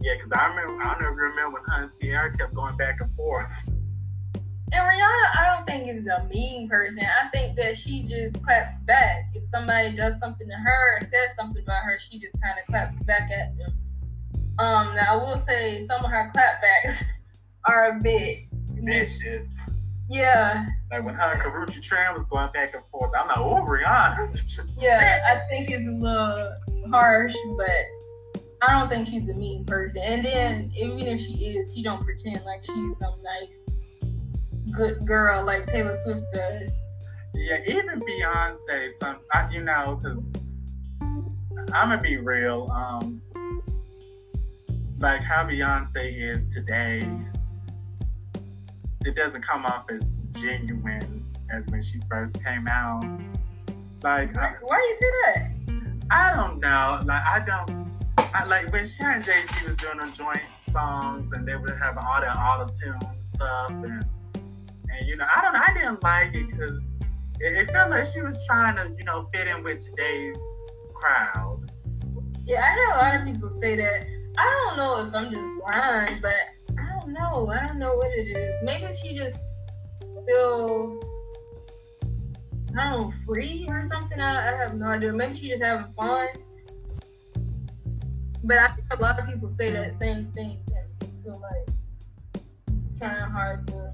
Yeah, 0.00 0.14
because 0.14 0.32
I 0.32 0.46
remember. 0.48 0.82
I 0.82 0.92
don't 0.92 1.02
know 1.02 1.08
if 1.10 1.16
you 1.16 1.22
remember 1.22 1.60
when 1.60 1.62
her 1.66 1.82
and 1.82 1.90
Ciara 2.00 2.36
kept 2.36 2.54
going 2.54 2.76
back 2.76 3.00
and 3.00 3.12
forth. 3.14 3.46
And 4.72 4.82
Rihanna, 4.82 5.26
I 5.38 5.54
don't 5.56 5.66
think 5.66 5.88
is 5.88 6.06
a 6.06 6.24
mean 6.32 6.68
person. 6.68 7.00
I 7.00 7.28
think 7.30 7.56
that 7.56 7.76
she 7.76 8.04
just 8.04 8.40
claps 8.42 8.74
back. 8.86 9.24
If 9.34 9.44
somebody 9.46 9.96
does 9.96 10.18
something 10.20 10.48
to 10.48 10.54
her 10.54 10.96
or 10.96 11.00
says 11.00 11.34
something 11.36 11.62
about 11.62 11.82
her, 11.84 11.98
she 11.98 12.20
just 12.20 12.40
kind 12.40 12.54
of 12.58 12.66
claps 12.66 12.96
back 13.02 13.30
at 13.30 13.56
them. 13.58 13.72
Um, 14.58 14.94
now 14.94 15.14
I 15.14 15.16
will 15.16 15.42
say 15.44 15.86
some 15.86 16.04
of 16.04 16.10
her 16.10 16.30
clapbacks 16.34 17.02
are 17.68 17.96
a 17.96 18.00
bit, 18.00 18.40
Vicious. 18.82 19.58
yeah, 20.08 20.66
Like 20.90 21.04
when 21.04 21.14
her 21.14 21.32
and 21.32 21.40
Karrueche 21.40 21.80
Tran 21.80 22.14
was 22.14 22.24
going 22.24 22.50
back 22.52 22.74
and 22.74 22.82
forth. 22.90 23.10
I'm 23.18 23.26
like, 23.26 23.38
oh, 23.38 23.64
Rihanna. 23.66 24.70
yeah. 24.78 25.20
I 25.28 25.48
think 25.48 25.70
it's 25.70 25.86
a 25.86 25.90
little 25.90 26.52
harsh, 26.90 27.34
but 27.56 27.68
I 28.62 28.78
don't 28.78 28.88
think 28.88 29.08
she's 29.08 29.28
a 29.28 29.34
mean 29.34 29.64
person. 29.64 30.02
And 30.02 30.24
then 30.24 30.72
even 30.76 30.98
if 31.00 31.20
she 31.20 31.32
is, 31.32 31.74
she 31.74 31.82
don't 31.82 32.04
pretend 32.04 32.44
like 32.44 32.62
she's 32.62 32.98
some 32.98 33.14
nice, 33.22 34.72
good 34.72 35.06
girl 35.06 35.44
like 35.44 35.66
Taylor 35.66 35.98
Swift 36.04 36.26
does. 36.34 36.70
Yeah, 37.34 37.58
even 37.68 38.00
Beyonce, 38.00 38.90
some 38.90 39.20
I, 39.32 39.48
you 39.50 39.62
know, 39.62 39.98
because 40.02 40.32
I'm 41.72 41.88
gonna 41.88 42.02
be 42.02 42.18
real. 42.18 42.70
Um, 42.70 43.22
like 44.98 45.22
how 45.22 45.44
Beyonce 45.44 45.94
is 45.96 46.48
today, 46.48 47.08
it 49.06 49.16
doesn't 49.16 49.42
come 49.42 49.64
off 49.64 49.90
as 49.90 50.18
genuine 50.32 51.24
as 51.50 51.70
when 51.70 51.80
she 51.80 51.98
first 52.10 52.42
came 52.44 52.68
out. 52.68 53.18
Like 54.02 54.34
Why, 54.36 54.42
I, 54.42 54.54
why 54.60 54.76
do 54.76 54.86
you 54.86 54.96
say 55.00 55.10
that? 55.24 55.50
I 56.10 56.34
don't 56.34 56.60
know. 56.60 57.00
Like 57.06 57.22
I 57.26 57.44
don't. 57.46 57.89
I 58.18 58.44
like 58.46 58.72
when 58.72 58.86
she 58.86 59.02
and 59.04 59.24
Jay 59.24 59.42
Z 59.42 59.64
was 59.64 59.76
doing 59.76 59.98
them 59.98 60.12
joint 60.12 60.42
songs 60.72 61.32
and 61.32 61.46
they 61.46 61.56
would 61.56 61.76
have 61.76 61.96
all 61.98 62.20
that 62.20 62.36
auto 62.36 62.70
tune 62.72 63.00
stuff 63.34 63.70
and 63.70 64.04
and 64.90 65.08
you 65.08 65.16
know 65.16 65.26
I 65.34 65.42
don't 65.42 65.52
know. 65.54 65.60
I 65.66 65.72
didn't 65.74 66.02
like 66.02 66.34
it 66.34 66.48
because 66.48 66.80
it, 67.40 67.68
it 67.68 67.70
felt 67.70 67.90
like 67.90 68.06
she 68.06 68.22
was 68.22 68.44
trying 68.46 68.76
to 68.76 68.94
you 68.96 69.04
know 69.04 69.28
fit 69.32 69.46
in 69.46 69.64
with 69.64 69.80
today's 69.80 70.38
crowd. 70.94 71.70
Yeah, 72.44 72.62
I 72.62 72.76
know 72.76 72.94
a 72.94 72.98
lot 72.98 73.14
of 73.14 73.26
people 73.26 73.60
say 73.60 73.76
that. 73.76 74.06
I 74.38 74.64
don't 74.66 74.76
know 74.76 75.06
if 75.06 75.14
I'm 75.14 75.30
just 75.30 75.42
blind, 75.64 76.22
but 76.22 76.34
I 76.78 77.00
don't 77.00 77.12
know. 77.12 77.50
I 77.50 77.66
don't 77.66 77.78
know 77.78 77.94
what 77.94 78.10
it 78.16 78.36
is. 78.36 78.54
Maybe 78.62 78.92
she 78.92 79.16
just 79.16 79.38
feel 80.26 81.00
I 82.76 82.90
don't 82.90 83.00
know, 83.00 83.12
free 83.26 83.66
or 83.68 83.82
something. 83.88 84.20
I, 84.20 84.52
I 84.52 84.56
have 84.56 84.74
no 84.74 84.86
idea. 84.86 85.12
Maybe 85.12 85.36
she 85.36 85.48
just 85.48 85.62
having 85.62 85.92
fun. 85.94 86.28
But 88.44 88.58
I 88.58 88.68
think 88.68 88.86
a 88.90 88.96
lot 89.00 89.18
of 89.18 89.26
people 89.26 89.50
say 89.50 89.70
that 89.70 89.98
same 89.98 90.32
thing. 90.32 90.58
That 90.68 90.86
they 91.00 91.06
feel 91.22 91.40
like 91.40 91.74
she's 92.68 92.98
trying 92.98 93.30
hard 93.30 93.66
to 93.68 93.92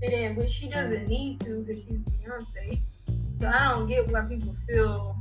fit 0.00 0.12
in, 0.12 0.34
but 0.34 0.50
she 0.50 0.68
doesn't 0.68 1.06
need 1.06 1.40
to 1.40 1.62
because 1.62 1.82
she's 1.82 1.98
Beyonce. 1.98 2.80
So 3.40 3.46
I 3.46 3.70
don't 3.70 3.88
get 3.88 4.08
why 4.08 4.22
people 4.22 4.54
feel, 4.68 5.16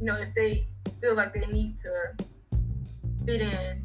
you 0.00 0.06
know, 0.06 0.16
if 0.16 0.34
they 0.34 0.66
feel 1.00 1.14
like 1.14 1.34
they 1.34 1.46
need 1.46 1.76
to 1.80 2.24
fit 3.26 3.40
in 3.40 3.82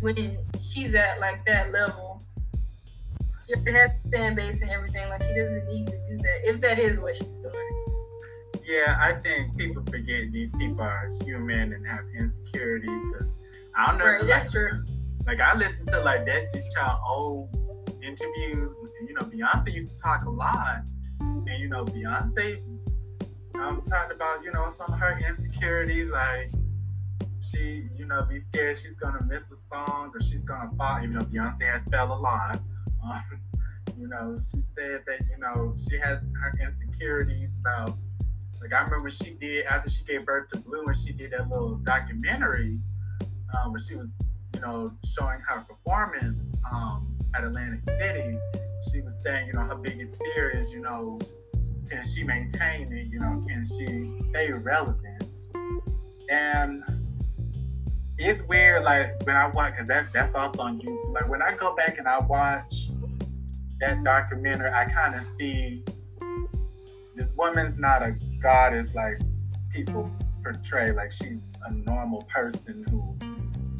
when 0.00 0.38
she's 0.60 0.94
at 0.94 1.20
like 1.20 1.44
that 1.46 1.72
level. 1.72 2.22
She 3.46 3.54
has 3.70 3.90
a 4.04 4.10
fan 4.10 4.34
base 4.34 4.60
and 4.60 4.70
everything. 4.70 5.08
Like 5.08 5.22
she 5.22 5.34
doesn't 5.34 5.66
need 5.66 5.86
to 5.86 5.98
do 6.08 6.16
that 6.16 6.48
if 6.48 6.60
that 6.60 6.78
is 6.78 6.98
what 7.00 7.14
she's 7.14 7.24
doing. 7.24 7.85
Yeah, 8.66 8.98
I 9.00 9.12
think 9.12 9.56
people 9.56 9.84
forget 9.84 10.32
these 10.32 10.52
people 10.56 10.80
are 10.80 11.08
human 11.24 11.72
and 11.72 11.86
have 11.86 12.04
insecurities 12.18 13.00
because 13.06 13.36
I 13.76 13.86
don't 13.86 13.98
know. 13.98 14.04
Right, 14.06 14.24
like, 14.24 14.50
true. 14.50 14.84
like 15.24 15.40
I 15.40 15.56
listen 15.56 15.86
to 15.86 16.00
like 16.00 16.26
Destiny's 16.26 16.74
Child 16.74 16.98
old 17.08 17.48
interviews. 18.02 18.74
And, 18.98 19.08
you 19.08 19.14
know, 19.14 19.22
Beyonce 19.22 19.72
used 19.72 19.96
to 19.96 20.02
talk 20.02 20.24
a 20.24 20.30
lot, 20.30 20.78
and 21.20 21.60
you 21.60 21.68
know, 21.68 21.84
Beyonce 21.84 22.60
um 23.54 23.82
talked 23.82 24.12
about 24.12 24.42
you 24.42 24.50
know 24.50 24.68
some 24.70 24.92
of 24.92 24.98
her 24.98 25.16
insecurities, 25.16 26.10
like 26.10 26.50
she 27.40 27.88
you 27.96 28.04
know 28.04 28.24
be 28.24 28.36
scared 28.36 28.76
she's 28.76 28.98
gonna 28.98 29.22
miss 29.28 29.48
a 29.52 29.56
song 29.56 30.10
or 30.12 30.20
she's 30.20 30.44
gonna 30.44 30.72
fall. 30.76 30.98
Even 30.98 31.14
though 31.14 31.24
Beyonce 31.24 31.70
has 31.70 31.86
fell 31.86 32.12
a 32.12 32.18
lot, 32.18 32.60
um, 33.04 33.22
you 33.96 34.08
know, 34.08 34.36
she 34.36 34.58
said 34.76 35.04
that 35.06 35.20
you 35.30 35.38
know 35.38 35.76
she 35.88 35.98
has 35.98 36.18
her 36.42 36.58
insecurities 36.60 37.60
about. 37.60 37.96
Like 38.66 38.80
I 38.80 38.84
remember 38.84 39.10
she 39.10 39.34
did 39.34 39.66
after 39.66 39.88
she 39.88 40.04
gave 40.04 40.26
birth 40.26 40.48
to 40.50 40.58
Blue, 40.58 40.84
and 40.86 40.96
she 40.96 41.12
did 41.12 41.30
that 41.32 41.48
little 41.48 41.76
documentary 41.76 42.78
um, 43.54 43.72
where 43.72 43.80
she 43.80 43.94
was 43.94 44.12
you 44.56 44.62
know, 44.62 44.92
showing 45.04 45.40
her 45.40 45.60
performance 45.60 46.54
um, 46.72 47.14
at 47.34 47.44
Atlantic 47.44 47.80
City, 47.98 48.38
she 48.90 49.02
was 49.02 49.20
saying, 49.22 49.48
you 49.48 49.52
know, 49.52 49.60
her 49.60 49.74
biggest 49.74 50.20
fear 50.22 50.50
is, 50.50 50.72
you 50.72 50.80
know, 50.80 51.18
can 51.90 52.02
she 52.04 52.24
maintain 52.24 52.90
it? 52.92 53.08
You 53.08 53.20
know, 53.20 53.44
can 53.46 53.64
she 53.66 54.18
stay 54.30 54.50
relevant? 54.50 55.38
And 56.30 56.82
it's 58.18 58.42
weird, 58.44 58.82
like 58.82 59.08
when 59.24 59.36
I 59.36 59.48
watch, 59.48 59.72
because 59.72 59.88
that, 59.88 60.12
that's 60.14 60.34
also 60.34 60.62
on 60.62 60.80
YouTube. 60.80 61.12
Like 61.12 61.28
when 61.28 61.42
I 61.42 61.54
go 61.54 61.76
back 61.76 61.98
and 61.98 62.08
I 62.08 62.18
watch 62.20 62.88
that 63.78 64.02
documentary, 64.02 64.70
I 64.70 64.86
kind 64.86 65.14
of 65.14 65.22
see 65.22 65.84
this 67.14 67.34
woman's 67.36 67.78
not 67.78 68.02
a 68.02 68.16
goddess 68.40 68.94
like 68.94 69.18
people 69.70 70.10
portray. 70.42 70.92
Like 70.92 71.10
she's 71.12 71.40
a 71.64 71.72
normal 71.72 72.22
person 72.22 72.84
who 72.90 73.16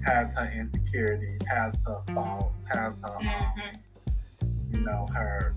has 0.05 0.33
her 0.35 0.51
insecurities, 0.55 1.41
has 1.49 1.75
her 1.87 2.03
faults, 2.15 2.67
has 2.73 3.01
her, 3.03 3.17
um, 3.17 3.25
Mhm. 3.27 3.79
you 4.71 4.81
know, 4.81 5.07
her 5.15 5.55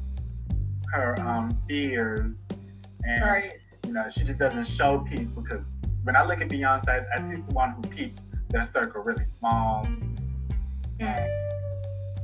her 0.92 1.20
um 1.22 1.56
fears, 1.68 2.44
and 3.04 3.24
Right. 3.24 3.54
you 3.86 3.94
know, 3.94 4.10
she 4.10 4.22
just 4.24 4.40
doesn't 4.40 4.66
show 4.66 5.00
people. 5.02 5.44
Because 5.44 5.78
when 6.04 6.16
I 6.16 6.24
look 6.26 6.42
at 6.42 6.50
Beyonce, 6.50 7.06
I 7.16 7.20
see 7.22 7.38
someone 7.38 7.74
who 7.74 7.84
keeps 7.84 8.22
their 8.50 8.66
circle 8.66 9.04
really 9.04 9.26
small, 9.26 9.86
Mm. 11.00 11.28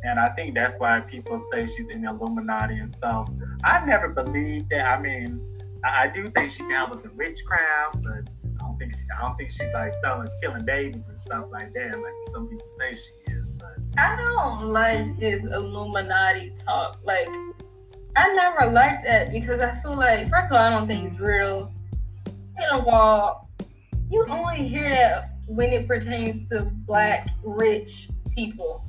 And 0.03 0.19
I 0.19 0.29
think 0.29 0.53
that's 0.53 0.77
why 0.79 0.99
people 0.99 1.41
say 1.51 1.65
she's 1.65 1.89
in 1.89 2.01
the 2.01 2.09
Illuminati 2.09 2.77
and 2.77 2.87
stuff. 2.87 3.29
I 3.63 3.83
never 3.85 4.09
believed 4.09 4.69
that. 4.69 4.99
I 4.99 5.01
mean, 5.01 5.39
I, 5.85 6.03
I 6.03 6.07
do 6.07 6.27
think 6.29 6.49
she 6.49 6.63
dabbles 6.67 7.05
in 7.05 7.15
witchcraft, 7.15 8.01
but 8.01 8.29
I 8.43 8.67
don't 8.67 8.77
think 8.77 8.93
she. 8.93 9.03
I 9.15 9.21
don't 9.21 9.35
think 9.35 9.51
she's 9.51 9.71
like 9.73 9.91
selling, 10.03 10.29
killing 10.41 10.65
babies 10.65 11.07
and 11.07 11.19
stuff 11.19 11.45
like 11.51 11.73
that, 11.73 11.99
like 11.99 12.13
some 12.31 12.47
people 12.47 12.67
say 12.79 12.95
she 12.95 13.33
is. 13.33 13.53
But 13.53 13.77
I 13.97 14.15
don't 14.15 14.65
like 14.67 15.19
this 15.19 15.43
Illuminati 15.45 16.53
talk. 16.65 16.97
Like, 17.03 17.27
I 18.15 18.33
never 18.33 18.71
liked 18.71 19.05
that 19.05 19.31
because 19.31 19.61
I 19.61 19.79
feel 19.81 19.95
like, 19.95 20.27
first 20.29 20.47
of 20.47 20.53
all, 20.53 20.57
I 20.57 20.71
don't 20.71 20.87
think 20.87 21.05
it's 21.05 21.19
real. 21.19 21.71
Second 22.57 22.79
of 22.79 22.87
all, 22.87 23.49
you 24.09 24.25
only 24.29 24.67
hear 24.67 24.89
that 24.89 25.25
when 25.47 25.71
it 25.71 25.87
pertains 25.87 26.49
to 26.49 26.63
black 26.87 27.27
rich 27.43 28.09
people. 28.33 28.83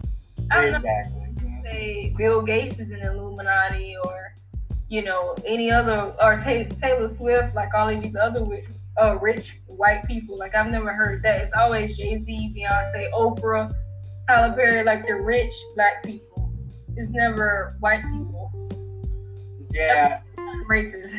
I 0.50 0.62
don't 0.62 0.70
know 0.70 0.78
exactly. 0.78 1.62
say 1.64 2.14
Bill 2.16 2.40
Gates 2.40 2.78
is 2.78 2.90
an 2.90 3.02
Illuminati 3.02 3.96
or 4.04 4.32
you 4.88 5.02
know 5.02 5.34
any 5.44 5.70
other 5.70 6.14
or 6.20 6.34
Ta- 6.36 6.64
Taylor 6.80 7.08
Swift 7.08 7.54
like 7.54 7.74
all 7.74 7.88
of 7.88 8.00
these 8.02 8.16
other 8.16 8.44
rich, 8.44 8.66
uh, 9.00 9.18
rich 9.18 9.60
white 9.66 10.04
people. 10.06 10.38
Like 10.38 10.54
I've 10.54 10.70
never 10.70 10.92
heard 10.92 11.22
that. 11.24 11.42
It's 11.42 11.52
always 11.52 11.96
Jay 11.96 12.20
Z, 12.22 12.54
Beyonce, 12.56 13.10
Oprah, 13.12 13.74
Tyler 14.28 14.54
Perry, 14.54 14.84
like 14.84 15.06
the 15.06 15.14
rich 15.16 15.54
black 15.74 16.02
people. 16.04 16.52
It's 16.96 17.10
never 17.10 17.76
white 17.80 18.02
people. 18.12 18.52
Yeah, 19.72 20.20
Racist. 20.70 21.12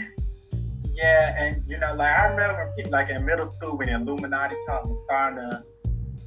yeah, 0.94 1.35
and 1.44 1.64
you 1.68 1.77
know, 1.77 1.94
like 1.94 2.11
I 2.18 2.26
remember, 2.27 2.73
like 2.89 3.10
in 3.10 3.26
middle 3.26 3.45
school 3.45 3.77
when 3.77 3.88
the 3.89 3.95
Illuminati 3.95 4.56
talk 4.68 4.85
was 4.85 4.99
starting 5.03 5.38
to 5.39 5.64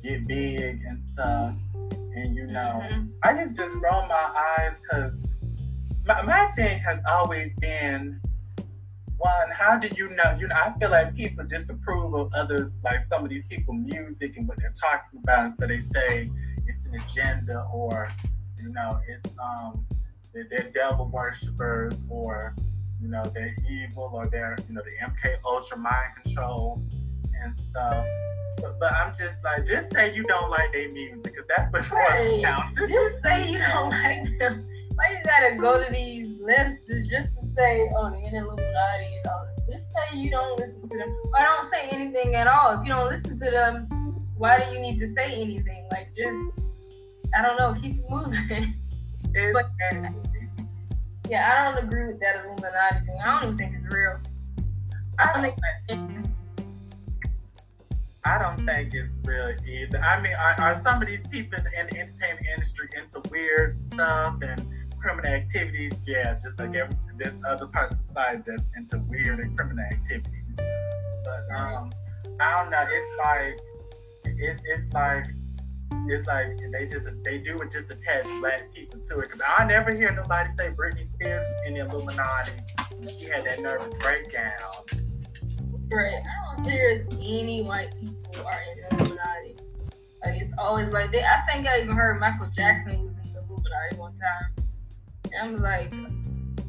get 0.02 0.26
big 0.28 0.80
and 0.86 1.00
stuff, 1.00 1.54
and 2.14 2.36
you 2.36 2.46
know. 2.46 2.80
Mhm. 2.88 3.10
I 3.24 3.32
just 3.34 3.56
just 3.56 3.74
roll 3.74 4.06
my 4.06 4.54
eyes 4.58 4.80
because 4.80 5.29
my, 6.06 6.22
my 6.22 6.46
thing 6.56 6.78
has 6.78 7.02
always 7.10 7.54
been 7.56 8.20
one, 9.18 9.50
how 9.52 9.78
do 9.78 9.86
you 9.96 10.08
know? 10.10 10.36
You 10.38 10.48
know, 10.48 10.54
I 10.56 10.72
feel 10.78 10.90
like 10.90 11.14
people 11.14 11.44
disapprove 11.44 12.14
of 12.14 12.30
others, 12.34 12.72
like 12.82 13.00
some 13.00 13.22
of 13.24 13.30
these 13.30 13.44
people, 13.46 13.74
music 13.74 14.36
and 14.38 14.48
what 14.48 14.58
they're 14.58 14.72
talking 14.80 15.20
about, 15.22 15.44
and 15.44 15.54
so 15.56 15.66
they 15.66 15.78
say 15.78 16.30
it's 16.66 16.86
an 16.86 16.94
agenda 17.00 17.66
or 17.72 18.10
you 18.58 18.70
know, 18.72 18.98
it's 19.06 19.22
um 19.42 19.84
they're, 20.32 20.46
they're 20.50 20.70
devil 20.72 21.08
worshippers 21.12 21.94
or 22.08 22.54
you 23.00 23.08
know 23.08 23.22
they're 23.34 23.54
evil 23.68 24.10
or 24.14 24.26
they're 24.28 24.56
you 24.68 24.74
know 24.74 24.82
the 24.82 25.06
MK 25.06 25.34
Ultra 25.44 25.78
mind 25.78 26.14
control 26.22 26.82
and 27.42 27.54
stuff. 27.70 28.06
But, 28.56 28.78
but 28.78 28.92
I'm 28.92 29.10
just 29.12 29.42
like, 29.42 29.66
just 29.66 29.90
say 29.92 30.14
you 30.14 30.22
don't 30.24 30.50
like 30.50 30.70
their 30.72 30.92
music, 30.92 31.32
because 31.32 31.46
that's 31.46 31.72
what 31.72 31.90
Right. 31.90 32.42
to. 32.76 32.88
Just 32.88 33.22
say 33.22 33.50
you 33.50 33.58
don't 33.58 33.88
like 33.90 34.38
them. 34.38 34.66
Why 35.00 35.16
you 35.16 35.24
gotta 35.24 35.56
go 35.56 35.82
to 35.82 35.90
these 35.90 36.38
lists 36.42 36.84
just 37.08 37.30
to 37.38 37.46
say, 37.56 37.88
oh, 37.96 38.10
they're 38.10 38.42
Illuminati 38.42 39.16
and 39.16 39.26
all 39.28 39.46
this? 39.46 39.76
Just 39.76 39.86
say 39.94 40.18
you 40.18 40.30
don't 40.30 40.58
listen 40.58 40.82
to 40.86 40.98
them. 40.98 41.08
Or 41.24 41.38
don't 41.38 41.70
say 41.70 41.88
anything 41.90 42.34
at 42.34 42.46
all. 42.46 42.78
If 42.78 42.86
you 42.86 42.92
don't 42.92 43.08
listen 43.08 43.38
to 43.38 43.50
them, 43.50 43.86
why 44.36 44.58
do 44.58 44.70
you 44.74 44.78
need 44.78 44.98
to 44.98 45.10
say 45.14 45.32
anything? 45.32 45.88
Like, 45.90 46.08
just, 46.14 46.52
I 47.34 47.40
don't 47.40 47.56
know, 47.56 47.74
keep 47.80 47.96
moving. 48.10 48.74
But- 49.54 49.70
yeah, 51.30 51.48
I 51.48 51.72
don't 51.72 51.84
agree 51.84 52.08
with 52.08 52.20
that 52.20 52.44
Illuminati 52.44 53.06
thing. 53.06 53.18
I 53.24 53.40
don't 53.40 53.54
even 53.54 53.56
think 53.56 53.76
it's 53.76 53.94
real. 53.94 54.18
I 55.18 55.32
don't 55.32 55.42
think 55.42 55.56
it's 55.88 56.28
I 58.22 58.38
don't 58.38 58.66
think 58.66 58.92
it's 58.92 59.18
real 59.24 59.54
either. 59.66 59.98
I 59.98 60.20
mean, 60.20 60.34
are, 60.34 60.60
are 60.60 60.74
some 60.74 61.00
of 61.00 61.08
these 61.08 61.26
people 61.28 61.58
in 61.58 61.64
the 61.64 62.00
entertainment 62.00 62.46
industry 62.52 62.88
into 62.98 63.26
weird 63.30 63.80
stuff 63.80 64.36
and 64.42 64.66
criminal 65.00 65.26
activities? 65.26 66.04
Yeah, 66.06 66.34
just 66.34 66.58
like 66.58 66.74
every, 66.74 66.96
there's 67.16 67.34
other 67.48 67.66
parts 67.66 67.92
of 67.92 67.98
society 68.06 68.42
that's 68.46 68.62
into 68.76 68.98
weird 69.08 69.40
and 69.40 69.56
criminal 69.56 69.84
activities. 69.90 70.56
But 70.56 71.56
um, 71.56 71.90
I 72.40 72.62
don't 72.62 72.70
know. 72.70 72.84
It's 72.88 73.18
like 73.18 73.60
it's 74.24 74.60
it's 74.64 74.92
like 74.92 75.24
it's 76.06 76.26
like 76.26 76.50
they 76.72 76.86
just 76.86 77.06
they 77.24 77.38
do 77.38 77.60
it 77.60 77.70
just 77.70 77.90
attach 77.90 78.26
black 78.40 78.72
people 78.72 79.00
to 79.00 79.20
it. 79.20 79.30
Cause 79.30 79.40
I 79.46 79.64
never 79.64 79.92
hear 79.92 80.12
nobody 80.12 80.50
say 80.56 80.70
Britney 80.70 81.04
Spears 81.12 81.46
was 81.46 81.66
in 81.66 81.74
the 81.74 81.80
Illuminati 81.80 82.52
when 82.96 83.08
she 83.08 83.26
had 83.26 83.44
that 83.44 83.60
nervous 83.60 83.96
breakdown. 83.98 84.52
Right. 85.92 86.22
I 86.22 86.56
don't 86.56 86.70
hear 86.70 87.06
any 87.12 87.62
white 87.62 87.92
people 88.00 88.46
are 88.46 88.62
in 88.62 88.96
the 88.98 89.04
Illuminati. 89.04 89.56
Like 90.24 90.40
it's 90.42 90.54
always 90.58 90.92
like 90.92 91.10
they. 91.10 91.22
I 91.22 91.42
think 91.50 91.66
I 91.66 91.80
even 91.80 91.96
heard 91.96 92.20
Michael 92.20 92.48
Jackson 92.54 93.02
was 93.02 93.14
in 93.24 93.32
the 93.32 93.40
Illuminati 93.40 93.96
one 93.96 94.12
time. 94.12 94.59
I'm 95.40 95.56
like, 95.56 95.92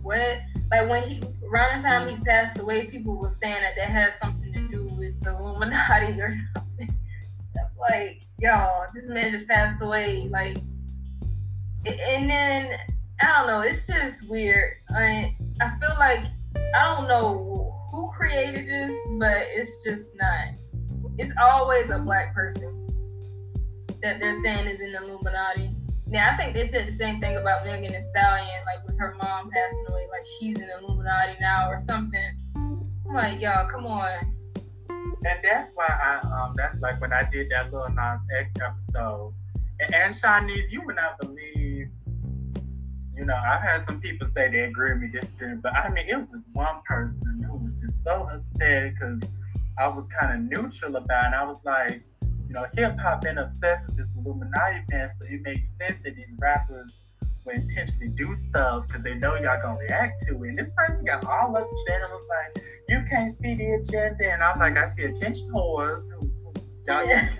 what? 0.02 0.40
Like 0.70 0.90
when 0.90 1.04
he 1.04 1.22
around 1.46 1.82
the 1.82 1.88
time 1.88 2.08
he 2.10 2.16
mm. 2.16 2.26
passed 2.26 2.60
away, 2.60 2.88
people 2.88 3.18
were 3.18 3.34
saying 3.42 3.62
that 3.62 3.76
that 3.76 3.90
had 3.90 4.14
something 4.22 4.54
to 4.54 4.68
do 4.68 4.86
with 4.96 5.20
the 5.22 5.32
Illuminati 5.32 6.20
or 6.22 6.34
something. 6.54 6.98
Like, 7.90 8.22
y'all, 8.40 8.86
this 8.94 9.06
man 9.06 9.32
just 9.32 9.48
passed 9.48 9.82
away. 9.82 10.30
Like, 10.30 10.58
and 11.86 12.30
then 12.30 12.78
I 13.22 13.38
don't 13.38 13.48
know. 13.48 13.62
It's 13.62 13.88
just 13.88 14.30
weird. 14.30 14.74
I 14.96 15.36
I 15.62 15.78
feel 15.80 15.96
like 16.00 16.26
I 16.76 16.96
don't 16.96 17.08
know 17.08 17.88
who 17.92 18.12
created 18.12 18.68
this, 18.68 18.98
but 19.20 19.48
it's 19.50 19.84
just 19.84 20.10
not. 20.16 20.56
It's 21.18 21.34
always 21.42 21.90
a 21.90 22.00
black 22.00 22.34
person 22.34 22.78
that 24.02 24.20
they're 24.20 24.42
saying 24.42 24.68
is 24.68 24.80
in 24.80 24.92
the 24.92 25.04
Illuminati. 25.04 25.70
Now 26.12 26.32
I 26.34 26.36
think 26.36 26.54
they 26.54 26.68
said 26.68 26.90
the 26.90 26.94
same 26.94 27.22
thing 27.22 27.38
about 27.38 27.64
Megan 27.64 27.94
Thee 27.94 28.02
Stallion, 28.10 28.66
like 28.66 28.86
with 28.86 29.00
her 29.00 29.16
mom 29.24 29.50
passing 29.50 29.86
away, 29.88 30.08
like 30.12 30.26
she's 30.38 30.58
an 30.58 30.68
Illuminati 30.78 31.38
now 31.40 31.70
or 31.70 31.80
something. 31.80 32.38
I'm 32.54 33.16
like, 33.16 33.40
y'all, 33.40 33.66
come 33.70 33.86
on. 33.86 34.20
And 34.90 35.40
that's 35.42 35.72
why 35.74 35.88
I 35.88 36.18
um 36.28 36.54
that's 36.58 36.78
like 36.82 37.00
when 37.00 37.14
I 37.14 37.24
did 37.32 37.50
that 37.52 37.72
little 37.72 37.90
Nas 37.92 38.26
X 38.38 38.52
episode. 38.62 39.34
And, 39.80 39.96
and 39.96 40.14
Shanice, 40.14 40.70
you 40.70 40.82
would 40.86 40.98
not 40.98 41.18
believe, 41.18 41.88
you 43.16 43.24
know, 43.24 43.36
I've 43.36 43.62
had 43.62 43.82
some 43.88 44.02
people 44.02 44.28
say 44.28 44.52
they 44.52 44.64
agree 44.64 44.92
with 44.92 45.04
me, 45.04 45.08
disagree, 45.08 45.56
but 45.56 45.74
I 45.74 45.88
mean 45.92 46.10
it 46.10 46.18
was 46.18 46.30
this 46.30 46.50
one 46.52 46.82
person 46.86 47.42
who 47.48 47.56
was 47.56 47.74
just 47.76 48.04
so 48.04 48.28
upset 48.30 48.96
because 48.96 49.24
I 49.80 49.88
was 49.88 50.06
kind 50.08 50.34
of 50.34 50.60
neutral 50.60 50.98
about 50.98 51.24
it. 51.24 51.28
And 51.28 51.36
I 51.36 51.46
was 51.46 51.62
like, 51.64 52.04
you 52.52 52.60
know, 52.60 52.66
hip 52.76 53.00
hop 53.00 53.22
been 53.22 53.38
obsessed 53.38 53.88
with 53.88 53.96
this 53.96 54.08
Illuminati 54.18 54.82
man, 54.90 55.10
so 55.18 55.26
it 55.30 55.42
makes 55.44 55.74
sense 55.78 56.00
that 56.00 56.16
these 56.18 56.36
rappers 56.38 56.98
will 57.46 57.54
intentionally 57.56 58.10
do 58.10 58.36
stuff 58.36 58.86
because 58.88 59.02
they 59.04 59.16
know 59.16 59.36
y'all 59.36 59.62
gonna 59.62 59.80
react 59.80 60.22
to 60.28 60.34
it. 60.44 60.50
And 60.50 60.58
this 60.60 60.70
person 60.76 61.06
got 61.06 61.26
all 61.26 61.56
upset 61.56 62.02
and 62.02 62.12
was 62.12 62.26
like, 62.28 62.66
you 62.90 63.02
can't 63.10 63.34
see 63.42 63.56
the 63.56 63.72
agenda. 63.76 64.34
And 64.34 64.44
I'm 64.44 64.60
like, 64.60 64.76
I 64.76 64.86
see 64.90 65.04
attention 65.04 65.48
whores. 65.54 66.12
Who, 66.20 66.30
who- 66.44 66.54
y'all, 66.86 67.06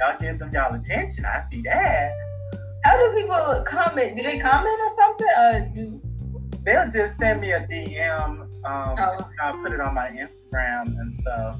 y'all 0.00 0.18
give 0.18 0.38
them 0.38 0.50
y'all 0.54 0.74
attention. 0.74 1.26
I 1.26 1.42
see 1.50 1.60
that. 1.62 2.12
How 2.84 2.96
do 2.96 3.14
people 3.20 3.64
comment? 3.66 4.16
Do 4.16 4.22
they 4.22 4.38
comment 4.38 4.80
or 4.80 4.96
something? 4.96 5.26
Uh, 5.36 5.60
do 5.74 6.00
They'll 6.64 6.90
just 6.90 7.18
send 7.18 7.42
me 7.42 7.52
a 7.52 7.60
DM. 7.66 8.40
Um, 8.40 8.48
Oh. 8.64 9.28
I'll 9.42 9.58
put 9.62 9.72
it 9.72 9.80
on 9.80 9.94
my 9.94 10.08
Instagram 10.08 10.86
and 10.98 11.12
stuff. 11.12 11.58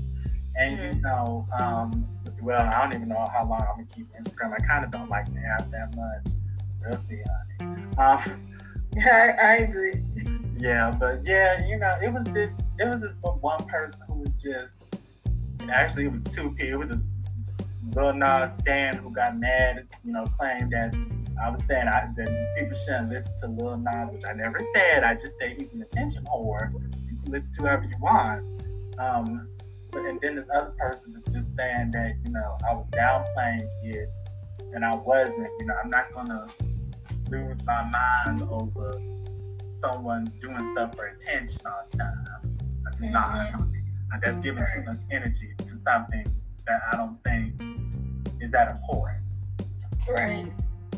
And 0.56 0.97
you 0.97 1.01
know, 1.02 1.47
um, 1.56 2.09
well, 2.43 2.69
I 2.69 2.82
don't 2.82 2.94
even 2.94 3.09
know 3.09 3.28
how 3.32 3.47
long 3.48 3.60
I'm 3.60 3.77
gonna 3.77 3.86
keep 3.94 4.09
Instagram. 4.15 4.52
I 4.52 4.66
kind 4.66 4.85
of 4.85 4.90
don't 4.90 5.09
like 5.09 5.27
the 5.32 5.40
app 5.40 5.70
that 5.70 5.94
much. 5.97 6.35
We'll 6.81 6.97
see, 6.97 7.20
honey. 7.60 7.82
Um, 7.98 8.48
I, 8.97 9.31
I 9.31 9.56
agree. 9.56 10.02
Yeah, 10.56 10.94
but 10.98 11.24
yeah, 11.24 11.66
you 11.66 11.78
know, 11.78 11.97
it 12.02 12.12
was 12.12 12.24
this 12.27 12.56
it 12.78 12.89
was 12.89 13.01
this 13.01 13.16
one 13.23 13.65
person 13.66 13.98
who 14.06 14.15
was 14.15 14.32
just 14.35 14.74
actually 15.70 16.06
it 16.06 16.10
was 16.10 16.24
two 16.24 16.51
people. 16.52 16.73
It 16.73 16.78
was 16.78 16.90
this 16.90 17.05
Lil 17.94 18.15
Nas 18.15 18.52
Stan 18.59 18.97
who 18.97 19.12
got 19.12 19.39
mad, 19.39 19.86
you 20.05 20.12
know, 20.12 20.27
claimed 20.39 20.73
that 20.73 20.94
I 21.43 21.51
was 21.51 21.62
saying 21.65 21.86
I, 21.86 22.09
that 22.16 22.55
people 22.59 22.77
shouldn't 22.77 23.10
listen 23.10 23.32
to 23.40 23.62
Lil 23.62 23.78
Nas, 23.78 24.10
which 24.10 24.24
I 24.28 24.32
never 24.32 24.60
said. 24.74 25.05
I 25.05 25.15
just 25.15 25.39
say 25.39 25.55
he's 25.55 25.73
an 25.73 25.82
attention 25.82 26.24
whore. 26.24 26.73
You 27.09 27.16
can 27.23 27.32
listen 27.32 27.55
to 27.55 27.62
whoever 27.62 27.85
you 27.85 27.97
want. 28.01 28.44
Um, 28.98 29.48
but 29.90 30.05
and 30.05 30.20
then 30.20 30.36
this 30.36 30.48
other 30.55 30.74
person 30.78 31.15
was 31.15 31.32
just 31.32 31.56
saying 31.56 31.90
that, 31.93 32.15
you 32.24 32.31
know, 32.31 32.56
I 32.69 32.74
was 32.74 32.90
downplaying 32.90 33.69
it 33.82 34.15
and 34.73 34.85
I 34.85 34.94
wasn't. 34.94 35.48
You 35.60 35.66
know, 35.66 35.74
I'm 35.82 35.90
not 35.90 36.12
gonna 36.12 36.47
lose 37.31 37.65
my 37.65 37.85
mind 37.85 38.43
over 38.43 39.01
someone 39.81 40.32
doing 40.40 40.73
stuff 40.73 40.94
for 40.94 41.06
attention 41.06 41.60
all 41.66 41.86
the 41.90 41.98
time. 41.98 42.24
I'm 42.86 42.93
just 42.93 43.05
not. 43.05 43.31
Mm-hmm. 43.31 43.62
And 44.10 44.23
that's 44.23 44.35
mm-hmm. 44.35 44.43
giving 44.43 44.65
too 44.74 44.85
much 44.85 45.01
energy 45.10 45.55
to 45.59 45.65
something 45.65 46.35
that 46.66 46.81
I 46.93 46.97
don't 46.97 47.23
think 47.24 47.55
is 48.40 48.51
that 48.52 48.70
important. 48.70 49.24
Right. 50.09 50.51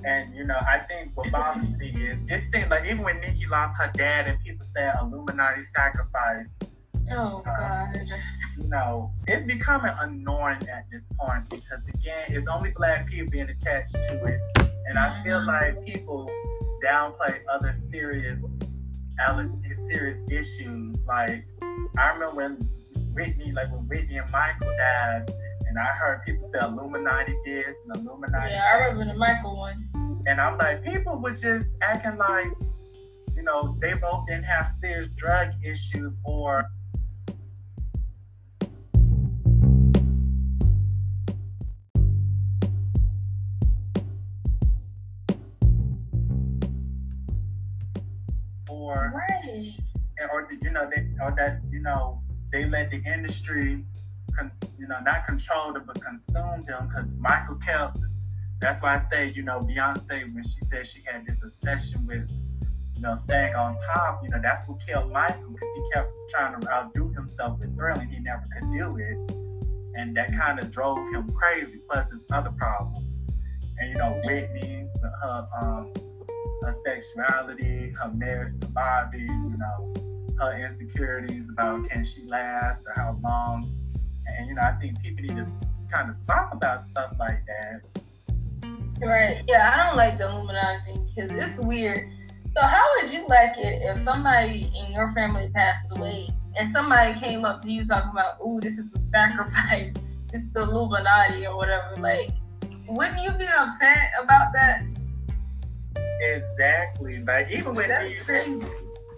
And 0.04 0.34
you 0.34 0.44
know, 0.44 0.56
I 0.56 0.78
think 0.88 1.12
what 1.14 1.30
bothers 1.30 1.68
me 1.76 1.88
is 1.88 2.24
this 2.26 2.48
thing. 2.50 2.68
Like 2.68 2.84
even 2.86 3.04
when 3.04 3.20
Nicki 3.20 3.46
lost 3.46 3.74
her 3.80 3.90
dad, 3.94 4.28
and 4.28 4.40
people 4.42 4.66
said 4.74 4.94
Illuminati 5.00 5.62
sacrifice. 5.62 6.48
Oh 7.12 7.42
God. 7.44 7.96
Know, 8.68 9.12
it's 9.26 9.46
becoming 9.46 9.92
annoying 10.00 10.58
at 10.68 10.84
this 10.92 11.02
point 11.18 11.48
because 11.48 11.82
again, 11.88 12.24
it's 12.28 12.46
only 12.46 12.72
black 12.76 13.06
people 13.08 13.30
being 13.30 13.48
attached 13.48 13.94
to 13.94 14.24
it, 14.26 14.40
And 14.88 14.98
I 14.98 15.22
feel 15.22 15.40
Mhm. 15.40 15.46
like 15.46 15.84
people 15.84 16.28
downplay 16.84 17.40
other 17.52 17.72
serious, 17.72 18.40
serious 19.88 20.20
issues. 20.30 21.04
Like 21.06 21.44
I 21.98 22.12
remember 22.12 22.34
when 22.36 22.52
Whitney, 23.14 23.52
like 23.52 23.70
when 23.70 23.86
Whitney 23.88 24.18
and 24.18 24.30
Michael 24.30 24.70
died, 24.76 25.30
and 25.68 25.78
I 25.78 25.84
heard 25.86 26.22
people 26.24 26.48
say 26.52 26.58
Illuminati 26.60 27.36
this 27.44 27.74
and 27.88 27.96
Illuminati 28.06 28.50
Yeah, 28.52 28.64
I 28.72 28.76
remember 28.88 29.12
the 29.12 29.18
Michael 29.18 29.56
one. 29.56 29.88
and 30.26 30.40
I'm 30.40 30.58
like, 30.58 30.82
people 30.84 31.20
were 31.20 31.34
just 31.36 31.66
acting 31.82 32.18
like, 32.18 32.46
you 33.36 33.42
know, 33.42 33.76
they 33.80 33.94
both 33.94 34.26
didn't 34.26 34.44
have 34.44 34.68
serious 34.80 35.08
drug 35.16 35.48
issues 35.64 36.20
or 36.24 36.64
or 48.90 49.12
Right. 49.14 49.72
or 50.32 50.48
you 50.62 50.70
know 50.70 50.88
they 50.94 51.08
or 51.22 51.30
that 51.36 51.60
you 51.70 51.80
know 51.80 52.20
they 52.52 52.64
let 52.66 52.90
the 52.90 53.00
industry 53.06 53.84
con, 54.36 54.50
you 54.78 54.86
know 54.88 55.00
not 55.00 55.24
control 55.26 55.72
them 55.72 55.84
but 55.86 56.00
consume 56.02 56.64
them 56.66 56.88
because 56.88 57.16
Michael 57.18 57.56
kept 57.56 57.98
that's 58.60 58.82
why 58.82 58.96
I 58.96 58.98
say 58.98 59.32
you 59.32 59.42
know 59.42 59.60
Beyonce 59.62 60.34
when 60.34 60.44
she 60.44 60.60
said 60.66 60.86
she 60.86 61.02
had 61.06 61.26
this 61.26 61.42
obsession 61.42 62.06
with 62.06 62.30
you 62.94 63.00
know 63.02 63.14
staying 63.14 63.54
on 63.54 63.76
top 63.94 64.20
you 64.22 64.28
know 64.30 64.40
that's 64.42 64.68
what 64.68 64.80
killed 64.86 65.10
Michael 65.10 65.50
because 65.50 65.68
he 65.76 65.82
kept 65.94 66.10
trying 66.30 66.60
to 66.60 66.68
outdo 66.70 67.08
himself 67.14 67.58
with 67.58 67.74
Thriller 67.76 68.00
and 68.00 68.10
he 68.10 68.20
never 68.20 68.44
could 68.58 68.70
do 68.72 68.96
it. 68.98 69.16
And 69.96 70.16
that 70.16 70.32
kind 70.36 70.60
of 70.60 70.70
drove 70.70 70.98
him 71.12 71.28
crazy 71.32 71.80
plus 71.88 72.12
his 72.12 72.24
other 72.30 72.52
problems. 72.52 73.18
And 73.78 73.90
you 73.90 73.96
know 73.96 74.20
Whitney 74.24 74.86
her 75.22 75.48
um 75.60 75.92
her 76.62 76.72
sexuality, 76.84 77.92
her 78.02 78.10
marriage 78.12 78.58
to 78.60 78.66
Bobby, 78.66 79.22
you 79.22 79.56
know, 79.56 79.94
her 80.38 80.64
insecurities 80.64 81.48
about 81.50 81.88
can 81.88 82.04
she 82.04 82.22
last 82.24 82.86
or 82.86 82.94
how 82.94 83.18
long. 83.22 83.72
And 84.26 84.48
you 84.48 84.54
know, 84.54 84.62
I 84.62 84.72
think 84.80 85.00
people 85.02 85.22
need 85.22 85.36
to 85.36 85.48
kind 85.90 86.10
of 86.10 86.24
talk 86.26 86.52
about 86.52 86.88
stuff 86.90 87.14
like 87.18 87.42
that. 87.46 87.80
Right. 89.00 89.42
Yeah, 89.48 89.72
I 89.72 89.86
don't 89.86 89.96
like 89.96 90.18
the 90.18 90.28
Illuminati 90.28 91.00
because 91.14 91.30
it's 91.32 91.58
weird. 91.60 92.10
So 92.54 92.62
how 92.62 92.84
would 92.96 93.12
you 93.12 93.26
like 93.28 93.56
it 93.58 93.82
if 93.82 93.98
somebody 94.04 94.70
in 94.76 94.92
your 94.92 95.12
family 95.12 95.50
passed 95.54 95.86
away 95.96 96.28
and 96.56 96.70
somebody 96.70 97.18
came 97.18 97.44
up 97.44 97.62
to 97.62 97.70
you 97.70 97.86
talking 97.86 98.10
about, 98.10 98.38
"Ooh, 98.44 98.60
this 98.60 98.78
is 98.78 98.92
a 98.94 99.02
sacrifice. 99.10 99.94
It's 100.32 100.44
the 100.52 100.62
Illuminati 100.62 101.46
or 101.46 101.56
whatever." 101.56 101.96
Like, 101.98 102.30
wouldn't 102.88 103.20
you 103.20 103.32
be 103.32 103.46
upset 103.46 104.10
about 104.22 104.52
that? 104.52 104.82
Exactly. 106.20 107.20
But 107.20 107.50
even 107.50 107.74
when 107.74 107.88
DMX, 107.88 108.70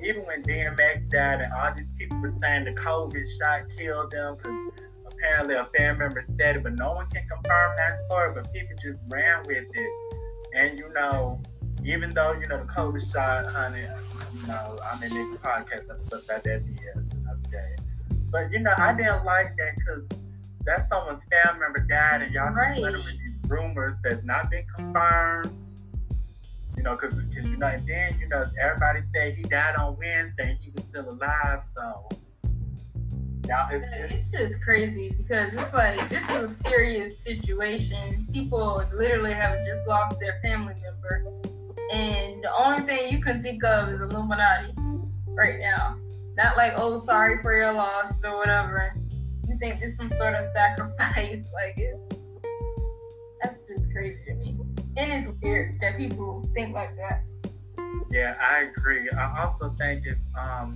even 0.03 0.23
when 0.23 0.43
DMX 0.43 1.11
died 1.11 1.41
and 1.41 1.53
all 1.53 1.75
these 1.75 1.91
people 1.99 2.19
were 2.21 2.33
saying 2.41 2.65
the 2.65 2.73
COVID 2.73 3.25
shot 3.39 3.71
killed 3.77 4.11
them 4.11 4.37
because 4.37 4.73
apparently 5.07 5.55
a 5.55 5.65
family 5.77 5.99
member 6.01 6.23
said 6.39 6.57
it, 6.57 6.63
but 6.63 6.75
no 6.75 6.93
one 6.93 7.07
can 7.09 7.27
confirm 7.29 7.77
that 7.77 7.95
story. 8.07 8.35
But 8.35 8.53
people 8.53 8.77
just 8.81 9.03
ran 9.09 9.47
with 9.47 9.67
it. 9.75 9.91
And 10.55 10.79
you 10.79 10.93
know, 10.93 11.41
even 11.85 12.15
though 12.15 12.33
you 12.33 12.47
know 12.49 12.59
the 12.59 12.73
COVID 12.73 13.13
shot, 13.13 13.47
honey, 13.51 13.83
you 13.83 14.47
know, 14.47 14.79
I'm 14.93 15.03
in 15.03 15.13
a 15.13 15.37
podcast 15.39 15.91
episode 15.91 16.25
about 16.25 16.45
that 16.45 16.65
BS 16.65 17.13
another 17.13 17.41
day. 17.51 17.75
But 18.31 18.51
you 18.51 18.61
know, 18.61 18.73
I 18.77 18.89
mm-hmm. 18.93 18.99
didn't 18.99 19.25
like 19.25 19.57
that 19.57 19.75
because 19.77 20.09
that's 20.65 20.89
someone's 20.89 21.25
family 21.25 21.61
member 21.61 21.81
died, 21.81 22.23
and 22.23 22.33
y'all 22.33 22.53
Right. 22.53 22.77
just 22.77 22.83
running 22.83 23.05
with 23.05 23.19
these 23.19 23.39
rumors 23.49 23.95
that's 24.03 24.25
not 24.25 24.51
been 24.51 24.65
confirmed. 24.75 25.65
You 26.77 26.83
know, 26.83 26.97
because 26.97 27.23
you 27.33 27.57
know, 27.57 27.67
and 27.67 27.87
then 27.87 28.19
you 28.19 28.29
know, 28.29 28.45
everybody 28.61 29.01
said 29.15 29.35
he 29.35 29.43
died 29.43 29.77
on 29.77 29.97
Wednesday, 29.99 30.57
he 30.61 30.71
was 30.71 30.85
still 30.85 31.11
alive. 31.11 31.63
So, 31.63 32.09
y'all, 33.47 33.69
it's, 33.71 33.85
it's 33.93 34.13
It's 34.15 34.31
just 34.31 34.63
crazy 34.63 35.15
because 35.17 35.53
it's 35.53 35.75
like 35.75 36.09
this 36.09 36.23
is 36.31 36.51
a 36.51 36.57
serious 36.69 37.19
situation. 37.23 38.27
People 38.33 38.85
literally 38.95 39.35
have 39.35 39.59
just 39.67 39.87
lost 39.87 40.19
their 40.19 40.41
family 40.43 40.75
member, 40.83 41.25
and 41.93 42.43
the 42.43 42.51
only 42.59 42.85
thing 42.85 43.13
you 43.13 43.23
can 43.23 43.43
think 43.43 43.63
of 43.65 43.91
is 43.91 44.01
Illuminati 44.01 44.73
right 45.29 45.61
now. 45.61 45.99
Not 46.37 46.57
like, 46.57 46.73
oh, 46.77 47.05
sorry 47.05 47.43
for 47.43 47.55
your 47.55 47.73
loss 47.73 48.13
or 48.25 48.37
whatever. 48.39 48.95
You 49.47 49.59
think 49.59 49.83
it's 49.83 49.97
some 49.99 50.11
sort 50.17 50.35
of 50.35 50.51
sacrifice? 50.55 51.45
Like 51.53 51.75
it's 51.77 52.17
that's 53.43 53.67
just 53.67 53.91
crazy 53.93 54.19
to 54.27 54.35
me. 54.35 54.57
And 54.97 55.13
it's 55.13 55.29
weird 55.43 55.79
that 55.81 55.97
people 55.97 56.49
think 56.55 56.75
like 56.75 56.95
that. 56.97 57.23
Yeah, 58.11 58.37
I 58.41 58.71
agree. 58.77 59.09
I 59.11 59.41
also 59.41 59.71
think 59.79 60.05
it's 60.07 60.21
um 60.39 60.75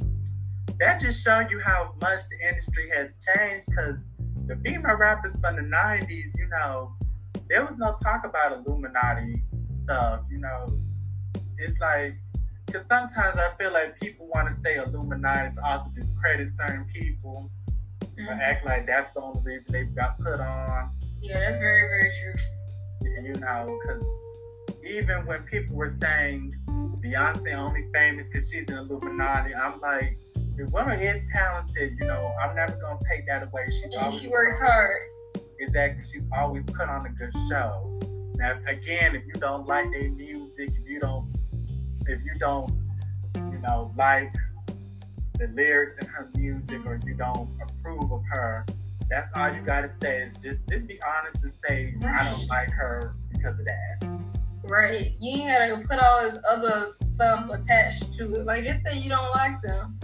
that 0.78 1.00
just 1.00 1.22
shows 1.22 1.50
you 1.50 1.60
how 1.60 1.94
much 2.00 2.20
the 2.30 2.48
industry 2.48 2.88
has 2.94 3.18
changed 3.18 3.66
because 3.68 3.98
the 4.46 4.56
female 4.64 4.96
rappers 4.96 5.38
from 5.40 5.56
the 5.56 5.62
'90s, 5.62 6.38
you 6.38 6.48
know, 6.48 6.94
there 7.48 7.64
was 7.64 7.78
no 7.78 7.94
talk 8.02 8.24
about 8.24 8.52
Illuminati 8.52 9.42
stuff. 9.84 10.22
You 10.30 10.38
know, 10.38 10.78
it's 11.58 11.78
like 11.80 12.14
because 12.66 12.86
sometimes 12.88 13.36
I 13.36 13.50
feel 13.58 13.72
like 13.72 14.00
people 14.00 14.28
want 14.34 14.48
to 14.48 14.54
stay 14.54 14.76
Illuminati 14.76 15.52
to 15.54 15.60
also 15.66 15.90
discredit 15.94 16.48
certain 16.50 16.86
people 16.86 17.50
or 18.18 18.32
act 18.32 18.64
like 18.64 18.86
that's 18.86 19.10
the 19.12 19.20
only 19.20 19.42
reason 19.42 19.72
they 19.72 19.84
got 19.84 20.18
put 20.18 20.40
on. 20.40 20.90
Yeah, 21.20 21.38
that's 21.40 21.58
very, 21.58 21.82
very 21.88 22.12
true. 22.22 22.55
You 23.02 23.34
know, 23.34 23.78
because 23.80 24.04
even 24.84 25.26
when 25.26 25.42
people 25.44 25.76
were 25.76 25.90
saying 26.00 26.54
Beyonce 27.04 27.54
only 27.54 27.88
famous 27.92 28.26
because 28.28 28.50
she's 28.50 28.68
an 28.68 28.78
Illuminati, 28.78 29.54
I'm 29.54 29.80
like, 29.80 30.18
the 30.56 30.66
woman 30.68 31.00
is 31.00 31.28
talented. 31.30 31.98
You 31.98 32.06
know, 32.06 32.30
I'm 32.42 32.54
never 32.56 32.76
gonna 32.76 32.98
take 33.08 33.26
that 33.26 33.42
away. 33.44 33.66
She's 33.66 33.84
And 33.84 33.96
always 33.96 34.20
she 34.20 34.28
works 34.28 34.58
hard. 34.58 35.00
Exactly, 35.58 36.04
she's 36.04 36.28
always 36.36 36.66
put 36.66 36.88
on 36.88 37.06
a 37.06 37.10
good 37.10 37.32
show. 37.48 37.98
Now, 38.36 38.58
again, 38.68 39.14
if 39.16 39.26
you 39.26 39.34
don't 39.34 39.66
like 39.66 39.90
their 39.92 40.10
music, 40.10 40.70
if 40.70 40.88
you 40.88 41.00
don't, 41.00 41.34
if 42.06 42.22
you 42.22 42.34
don't, 42.38 42.70
you 43.52 43.58
know, 43.58 43.92
like 43.96 44.32
the 45.38 45.48
lyrics 45.48 45.98
in 46.00 46.06
her 46.06 46.28
music, 46.34 46.84
or 46.86 46.98
you 47.06 47.14
don't 47.14 47.50
approve 47.62 48.12
of 48.12 48.22
her, 48.30 48.66
that's 49.08 49.28
all 49.36 49.52
you 49.52 49.60
gotta 49.62 49.92
say 50.00 50.22
is 50.22 50.36
just 50.36 50.68
just 50.68 50.88
be 50.88 50.98
honest 51.02 51.42
and 51.44 51.52
say 51.66 51.94
I 52.04 52.30
don't 52.30 52.46
like 52.48 52.70
her 52.70 53.14
because 53.32 53.58
of 53.58 53.64
that. 53.64 54.20
Right. 54.64 55.14
You 55.20 55.42
ain't 55.42 55.48
gotta 55.48 55.84
put 55.88 55.98
all 56.00 56.28
this 56.28 56.38
other 56.48 56.88
stuff 57.14 57.48
attached 57.50 58.14
to 58.18 58.34
it. 58.34 58.44
Like 58.44 58.64
just 58.64 58.82
say 58.82 58.96
you 58.98 59.08
don't 59.08 59.30
like 59.34 59.62
them. 59.62 59.98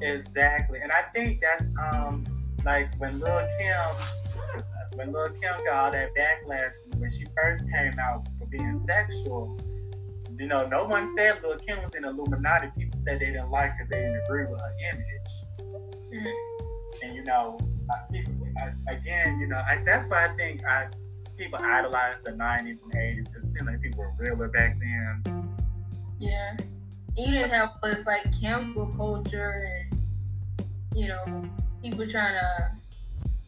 Exactly, 0.00 0.80
and 0.80 0.90
I 0.92 1.02
think 1.14 1.42
that's 1.42 1.64
um 1.92 2.24
like 2.64 2.88
when 2.98 3.18
Lil 3.20 3.46
Kim, 3.58 4.64
when 4.94 5.12
Lil 5.12 5.30
Kim 5.30 5.52
got 5.64 5.86
all 5.86 5.90
that 5.90 6.10
backlash 6.14 6.72
when 6.98 7.10
she 7.10 7.26
first 7.36 7.64
came 7.70 7.98
out 7.98 8.24
for 8.38 8.46
being 8.46 8.84
sexual. 8.86 9.58
You 10.38 10.46
know, 10.46 10.66
no 10.68 10.86
one 10.86 11.14
said 11.18 11.42
Lil 11.42 11.58
Kim 11.58 11.82
was 11.82 11.94
in 11.94 12.04
Illuminati. 12.04 12.68
People 12.74 12.98
said 13.06 13.20
they 13.20 13.26
didn't 13.26 13.50
like 13.50 13.72
because 13.76 13.90
they 13.90 13.98
didn't 13.98 14.22
agree 14.24 14.46
with 14.46 14.60
her 14.60 14.72
image. 14.92 15.74
Mhm. 16.14 16.32
And 17.02 17.14
you 17.14 17.24
know, 17.24 17.58
people, 18.10 18.34
again, 18.88 19.38
you 19.40 19.46
know, 19.46 19.56
I, 19.56 19.82
that's 19.84 20.10
why 20.10 20.26
I 20.26 20.36
think 20.36 20.64
I 20.64 20.88
people 21.36 21.58
idolize 21.58 22.20
the 22.22 22.32
'90s 22.32 22.82
and 22.82 22.92
'80s 22.92 23.24
because 23.26 23.44
it 23.44 23.52
seemed 23.52 23.66
like 23.66 23.80
people 23.80 24.00
were 24.00 24.12
realer 24.18 24.48
back 24.48 24.78
then. 24.78 25.50
Yeah. 26.18 26.56
You 27.16 27.32
didn't 27.32 27.50
have 27.50 27.70
all 27.82 27.90
this 27.90 28.06
like 28.06 28.24
cancel 28.40 28.86
culture 28.96 29.68
and 29.90 30.00
you 30.94 31.08
know, 31.08 31.44
people 31.82 32.06
trying 32.10 32.34
to 32.34 32.70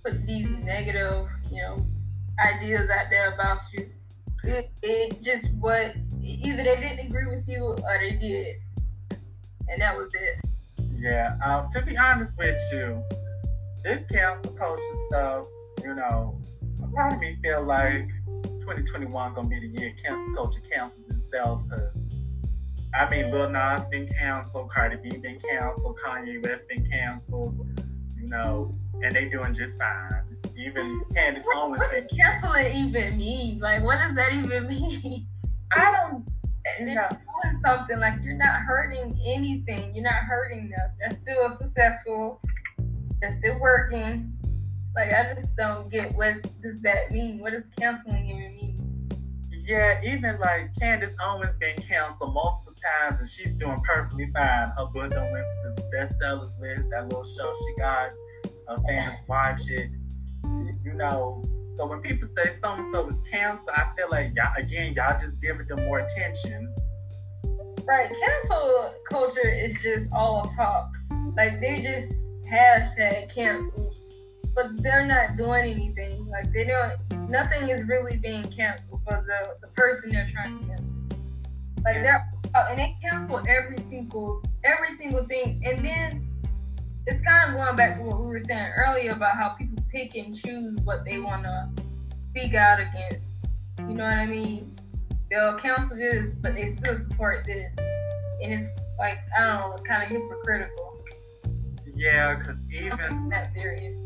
put 0.05 0.27
these 0.27 0.48
negative, 0.62 1.28
you 1.51 1.62
know, 1.62 1.86
ideas 2.44 2.89
out 2.90 3.06
there 3.10 3.32
about 3.35 3.60
you. 3.73 3.89
It, 4.44 4.70
it 4.82 5.23
just 5.23 5.52
what 5.55 5.94
either 6.20 6.64
they 6.64 6.77
didn't 6.77 7.06
agree 7.06 7.27
with 7.27 7.48
you 7.48 7.64
or 7.64 7.98
they 8.01 8.16
did. 8.16 8.56
And 9.69 9.81
that 9.81 9.97
was 9.97 10.10
it. 10.14 10.40
Yeah, 10.97 11.36
um, 11.44 11.69
to 11.73 11.82
be 11.82 11.97
honest 11.97 12.39
with 12.39 12.59
you, 12.73 13.02
this 13.84 14.04
cancel 14.10 14.52
culture 14.52 14.82
stuff, 15.09 15.46
you 15.82 15.94
know, 15.94 16.40
a 16.82 16.86
part 16.94 17.12
of 17.14 17.20
me 17.20 17.36
feel 17.42 17.62
like 17.64 18.09
2021 18.60 19.34
gonna 19.34 19.48
be 19.48 19.59
the 19.60 19.66
year 19.66 19.92
cancel 20.02 20.34
culture 20.34 20.60
cancels 20.72 21.09
itself. 21.10 21.62
I 22.94 23.09
mean, 23.09 23.30
Lil 23.30 23.48
Nas 23.50 23.88
been 23.88 24.06
canceled, 24.06 24.70
Cardi 24.70 24.96
B 24.96 25.16
been 25.16 25.38
canceled, 25.40 25.98
Kanye 26.04 26.44
West 26.44 26.68
been 26.68 26.84
canceled, 26.84 27.66
you 28.20 28.28
know, 28.28 28.74
and 29.02 29.14
they 29.16 29.28
doing 29.28 29.54
just 29.54 29.78
fine. 29.78 30.36
Even 30.56 31.02
Candace 31.14 31.44
What, 31.46 31.56
Owens 31.56 31.78
what 31.78 31.90
been. 31.90 32.02
does 32.06 32.18
canceling 32.18 32.76
even 32.76 33.16
mean? 33.16 33.59
Like, 33.59 33.82
what 33.82 33.96
does 33.96 34.14
that 34.16 34.32
even 34.32 34.68
mean? 34.68 35.26
I 35.72 35.90
don't. 35.90 36.24
You 36.78 36.94
know, 36.94 37.09
doing 37.09 37.59
something 37.64 37.98
like 37.98 38.20
you're 38.22 38.36
not 38.36 38.60
hurting 38.60 39.18
anything. 39.26 39.92
You're 39.94 40.04
not 40.04 40.22
hurting 40.28 40.68
them. 40.70 40.90
They're 41.00 41.18
still 41.22 41.56
successful. 41.56 42.40
They're 43.23 43.31
still 43.39 43.59
working. 43.61 44.32
Like 44.97 45.12
I 45.12 45.35
just 45.35 45.55
don't 45.57 45.89
get 45.89 46.12
what 46.16 46.43
does 46.61 46.82
that 46.82 47.12
mean? 47.12 47.39
What 47.39 47.53
does 47.53 47.62
canceling 47.78 48.27
even 48.27 48.55
mean? 48.57 49.09
Yeah, 49.51 50.01
even 50.05 50.40
like 50.40 50.74
Candace 50.81 51.15
Owens 51.24 51.55
been 51.57 51.77
canceled 51.77 52.35
multiple 52.35 52.74
times 52.74 53.20
and 53.20 53.28
she's 53.28 53.55
doing 53.55 53.81
perfectly 53.85 54.28
fine. 54.35 54.73
Her 54.77 54.86
book 54.86 55.11
went 55.11 55.12
to 55.12 55.74
the 55.77 55.82
bestsellers 55.94 56.59
list. 56.61 56.90
That 56.90 57.05
little 57.05 57.23
show 57.23 57.55
she 57.55 57.81
got, 57.81 58.11
her 58.69 58.82
fans 58.89 59.15
watch 59.28 59.70
it. 59.70 59.90
You 60.85 60.94
know, 60.94 61.44
so 61.77 61.86
when 61.86 62.01
people 62.01 62.28
say 62.36 62.51
so 62.61 62.73
and 62.73 62.93
so 62.93 63.07
is 63.07 63.16
canceled, 63.31 63.70
I 63.70 63.93
feel 63.97 64.09
like 64.11 64.35
y'all 64.35 64.53
again 64.59 64.94
y'all 64.94 65.19
just 65.19 65.40
giving 65.40 65.69
them 65.69 65.85
more 65.85 66.01
attention. 66.01 66.74
Right, 67.85 68.11
cancel 68.20 68.94
culture 69.09 69.49
is 69.49 69.81
just 69.81 70.12
all 70.12 70.43
talk. 70.57 70.90
Like 71.36 71.61
they 71.61 71.77
just 71.77 72.22
hashtag 72.52 73.34
canceled, 73.34 73.98
but 74.54 74.66
they're 74.82 75.06
not 75.06 75.36
doing 75.36 75.72
anything. 75.72 76.26
Like 76.28 76.52
they 76.52 76.64
don't. 76.64 77.30
Nothing 77.30 77.70
is 77.70 77.86
really 77.88 78.18
being 78.18 78.44
canceled 78.44 79.00
for 79.04 79.24
the 79.26 79.56
the 79.66 79.72
person 79.74 80.10
they're 80.10 80.28
trying 80.30 80.58
to 80.58 80.64
cancel. 80.66 80.96
Like 81.84 81.94
they're 81.96 82.28
uh, 82.54 82.66
and 82.70 82.78
they 82.78 82.96
cancel 83.00 83.40
every 83.48 83.78
single 83.88 84.42
every 84.64 84.94
single 84.96 85.24
thing, 85.24 85.62
and 85.64 85.84
then 85.84 86.28
it's 87.06 87.22
kind 87.22 87.48
of 87.48 87.56
going 87.56 87.76
back 87.76 87.96
to 87.96 88.02
what 88.02 88.20
we 88.20 88.26
were 88.26 88.40
saying 88.40 88.72
earlier 88.76 89.12
about 89.12 89.36
how 89.36 89.50
people 89.50 89.82
pick 89.90 90.14
and 90.14 90.36
choose 90.36 90.78
what 90.84 91.04
they 91.04 91.18
want 91.18 91.44
to 91.44 91.68
speak 92.30 92.54
out 92.54 92.80
against. 92.80 93.28
You 93.78 93.94
know 93.94 94.04
what 94.04 94.18
I 94.18 94.26
mean? 94.26 94.76
They'll 95.30 95.58
cancel 95.58 95.96
this, 95.96 96.34
but 96.34 96.54
they 96.54 96.66
still 96.66 96.96
support 96.96 97.44
this, 97.44 97.74
and 98.42 98.52
it's 98.52 98.64
like 98.98 99.18
I 99.38 99.46
don't 99.46 99.70
know, 99.70 99.76
kind 99.84 100.02
of 100.02 100.10
hypocritical. 100.10 100.91
Yeah, 102.02 102.34
because 102.34 102.56
even 102.72 103.28
that 103.28 103.52
serious. 103.52 103.96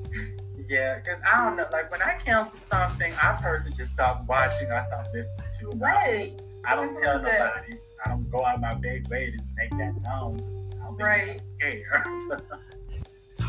Yeah, 0.68 0.98
because 0.98 1.18
I 1.32 1.44
don't 1.44 1.56
know. 1.56 1.66
Like 1.72 1.90
when 1.90 2.02
I 2.02 2.18
cancel 2.18 2.58
something, 2.58 3.10
I 3.22 3.38
personally 3.40 3.74
just 3.74 3.92
stop 3.92 4.26
watching. 4.28 4.70
I 4.70 4.82
stop 4.82 5.06
listening 5.14 5.46
to 5.60 5.70
it. 5.70 5.76
Right. 5.76 6.42
I 6.66 6.74
don't 6.74 6.92
tell 6.92 7.22
nobody. 7.22 7.78
I 8.04 8.10
don't 8.10 8.30
go 8.30 8.44
out 8.44 8.56
of 8.56 8.60
my 8.60 8.74
big 8.74 9.08
way 9.08 9.30
to 9.30 9.38
make 9.56 9.70
that 9.78 9.94
known. 10.02 10.68
I 10.74 10.84
don't 10.84 10.96
right. 10.98 11.40
care. 11.58 12.04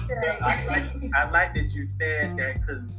right. 0.09 0.41
I, 0.41 0.65
like, 0.67 1.11
I 1.13 1.29
like 1.29 1.53
that 1.55 1.73
you 1.73 1.85
said 1.99 2.37
that 2.37 2.61
because 2.61 2.93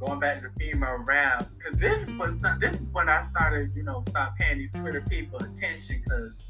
going 0.00 0.18
back 0.18 0.42
to 0.42 0.48
the 0.48 0.64
female 0.64 0.98
rap, 1.04 1.48
because 1.58 1.78
this 1.78 2.08
is 2.08 2.14
what 2.16 2.30
this 2.58 2.80
is 2.80 2.90
when 2.92 3.08
I 3.08 3.22
started, 3.22 3.70
you 3.76 3.84
know, 3.84 4.02
stop 4.08 4.36
paying 4.36 4.58
these 4.58 4.72
Twitter 4.72 5.02
people 5.02 5.38
attention 5.38 6.02
because 6.04 6.42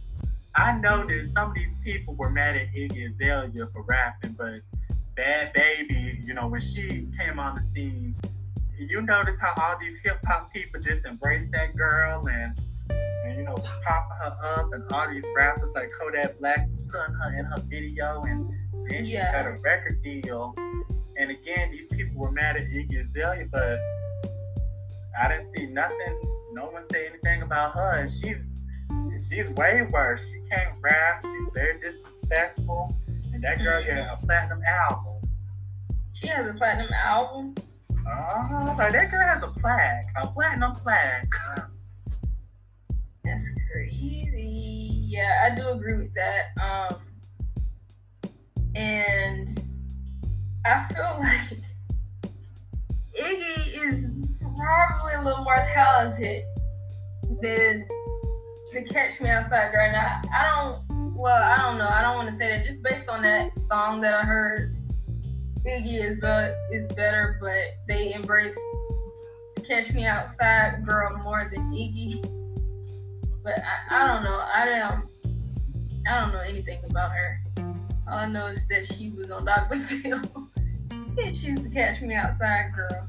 I 0.58 0.76
noticed 0.76 1.34
some 1.34 1.50
of 1.50 1.54
these 1.54 1.72
people 1.84 2.14
were 2.14 2.30
mad 2.30 2.56
at 2.56 2.66
Iggy 2.74 3.10
Azalea 3.10 3.68
for 3.72 3.82
rapping, 3.82 4.32
but 4.32 4.60
Bhad 5.16 5.54
Bhabie, 5.54 6.26
you 6.26 6.34
know, 6.34 6.48
when 6.48 6.60
she 6.60 7.06
came 7.16 7.38
on 7.38 7.54
the 7.54 7.60
scene, 7.72 8.16
you 8.76 9.00
notice 9.02 9.36
how 9.40 9.52
all 9.56 9.78
these 9.78 10.00
hip 10.02 10.18
hop 10.26 10.52
people 10.52 10.80
just 10.80 11.04
embraced 11.04 11.52
that 11.52 11.76
girl 11.76 12.26
and 12.26 12.58
and 12.90 13.38
you 13.38 13.44
know 13.44 13.54
pop 13.84 14.08
her 14.18 14.36
up, 14.56 14.72
and 14.72 14.82
all 14.90 15.08
these 15.08 15.24
rappers 15.36 15.68
like 15.76 15.92
Kodak 15.92 16.40
Black 16.40 16.66
was 16.68 16.80
putting 16.90 17.14
her 17.14 17.38
in 17.38 17.44
her 17.44 17.62
video, 17.68 18.22
and 18.22 18.52
then 18.90 19.04
she 19.04 19.12
yeah. 19.12 19.30
got 19.30 19.46
a 19.46 19.52
record 19.58 20.02
deal. 20.02 20.56
And 21.16 21.30
again, 21.30 21.70
these 21.70 21.86
people 21.86 22.18
were 22.18 22.32
mad 22.32 22.56
at 22.56 22.64
Iggy 22.64 23.04
Azalea, 23.04 23.46
but 23.52 23.78
I 25.22 25.28
didn't 25.28 25.54
see 25.54 25.66
nothing. 25.66 26.20
No 26.52 26.66
one 26.66 26.82
say 26.90 27.06
anything 27.06 27.42
about 27.42 27.74
her, 27.74 27.98
and 27.98 28.10
she's 28.10 28.48
she's 29.20 29.50
way 29.50 29.82
worse. 29.90 30.30
She 30.32 30.40
can't 30.50 30.74
rap. 30.80 31.22
She's 31.22 31.48
very 31.54 31.78
disrespectful, 31.80 32.96
and 33.32 33.42
that 33.42 33.58
girl 33.58 33.82
got 33.84 34.22
a 34.22 34.26
platinum 34.26 34.62
album. 34.62 35.14
She 36.12 36.28
has 36.28 36.46
a 36.46 36.52
platinum 36.54 36.92
album. 36.92 37.54
Oh, 37.90 38.74
that 38.78 39.10
girl 39.10 39.26
has 39.26 39.42
a 39.42 39.48
plaque, 39.60 40.08
a 40.20 40.26
platinum 40.28 40.74
plaque. 40.76 41.28
That's 43.24 43.44
crazy. 43.70 44.90
Yeah, 45.04 45.48
I 45.50 45.54
do 45.54 45.68
agree 45.68 45.96
with 45.96 46.14
that. 46.14 46.46
Um, 46.62 47.00
and 48.74 49.60
I 50.64 50.86
feel 50.92 51.20
like 51.20 51.60
Iggy 53.18 53.66
is 53.74 54.28
probably 54.56 55.14
a 55.14 55.22
little 55.22 55.44
more 55.44 55.62
talented 55.74 56.44
than 57.42 57.86
the 58.84 58.92
Catch 58.92 59.20
Me 59.20 59.28
Outside 59.28 59.72
girl. 59.72 59.90
Now, 59.92 60.20
I 60.34 60.82
don't, 60.88 61.14
well, 61.14 61.42
I 61.42 61.56
don't 61.56 61.78
know. 61.78 61.88
I 61.88 62.02
don't 62.02 62.16
want 62.16 62.30
to 62.30 62.36
say 62.36 62.48
that 62.50 62.66
just 62.66 62.82
based 62.82 63.08
on 63.08 63.22
that 63.22 63.50
song 63.68 64.00
that 64.02 64.14
I 64.14 64.22
heard. 64.22 64.76
Iggy 65.66 66.02
is 66.02 66.22
uh, 66.22 66.54
is 66.72 66.90
better, 66.92 67.36
but 67.40 67.74
they 67.88 68.14
embrace 68.14 68.56
Catch 69.66 69.92
Me 69.92 70.06
Outside 70.06 70.86
girl 70.86 71.18
more 71.18 71.50
than 71.52 71.72
Iggy. 71.72 72.22
But 73.42 73.58
I, 73.58 74.02
I 74.02 74.06
don't 74.06 74.22
know. 74.22 74.38
I 74.38 74.64
don't 74.64 75.08
I 76.06 76.20
don't 76.20 76.32
know 76.32 76.40
anything 76.40 76.78
about 76.88 77.10
her. 77.10 77.40
All 78.08 78.18
I 78.18 78.26
know 78.26 78.46
is 78.46 78.66
that 78.68 78.86
she 78.86 79.10
was 79.10 79.30
on 79.30 79.44
Dr. 79.44 79.78
Phil. 79.80 80.20
and 80.90 81.36
she's 81.36 81.60
the 81.60 81.70
Catch 81.70 82.00
Me 82.00 82.14
Outside 82.14 82.72
girl. 82.74 83.06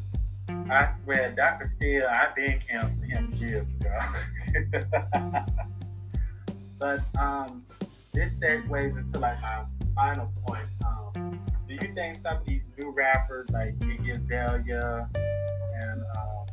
I 0.71 0.93
swear, 1.03 1.31
Dr. 1.35 1.71
Phil, 1.79 2.07
I've 2.07 2.35
been 2.35 2.59
canceling 2.59 3.09
him 3.09 3.33
years 3.35 3.67
ago. 3.79 3.97
but 6.79 7.01
um, 7.19 7.63
this 8.13 8.31
segues 8.33 8.97
into 8.97 9.19
like 9.19 9.41
my 9.41 9.63
final 9.95 10.31
point. 10.45 10.63
Um, 10.85 11.39
do 11.67 11.73
you 11.73 11.93
think 11.93 12.19
some 12.21 12.37
of 12.37 12.45
these 12.45 12.67
new 12.77 12.91
rappers 12.91 13.49
like 13.49 13.77
Iggy 13.79 14.15
Azalea 14.15 15.09
and 15.75 16.01
um, 16.17 16.45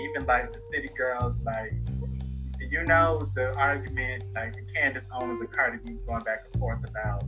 even 0.00 0.26
like 0.26 0.52
the 0.52 0.60
City 0.70 0.90
Girls, 0.96 1.34
like 1.44 1.72
you 2.60 2.84
know 2.84 3.30
the 3.34 3.54
argument 3.56 4.24
like 4.34 4.52
the 4.52 4.62
Candace 4.74 5.04
Owens 5.14 5.40
and 5.40 5.50
Cardi 5.50 5.78
B 5.82 5.96
going 6.06 6.20
back 6.20 6.44
and 6.50 6.60
forth 6.60 6.86
about 6.88 7.24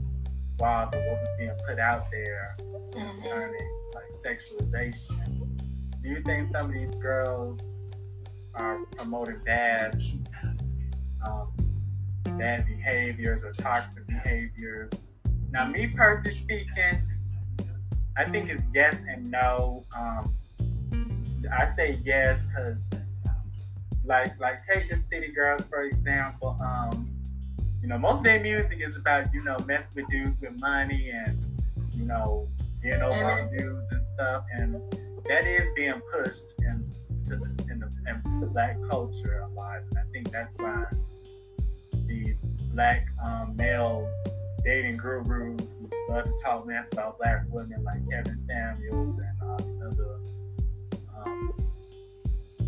while 0.58 0.90
the 0.90 0.98
what 0.98 1.18
was 1.18 1.28
being 1.38 1.52
put 1.66 1.78
out 1.78 2.04
there 2.10 2.54
mm-hmm. 2.58 3.20
concerning 3.22 3.70
like 3.94 4.10
sexualization. 4.24 5.59
Do 6.02 6.08
you 6.08 6.20
think 6.20 6.50
some 6.50 6.66
of 6.66 6.72
these 6.72 6.94
girls 6.96 7.60
are 8.54 8.84
promoting 8.96 9.40
bad 9.44 10.02
um, 11.24 11.52
bad 12.38 12.66
behaviors 12.66 13.44
or 13.44 13.52
toxic 13.52 14.06
behaviors? 14.06 14.90
Now, 15.50 15.66
me 15.68 15.88
personally 15.88 16.34
speaking, 16.34 17.02
I 18.16 18.24
think 18.24 18.50
it's 18.50 18.62
yes 18.72 18.96
and 19.08 19.30
no. 19.30 19.84
Um, 19.96 20.34
I 21.52 21.66
say 21.74 21.98
yes 22.02 22.40
because 22.48 22.90
like 24.04 24.38
like 24.40 24.64
take 24.64 24.88
the 24.88 24.96
city 24.96 25.32
girls 25.32 25.68
for 25.68 25.82
example. 25.82 26.58
Um, 26.62 27.10
you 27.82 27.88
know, 27.88 27.98
most 27.98 28.18
of 28.18 28.24
their 28.24 28.40
music 28.40 28.80
is 28.80 28.96
about 28.96 29.32
you 29.32 29.42
know 29.42 29.58
messing 29.66 30.02
with 30.02 30.10
dudes 30.10 30.40
with 30.40 30.58
money 30.60 31.10
and 31.10 31.44
you 31.94 32.04
know 32.04 32.48
getting 32.82 33.02
over 33.02 33.24
on 33.24 33.48
dudes 33.50 33.90
and 33.92 34.04
stuff, 34.04 34.44
and 34.52 34.80
that 35.30 35.46
is 35.46 35.72
being 35.76 36.00
pushed 36.12 36.58
into 36.58 37.36
the 37.36 37.64
in 37.70 37.78
the, 37.78 37.88
in 38.08 38.40
the 38.40 38.48
black 38.48 38.76
culture 38.90 39.38
a 39.38 39.48
lot. 39.54 39.78
And 39.88 39.98
I 40.00 40.02
think 40.12 40.32
that's 40.32 40.58
why 40.58 40.86
these 42.08 42.38
black 42.74 43.06
um, 43.22 43.54
male 43.54 44.10
dating 44.64 44.96
gurus 44.96 45.76
love 46.08 46.24
to 46.24 46.34
talk 46.44 46.66
mess 46.66 46.92
about 46.92 47.16
black 47.18 47.44
women 47.48 47.84
like 47.84 48.00
Kevin 48.10 48.44
Samuels 48.44 49.20
and 49.20 49.48
all 49.48 49.56
these 49.58 49.80
other 49.80 50.18
um, 51.24 51.52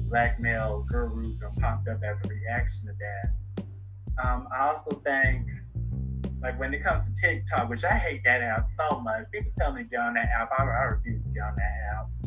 black 0.09 0.39
male 0.39 0.87
gurus 0.89 1.41
that 1.41 1.59
popped 1.61 1.89
up 1.89 2.01
as 2.05 2.25
a 2.25 2.29
reaction 2.29 2.87
to 2.87 2.95
that. 3.01 3.65
Um, 4.25 4.47
I 4.57 4.69
also 4.69 4.93
think, 5.05 5.49
like 6.41 6.61
when 6.61 6.73
it 6.73 6.85
comes 6.85 7.13
to 7.13 7.21
TikTok, 7.21 7.69
which 7.69 7.83
I 7.83 7.95
hate 7.95 8.23
that 8.23 8.41
app 8.41 8.67
so 8.79 9.01
much. 9.01 9.25
People 9.33 9.51
tell 9.59 9.73
me 9.73 9.83
to 9.83 9.89
get 9.89 9.99
on 9.99 10.15
that 10.15 10.29
app. 10.29 10.53
I, 10.57 10.63
I 10.63 10.83
refuse 10.85 11.25
to 11.25 11.29
get 11.31 11.43
on 11.43 11.57
that 11.57 11.97
app. 11.97 12.22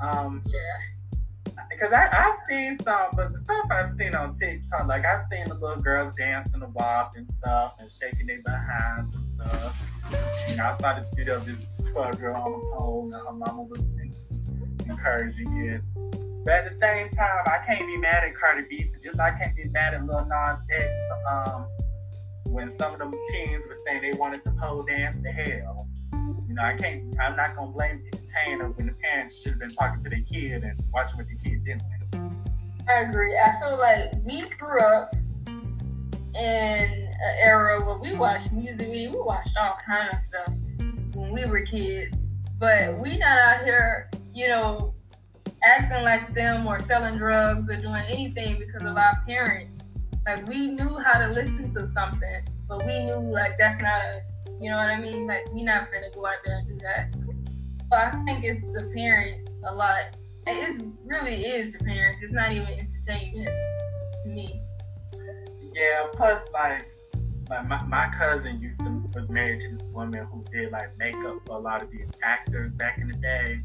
Um, 0.00 0.42
yeah. 0.46 1.54
Because 1.70 1.92
I've 1.92 2.36
seen 2.48 2.78
some, 2.80 3.10
but 3.14 3.32
the 3.32 3.38
stuff 3.38 3.66
I've 3.70 3.90
seen 3.90 4.14
on 4.14 4.34
TikTok, 4.34 4.86
like 4.86 5.04
I've 5.04 5.22
seen 5.30 5.48
the 5.48 5.54
little 5.54 5.82
girls 5.82 6.14
dancing 6.14 6.60
the 6.60 6.68
WAP 6.68 7.12
and 7.16 7.30
stuff 7.30 7.76
and 7.78 7.90
shaking 7.90 8.26
their 8.26 8.42
behinds 8.42 9.14
and 9.14 9.40
stuff. 9.40 9.82
Know, 10.56 10.64
I 10.64 10.74
started 10.74 11.04
to 11.08 11.16
video 11.16 11.36
of 11.36 11.46
this 11.46 11.58
12 11.92 12.20
girl 12.20 12.36
on 12.36 12.52
the 12.52 12.58
pole 12.76 13.10
and 13.12 13.26
her 13.26 13.32
mama 13.32 13.62
was 13.62 13.80
encouraging 14.88 15.56
it. 15.56 15.80
But 16.44 16.54
at 16.54 16.64
the 16.64 16.76
same 16.78 17.08
time, 17.08 17.42
I 17.46 17.58
can't 17.64 17.86
be 17.86 17.96
mad 17.96 18.22
at 18.24 18.34
Cardi 18.34 18.66
B 18.68 18.84
for 18.84 18.98
just 19.00 19.18
I 19.18 19.30
can't 19.30 19.56
be 19.56 19.68
mad 19.68 19.94
at 19.94 20.04
Lil 20.06 20.26
Nas 20.26 20.62
X 20.70 20.94
um, 21.30 21.66
when 22.44 22.76
some 22.78 22.92
of 22.92 22.98
them 22.98 23.14
teens 23.32 23.62
were 23.66 23.76
saying 23.86 24.02
they 24.02 24.12
wanted 24.12 24.44
to 24.44 24.50
pole 24.52 24.82
dance 24.82 25.18
to 25.22 25.28
hell. 25.28 25.88
You 26.54 26.60
know, 26.60 26.66
I 26.68 26.76
can't. 26.76 27.20
I'm 27.20 27.34
not 27.34 27.56
gonna 27.56 27.72
blame 27.72 28.00
the 28.00 28.16
entertainer 28.16 28.70
when 28.70 28.86
the 28.86 28.92
parents 28.92 29.42
should 29.42 29.54
have 29.54 29.58
been 29.58 29.74
talking 29.74 29.98
to 29.98 30.08
their 30.08 30.20
kid 30.20 30.62
and 30.62 30.78
watching 30.92 31.18
what 31.18 31.26
the 31.26 31.34
kid 31.34 31.64
did 31.64 31.82
I 32.88 33.00
agree. 33.08 33.36
I 33.36 33.58
feel 33.58 33.76
like 33.76 34.24
we 34.24 34.48
grew 34.56 34.78
up 34.78 35.10
in 35.48 36.36
an 36.36 37.36
era 37.42 37.84
where 37.84 37.98
we 37.98 38.16
watched 38.16 38.52
music, 38.52 38.86
we 38.88 39.08
watched 39.12 39.56
all 39.60 39.74
kind 39.84 40.10
of 40.12 40.20
stuff 40.28 40.54
when 41.16 41.32
we 41.32 41.44
were 41.44 41.62
kids, 41.62 42.14
but 42.60 42.96
we 43.00 43.18
not 43.18 43.36
out 43.36 43.64
here, 43.64 44.08
you 44.32 44.46
know, 44.46 44.94
acting 45.64 46.04
like 46.04 46.34
them 46.34 46.68
or 46.68 46.80
selling 46.82 47.18
drugs 47.18 47.68
or 47.68 47.74
doing 47.74 48.04
anything 48.08 48.60
because 48.60 48.88
of 48.88 48.96
our 48.96 49.20
parents. 49.26 49.82
Like 50.24 50.46
we 50.46 50.68
knew 50.68 50.98
how 50.98 51.18
to 51.18 51.32
listen 51.32 51.74
to 51.74 51.88
something, 51.88 52.42
but 52.68 52.86
we 52.86 53.06
knew 53.06 53.28
like 53.28 53.58
that's 53.58 53.82
not 53.82 54.00
a, 54.00 54.20
you 54.60 54.70
know 54.70 54.76
what 54.76 54.86
I 54.86 55.00
mean? 55.00 55.26
Like 55.26 55.46
we're 55.52 55.64
not 55.64 55.90
gonna 55.92 56.10
go 56.14 56.26
out 56.26 56.36
there 56.44 56.58
and 56.58 56.68
do 56.68 56.78
that. 56.78 57.14
But 57.90 58.14
I 58.14 58.24
think 58.24 58.44
it's 58.44 58.60
the 58.60 58.90
parents 58.94 59.50
a 59.66 59.74
lot. 59.74 60.16
It 60.46 60.82
really 61.04 61.44
is 61.44 61.72
the 61.72 61.84
parents. 61.84 62.22
It's 62.22 62.32
not 62.32 62.52
even 62.52 62.68
entertainment 62.68 63.48
to 63.48 64.30
me. 64.30 64.60
Yeah, 65.74 66.06
plus 66.12 66.42
like 66.52 66.86
like 67.50 67.68
my, 67.68 67.82
my 67.84 68.08
cousin 68.16 68.60
used 68.60 68.80
to 68.80 69.02
was 69.14 69.28
married 69.28 69.60
to 69.62 69.76
this 69.76 69.82
woman 69.92 70.26
who 70.26 70.42
did 70.50 70.72
like 70.72 70.96
makeup 70.98 71.38
for 71.46 71.56
a 71.56 71.58
lot 71.58 71.82
of 71.82 71.90
these 71.90 72.10
actors 72.22 72.74
back 72.74 72.98
in 72.98 73.08
the 73.08 73.14
day. 73.14 73.60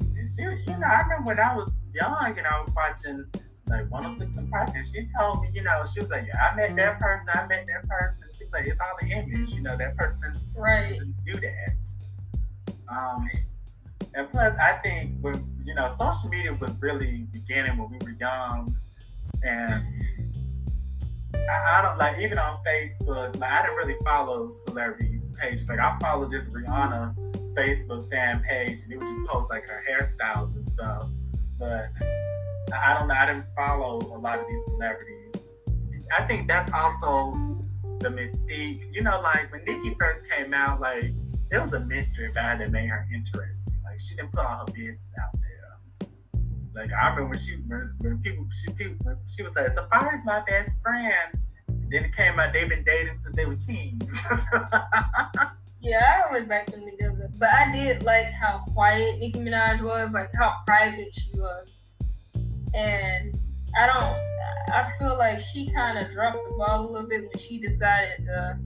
And 0.00 0.28
she 0.28 0.42
you 0.42 0.78
know, 0.78 0.86
I 0.86 1.02
remember 1.02 1.28
when 1.28 1.40
I 1.40 1.54
was 1.54 1.70
young 1.94 2.34
and 2.36 2.46
I 2.46 2.58
was 2.58 2.70
watching 2.74 3.24
like 3.72 3.90
106 3.90 4.36
and 4.36 4.76
and 4.76 4.86
she 4.86 5.06
told 5.18 5.42
me, 5.42 5.48
you 5.54 5.62
know, 5.62 5.82
she 5.92 6.00
was 6.00 6.10
like, 6.10 6.24
Yeah, 6.26 6.50
I 6.50 6.56
met 6.56 6.76
that 6.76 7.00
person, 7.00 7.28
I 7.34 7.46
met 7.46 7.66
that 7.66 7.88
person. 7.88 8.22
She's 8.30 8.50
like, 8.52 8.66
it's 8.66 8.78
all 8.80 8.96
an 9.00 9.10
image, 9.10 9.52
you 9.54 9.62
know, 9.62 9.76
that 9.76 9.96
person 9.96 10.34
Right. 10.54 11.00
do 11.26 11.34
that. 11.34 12.74
Um 12.88 13.28
and 14.14 14.30
plus 14.30 14.56
I 14.58 14.74
think 14.82 15.18
when 15.20 15.44
you 15.64 15.74
know, 15.74 15.88
social 15.98 16.28
media 16.30 16.54
was 16.60 16.80
really 16.82 17.26
beginning 17.32 17.78
when 17.78 17.90
we 17.90 17.98
were 18.04 18.16
young 18.20 18.76
and 19.42 19.84
I, 21.34 21.78
I 21.78 21.82
don't 21.82 21.98
like 21.98 22.18
even 22.20 22.38
on 22.38 22.58
Facebook. 22.64 23.38
Like 23.38 23.50
I 23.50 23.62
didn't 23.62 23.76
really 23.76 23.96
follow 24.04 24.52
celebrity 24.52 25.20
pages. 25.40 25.68
Like 25.68 25.78
I 25.80 25.98
follow 25.98 26.26
this 26.26 26.50
Rihanna 26.54 27.16
Facebook 27.54 28.10
fan 28.10 28.42
page, 28.48 28.82
and 28.84 28.92
it 28.92 28.98
would 28.98 29.06
just 29.06 29.26
post 29.26 29.50
like 29.50 29.66
her 29.66 29.82
hairstyles 29.88 30.54
and 30.54 30.64
stuff. 30.64 31.08
But 31.58 31.86
I 32.72 32.94
don't 32.94 33.08
know. 33.08 33.14
I 33.14 33.26
didn't 33.26 33.46
follow 33.56 33.98
a 33.98 34.18
lot 34.18 34.38
of 34.38 34.46
these 34.46 34.64
celebrities. 34.66 35.34
I 36.16 36.22
think 36.24 36.48
that's 36.48 36.70
also 36.72 37.64
the 38.00 38.08
mystique. 38.08 38.84
You 38.92 39.02
know, 39.02 39.20
like 39.22 39.50
when 39.52 39.64
Nicki 39.64 39.96
first 39.98 40.30
came 40.30 40.52
out, 40.54 40.80
like 40.80 41.12
there 41.50 41.62
was 41.62 41.72
a 41.72 41.80
mystery 41.80 42.30
about 42.30 42.58
her 42.58 42.64
that 42.64 42.70
made 42.70 42.88
her 42.88 43.06
interesting. 43.14 43.74
Like 43.84 44.00
she 44.00 44.16
didn't 44.16 44.32
put 44.32 44.44
all 44.44 44.66
her 44.66 44.72
business 44.72 45.06
out 45.20 45.38
there. 45.40 46.08
Like 46.74 46.90
I 46.92 47.14
remember 47.14 47.36
she 47.36 47.56
when, 47.66 47.94
when 47.98 48.22
people 48.22 48.46
she 48.50 48.72
people 48.72 49.16
she 49.26 49.42
was 49.42 49.54
like 49.54 49.68
Safaree's 49.68 50.24
my 50.24 50.42
best 50.46 50.82
friend. 50.82 51.38
And 51.68 51.90
then 51.90 52.04
it 52.04 52.14
came 52.14 52.38
out 52.38 52.52
they've 52.52 52.68
been 52.68 52.84
dating 52.84 53.14
since 53.22 53.34
they 53.36 53.46
were 53.46 53.56
teens. 53.56 54.02
Yeah, 55.82 55.98
I 56.06 56.28
always 56.28 56.46
liked 56.46 56.70
them 56.70 56.84
together. 56.88 57.28
But 57.38 57.48
I 57.48 57.72
did 57.72 58.04
like 58.04 58.26
how 58.26 58.62
quiet 58.72 59.18
Nicki 59.18 59.40
Minaj 59.40 59.82
was, 59.82 60.12
like 60.12 60.30
how 60.38 60.58
private 60.64 61.12
she 61.12 61.32
was. 61.34 61.71
And 62.74 63.38
I 63.78 63.86
don't, 63.86 64.74
I 64.74 64.90
feel 64.98 65.16
like 65.18 65.40
she 65.40 65.70
kind 65.72 65.98
of 65.98 66.10
dropped 66.12 66.44
the 66.48 66.54
ball 66.56 66.80
a 66.80 66.88
little 66.90 67.08
bit 67.08 67.22
when 67.22 67.38
she 67.38 67.58
decided 67.58 68.24
to 68.24 68.58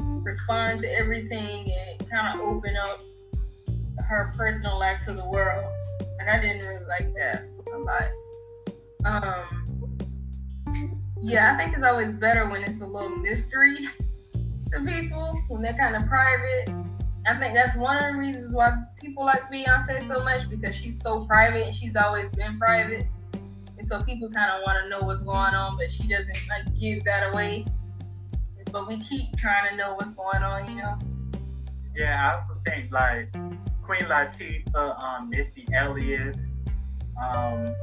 respond 0.00 0.80
to 0.80 0.92
everything 0.92 1.72
and 1.72 2.10
kind 2.10 2.40
of 2.40 2.46
open 2.46 2.76
up 2.76 3.00
her 4.06 4.32
personal 4.36 4.78
life 4.78 5.00
to 5.06 5.12
the 5.12 5.24
world. 5.24 5.64
Like 6.18 6.28
I 6.28 6.40
didn't 6.40 6.66
really 6.66 6.84
like 6.86 7.14
that 7.14 7.44
a 7.72 7.78
lot. 7.78 8.10
Um, 9.04 9.98
yeah, 11.20 11.54
I 11.54 11.56
think 11.56 11.76
it's 11.76 11.84
always 11.84 12.14
better 12.14 12.48
when 12.48 12.62
it's 12.62 12.80
a 12.80 12.86
little 12.86 13.10
mystery 13.10 13.76
to 14.72 14.80
people 14.84 15.40
when 15.48 15.62
they're 15.62 15.76
kind 15.76 15.96
of 15.96 16.06
private. 16.06 16.70
I 17.26 17.36
think 17.38 17.54
that's 17.54 17.76
one 17.76 18.02
of 18.02 18.14
the 18.14 18.18
reasons 18.18 18.54
why 18.54 18.70
people 19.00 19.24
like 19.24 19.50
Beyonce 19.50 20.06
so 20.08 20.22
much 20.24 20.48
because 20.48 20.74
she's 20.74 21.00
so 21.02 21.26
private 21.26 21.66
and 21.66 21.76
she's 21.76 21.96
always 21.96 22.32
been 22.34 22.58
private. 22.58 23.06
And 23.78 23.86
so 23.86 24.00
people 24.02 24.30
kind 24.30 24.50
of 24.50 24.62
want 24.66 24.82
to 24.82 24.88
know 24.88 25.06
what's 25.06 25.20
going 25.20 25.54
on, 25.54 25.76
but 25.76 25.90
she 25.90 26.08
doesn't 26.08 26.48
like 26.48 26.78
give 26.78 27.04
that 27.04 27.32
away. 27.32 27.64
But 28.72 28.86
we 28.86 29.00
keep 29.02 29.36
trying 29.36 29.70
to 29.70 29.76
know 29.76 29.94
what's 29.94 30.12
going 30.12 30.42
on, 30.42 30.70
you 30.70 30.76
know. 30.82 30.94
yeah, 31.94 32.30
I 32.30 32.34
also 32.34 32.60
think 32.66 32.92
like 32.92 33.32
Queen 33.82 34.02
Latifah, 34.02 35.02
um, 35.02 35.30
Missy 35.30 35.66
Elliott, 35.72 36.36
um, 37.24 37.74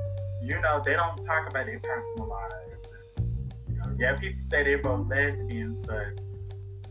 you 0.43 0.59
know, 0.61 0.81
they 0.85 0.93
don't 0.93 1.23
talk 1.23 1.49
about 1.49 1.65
their 1.65 1.79
personal 1.79 2.29
lives. 2.29 2.87
You 3.69 3.77
know, 3.77 3.95
yeah, 3.97 4.15
people 4.15 4.39
say 4.39 4.63
they're 4.63 4.81
both 4.81 5.07
lesbians, 5.07 5.85
but 5.87 6.21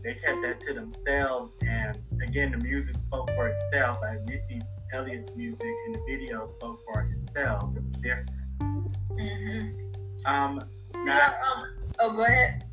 they 0.03 0.15
kept 0.15 0.41
that 0.43 0.59
to 0.67 0.73
themselves. 0.73 1.53
And 1.61 1.97
again, 2.21 2.51
the 2.51 2.57
music 2.57 2.97
spoke 2.97 3.29
for 3.31 3.47
itself. 3.47 3.99
Like 4.01 4.25
Missy 4.25 4.61
Elliott's 4.93 5.35
music 5.37 5.73
in 5.87 5.93
the 5.93 6.01
video 6.07 6.47
spoke 6.55 6.81
for 6.85 7.09
itself. 7.15 7.75
It 7.75 7.81
was 7.81 7.91
different. 7.91 8.29
Mm-hmm. 8.59 10.25
Um, 10.25 10.61
now, 10.95 11.05
Yeah, 11.05 11.33
um, 11.55 11.63
oh, 11.99 12.11
go 12.15 12.23
ahead. 12.23 12.63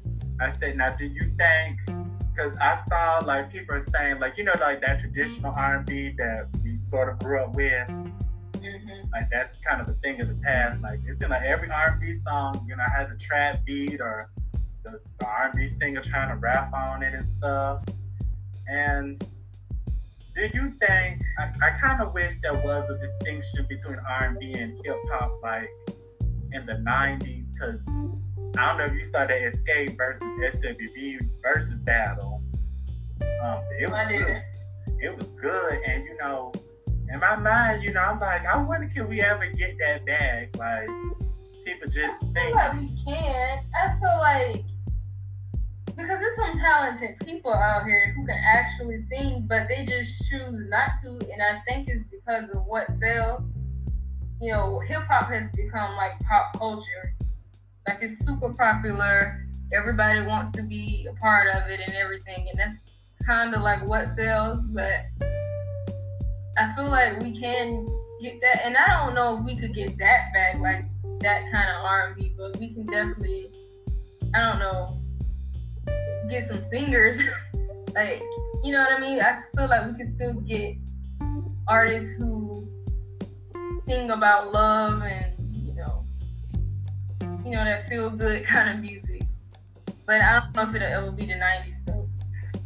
I 0.41 0.51
said, 0.51 0.77
now, 0.77 0.95
do 0.97 1.07
you 1.07 1.31
think? 1.37 1.79
Because 2.35 2.57
I 2.57 2.81
saw 2.89 3.23
like 3.27 3.53
people 3.53 3.75
are 3.75 3.81
saying, 3.81 4.19
like 4.19 4.39
you 4.39 4.45
know, 4.45 4.55
like 4.61 4.81
that 4.81 4.99
traditional 5.01 5.53
R&B 5.53 6.15
that 6.17 6.49
we 6.65 6.77
sort 6.77 7.09
of 7.11 7.19
grew 7.19 7.41
up 7.43 7.55
with, 7.55 7.89
Mm-hmm. 8.63 9.11
like 9.13 9.29
that's 9.29 9.59
kind 9.59 9.81
of 9.81 9.89
a 9.89 9.93
thing 9.95 10.21
of 10.21 10.29
the 10.29 10.37
past. 10.37 10.81
Like 10.83 11.01
it's 11.05 11.21
in 11.21 11.31
like 11.31 11.43
every 11.43 11.69
R&B 11.69 12.13
song, 12.25 12.65
you 12.69 12.77
know, 12.77 12.85
has 12.97 13.13
a 13.13 13.19
trap 13.19 13.65
beat 13.67 14.01
or 14.01 14.31
the, 14.85 15.01
the 15.19 15.27
R&B 15.27 15.67
singer 15.67 16.01
trying 16.01 16.29
to 16.29 16.37
rap 16.37 16.73
on 16.73 17.03
it 17.03 17.13
and 17.13 17.29
stuff. 17.29 17.85
And 18.69 19.21
do 20.35 20.43
you 20.55 20.71
think? 20.81 21.23
I, 21.39 21.53
I 21.63 21.71
kind 21.81 22.03
of 22.03 22.15
wish 22.15 22.41
there 22.41 22.55
was 22.55 22.89
a 22.89 22.99
distinction 22.99 23.67
between 23.69 23.99
R&B 23.99 24.55
and 24.55 24.79
hip 24.85 24.97
hop, 25.11 25.39
like 25.43 25.69
in 26.53 26.65
the 26.67 26.75
'90s, 26.75 27.47
because 27.53 27.81
I 28.57 28.69
don't 28.69 28.79
know 28.79 28.85
if 28.85 28.95
you 28.95 29.05
saw 29.05 29.27
that 29.27 29.31
Xscape 29.31 29.97
versus 29.97 30.23
SWV 30.23 31.29
Verzuz 31.45 31.85
battle. 31.85 32.43
Um, 33.21 33.61
it 33.79 33.91
was 33.91 34.09
good. 34.09 34.43
It 34.99 35.17
was 35.17 35.27
good, 35.41 35.79
and 35.87 36.05
you 36.05 36.17
know, 36.19 36.53
in 36.87 37.21
my 37.21 37.37
mind, 37.37 37.83
you 37.83 37.93
know, 37.93 38.01
I'm 38.01 38.21
like, 38.21 38.47
I 38.47 38.63
wonder 38.63 38.89
can 38.89 39.09
we 39.09 39.21
ever 39.21 39.47
get 39.51 39.77
that 39.79 40.07
back? 40.07 40.57
Like, 40.57 40.89
people 41.65 41.89
just 41.89 41.99
I 41.99 42.19
feel 42.21 42.33
think, 42.33 42.55
like 42.55 42.73
we 42.75 42.99
can. 43.05 43.65
I 43.75 43.99
feel 43.99 44.19
like 44.19 44.65
because 46.03 46.19
there's 46.19 46.37
some 46.37 46.59
talented 46.59 47.11
people 47.25 47.55
out 47.55 47.85
here 47.85 48.13
who 48.17 48.27
can 48.27 48.39
actually 48.45 49.01
sing, 49.03 49.47
but 49.49 49.69
they 49.69 49.87
just 49.87 50.19
choose 50.29 50.69
not 50.69 50.91
to. 51.03 51.11
And 51.11 51.41
I 51.41 51.61
think 51.67 51.89
it's 51.89 52.05
because 52.11 52.51
of 52.51 52.65
what 52.67 52.87
sells. 52.99 53.47
You 54.41 54.53
know, 54.53 54.81
hip 54.81 55.03
hop 55.09 55.31
has 55.31 55.49
become 55.55 55.95
like 55.97 56.19
pop 56.29 56.59
culture. 56.59 57.15
Like 57.87 57.99
it's 58.03 58.25
super 58.27 58.53
popular. 58.53 59.47
Everybody 59.73 60.27
wants 60.27 60.51
to 60.57 60.63
be 60.63 61.07
a 61.09 61.15
part 61.21 61.55
of 61.55 61.71
it 61.71 61.81
and 61.87 61.95
everything, 61.95 62.49
and 62.51 62.59
that's 62.59 62.75
kind 63.25 63.55
of 63.55 63.63
like 63.63 63.87
what 63.87 64.09
sells. 64.17 64.65
But 64.67 65.05
I 66.59 66.75
feel 66.75 66.89
like 66.89 67.21
we 67.21 67.39
can 67.39 67.87
get 68.21 68.41
that, 68.41 68.63
and 68.65 68.77
I 68.77 69.05
don't 69.05 69.15
know 69.15 69.39
if 69.39 69.45
we 69.45 69.57
could 69.57 69.75
get 69.75 69.97
that 69.99 70.33
back, 70.35 70.59
like 70.59 70.85
that 71.21 71.51
kind 71.53 71.71
of 71.71 71.85
R&B, 71.85 72.35
but 72.37 72.57
we 72.59 72.75
can 72.75 72.87
definitely, 72.87 73.51
I 74.35 74.41
don't 74.41 74.59
know, 74.59 75.02
get 76.33 76.49
some 76.49 76.65
singers. 76.65 77.19
like, 77.95 78.23
you 78.65 78.73
know 78.73 78.81
what 78.81 78.93
I 78.93 79.01
mean? 79.01 79.21
I 79.21 79.39
feel 79.55 79.69
like 79.69 79.87
we 79.87 79.95
can 79.97 80.15
still 80.15 80.35
get 80.41 80.77
artists 81.69 82.15
who 82.17 82.67
sing 83.87 84.11
about 84.11 84.53
love 84.53 85.03
and 85.03 85.33
you 85.55 85.75
know, 85.75 86.05
you 87.45 87.51
know 87.53 87.65
that 87.65 87.87
feel 87.89 88.09
good 88.11 88.45
kind 88.53 88.71
of 88.71 88.79
music. 88.81 89.23
But 90.07 90.21
I 90.21 90.41
don't 90.41 90.57
know 90.57 90.63
if 90.63 90.75
it'll 90.75 90.89
ever 90.89 91.11
be 91.13 91.27
the 91.27 91.35
'90s 91.35 91.85
though. 91.87 92.09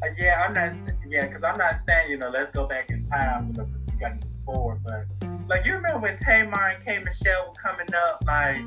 uh, 0.02 0.06
yeah, 0.16 0.44
I'm 0.46 0.54
not, 0.54 0.72
yeah, 1.08 1.26
because 1.26 1.42
I'm 1.42 1.58
not 1.58 1.74
saying, 1.86 2.10
you 2.10 2.18
know, 2.18 2.30
let's 2.30 2.50
go 2.52 2.66
back 2.66 2.88
in 2.90 3.04
time, 3.04 3.48
you 3.50 3.56
know, 3.58 3.64
because 3.64 3.88
we 3.92 3.98
got 3.98 4.18
to 4.20 4.26
move 4.26 4.44
forward. 4.44 4.80
But 4.84 5.06
like, 5.48 5.66
you 5.66 5.74
remember 5.74 5.98
when 5.98 6.16
Tamar 6.16 6.68
and 6.68 6.84
K 6.84 7.02
Michelle 7.02 7.48
were 7.48 7.54
coming 7.70 7.92
up, 7.94 8.22
like, 8.26 8.62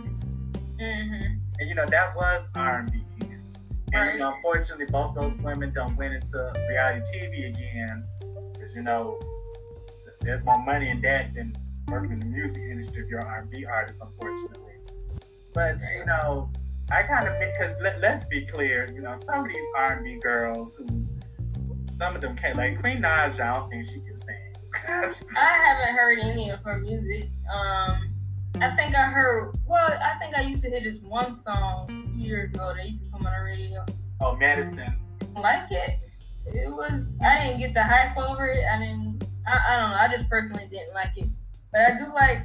Mm-hmm. 0.80 1.24
and 1.60 1.68
you 1.70 1.76
know 1.76 1.86
that 1.88 2.16
was 2.16 2.48
R&B. 2.56 3.00
And 3.94 4.14
you 4.14 4.20
know, 4.20 4.34
unfortunately, 4.36 4.86
both 4.86 5.16
those 5.16 5.38
women 5.38 5.74
don't 5.74 5.96
went 5.96 6.14
into 6.14 6.54
reality 6.70 7.06
TV 7.14 7.50
again 7.50 8.04
because 8.54 8.76
you 8.76 8.84
know 8.84 9.20
there's 10.22 10.46
more 10.46 10.64
money 10.64 10.90
in 10.90 11.02
that 11.02 11.34
than 11.34 11.54
working 11.88 12.12
in 12.12 12.20
the 12.20 12.26
music 12.26 12.62
industry 12.62 13.04
if 13.04 13.10
you're 13.10 13.20
an 13.20 13.28
R&B 13.28 13.66
artist, 13.66 14.02
unfortunately. 14.02 14.74
But 15.54 15.80
you 15.98 16.06
know, 16.06 16.52
I 16.92 17.04
kind 17.04 17.28
of 17.28 17.40
because 17.40 17.76
let, 17.82 18.00
let's 18.02 18.28
be 18.28 18.46
clear, 18.46 18.92
you 18.94 19.02
know, 19.02 19.16
some 19.16 19.46
of 19.46 19.52
these 19.52 19.64
R&B 19.76 20.20
girls 20.20 20.76
who 20.78 21.06
some 21.98 22.16
of 22.16 22.22
them 22.22 22.36
can't 22.36 22.58
like 22.58 22.80
Queen 22.80 23.02
Naija, 23.02 23.42
I 23.42 23.58
don't 23.58 23.70
think 23.70 23.86
she 23.86 24.00
can 24.02 24.20
sing. 24.22 25.36
I 25.38 25.58
haven't 25.66 25.96
heard 25.96 26.20
any 26.20 26.50
of 26.50 26.60
her 26.62 26.80
music. 26.80 27.30
Um, 27.54 28.16
I 28.62 28.76
think 28.76 28.96
I 28.96 29.04
heard. 29.06 29.54
Well, 29.68 29.88
I 29.90 30.18
think 30.20 30.36
I 30.36 30.42
used 30.42 30.62
to 30.64 30.70
hear 30.70 30.82
this 30.82 31.00
one 31.00 31.36
song 31.36 32.12
years 32.18 32.54
ago 32.54 32.74
that 32.76 32.88
used 32.88 33.04
to 33.06 33.12
come 33.12 33.26
on 33.26 33.34
the 33.34 33.44
radio. 33.44 33.86
oh, 34.22 34.36
Medicine. 34.36 34.94
Like 35.36 35.72
it. 35.72 36.00
It 36.48 36.70
was. 36.72 37.06
I 37.26 37.44
didn't 37.44 37.60
get 37.60 37.74
the 37.74 37.84
hype 37.84 38.18
over 38.18 38.48
it. 38.48 38.66
I 38.66 38.80
didn't. 38.80 39.24
I, 39.48 39.74
I 39.74 39.80
don't 39.80 39.90
know. 39.92 39.96
I 39.98 40.08
just 40.10 40.30
personally 40.30 40.68
didn't 40.70 40.94
like 40.94 41.12
it. 41.16 41.28
But 41.72 41.82
I 41.82 41.98
do 41.98 42.06
like 42.14 42.40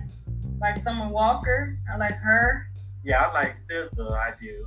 like 0.61 0.77
Summer 0.79 1.09
Walker. 1.09 1.79
I 1.93 1.97
like 1.97 2.15
her. 2.17 2.69
Yeah, 3.03 3.25
I 3.27 3.33
like 3.33 3.55
SZA. 3.71 4.13
I 4.13 4.33
do. 4.41 4.67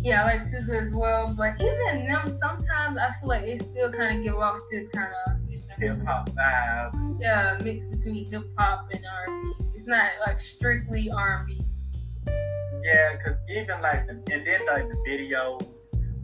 Yeah, 0.00 0.22
I 0.24 0.34
like 0.34 0.40
SZA 0.42 0.82
as 0.82 0.94
well. 0.94 1.34
But 1.36 1.54
even 1.60 2.06
them, 2.06 2.36
sometimes 2.40 2.96
I 2.98 3.10
feel 3.20 3.28
like 3.28 3.42
they 3.42 3.58
still 3.58 3.92
kind 3.92 4.18
of 4.18 4.24
give 4.24 4.36
off 4.36 4.58
this 4.70 4.88
kind 4.88 5.12
of 5.26 5.34
Hip 5.78 6.04
hop 6.04 6.28
vibe. 6.30 7.20
yeah 7.20 7.56
mix 7.62 7.84
between 7.84 8.28
hip 8.28 8.42
hop 8.56 8.88
and 8.92 9.04
R&B. 9.28 9.52
It's 9.60 9.67
not 9.88 10.10
like 10.26 10.38
strictly 10.38 11.10
R&B. 11.10 11.60
Yeah, 12.84 13.16
cause 13.24 13.36
even 13.48 13.80
like 13.82 14.06
and 14.08 14.24
then 14.26 14.66
like 14.66 14.88
the 14.88 14.96
videos, 15.08 15.74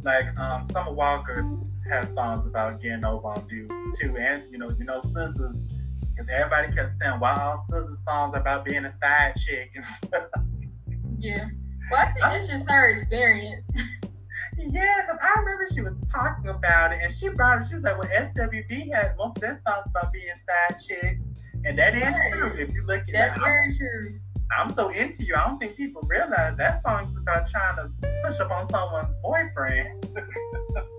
like 0.03 0.27
um 0.39 0.65
Summer 0.65 0.93
Walker's 0.93 1.45
has 1.89 2.15
songs 2.15 2.47
about 2.47 2.81
getting 2.81 3.05
over 3.05 3.27
on 3.27 3.47
dudes 3.49 3.99
too, 3.99 4.16
and 4.16 4.45
you 4.53 4.59
know 4.59 4.70
you 4.78 4.85
know 4.85 5.01
SZA, 5.01 5.36
cause 6.16 6.28
everybody 6.32 6.73
kept 6.73 6.91
saying 7.01 7.19
why 7.19 7.35
all 7.35 7.65
SZA 7.70 7.97
songs 8.05 8.36
about 8.36 8.65
being 8.65 8.85
a 8.85 8.91
side 8.91 9.35
chick 9.36 9.73
and 9.74 9.85
stuff. 9.97 10.28
Yeah. 11.19 11.49
Well, 11.91 12.01
I 12.01 12.12
think 12.12 12.43
it's 12.43 12.49
just 12.49 12.70
her 12.70 12.91
experience. 12.91 13.69
Yeah, 14.57 15.03
because 15.03 15.19
I 15.20 15.41
remember 15.41 15.66
she 15.74 15.81
was 15.81 16.01
talking 16.12 16.49
about 16.49 16.93
it, 16.93 17.01
and 17.03 17.12
she 17.12 17.28
brought 17.31 17.61
it. 17.61 17.66
She 17.69 17.74
was 17.74 17.82
like, 17.82 17.99
"Well, 17.99 18.09
SWV 18.09 18.93
has 18.95 19.16
most 19.19 19.36
of 19.36 19.41
their 19.41 19.61
songs 19.66 19.86
about 19.86 20.12
being 20.12 20.27
side 20.47 20.78
chicks," 20.78 21.24
and 21.66 21.78
that 21.78 21.95
is 21.95 22.03
Right. 22.16 22.32
true. 22.32 22.53
If 22.59 22.73
you 22.74 22.85
look 22.86 23.01
at 23.01 23.12
That's 23.12 23.36
it, 23.36 23.41
very 23.41 23.77
true. 23.77 24.20
I'm, 24.59 24.69
I'm 24.69 24.74
so 24.74 24.89
into 24.91 25.24
you. 25.24 25.35
I 25.35 25.47
don't 25.47 25.59
think 25.59 25.77
people 25.77 26.03
realize 26.03 26.57
that 26.57 26.82
song 26.82 27.05
is 27.07 27.19
about 27.19 27.49
trying 27.49 27.77
to 27.77 27.91
push 28.24 28.39
up 28.41 28.51
on 28.51 28.69
someone's 28.69 29.15
boyfriend. 29.23 30.07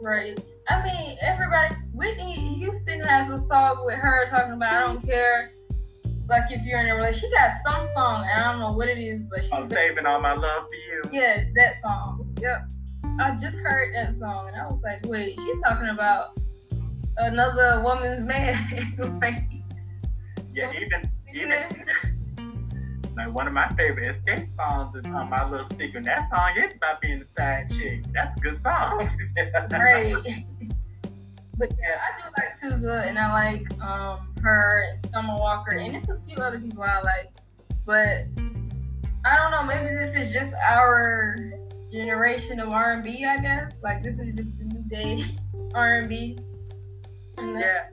Right. 0.02 0.40
I 0.70 0.84
mean, 0.84 1.18
everybody. 1.22 1.76
Whitney 1.94 2.54
Houston 2.56 3.00
has 3.02 3.28
a 3.42 3.44
song 3.48 3.82
with 3.86 3.96
her 3.96 4.28
talking 4.30 4.54
about 4.54 4.74
I 4.74 4.82
don't 4.94 5.04
care. 5.04 5.52
Like 6.30 6.44
if 6.52 6.64
you're 6.64 6.80
in 6.80 6.88
a 6.92 6.96
relationship, 6.96 7.30
she 7.32 7.36
got 7.36 7.52
some 7.66 7.88
song. 7.96 8.28
And 8.32 8.44
I 8.44 8.52
don't 8.52 8.60
know 8.60 8.72
what 8.74 8.88
it 8.88 9.00
is, 9.00 9.22
but 9.32 9.44
she's 9.44 9.52
I'm 9.52 9.68
saving 9.68 10.06
all 10.06 10.22
my 10.22 10.34
love 10.34 10.64
for 10.68 10.76
you. 10.76 11.02
yes, 11.12 11.46
that 11.56 11.82
song. 11.82 12.32
Yep. 12.40 12.68
I 13.20 13.36
just 13.42 13.58
heard 13.58 13.96
that 13.96 14.20
song 14.20 14.48
and 14.50 14.58
I 14.58 14.68
was 14.68 14.80
like, 14.84 15.04
wait, 15.08 15.40
she's 15.40 15.62
talking 15.64 15.90
about 15.90 16.38
another 17.18 17.82
woman's 17.84 18.24
man. 18.24 18.56
like, 19.22 19.44
Yeah, 20.56 20.72
even 20.80 21.12
even 21.34 21.52
like 23.18 23.34
one 23.34 23.46
of 23.46 23.52
my 23.52 23.68
favorite 23.76 24.16
Xscape 24.16 24.48
songs 24.48 24.96
is 24.96 25.04
um, 25.04 25.30
"My 25.30 25.50
Little 25.50 25.68
Secret." 25.68 25.96
And 25.96 26.06
that 26.06 26.30
song 26.30 26.54
is 26.58 26.78
about 26.78 27.02
being 27.02 27.22
a 27.22 27.26
side 27.26 27.70
chick. 27.70 28.02
That's 28.14 28.38
a 28.38 28.40
good 28.40 28.62
song. 28.62 29.10
Right. 29.70 30.16
But 31.58 31.72
yeah, 31.78 32.00
I 32.02 32.22
do 32.22 32.28
like 32.38 32.82
SZA 32.82 33.08
and 33.08 33.20
I 33.20 33.32
like 33.34 33.82
um 33.82 34.34
her 34.42 34.88
and 34.90 35.12
Summer 35.12 35.36
Walker 35.36 35.76
and 35.76 35.96
it's 35.96 36.08
a 36.08 36.18
few 36.26 36.38
other 36.38 36.60
people 36.60 36.84
I 36.84 37.02
like. 37.02 37.32
But 37.86 38.28
I 39.26 39.36
don't 39.36 39.52
know, 39.52 39.64
maybe 39.64 39.94
this 39.94 40.16
is 40.16 40.32
just 40.32 40.54
our 40.70 41.36
generation 41.92 42.62
of 42.62 42.70
R 42.70 42.94
and 42.94 43.04
B, 43.04 43.26
I 43.26 43.38
guess. 43.40 43.74
Like 43.82 44.04
this 44.04 44.18
is 44.20 44.36
just 44.36 44.58
the 44.58 44.66
new 44.66 44.84
day 44.88 45.26
R 45.74 46.00
and 46.00 46.10
B. 46.10 46.38
Yeah, 47.38 47.88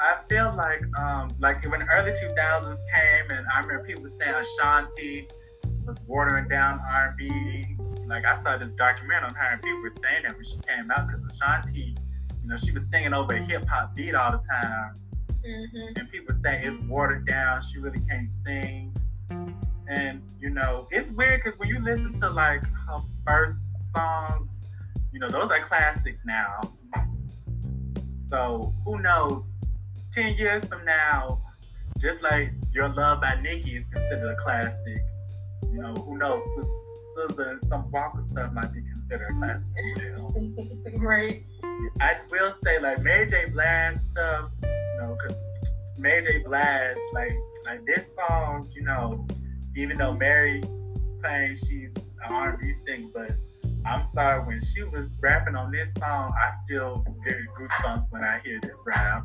I 0.00 0.16
feel 0.28 0.52
like 0.56 0.82
um 0.98 1.30
like 1.38 1.62
when 1.70 1.80
the 1.80 1.86
early 1.86 2.12
2000s 2.12 2.76
came 2.92 3.30
and 3.30 3.46
I 3.54 3.60
remember 3.60 3.84
people 3.86 4.04
saying 4.06 4.34
Ashanti 4.34 5.28
was 5.86 6.00
watering 6.06 6.48
down 6.48 6.80
R&B. 6.80 7.76
Like 8.06 8.24
I 8.26 8.34
saw 8.36 8.56
this 8.56 8.72
documentary 8.72 9.28
on 9.28 9.34
her 9.34 9.52
and 9.52 9.62
people 9.62 9.80
were 9.80 9.90
saying 9.90 10.24
that 10.24 10.34
when 10.34 10.44
she 10.44 10.58
came 10.66 10.90
out 10.90 11.06
because 11.06 11.22
Ashanti, 11.24 11.96
you 12.42 12.48
know, 12.48 12.56
she 12.56 12.72
was 12.72 12.88
singing 12.90 13.14
over 13.14 13.34
a 13.34 13.38
hip 13.38 13.66
hop 13.68 13.94
beat 13.94 14.14
all 14.14 14.32
the 14.32 14.38
time, 14.38 14.94
Mhm. 15.46 15.98
and 15.98 16.10
people 16.10 16.34
say 16.42 16.62
it's 16.64 16.80
watered 16.82 17.26
down. 17.26 17.62
She 17.62 17.78
really 17.80 18.00
can't 18.00 18.30
sing, 18.44 18.94
and 19.88 20.22
you 20.38 20.50
know, 20.50 20.86
it's 20.90 21.12
weird 21.12 21.42
because 21.42 21.58
when 21.58 21.68
you 21.68 21.80
listen 21.80 22.12
to 22.14 22.30
like 22.30 22.62
her 22.62 23.00
first 23.26 23.54
songs, 23.94 24.64
you 25.12 25.20
know, 25.20 25.28
those 25.28 25.50
are 25.50 25.58
classics 25.60 26.24
now. 26.26 26.72
So 28.30 28.74
who 28.84 29.00
knows? 29.00 29.44
Ten 30.14 30.36
years 30.36 30.64
from 30.66 30.84
now, 30.84 31.42
just 31.98 32.22
like 32.22 32.50
Your 32.72 32.88
Love 32.88 33.20
by 33.20 33.36
Nicki 33.42 33.72
is 33.72 33.88
considered 33.88 34.30
a 34.30 34.36
classic. 34.36 35.02
You 35.72 35.82
know, 35.82 35.94
who 35.94 36.16
knows? 36.16 36.40
SZA 37.18 37.50
and 37.50 37.60
Summer 37.62 37.88
Walker 37.88 38.20
stuff 38.20 38.52
might 38.52 38.72
be 38.72 38.80
considered 38.82 39.28
a 39.30 39.38
classic 39.38 40.96
right. 41.00 41.44
I 42.00 42.16
will 42.30 42.52
say 42.52 42.78
like 42.78 43.02
Mary 43.02 43.26
J. 43.26 43.50
Blige 43.50 43.96
stuff, 43.96 44.50
you 44.62 44.98
know, 45.00 45.16
because 45.18 45.42
Mary 45.98 46.22
J. 46.22 46.44
Blige, 46.44 46.96
like 47.14 47.32
like 47.66 47.84
this 47.84 48.14
song, 48.14 48.70
you 48.72 48.82
know, 48.82 49.26
even 49.74 49.98
though 49.98 50.14
Mary 50.14 50.62
claims 51.22 51.58
she's 51.68 51.92
an 51.96 52.32
R&B 52.32 52.70
singer, 52.86 53.08
but 53.12 53.32
I'm 53.84 54.04
sorry 54.04 54.46
when 54.46 54.60
she 54.60 54.84
was 54.84 55.18
rapping 55.20 55.56
on 55.56 55.72
this 55.72 55.92
song, 55.98 56.32
I 56.40 56.50
still 56.64 57.04
get 57.24 57.34
goosebumps 57.58 58.12
when 58.12 58.22
I 58.22 58.40
hear 58.44 58.60
this 58.60 58.80
rap. 58.86 59.24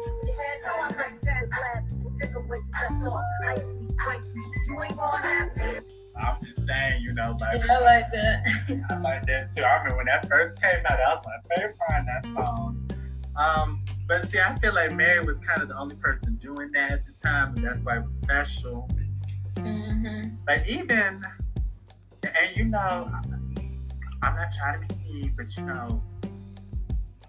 You 4.67 4.83
ain't 4.83 4.97
gonna 4.97 5.27
have 5.27 5.57
me. 5.57 5.79
I'm 6.15 6.41
just 6.43 6.65
saying, 6.67 7.01
you 7.01 7.13
know, 7.13 7.37
like 7.39 7.63
Yeah, 7.65 7.77
I 7.77 7.79
like 7.81 8.11
that. 8.11 8.43
I 8.91 8.97
like 8.99 9.25
that 9.25 9.53
too. 9.55 9.63
I 9.63 9.77
remember 9.77 9.97
when 9.97 10.05
that 10.07 10.27
first 10.29 10.61
came 10.61 10.85
out, 10.87 10.97
that 10.97 11.15
was 11.15 11.25
my 11.25 11.55
favorite 11.55 11.77
part 11.77 12.05
that 12.05 12.23
song. 12.35 12.89
Um, 13.35 13.83
but 14.07 14.29
see, 14.29 14.39
I 14.39 14.57
feel 14.59 14.73
like 14.73 14.93
Mary 14.93 15.25
was 15.25 15.37
kind 15.39 15.61
of 15.61 15.69
the 15.69 15.77
only 15.77 15.95
person 15.95 16.35
doing 16.35 16.71
that 16.73 16.91
at 16.91 17.05
the 17.05 17.13
time, 17.13 17.55
and 17.55 17.65
that's 17.65 17.83
why 17.83 17.97
it 17.97 18.03
was 18.03 18.15
special. 18.15 18.89
hmm 19.57 20.23
Like 20.47 20.67
even, 20.69 21.21
and 22.23 22.55
you 22.55 22.65
know, 22.65 23.09
I'm 24.21 24.35
not 24.35 24.53
trying 24.53 24.87
to 24.87 24.95
be 24.95 25.01
mean, 25.13 25.33
but 25.35 25.55
you 25.57 25.65
know, 25.65 26.03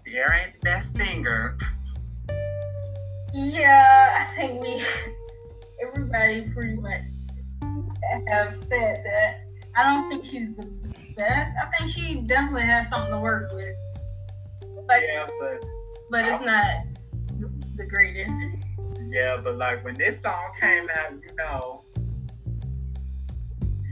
Ciara 0.05 0.45
ain't 0.45 0.53
the 0.53 0.59
best 0.61 0.95
singer. 0.95 1.57
Yeah, 3.33 4.27
I 4.29 4.35
think 4.35 4.61
we 4.61 4.83
everybody 5.81 6.49
pretty 6.49 6.75
much 6.75 7.07
have 8.27 8.55
said 8.69 9.03
that. 9.05 9.41
I 9.75 9.83
don't 9.83 10.09
think 10.09 10.25
she's 10.25 10.55
the 10.55 10.65
best. 11.15 11.55
I 11.61 11.65
think 11.77 11.91
she 11.91 12.21
definitely 12.27 12.61
has 12.63 12.87
something 12.89 13.11
to 13.11 13.19
work 13.19 13.51
with, 13.53 13.75
like, 14.87 15.01
Yeah, 15.11 15.27
but 15.39 15.63
but 16.11 16.25
it's 16.25 16.45
not 16.45 16.65
the- 17.75 17.85
greatest. 17.87 18.31
yeah, 19.07 19.37
but 19.43 19.57
like 19.57 19.83
when 19.83 19.95
this 19.95 20.21
song 20.21 20.51
came 20.61 20.87
out, 20.91 21.13
you 21.13 21.35
know, 21.35 21.83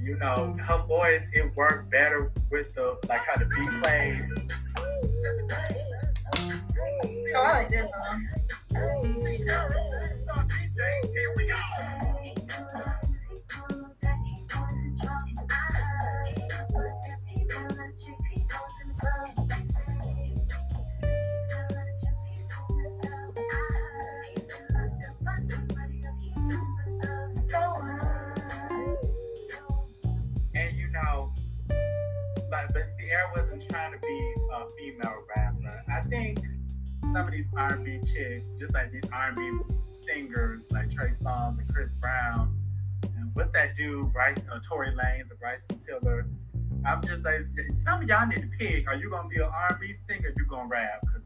you 0.04 0.18
know, 0.18 0.54
her 0.68 0.78
voice 0.88 1.28
it 1.34 1.52
worked 1.56 1.90
better 1.92 2.32
with 2.52 2.74
the 2.76 2.96
like 3.10 3.22
how 3.22 3.38
the 3.38 3.46
beat 3.46 3.82
played. 3.82 4.22
Oh, 7.34 7.44
I 7.44 7.64
like 7.64 7.70
that 7.72 7.90
song. 7.90 8.28
And 30.54 30.78
you 30.78 30.90
know, 30.90 31.34
like, 32.52 32.74
but 32.74 32.84
Ciara 33.00 33.32
wasn't 33.36 33.70
trying 33.70 33.94
to 33.94 34.00
be 34.00 34.34
a 34.54 34.66
female 34.78 35.24
rapper. 35.36 35.84
I 35.90 36.02
think 36.10 36.41
some 37.14 37.28
of 37.28 37.34
these 37.34 37.48
R&B 37.56 38.00
chicks, 38.06 38.56
just 38.56 38.74
like 38.74 38.92
these 38.92 39.04
R&B 39.12 39.60
singers, 39.90 40.72
like 40.72 40.90
Trey 40.90 41.10
Songz 41.10 41.60
and 41.60 41.74
Chris 41.74 41.96
Brown, 41.96 42.56
and 43.04 43.30
what's 43.34 43.52
that 43.52 43.76
dude, 43.76 44.14
Bryce, 44.14 44.40
uh, 44.52 44.60
Tory 44.68 44.92
Lanez 44.92 45.30
and 45.30 45.40
Bryson 45.40 45.78
Tiller. 45.80 46.28
I'm 46.86 47.02
just 47.04 47.26
like, 47.26 47.36
some 47.76 48.02
of 48.02 48.08
y'all 48.08 48.28
need 48.28 48.42
to 48.42 48.58
pick. 48.58 48.88
Are 48.88 48.96
you 48.96 49.10
gonna 49.10 49.28
be 49.28 49.38
an 49.38 49.50
R&B 49.70 49.92
singer? 49.92 50.30
Or 50.30 50.34
you 50.38 50.46
gonna 50.48 50.70
rap? 50.70 51.02
Because 51.02 51.22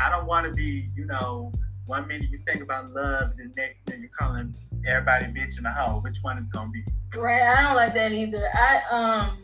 I 0.00 0.10
don't 0.10 0.26
want 0.26 0.46
to 0.46 0.54
be, 0.54 0.88
you 0.94 1.06
know, 1.06 1.52
one 1.86 2.06
minute 2.06 2.30
you 2.30 2.36
sing 2.36 2.62
about 2.62 2.92
love, 2.92 3.32
and 3.38 3.50
the 3.50 3.54
next 3.56 3.86
minute 3.88 4.02
you're 4.02 4.10
calling 4.10 4.54
everybody 4.86 5.26
bitch 5.26 5.58
and 5.58 5.66
a 5.66 5.72
hoe. 5.72 6.00
Which 6.00 6.18
one 6.22 6.38
is 6.38 6.46
gonna 6.46 6.70
be? 6.70 6.82
Right, 7.16 7.42
I 7.42 7.62
don't 7.62 7.76
like 7.76 7.94
that 7.94 8.12
either. 8.12 8.48
I 8.54 8.80
um, 8.90 9.38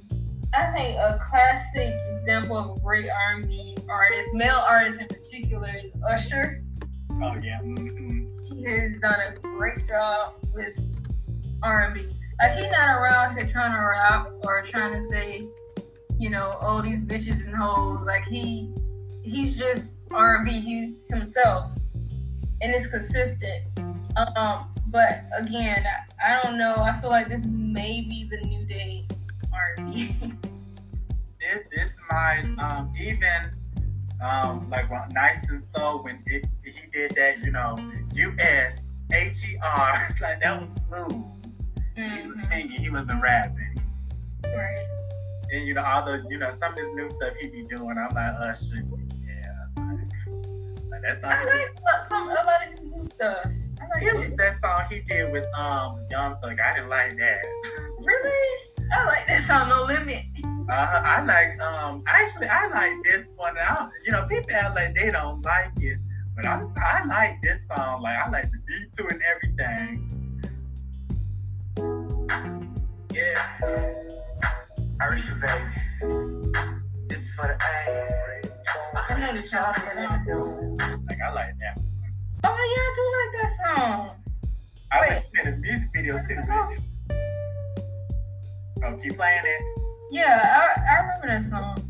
I 0.54 0.72
think 0.72 0.96
a 0.96 1.20
classic 1.22 1.94
example 2.28 2.58
of 2.58 2.76
a 2.76 2.80
great 2.80 3.08
R&B 3.08 3.74
artist, 3.88 4.34
male 4.34 4.62
artist 4.68 5.00
in 5.00 5.08
particular, 5.08 5.70
is 5.82 5.90
Usher. 6.10 6.62
Oh 7.22 7.34
yeah. 7.42 7.58
hmm 7.60 8.26
He 8.44 8.64
has 8.64 9.00
done 9.00 9.18
a 9.28 9.38
great 9.40 9.88
job 9.88 10.34
with 10.52 10.78
R&B. 11.62 12.06
Like 12.42 12.52
he's 12.52 12.70
not 12.70 12.98
around 12.98 13.34
here 13.34 13.48
trying 13.48 13.72
to 13.72 13.80
rap 13.80 14.30
or 14.44 14.62
trying 14.62 14.92
to 14.92 15.08
say, 15.08 15.48
you 16.18 16.28
know, 16.28 16.54
oh 16.60 16.82
these 16.82 17.02
bitches 17.02 17.42
and 17.46 17.56
hoes. 17.56 18.02
Like 18.02 18.24
he, 18.24 18.74
he's 19.22 19.56
just 19.56 19.84
R&B. 20.10 20.50
He's 20.60 20.98
himself, 21.10 21.72
and 22.60 22.74
it's 22.74 22.88
consistent. 22.88 23.64
Um, 24.36 24.68
but 24.88 25.24
again, 25.38 25.82
I, 26.20 26.34
I 26.36 26.42
don't 26.42 26.58
know. 26.58 26.74
I 26.74 27.00
feel 27.00 27.08
like 27.08 27.30
this 27.30 27.44
may 27.46 28.02
be 28.02 28.28
the 28.30 28.36
new 28.46 28.66
day 28.66 29.06
R&B. 29.50 30.14
This 31.48 31.62
this 31.74 31.96
might 32.10 32.44
um 32.58 32.92
even 33.00 33.54
um 34.24 34.68
like 34.70 34.90
when 34.90 35.08
nice 35.10 35.48
and 35.50 35.62
slow 35.62 36.02
when 36.02 36.20
it 36.26 36.44
he 36.64 36.90
did 36.90 37.12
that 37.16 37.38
you 37.44 37.50
know 37.52 37.78
U 38.14 38.32
S 38.38 38.82
H 39.12 39.48
E 39.48 39.56
R 39.64 40.08
like 40.20 40.40
that 40.42 40.60
was 40.60 40.70
smooth. 40.74 41.24
He 41.96 42.02
was 42.26 42.36
Mhm. 42.36 42.48
singing. 42.50 42.70
He 42.70 42.90
wasn't 42.90 43.22
rapping. 43.22 43.80
Right. 44.44 44.86
And 45.52 45.66
you 45.66 45.74
know 45.74 45.82
all 45.84 46.04
the 46.04 46.24
you 46.28 46.38
know 46.38 46.50
some 46.50 46.72
of 46.72 46.76
this 46.76 46.90
new 46.94 47.10
stuff 47.10 47.32
he 47.40 47.48
be 47.48 47.62
doing. 47.68 47.96
I'm 47.98 48.14
like 48.14 48.34
Usher. 48.50 48.82
Yeah. 49.24 49.64
Like, 49.76 50.90
like 50.90 51.02
that's 51.02 51.24
I 51.24 51.28
not. 51.44 51.46
like 51.46 51.80
lo- 51.80 52.04
some 52.08 52.28
a 52.28 52.34
lot 52.34 52.66
of 52.66 52.70
his 52.72 52.82
new 52.82 53.04
stuff. 53.14 53.46
I 53.80 53.86
like 53.94 54.02
It 54.02 54.16
was 54.18 54.34
that 54.36 54.58
song 54.60 54.82
he 54.90 55.00
did 55.02 55.32
with 55.32 55.44
um 55.56 55.96
Young 56.10 56.36
Thug. 56.42 56.58
I 56.60 56.74
didn't 56.74 56.90
like 56.90 57.16
that. 57.16 57.38
Really? 58.00 58.62
I 58.94 59.04
like 59.04 59.26
that 59.28 59.44
song 59.46 59.68
No 59.68 59.82
Limit. 59.82 60.24
Uh, 60.70 61.00
I 61.02 61.24
like 61.24 61.58
um 61.62 62.02
actually 62.06 62.46
I 62.46 62.68
like 62.68 63.02
this 63.02 63.32
one. 63.36 63.56
I 63.58 63.88
you 64.04 64.12
know 64.12 64.26
people 64.28 64.50
act 64.52 64.74
like 64.74 64.94
they 64.94 65.10
don't 65.10 65.40
like 65.40 65.72
it, 65.78 65.98
but 66.36 66.44
I'm 66.44 66.62
I 66.76 67.04
like 67.06 67.40
this 67.42 67.64
song. 67.74 68.02
Like 68.02 68.18
I 68.18 68.28
like 68.28 68.50
the 68.50 68.58
beat 68.66 68.92
to 68.94 69.06
and 69.08 69.22
everything. 69.32 70.04
Yeah. 73.14 73.94
Irish 75.00 75.30
baby. 75.40 75.64
This 77.08 77.34
for 77.34 77.46
the 77.46 77.54
A. 77.54 78.42
I 78.94 79.20
know 79.20 79.32
the 79.32 79.40
song 79.40 79.72
for 79.72 79.94
that. 79.94 80.26
Like 81.08 81.20
I 81.22 81.32
like 81.32 81.58
that. 81.60 81.80
Oh 82.44 82.52
yeah, 82.52 82.84
I 82.84 82.92
do 82.94 83.02
like 83.16 83.32
that 83.40 83.52
song. 83.56 84.10
I 84.92 85.00
Wait. 85.00 85.08
wish 85.10 85.24
we 85.32 85.38
had 85.38 85.54
a 85.54 85.56
music 85.56 85.88
video 85.94 86.18
too. 86.18 86.34
Bitch. 86.46 86.74
Oh, 88.84 88.96
keep 89.02 89.16
playing 89.16 89.44
it. 89.46 89.87
Yeah, 90.10 90.40
I, 90.42 90.80
I 90.80 91.00
remember 91.00 91.26
that 91.28 91.50
song. 91.50 91.84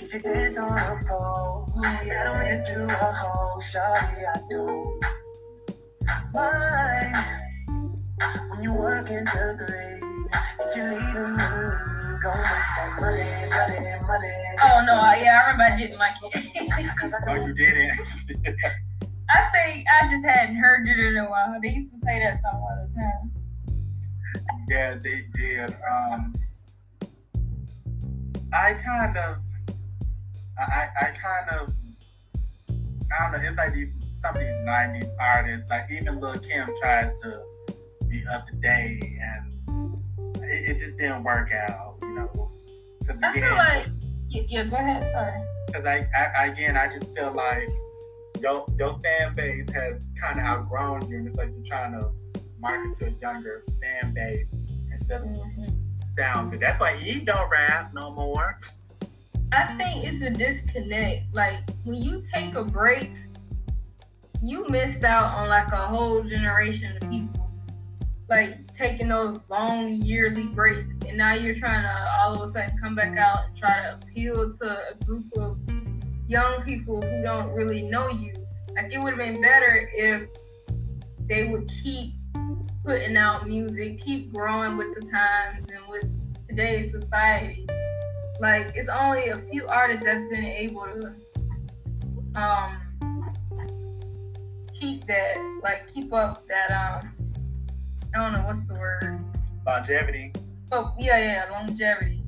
If 0.00 0.14
you 0.14 0.20
dance 0.20 0.58
on 0.58 0.74
the 0.74 1.04
pole, 1.08 1.72
Yeah, 2.04 2.20
I 2.20 2.24
don't 2.24 2.36
and 2.46 2.60
listen. 2.60 2.86
do 2.88 2.94
a 2.94 3.12
whole 3.12 3.60
shawty, 3.60 4.24
I 4.26 4.42
do. 4.50 5.00
Mine. 6.32 7.14
When 8.50 8.62
you 8.62 8.72
work 8.74 9.10
into 9.10 9.56
three, 9.58 10.00
if 10.60 10.76
you 10.76 10.82
leave 10.82 11.00
me, 11.00 11.46
go 12.22 12.30
make 12.32 12.66
that 12.76 12.90
money, 13.00 13.26
money, 13.50 14.06
money. 14.06 14.34
Oh 14.62 14.82
no, 14.86 14.94
yeah, 15.22 15.42
I 15.44 15.50
remember 15.50 15.74
I 15.74 15.76
didn't 15.76 15.98
like 15.98 16.16
it. 16.22 16.46
Oh, 17.28 17.34
you 17.46 17.54
didn't. 17.54 17.92
I 19.28 19.50
think 19.52 19.84
I 19.90 20.08
just 20.08 20.24
hadn't 20.24 20.56
heard 20.56 20.86
it 20.88 20.98
in 20.98 21.16
a 21.18 21.28
while. 21.28 21.58
They 21.60 21.68
used 21.70 21.92
to 21.92 21.98
play 22.00 22.20
that 22.20 22.40
song 22.40 22.54
all 22.54 22.86
the 22.86 22.94
time. 22.94 23.32
Yeah, 24.68 24.96
they 25.02 25.22
did. 25.34 25.76
Um, 25.92 26.34
I 28.52 28.74
kind 28.84 29.16
of, 29.16 29.36
I, 30.58 30.88
I 31.00 31.04
kind 31.04 31.60
of, 31.60 31.74
I 32.68 33.22
don't 33.22 33.32
know. 33.32 33.48
It's 33.48 33.56
like 33.56 33.74
these 33.74 33.90
some 34.12 34.34
of 34.34 34.42
these 34.42 34.50
'90s 34.50 35.10
artists, 35.20 35.68
like 35.70 35.84
even 35.92 36.20
Lil 36.20 36.38
Kim, 36.38 36.68
tried 36.80 37.14
to 37.22 37.42
be 38.08 38.22
up 38.32 38.46
to 38.46 38.54
date, 38.56 39.00
and 39.22 39.98
it, 40.38 40.76
it 40.76 40.78
just 40.78 40.98
didn't 40.98 41.22
work 41.24 41.50
out. 41.52 41.96
You 42.02 42.14
know, 42.14 42.50
because 43.00 43.22
I 43.22 43.32
feel 43.32 43.44
again, 43.44 43.56
like 43.58 43.86
yeah 44.30 44.64
go 44.64 44.76
ahead, 44.76 45.12
sorry. 45.12 45.42
because 45.66 45.86
I, 45.86 46.06
I 46.38 46.46
again, 46.46 46.76
I 46.76 46.86
just 46.86 47.16
feel 47.16 47.32
like 47.32 47.68
your 48.40 48.66
your 48.78 48.98
fan 49.00 49.34
base 49.34 49.68
has 49.74 50.00
kind 50.20 50.40
of 50.40 50.46
outgrown 50.46 51.08
you, 51.08 51.18
and 51.18 51.26
it's 51.26 51.36
like 51.36 51.50
you're 51.54 51.64
trying 51.64 51.92
to 51.92 52.10
market 52.58 52.96
to 52.98 53.06
a 53.06 53.10
younger 53.20 53.64
fan 53.80 54.14
base. 54.14 54.46
Doesn't 55.08 55.36
mm-hmm. 55.36 55.64
sound 56.16 56.50
good. 56.50 56.60
That's 56.60 56.80
why 56.80 56.98
Eve 57.04 57.26
don't 57.26 57.50
rap 57.50 57.94
no 57.94 58.10
more. 58.10 58.58
I 59.52 59.76
think 59.76 60.04
it's 60.04 60.22
a 60.22 60.30
disconnect. 60.30 61.32
Like 61.32 61.58
when 61.84 62.02
you 62.02 62.22
take 62.32 62.54
a 62.54 62.64
break, 62.64 63.12
you 64.42 64.66
missed 64.68 65.04
out 65.04 65.34
on 65.38 65.48
like 65.48 65.70
a 65.72 65.86
whole 65.86 66.22
generation 66.22 66.96
of 66.96 67.10
people. 67.10 67.50
Like 68.28 68.72
taking 68.74 69.08
those 69.08 69.38
long 69.48 69.88
yearly 69.90 70.46
breaks, 70.46 70.92
and 71.06 71.16
now 71.16 71.34
you're 71.34 71.54
trying 71.54 71.82
to 71.82 72.10
all 72.18 72.34
of 72.34 72.48
a 72.48 72.50
sudden 72.50 72.76
come 72.82 72.96
back 72.96 73.16
out 73.16 73.46
and 73.46 73.56
try 73.56 73.82
to 73.82 73.98
appeal 74.02 74.52
to 74.52 74.78
a 74.90 75.04
group 75.04 75.32
of 75.38 75.56
young 76.26 76.60
people 76.62 77.00
who 77.00 77.22
don't 77.22 77.52
really 77.52 77.82
know 77.82 78.08
you. 78.08 78.34
Like 78.74 78.92
it 78.92 78.98
would 78.98 79.10
have 79.10 79.18
been 79.18 79.40
better 79.40 79.88
if 79.94 80.28
they 81.28 81.48
would 81.48 81.68
keep 81.68 82.14
putting 82.86 83.16
out 83.16 83.48
music, 83.48 83.98
keep 83.98 84.32
growing 84.32 84.76
with 84.76 84.94
the 84.94 85.00
times 85.00 85.66
and 85.68 85.80
with 85.88 86.48
today's 86.48 86.92
society. 86.92 87.66
Like 88.38 88.72
it's 88.76 88.88
only 88.88 89.28
a 89.28 89.38
few 89.38 89.66
artists 89.66 90.04
that's 90.04 90.26
been 90.28 90.44
able 90.44 90.84
to 90.84 91.12
um 92.40 92.82
keep 94.78 95.04
that 95.06 95.36
like 95.62 95.92
keep 95.92 96.12
up 96.12 96.46
that 96.46 96.70
um 96.70 97.12
I 98.14 98.18
don't 98.18 98.32
know 98.34 98.46
what's 98.46 98.60
the 98.68 98.78
word? 98.78 99.24
Longevity. 99.66 100.32
oh 100.70 100.94
yeah 100.96 101.18
yeah 101.18 101.44
longevity. 101.50 102.22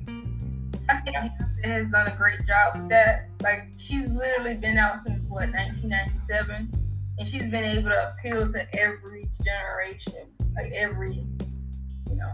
I 0.89 1.01
think 1.02 1.16
Beyonce 1.16 1.64
has 1.66 1.86
done 1.89 2.09
a 2.09 2.16
great 2.16 2.44
job 2.47 2.74
with 2.74 2.89
that. 2.89 3.28
Like 3.43 3.68
she's 3.76 4.09
literally 4.09 4.55
been 4.55 4.76
out 4.76 5.05
since 5.06 5.24
what 5.28 5.51
1997 5.52 6.72
and 7.18 7.28
she's 7.28 7.43
been 7.43 7.64
able 7.64 7.90
to 7.90 8.14
appeal 8.18 8.51
to 8.51 8.76
every 8.76 9.28
generation 9.44 10.28
like 10.56 10.72
every 10.72 11.14
you 12.10 12.16
know 12.16 12.32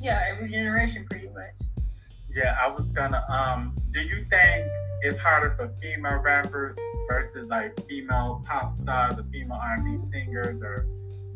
yeah 0.00 0.24
every 0.30 0.50
generation 0.50 1.06
pretty 1.08 1.28
much 1.28 1.54
Yeah, 2.34 2.56
I 2.60 2.68
was 2.68 2.90
gonna. 2.92 3.22
Um, 3.28 3.76
do 3.90 4.00
you 4.00 4.24
think 4.30 4.66
it's 5.02 5.20
harder 5.20 5.50
for 5.50 5.68
female 5.82 6.20
rappers 6.22 6.78
versus 7.08 7.46
like 7.48 7.78
female 7.86 8.42
pop 8.46 8.72
stars 8.72 9.18
or 9.18 9.24
female 9.24 9.58
R&B 9.60 9.96
singers, 10.10 10.62
or 10.62 10.86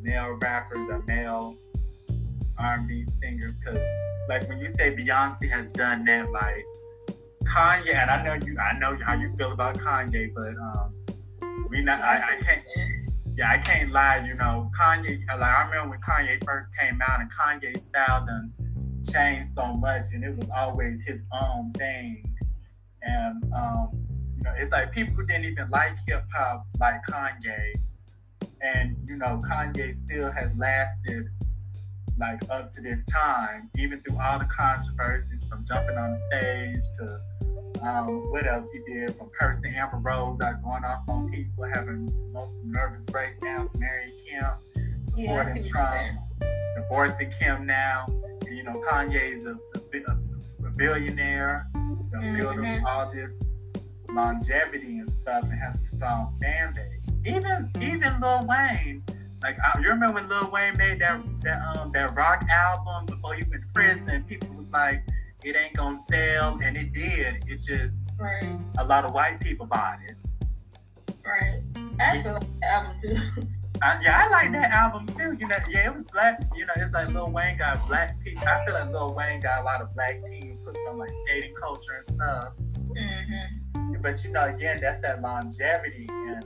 male 0.00 0.38
rappers 0.40 0.88
or 0.88 1.02
male 1.02 1.56
R&B 2.58 3.04
singers? 3.20 3.52
Because 3.58 3.82
like 4.28 4.48
when 4.48 4.58
you 4.58 4.68
say 4.68 4.94
Beyonce 4.96 5.50
has 5.50 5.70
done 5.72 6.06
that, 6.06 6.30
like 6.32 6.64
Kanye, 7.44 7.94
and 7.94 8.10
I 8.10 8.24
know 8.24 8.34
you, 8.46 8.56
I 8.58 8.78
know 8.78 8.96
how 9.04 9.14
you 9.14 9.28
feel 9.36 9.52
about 9.52 9.76
Kanye, 9.78 10.32
but 10.34 10.54
um, 10.56 10.94
we 11.68 11.82
not. 11.82 12.00
I, 12.00 12.38
I 12.38 12.42
can't. 12.42 12.64
Yeah, 13.36 13.50
I 13.50 13.58
can't 13.58 13.92
lie. 13.92 14.24
You 14.26 14.34
know, 14.34 14.70
Kanye. 14.78 15.20
Like 15.28 15.40
I 15.42 15.64
remember 15.64 15.90
when 15.90 16.00
Kanye 16.00 16.42
first 16.44 16.68
came 16.78 17.00
out, 17.06 17.20
and 17.20 17.30
Kanye's 17.30 17.82
style 17.82 18.24
done 18.24 18.52
changed 19.12 19.48
so 19.48 19.74
much, 19.74 20.06
and 20.14 20.24
it 20.24 20.36
was 20.36 20.48
always 20.56 21.04
his 21.04 21.22
own 21.32 21.72
thing. 21.72 22.24
And 23.02 23.44
um, 23.52 23.90
you 24.36 24.42
know, 24.42 24.52
it's 24.56 24.72
like 24.72 24.90
people 24.92 25.14
who 25.14 25.26
didn't 25.26 25.44
even 25.44 25.68
like 25.70 25.92
hip 26.08 26.24
hop, 26.34 26.66
like 26.80 27.00
Kanye, 27.10 27.74
and 28.62 28.96
you 29.06 29.16
know, 29.16 29.42
Kanye 29.46 29.92
still 29.92 30.30
has 30.30 30.56
lasted 30.56 31.28
like 32.18 32.40
up 32.48 32.70
to 32.72 32.80
this 32.80 33.04
time, 33.04 33.70
even 33.76 34.00
through 34.00 34.18
all 34.18 34.38
the 34.38 34.46
controversies 34.46 35.44
from 35.44 35.64
jumping 35.66 35.98
on 35.98 36.16
stage 36.30 36.80
to 36.98 37.20
um, 37.82 38.30
what 38.30 38.46
else 38.46 38.70
he 38.72 38.80
did 38.86 39.14
from 39.16 39.28
cursing 39.38 39.74
Amber 39.74 39.98
Rose 39.98 40.40
out 40.40 40.62
going 40.62 40.84
off 40.84 41.02
on 41.08 41.30
people, 41.30 41.64
having 41.64 42.12
nervous 42.64 43.06
breakdowns, 43.06 43.74
marrying 43.76 44.12
Kim, 44.24 44.44
supporting 45.08 45.62
what 45.62 45.66
Trump 45.66 46.18
divorcing 46.76 47.30
Kim 47.30 47.66
now. 47.66 48.06
And, 48.46 48.56
you 48.56 48.62
know, 48.62 48.80
Kanye's 48.88 49.46
a, 49.46 49.58
a, 49.74 50.66
a 50.66 50.70
billionaire, 50.70 51.66
you 51.74 52.08
know, 52.12 52.36
building 52.36 52.84
all 52.86 53.10
this 53.12 53.42
longevity 54.08 54.98
and 54.98 55.10
stuff, 55.10 55.44
and 55.44 55.58
has 55.58 55.74
a 55.74 55.96
strong 55.96 56.36
fan 56.40 56.74
base. 56.74 57.14
Even 57.24 57.70
even 57.80 58.20
Lil 58.20 58.46
Wayne, 58.46 59.02
like 59.42 59.56
I, 59.60 59.80
you 59.80 59.88
remember 59.88 60.20
when 60.20 60.28
Lil 60.28 60.50
Wayne 60.50 60.76
made 60.76 61.00
that 61.00 61.20
that 61.42 61.60
um 61.76 61.90
that 61.92 62.14
rock 62.14 62.44
album 62.48 63.06
before 63.06 63.34
he 63.34 63.42
went 63.44 63.62
to 63.62 63.72
prison? 63.74 64.22
People 64.24 64.48
was 64.54 64.68
like, 64.70 65.02
it 65.44 65.56
ain't 65.56 65.74
gonna 65.74 65.96
sell, 65.96 66.58
and 66.62 66.76
it 66.76 66.92
did. 66.92 67.36
It 67.46 67.58
just 67.58 68.02
right 68.18 68.58
a 68.78 68.84
lot 68.84 69.04
of 69.04 69.12
white 69.12 69.40
people 69.40 69.66
bought 69.66 69.98
it. 70.08 70.26
right 71.24 71.62
I 71.98 72.02
actually 72.02 72.32
like 72.32 72.60
the 72.60 72.66
album 72.66 72.96
too. 73.00 73.16
I, 73.82 74.00
yeah, 74.02 74.24
I 74.24 74.30
like 74.30 74.52
that 74.52 74.70
album 74.72 75.06
too. 75.06 75.36
You 75.38 75.48
know, 75.48 75.56
yeah, 75.68 75.86
it 75.90 75.94
was 75.94 76.08
black. 76.08 76.40
You 76.56 76.64
know, 76.64 76.72
it's 76.76 76.92
like 76.94 77.08
Lil 77.08 77.30
Wayne 77.30 77.58
got 77.58 77.86
black 77.86 78.18
people. 78.20 78.42
I 78.48 78.64
feel 78.64 78.74
like 78.74 78.90
Lil 78.90 79.14
Wayne 79.14 79.40
got 79.42 79.60
a 79.60 79.64
lot 79.64 79.82
of 79.82 79.92
black 79.94 80.24
teens 80.24 80.58
put 80.64 80.76
on 80.88 80.98
like 80.98 81.10
skating 81.26 81.54
culture 81.54 81.92
and 82.06 82.16
stuff. 82.16 82.52
hmm 82.96 83.92
But 84.00 84.24
you 84.24 84.32
know, 84.32 84.46
again, 84.46 84.78
that's 84.80 85.00
that 85.00 85.20
longevity. 85.20 86.06
And 86.10 86.44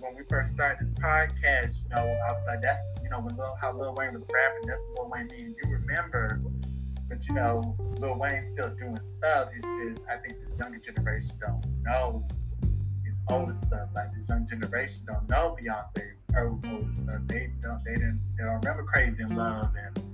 when 0.00 0.16
we 0.16 0.22
first 0.28 0.52
started 0.52 0.78
this 0.80 0.94
podcast, 0.98 1.84
you 1.84 1.90
know, 1.90 2.02
I 2.26 2.32
was 2.32 2.42
like, 2.46 2.62
that's 2.62 2.80
you 3.02 3.10
know, 3.10 3.20
when 3.20 3.36
Lil, 3.36 3.54
how 3.60 3.76
Lil 3.76 3.94
Wayne 3.94 4.14
was 4.14 4.26
rapping, 4.32 4.66
that's 4.66 4.80
Lil 4.94 5.10
Wayne 5.10 5.26
me 5.26 5.36
and 5.44 5.56
you 5.62 5.68
remember. 5.68 6.40
But 7.08 7.26
you 7.28 7.34
know, 7.34 7.76
Lil 7.98 8.18
Wayne's 8.18 8.48
still 8.48 8.74
doing 8.74 8.96
stuff. 8.96 9.48
It's 9.54 9.66
just 9.78 10.06
I 10.08 10.16
think 10.16 10.40
this 10.40 10.58
younger 10.58 10.78
generation 10.78 11.36
don't 11.40 11.64
know 11.82 12.24
his 13.04 13.18
older 13.30 13.52
mm. 13.52 13.66
stuff. 13.66 13.90
Like 13.94 14.12
this 14.12 14.28
young 14.28 14.46
generation 14.46 15.06
don't 15.06 15.28
know 15.28 15.56
Beyonce 15.60 16.12
old 16.36 16.64
older 16.66 16.90
stuff. 16.90 17.20
They 17.26 17.50
don't 17.60 17.82
they 17.84 17.94
didn't 17.94 18.20
they 18.36 18.44
don't 18.44 18.64
remember 18.64 18.84
Crazy 18.84 19.22
in 19.22 19.36
Love 19.36 19.72
and 19.76 20.04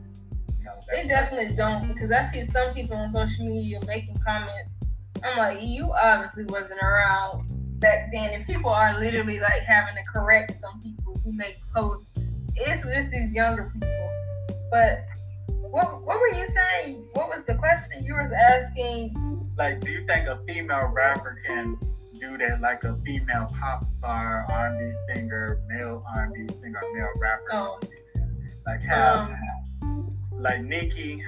you 0.58 0.64
know 0.64 0.74
They 0.90 1.06
definitely 1.06 1.54
don't 1.54 1.88
because 1.88 2.10
I 2.10 2.30
see 2.32 2.44
some 2.46 2.74
people 2.74 2.96
on 2.96 3.10
social 3.10 3.46
media 3.46 3.80
making 3.86 4.18
comments. 4.24 4.74
I'm 5.22 5.36
like, 5.36 5.58
you 5.62 5.90
obviously 5.92 6.44
wasn't 6.44 6.80
around 6.80 7.46
back 7.78 8.10
then, 8.12 8.30
and 8.30 8.46
people 8.46 8.70
are 8.70 8.98
literally 8.98 9.38
like 9.38 9.62
having 9.62 9.94
to 9.94 10.02
correct 10.10 10.52
some 10.60 10.80
people 10.82 11.20
who 11.24 11.32
make 11.32 11.58
posts. 11.74 12.10
It's 12.54 12.82
just 12.82 13.10
these 13.10 13.32
younger 13.32 13.70
people. 13.72 14.10
But 14.70 15.04
what 15.70 16.02
what 16.04 16.20
were 16.20 16.34
you 16.38 16.46
saying? 16.46 17.08
What 17.14 17.28
was 17.28 17.42
the 17.44 17.54
question 17.56 18.04
you 18.04 18.14
was 18.14 18.32
asking? 18.32 19.14
like 19.56 19.80
do 19.80 19.90
you 19.90 20.06
think 20.06 20.26
a 20.26 20.38
female 20.46 20.86
rapper 20.94 21.38
can 21.44 21.76
do 22.18 22.38
that 22.38 22.60
like 22.60 22.82
a 22.84 22.96
female 23.04 23.50
pop 23.58 23.82
star 23.82 24.46
r&b 24.48 24.90
singer 25.08 25.60
male 25.68 26.02
r&b 26.14 26.46
singer 26.62 26.80
male 26.94 27.08
rapper 27.18 27.50
Oh. 27.52 27.78
like 28.66 28.80
have 28.82 29.30
Um, 29.82 30.16
like 30.38 30.62
Nicki 30.62 31.22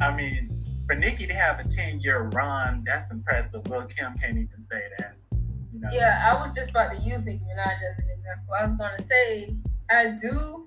I 0.00 0.16
mean 0.16 0.64
for 0.86 0.96
Nicki 0.96 1.26
to 1.26 1.34
have 1.34 1.60
a 1.60 1.68
10 1.68 2.00
year 2.00 2.22
run 2.34 2.82
that's 2.86 3.12
impressive 3.12 3.66
Lil 3.68 3.86
Kim 3.86 4.14
can't 4.18 4.38
even 4.38 4.62
say 4.62 4.82
that 4.98 5.14
you 5.72 5.80
know 5.80 5.90
Yeah, 5.92 6.28
I 6.32 6.34
was 6.40 6.52
just 6.54 6.70
about 6.70 6.92
to 6.92 6.98
use 7.02 7.24
Nicki 7.24 7.44
Minaj 7.44 7.74
as 7.74 7.98
an 8.02 8.10
example. 8.18 8.54
I 8.58 8.64
was 8.64 8.74
gonna 8.76 9.04
say 9.06 9.54
I 9.90 10.16
do 10.20 10.64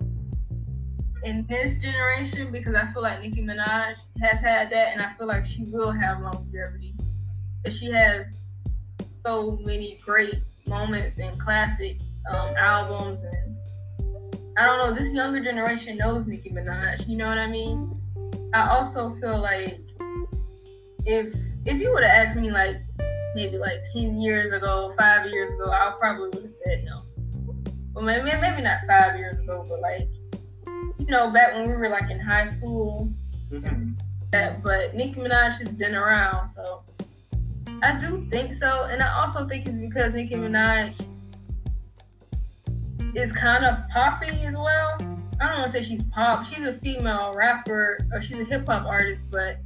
in 1.24 1.46
this 1.48 1.78
generation 1.78 2.52
because 2.52 2.74
I 2.74 2.92
feel 2.92 3.02
like 3.02 3.20
Nicki 3.20 3.42
Minaj 3.42 3.96
has 4.20 4.40
had 4.40 4.70
that, 4.70 4.92
and 4.92 5.02
I 5.02 5.14
feel 5.14 5.26
like 5.26 5.46
she 5.46 5.64
will 5.64 5.90
have 5.90 6.20
longevity. 6.20 6.94
But 7.62 7.72
she 7.72 7.90
has 7.90 8.26
so 9.22 9.58
many 9.64 9.98
great 10.04 10.34
moments 10.66 11.18
and 11.18 11.38
classic 11.40 11.96
um, 12.30 12.54
albums, 12.56 13.20
and 13.22 13.56
I 14.58 14.66
don't 14.66 14.78
know. 14.78 14.94
This 14.94 15.14
younger 15.14 15.40
generation 15.40 15.96
knows 15.96 16.26
Nicki 16.26 16.50
Minaj. 16.50 17.08
You 17.08 17.16
know 17.16 17.28
what 17.28 17.38
I 17.38 17.46
mean? 17.46 17.90
I 18.52 18.68
also 18.68 19.16
feel 19.20 19.40
like 19.40 19.80
if 21.06 21.34
if 21.64 21.80
you 21.80 21.92
would 21.92 22.04
have 22.04 22.28
asked 22.28 22.38
me 22.38 22.50
like 22.50 22.76
maybe 23.34 23.58
like 23.58 23.82
10 23.92 24.20
years 24.20 24.52
ago, 24.52 24.92
five 24.98 25.28
years 25.30 25.52
ago, 25.54 25.70
I 25.70 25.94
probably 25.98 26.28
would 26.28 26.44
have 26.44 26.54
said 26.64 26.84
no. 26.84 27.02
Well, 27.94 28.04
maybe, 28.04 28.24
maybe 28.24 28.62
not 28.62 28.78
five 28.86 29.16
years 29.18 29.38
ago, 29.38 29.64
but 29.68 29.80
like, 29.80 30.08
you 30.98 31.06
know, 31.06 31.30
back 31.30 31.54
when 31.54 31.68
we 31.68 31.74
were 31.74 31.88
like 31.88 32.10
in 32.10 32.18
high 32.20 32.46
school, 32.46 33.12
Mhm. 33.50 33.96
that, 34.32 34.62
but 34.62 34.94
Nicki 34.94 35.20
Minaj 35.20 35.58
has 35.58 35.68
been 35.68 35.94
around, 35.94 36.50
so 36.50 36.82
I 37.82 37.98
do 37.98 38.26
think 38.30 38.54
so. 38.54 38.84
And 38.84 39.02
I 39.02 39.20
also 39.20 39.46
think 39.46 39.66
it's 39.68 39.78
because 39.78 40.14
Nicki 40.14 40.34
Minaj 40.34 40.94
is 43.14 43.32
kind 43.32 43.64
of 43.64 43.88
poppy 43.90 44.44
as 44.44 44.54
well. 44.54 44.96
I 45.40 45.48
don't 45.48 45.58
want 45.60 45.66
to 45.66 45.72
say 45.72 45.82
she's 45.82 46.02
pop. 46.04 46.44
She's 46.44 46.66
a 46.66 46.72
female 46.72 47.34
rapper 47.34 47.98
or 48.12 48.20
she's 48.22 48.40
a 48.40 48.44
hip 48.44 48.66
hop 48.66 48.86
artist, 48.86 49.20
but 49.30 49.58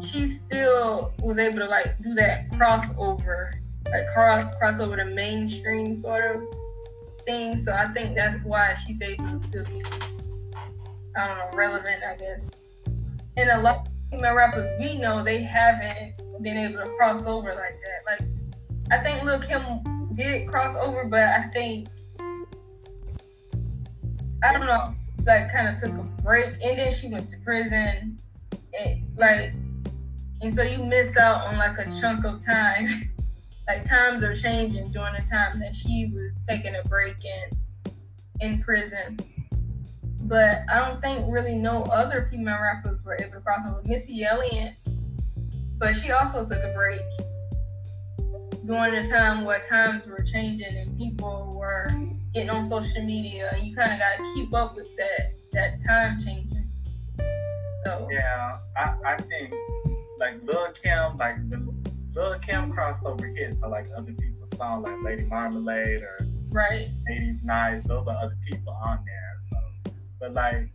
she 0.00 0.26
still 0.26 1.12
was 1.20 1.38
able 1.38 1.58
to 1.58 1.66
like 1.66 1.98
do 2.02 2.14
that 2.14 2.48
crossover, 2.50 3.54
like 3.90 4.06
cross 4.14 4.54
crossover 4.56 4.96
to 4.96 5.04
mainstream 5.04 5.94
sort 5.94 6.36
of 6.36 6.42
So 7.60 7.72
I 7.72 7.86
think 7.92 8.14
that's 8.14 8.44
why 8.44 8.74
she's 8.86 9.00
able 9.02 9.24
to 9.24 9.38
still 9.38 9.64
be, 9.64 9.82
I 11.16 11.26
don't 11.26 11.38
know, 11.38 11.50
relevant, 11.54 12.02
I 12.04 12.16
guess. 12.16 12.40
And 13.36 13.50
a 13.50 13.60
lot 13.60 13.86
of 13.86 13.92
female 14.10 14.34
rappers 14.34 14.68
we 14.80 14.98
know 14.98 15.22
they 15.22 15.42
haven't 15.42 16.14
been 16.42 16.56
able 16.56 16.82
to 16.82 16.90
cross 16.96 17.26
over 17.26 17.48
like 17.48 17.56
that. 17.56 18.00
Like 18.06 18.28
I 18.90 19.02
think 19.02 19.22
Lil 19.22 19.40
Kim 19.40 20.10
did 20.14 20.48
cross 20.48 20.76
over, 20.76 21.04
but 21.04 21.22
I 21.22 21.42
think 21.52 21.88
I 24.42 24.52
don't 24.52 24.66
know, 24.66 24.94
like 25.26 25.52
kind 25.52 25.68
of 25.68 25.80
took 25.80 25.92
a 25.92 26.02
break, 26.22 26.54
and 26.62 26.78
then 26.78 26.92
she 26.92 27.08
went 27.08 27.28
to 27.30 27.36
prison, 27.44 28.18
and 28.78 29.06
like, 29.16 29.52
and 30.40 30.54
so 30.54 30.62
you 30.62 30.82
miss 30.82 31.16
out 31.16 31.46
on 31.46 31.58
like 31.58 31.78
a 31.78 31.90
chunk 32.00 32.24
of 32.24 32.44
time. 32.44 32.88
like 33.70 33.84
times 33.84 34.24
are 34.24 34.34
changing 34.34 34.90
during 34.90 35.14
the 35.14 35.22
time 35.30 35.60
that 35.60 35.72
she 35.72 36.10
was 36.12 36.32
taking 36.48 36.74
a 36.74 36.82
break 36.88 37.14
in 37.24 37.58
in 38.40 38.60
prison. 38.62 39.16
But 40.22 40.58
I 40.68 40.80
don't 40.80 41.00
think 41.00 41.32
really 41.32 41.54
no 41.54 41.82
other 41.84 42.26
female 42.30 42.58
rappers 42.60 43.00
were 43.04 43.16
able 43.20 43.34
to 43.34 43.40
cross 43.40 43.62
over. 43.66 43.80
Missy 43.84 44.24
Elliott, 44.24 44.74
but 45.78 45.94
she 45.94 46.10
also 46.10 46.44
took 46.44 46.58
a 46.58 46.72
break 46.74 47.00
during 48.66 49.02
the 49.02 49.08
time 49.08 49.44
where 49.44 49.60
times 49.60 50.06
were 50.06 50.22
changing 50.22 50.76
and 50.76 50.98
people 50.98 51.54
were 51.56 51.90
getting 52.34 52.50
on 52.50 52.66
social 52.66 53.04
media. 53.04 53.56
You 53.62 53.74
kind 53.74 53.92
of 53.92 54.00
got 54.00 54.16
to 54.16 54.32
keep 54.34 54.52
up 54.52 54.74
with 54.74 54.88
that 54.96 55.34
that 55.52 55.80
time 55.86 56.20
changing. 56.20 56.68
So 57.84 58.08
Yeah, 58.10 58.58
I, 58.76 58.96
I 59.04 59.16
think 59.16 59.54
like 60.18 60.42
Lil 60.42 60.72
Kim, 60.72 61.16
like 61.18 61.36
when 61.48 61.79
Lil 62.14 62.38
Kim 62.40 62.72
crossover 62.72 63.26
hits 63.36 63.62
are 63.62 63.70
like 63.70 63.86
other 63.96 64.12
people's 64.12 64.56
songs, 64.56 64.84
like 64.84 65.02
Lady 65.02 65.22
Marmalade 65.24 66.02
or 66.02 66.26
right, 66.50 66.88
80s 67.10 67.44
Nice. 67.44 67.84
Those 67.84 68.06
are 68.08 68.16
other 68.16 68.36
people 68.48 68.72
on 68.72 68.98
there. 69.06 69.36
So, 69.40 69.92
but 70.18 70.34
like, 70.34 70.70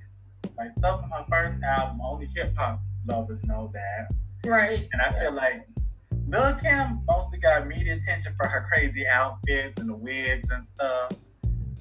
like 0.58 0.70
stuff 0.78 1.02
from 1.02 1.10
my 1.10 1.26
first 1.30 1.62
album, 1.64 2.00
only 2.02 2.28
hip 2.28 2.56
hop 2.58 2.80
lovers 3.06 3.44
know 3.46 3.70
that. 3.74 4.08
right, 4.50 4.88
And 4.94 5.02
I 5.02 5.20
feel 5.20 5.34
like 5.34 5.68
Lil 6.28 6.56
Kim 6.56 7.02
mostly 7.08 7.40
got 7.40 7.68
media 7.68 7.96
attention 7.96 8.34
for 8.38 8.48
her 8.48 8.68
crazy 8.74 9.04
outfits 9.08 9.78
and 9.78 9.90
the 9.90 9.96
wigs 9.96 10.50
and 10.50 10.64
stuff. 10.64 11.12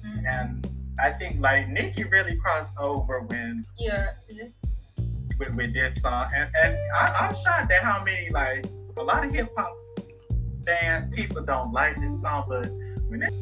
Mhm. 0.03 0.25
And 0.27 0.67
I 0.99 1.11
think 1.11 1.39
like 1.41 1.69
Nicki 1.69 2.03
really 2.03 2.35
crossed 2.37 2.77
over 2.77 3.21
when 3.21 3.65
yeah, 3.77 4.11
with, 5.39 5.55
with 5.55 5.73
this 5.73 5.95
song, 6.01 6.29
and 6.35 6.49
and 6.63 6.77
I, 6.95 7.13
I'm 7.27 7.33
shocked 7.33 7.71
at 7.71 7.81
how 7.83 8.03
many 8.03 8.29
like 8.29 8.65
a 8.97 9.03
lot 9.03 9.25
of 9.25 9.31
hip 9.31 9.49
hop 9.57 9.75
fans, 10.65 11.15
people 11.15 11.43
don't 11.43 11.71
like 11.73 11.95
this 11.95 12.21
song, 12.21 12.45
but 12.47 12.69
when 13.09 13.23
it, 13.23 13.33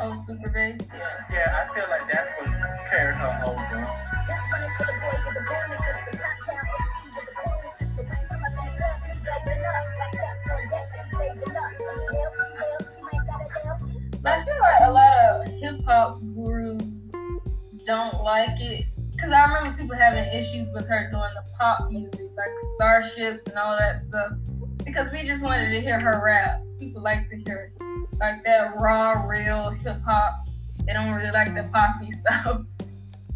oh 0.00 0.22
super 0.26 0.50
bass, 0.50 0.78
yeah. 0.92 1.08
yeah, 1.32 1.64
I 1.64 1.74
feel 1.74 1.84
like 1.88 2.12
that's 2.12 2.30
what 2.38 2.90
carried 2.90 3.14
her 3.14 3.42
over. 3.46 3.54
Hip 15.76 15.84
hop 15.84 16.20
gurus 16.34 17.12
don't 17.84 18.22
like 18.22 18.60
it 18.60 18.86
because 19.12 19.32
I 19.32 19.44
remember 19.46 19.76
people 19.78 19.96
having 19.96 20.24
issues 20.32 20.68
with 20.72 20.88
her 20.88 21.10
doing 21.10 21.30
the 21.34 21.44
pop 21.58 21.90
music, 21.90 22.30
like 22.36 22.48
starships 22.74 23.42
and 23.46 23.56
all 23.56 23.76
that 23.78 23.98
stuff, 24.08 24.32
because 24.84 25.12
we 25.12 25.22
just 25.22 25.42
wanted 25.42 25.70
to 25.70 25.80
hear 25.80 26.00
her 26.00 26.22
rap. 26.24 26.62
People 26.78 27.02
like 27.02 27.28
to 27.30 27.36
hear 27.36 27.72
like 28.18 28.44
that 28.44 28.74
raw, 28.76 29.24
real 29.26 29.70
hip 29.70 30.00
hop. 30.04 30.46
They 30.86 30.92
don't 30.92 31.12
really 31.12 31.30
like 31.30 31.54
the 31.54 31.68
poppy 31.72 32.10
stuff. 32.10 32.62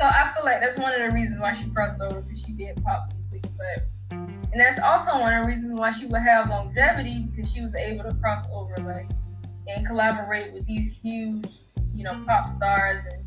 So 0.00 0.06
I 0.06 0.32
feel 0.34 0.44
like 0.44 0.60
that's 0.60 0.78
one 0.78 0.92
of 0.92 1.06
the 1.06 1.14
reasons 1.14 1.40
why 1.40 1.52
she 1.52 1.68
crossed 1.70 2.00
over 2.00 2.20
because 2.20 2.42
she 2.42 2.52
did 2.52 2.82
pop 2.82 3.10
music, 3.30 3.50
but. 3.56 3.86
And 4.50 4.58
that's 4.58 4.80
also 4.80 5.20
one 5.20 5.34
of 5.34 5.44
the 5.44 5.48
reasons 5.48 5.78
why 5.78 5.90
she 5.90 6.06
would 6.06 6.22
have 6.22 6.48
longevity 6.48 7.28
because 7.30 7.52
she 7.52 7.60
was 7.60 7.74
able 7.74 8.04
to 8.04 8.16
cross 8.16 8.44
over 8.52 8.74
like 8.78 9.08
and 9.68 9.86
collaborate 9.86 10.52
with 10.52 10.66
these 10.66 10.98
huge, 11.00 11.46
you 11.98 12.04
know, 12.04 12.24
pop 12.26 12.48
stars 12.56 13.04
and 13.12 13.24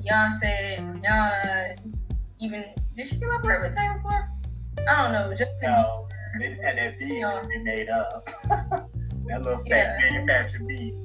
Beyonce 0.00 0.78
and 0.78 1.02
Rihanna 1.02 1.82
and 1.84 1.98
even 2.40 2.64
did 2.94 3.08
she 3.08 3.18
collaborate 3.18 3.60
with 3.62 3.76
Taylor 3.76 3.98
Swift? 4.00 4.88
I 4.88 5.02
don't 5.02 5.12
know, 5.12 5.34
just 5.34 5.50
No, 5.60 6.06
they 6.38 6.50
just 6.50 6.62
had 6.62 6.78
that 6.78 6.98
beat 6.98 7.20
they 7.48 7.58
made 7.62 7.88
up. 7.88 8.28
That 9.28 9.42
little 9.42 9.62
fat 9.64 9.98
Yeah. 10.00 10.10
manufactured 10.10 10.66
beat. 10.68 10.94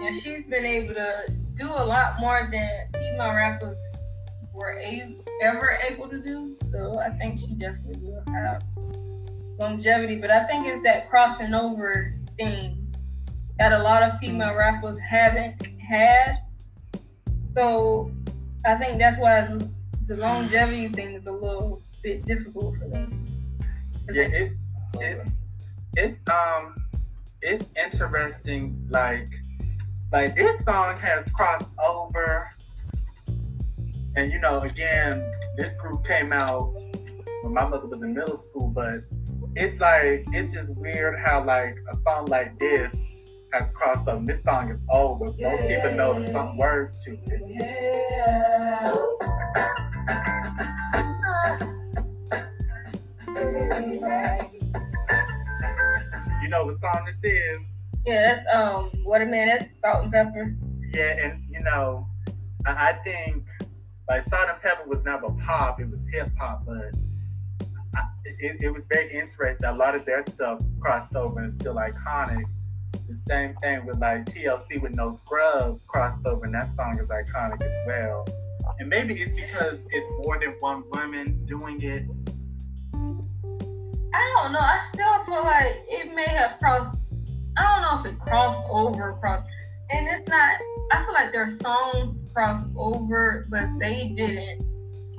Yeah, 0.00 0.12
she's 0.12 0.46
been 0.46 0.64
able 0.64 0.94
to 0.94 1.24
do 1.54 1.66
a 1.66 1.82
lot 1.84 2.20
more 2.20 2.48
than 2.52 2.70
female 2.94 3.34
rappers 3.34 3.76
were 4.54 4.78
a- 4.78 5.16
ever 5.42 5.76
able 5.90 6.08
to 6.08 6.20
do. 6.22 6.56
So 6.70 7.00
I 7.00 7.08
think 7.18 7.40
she 7.40 7.54
definitely 7.56 7.98
will 8.08 8.22
have 8.32 8.62
longevity. 9.58 10.20
But 10.20 10.30
I 10.30 10.44
think 10.44 10.68
it's 10.68 10.84
that 10.84 11.10
crossing 11.10 11.52
over 11.52 12.14
thing 12.36 12.77
that 13.58 13.72
a 13.72 13.78
lot 13.78 14.02
of 14.02 14.18
female 14.18 14.54
rappers 14.54 14.98
haven't 14.98 15.66
had. 15.78 16.38
So 17.52 18.10
I 18.64 18.76
think 18.76 18.98
that's 18.98 19.18
why 19.18 19.48
the 20.06 20.16
longevity 20.16 20.88
thing 20.88 21.14
is 21.14 21.26
a 21.26 21.32
little 21.32 21.82
bit 22.02 22.24
difficult 22.24 22.76
for 22.76 22.88
them. 22.88 23.26
Yeah, 24.10 24.22
it, 24.22 24.52
it's 24.94 25.30
it's 25.96 26.20
um 26.28 26.76
it's 27.42 27.68
interesting 27.76 28.76
like 28.88 29.32
like 30.12 30.34
this 30.34 30.64
song 30.64 30.96
has 30.98 31.30
crossed 31.32 31.76
over 31.86 32.48
and 34.16 34.32
you 34.32 34.40
know 34.40 34.60
again 34.60 35.30
this 35.56 35.80
group 35.80 36.04
came 36.04 36.32
out 36.32 36.72
when 37.42 37.52
my 37.52 37.66
mother 37.66 37.86
was 37.86 38.02
in 38.02 38.14
middle 38.14 38.34
school 38.36 38.68
but 38.68 39.00
it's 39.56 39.80
like 39.80 40.24
it's 40.32 40.54
just 40.54 40.80
weird 40.80 41.18
how 41.18 41.44
like 41.44 41.78
a 41.90 41.96
song 41.96 42.26
like 42.26 42.58
this 42.58 43.04
has 43.52 43.72
crossed 43.72 44.08
over 44.08 44.24
this 44.24 44.42
song 44.42 44.68
is 44.70 44.80
old 44.90 45.20
but 45.20 45.32
most 45.38 45.62
people 45.62 45.92
know 45.96 46.14
the 46.14 46.26
song 46.32 46.56
words 46.58 47.04
to 47.04 47.12
it 47.12 47.40
Yeah. 47.58 48.92
you 56.42 56.48
know 56.48 56.64
what 56.64 56.74
song 56.74 57.04
this 57.06 57.18
is 57.22 57.82
Yeah, 58.06 58.34
that's 58.34 58.46
um 58.54 58.90
what 59.04 59.22
a 59.22 59.26
man, 59.26 59.48
that's 59.48 59.70
salt 59.80 60.04
and 60.04 60.12
pepper. 60.12 60.54
Yeah, 60.94 61.16
and 61.24 61.44
you 61.50 61.60
know, 61.60 62.06
I, 62.66 62.90
I 62.90 62.92
think 63.04 63.46
like 64.08 64.22
Salt-N-Pepa 64.24 64.86
was 64.86 65.04
never 65.04 65.28
pop; 65.46 65.80
it 65.80 65.90
was 65.90 66.08
hip 66.10 66.30
hop. 66.38 66.64
But 66.64 66.94
I, 67.94 68.08
it, 68.24 68.56
it 68.62 68.70
was 68.72 68.86
very 68.86 69.10
interesting. 69.12 69.66
A 69.66 69.72
lot 69.72 69.94
of 69.94 70.06
their 70.06 70.22
stuff 70.22 70.60
crossed 70.80 71.14
over 71.14 71.38
and 71.38 71.48
is 71.48 71.56
still 71.56 71.74
iconic. 71.74 72.44
The 72.92 73.14
same 73.14 73.54
thing 73.56 73.86
with 73.86 73.98
like 73.98 74.26
TLC 74.26 74.80
with 74.80 74.92
No 74.92 75.10
Scrubs 75.10 75.86
crossed 75.86 76.24
over, 76.26 76.44
and 76.44 76.54
that 76.54 76.74
song 76.76 76.98
is 76.98 77.08
iconic 77.08 77.62
as 77.62 77.76
well. 77.86 78.26
And 78.78 78.88
maybe 78.88 79.14
it's 79.14 79.32
because 79.32 79.86
it's 79.90 80.08
more 80.18 80.38
than 80.38 80.54
one 80.60 80.84
woman 80.90 81.44
doing 81.46 81.80
it. 81.82 82.14
I 84.14 84.42
don't 84.42 84.52
know. 84.52 84.58
I 84.58 84.80
still 84.92 85.24
feel 85.24 85.42
like 85.42 85.74
it 85.88 86.14
may 86.14 86.28
have 86.28 86.58
crossed. 86.58 86.96
I 87.56 87.62
don't 87.62 87.82
know 87.82 88.00
if 88.00 88.14
it 88.14 88.20
crossed 88.20 88.68
over, 88.70 89.16
crossed, 89.20 89.46
and 89.90 90.06
it's 90.06 90.28
not. 90.28 90.56
I 90.92 91.04
feel 91.04 91.14
like 91.14 91.32
their 91.32 91.48
songs 91.48 92.24
crossed 92.32 92.66
over, 92.76 93.46
but 93.50 93.64
they 93.78 94.08
didn't. 94.16 94.64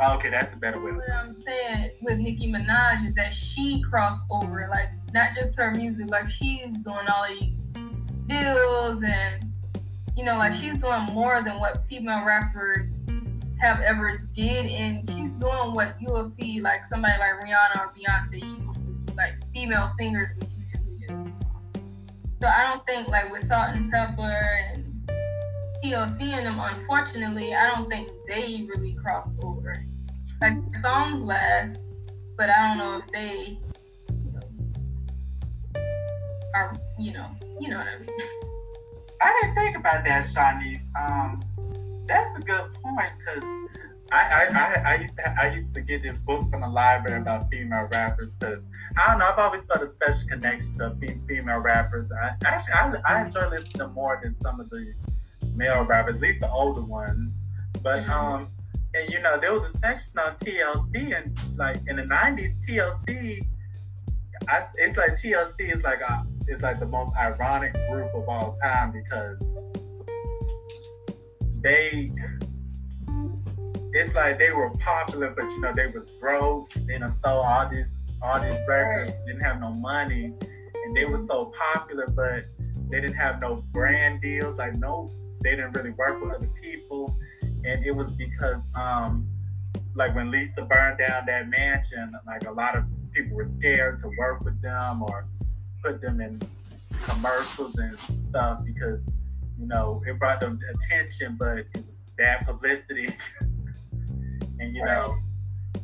Oh, 0.02 0.16
okay, 0.16 0.30
that's 0.30 0.54
a 0.54 0.58
better 0.58 0.82
way. 0.82 0.94
What 0.94 1.12
I'm 1.12 1.42
saying 1.42 1.92
with 2.02 2.20
Nicki 2.20 2.50
Minaj 2.50 3.06
is 3.08 3.14
that 3.16 3.34
she 3.34 3.82
crossed 3.82 4.24
over, 4.32 4.68
like 4.70 4.88
not 5.14 5.32
just 5.36 5.58
her 5.58 5.72
music, 5.72 6.10
like 6.10 6.30
she's 6.30 6.70
doing 6.78 7.06
all 7.14 7.28
these 7.28 7.59
deals 8.30 9.04
and 9.04 9.50
you 10.20 10.26
know, 10.26 10.38
like 10.38 10.54
she's 10.54 10.78
doing 10.78 11.06
more 11.14 11.42
than 11.42 11.60
what 11.60 11.88
female 11.88 12.26
rappers 12.26 12.88
have 13.62 13.80
ever 13.80 14.22
did, 14.36 14.66
and 14.66 15.08
she's 15.10 15.32
doing 15.32 15.74
what 15.74 15.96
you'll 16.02 16.30
see 16.32 16.60
like 16.60 16.86
somebody 16.90 17.14
like 17.18 17.40
Rihanna 17.40 17.78
or 17.78 17.94
Beyonce, 17.94 19.16
like 19.16 19.34
female 19.54 19.88
singers 19.98 20.32
would 20.38 20.50
usually 20.58 21.08
do. 21.08 21.34
So 22.42 22.48
I 22.48 22.70
don't 22.70 22.86
think 22.86 23.08
like 23.08 23.32
with 23.32 23.48
Salt-N-Pepa 23.48 24.74
and 24.74 25.12
TLC 25.82 26.22
and 26.22 26.46
them, 26.46 26.60
unfortunately, 26.60 27.56
I 27.56 27.74
don't 27.74 27.90
think 27.90 28.10
they 28.28 28.68
really 28.68 28.98
crossed 29.02 29.32
over. 29.42 29.86
Like 30.42 30.58
songs 30.82 31.22
last, 31.22 31.80
but 32.38 32.50
I 32.50 32.68
don't 32.68 32.78
know 32.78 32.98
if 32.98 33.08
they, 33.08 33.60
are 36.56 36.78
you 36.98 37.14
know, 37.14 37.28
you 37.60 37.70
know 37.70 37.78
what 37.80 37.88
I 37.88 38.00
mean. 38.00 38.10
I 39.22 39.40
didn't 39.42 39.56
think 39.56 39.78
about 39.78 40.04
that, 40.06 40.24
Shanice. 40.24 40.86
Um, 41.00 41.44
that's 42.08 42.38
a 42.40 42.42
good 42.42 42.74
point 42.82 43.12
because 43.20 43.44
I, 44.12 44.18
I, 44.18 44.48
I, 44.54 44.94
I 44.94 44.96
used 44.96 45.16
to 45.18 45.36
I 45.42 45.54
used 45.54 45.74
to 45.76 45.82
get 45.82 46.02
this 46.02 46.20
book 46.22 46.50
from 46.50 46.62
the 46.62 46.70
library 46.70 47.22
about 47.22 47.50
female 47.52 47.88
rappers 47.92 48.36
because 48.36 48.70
I 48.98 49.08
don't 49.12 49.20
know 49.20 49.26
I've 49.28 49.38
always 49.38 49.66
felt 49.66 49.82
a 49.82 49.86
special 49.86 50.28
connection 50.30 50.74
to 50.76 50.96
female 51.28 51.60
rappers. 51.60 52.12
I 52.12 52.32
actually 52.46 53.02
I, 53.06 53.18
I 53.18 53.26
enjoy 53.26 53.50
listening 53.50 53.74
to 53.74 53.88
more 53.90 54.20
than 54.24 54.36
some 54.42 54.60
of 54.60 54.70
these 54.72 54.96
male 55.54 55.84
rappers, 55.84 56.16
at 56.16 56.22
least 56.22 56.40
the 56.40 56.50
older 56.50 56.82
ones. 56.82 57.42
But 57.84 58.04
Mhm. 58.06 58.10
um, 58.10 58.48
and 58.96 59.10
you 59.12 59.22
know 59.22 59.38
there 59.40 59.54
was 59.54 59.64
a 59.76 59.78
section 59.78 60.20
on 60.20 60.36
TLC 60.38 61.16
and 61.16 61.38
like 61.58 61.78
in 61.88 61.98
the 61.98 62.04
'90s 62.04 62.56
TLC. 62.66 63.42
I, 64.48 64.64
it's 64.78 64.98
like 64.98 65.12
TLC 65.12 65.72
is 65.72 65.84
like 65.84 66.00
a 66.02 66.26
is 66.50 66.64
like 66.64 66.80
the 66.80 66.88
most 66.88 67.16
ironic 67.16 67.74
group 67.90 68.14
of 68.16 68.28
all 68.28 68.54
time 68.62 68.92
because 68.92 69.60
they 71.62 72.12
it's 73.92 74.16
like 74.16 74.40
they 74.40 74.52
were 74.52 74.70
popular 74.78 75.34
but 75.36 75.50
you 75.52 75.62
know 75.62 75.74
they 75.76 75.88
was 75.88 76.10
broke. 76.20 76.76
You 76.88 77.00
know 77.00 77.12
so 77.24 77.30
all 77.30 77.70
these 77.70 77.96
all 78.22 78.40
these 78.42 78.60
records. 78.68 79.12
Didn't 79.26 79.42
have 79.42 79.60
no 79.60 79.72
money 79.72 80.34
and 80.86 80.98
they 80.98 81.06
were 81.06 81.26
so 81.28 81.52
popular 81.74 82.08
but 82.08 82.46
they 82.90 83.02
didn't 83.02 83.16
have 83.16 83.40
no 83.40 83.64
brand 83.72 84.22
deals. 84.22 84.58
Like 84.58 84.76
no 84.76 85.12
they 85.44 85.52
didn't 85.52 85.74
really 85.74 85.92
work 85.92 86.22
with 86.22 86.34
other 86.34 86.50
people. 86.62 87.16
And 87.42 87.86
it 87.86 87.92
was 87.92 88.16
because 88.16 88.62
um 88.76 89.28
like 89.96 90.16
when 90.16 90.32
Lisa 90.32 90.66
burned 90.66 91.00
down 91.00 91.26
that 91.28 91.50
mansion 91.50 92.14
like 92.26 92.44
a 92.46 92.52
lot 92.52 92.76
of 92.76 92.86
people 93.12 93.36
were 93.36 93.50
scared 93.58 94.00
to 94.00 94.10
work 94.18 94.42
with 94.42 94.62
them 94.62 95.02
or 95.04 95.28
put 95.84 96.02
them 96.02 96.22
in 96.22 96.42
commercials 97.04 97.78
and 97.78 97.98
stuff 98.00 98.64
because 98.66 99.00
you 99.60 99.68
know 99.68 100.02
it 100.06 100.18
brought 100.20 100.40
them 100.40 100.58
attention 100.74 101.36
but 101.38 101.60
it 101.60 101.86
was 101.86 102.02
bad 102.18 102.46
publicity. 102.46 103.10
And 104.62 104.76
you 104.76 104.84
know 104.84 105.18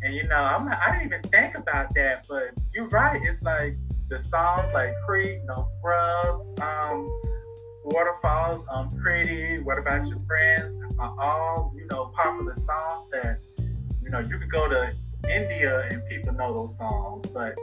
and 0.01 0.13
you 0.13 0.27
know 0.27 0.35
I'm 0.35 0.65
not, 0.65 0.77
I 0.85 0.91
didn't 0.91 1.13
even 1.13 1.21
think 1.31 1.57
about 1.57 1.95
that 1.95 2.25
but 2.27 2.49
you're 2.73 2.89
right. 2.89 3.17
It's 3.23 3.41
like 3.41 3.77
the 4.09 4.19
songs 4.19 4.73
like 4.73 4.93
Creep 5.07 5.41
No 5.45 5.61
Scrubs 5.61 6.53
um 6.61 7.21
Waterfalls 7.85 8.65
um 8.69 8.97
Pretty 9.01 9.59
What 9.59 9.79
About 9.79 10.07
Your 10.07 10.19
Friends 10.27 10.77
are 10.99 11.15
all 11.19 11.73
you 11.77 11.87
know 11.87 12.11
popular 12.13 12.53
songs 12.53 13.09
that 13.11 13.39
you 14.03 14.09
know 14.09 14.19
you 14.19 14.37
could 14.37 14.51
go 14.51 14.67
to 14.69 14.93
India 15.33 15.87
and 15.89 16.05
people 16.07 16.33
know 16.33 16.53
those 16.53 16.77
songs 16.77 17.25
but 17.33 17.55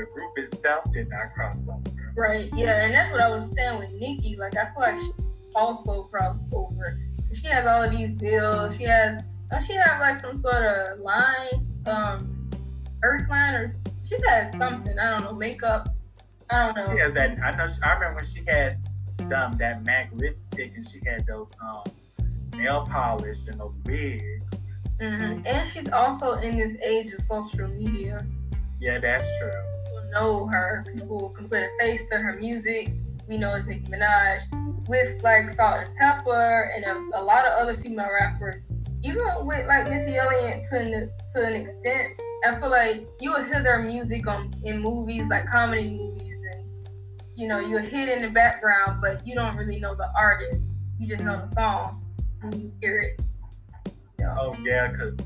the 0.00 0.10
group 0.12 0.32
itself 0.36 0.90
did 0.92 1.08
not 1.10 1.32
cross 1.34 1.68
over 1.68 1.82
Right, 2.16 2.50
yeah, 2.54 2.84
and 2.84 2.92
that's 2.92 3.12
what 3.12 3.20
I 3.20 3.30
was 3.30 3.50
saying 3.54 3.78
with 3.78 3.92
Nicki. 3.92 4.36
Like, 4.36 4.54
I 4.56 4.66
feel 4.74 4.80
like 4.80 5.00
she 5.00 5.12
also 5.54 6.02
crossed 6.04 6.42
over. 6.52 6.98
She 7.32 7.46
has 7.46 7.66
all 7.66 7.82
of 7.84 7.92
these 7.92 8.16
deals. 8.16 8.76
She 8.76 8.82
has, 8.84 9.22
does 9.50 9.64
she 9.64 9.74
have 9.74 10.00
like 10.00 10.20
some 10.20 10.38
sort 10.40 10.62
of 10.62 10.98
line, 10.98 11.66
um, 11.86 12.50
Earth 13.02 13.28
line, 13.30 13.54
or 13.54 13.68
she 14.06 14.16
has 14.28 14.56
something. 14.58 14.98
I 14.98 15.18
don't 15.18 15.24
know, 15.24 15.32
makeup. 15.38 15.88
I 16.50 16.66
don't 16.66 16.76
know. 16.76 16.92
She 16.92 17.00
has 17.00 17.14
that. 17.14 17.38
I 17.42 17.56
know. 17.56 17.66
She, 17.66 17.80
I 17.84 17.92
remember 17.94 18.16
when 18.16 18.24
she 18.24 18.44
had 18.44 18.78
um, 19.32 19.56
that 19.58 19.84
MAC 19.84 20.10
lipstick 20.12 20.72
and 20.74 20.86
she 20.86 20.98
had 21.06 21.24
those 21.26 21.50
um, 21.62 21.84
nail 22.54 22.86
polish 22.90 23.46
and 23.46 23.60
those 23.60 23.76
wigs. 23.86 24.72
hmm 25.00 25.40
And 25.46 25.68
she's 25.68 25.88
also 25.90 26.34
in 26.34 26.58
this 26.58 26.76
age 26.82 27.14
of 27.14 27.22
social 27.22 27.68
media. 27.68 28.26
Yeah, 28.80 28.98
that's 28.98 29.26
true. 29.38 29.79
People 30.10 30.22
know 30.22 30.46
her. 30.46 30.84
People 30.94 31.28
can 31.30 31.48
put 31.48 31.62
a 31.62 31.68
face 31.78 32.08
to 32.10 32.18
her 32.18 32.36
music. 32.36 32.92
We 33.28 33.38
know 33.38 33.54
it's 33.54 33.66
Nicki 33.66 33.86
Minaj. 33.86 34.40
With 34.88 35.22
like 35.22 35.50
Salt-N-Pepa 35.50 36.68
and 36.74 36.84
a, 36.84 37.20
a 37.20 37.22
lot 37.22 37.46
of 37.46 37.52
other 37.52 37.76
female 37.76 38.08
rappers, 38.12 38.66
even 39.04 39.22
with 39.42 39.66
like 39.66 39.88
Missy 39.88 40.16
Elliott 40.16 40.64
to 40.70 40.80
an, 40.80 41.10
to 41.34 41.44
an 41.44 41.54
extent, 41.54 42.20
I 42.44 42.58
feel 42.58 42.70
like 42.70 43.06
you 43.20 43.32
will 43.32 43.44
hear 43.44 43.62
their 43.62 43.82
music 43.82 44.26
on 44.26 44.52
in 44.64 44.80
movies 44.80 45.24
like 45.30 45.46
comedy 45.46 45.90
movies, 45.90 46.42
and 46.52 46.64
you 47.36 47.46
know 47.46 47.60
you'll 47.60 47.82
hear 47.82 48.08
it 48.08 48.16
in 48.16 48.22
the 48.22 48.30
background, 48.30 49.00
but 49.00 49.24
you 49.24 49.34
don't 49.34 49.54
really 49.54 49.78
know 49.78 49.94
the 49.94 50.08
artist. 50.18 50.64
You 50.98 51.06
just 51.06 51.22
know 51.22 51.36
the 51.36 51.54
song 51.54 52.02
when 52.40 52.60
you 52.60 52.72
hear 52.80 52.98
it. 53.00 53.20
You 54.18 54.24
know? 54.24 54.36
Oh 54.40 54.56
yeah, 54.64 54.88
because 54.88 55.16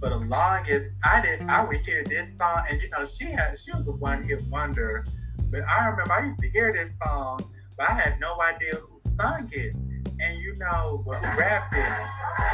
for 0.00 0.08
the 0.08 0.16
longest, 0.16 0.92
I 1.04 1.20
did. 1.20 1.42
I 1.42 1.62
would 1.64 1.76
hear 1.76 2.02
this 2.04 2.36
song, 2.36 2.64
and 2.70 2.80
you 2.80 2.88
know, 2.90 3.04
she 3.04 3.26
had. 3.26 3.58
She 3.58 3.70
was 3.72 3.86
a 3.86 3.92
one 3.92 4.24
hit 4.24 4.42
wonder. 4.46 5.04
But 5.50 5.62
I 5.68 5.88
remember 5.88 6.12
I 6.12 6.24
used 6.24 6.40
to 6.40 6.48
hear 6.48 6.72
this 6.72 6.96
song, 7.04 7.40
but 7.76 7.90
I 7.90 7.92
had 7.92 8.18
no 8.18 8.40
idea 8.40 8.76
who 8.76 8.98
sung 8.98 9.48
it, 9.52 9.74
and 9.74 10.38
you 10.38 10.56
know, 10.56 11.02
well, 11.06 11.20
who 11.20 11.38
rapped 11.38 11.74
it, 11.74 11.86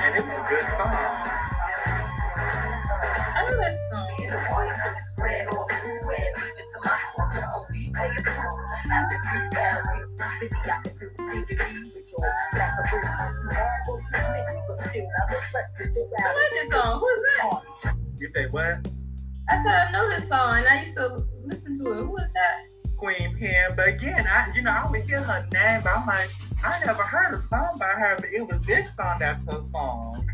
and 0.03 0.17
it 0.17 0.23
was 0.23 0.33
a 0.33 0.47
good 0.49 0.67
song. 0.77 0.93
I 3.37 3.47
know 3.49 3.57
that 3.59 3.79
song. 3.91 4.07
Baby, 7.97 8.21
I 9.57 10.83
can 10.83 10.93
feel 10.93 11.27
the 11.27 11.47
dignity 11.49 11.93
with 11.95 12.13
your 12.13 12.29
glass 12.53 12.79
of 12.79 12.85
food. 12.91 13.05
You 13.43 13.57
all 13.57 13.79
go 13.87 13.93
too 13.97 14.05
sneaky, 14.21 14.61
but 14.69 14.77
still 14.77 15.09
I'm 15.17 15.35
interested 15.35 15.93
to 15.93 16.01
I 16.19 16.29
like 16.29 16.53
this 16.53 16.69
song. 16.73 17.01
Who 17.01 17.07
is 17.09 17.21
that? 17.83 17.97
You 18.19 18.29
say 18.29 18.47
what? 18.49 18.89
I 19.49 19.63
said 19.63 19.75
I 19.75 19.91
know 19.93 20.11
this 20.11 20.29
song 20.29 20.59
and 20.59 20.69
I 20.69 20.83
used 20.83 20.95
to 20.97 21.25
listen 21.43 21.79
to 21.79 21.93
it. 21.93 21.97
Who 22.05 22.17
is 22.19 22.29
that? 22.35 22.97
Queen 22.99 23.35
Pen. 23.39 23.73
But 23.75 23.89
again, 23.89 24.27
I 24.29 24.53
you 24.55 24.61
know, 24.61 24.73
I 24.73 24.91
would 24.91 25.01
hear 25.01 25.23
her 25.23 25.47
name, 25.53 25.81
but 25.83 25.97
I'm 25.97 26.07
like, 26.07 26.29
I 26.63 26.79
never 26.85 27.03
heard 27.03 27.33
a 27.33 27.39
song 27.39 27.79
by 27.79 27.87
her, 27.87 28.17
but 28.17 28.27
it 28.31 28.47
was 28.47 28.61
this 28.63 28.95
song 28.95 29.17
that's 29.21 29.43
her 29.47 29.61
song. 29.73 30.29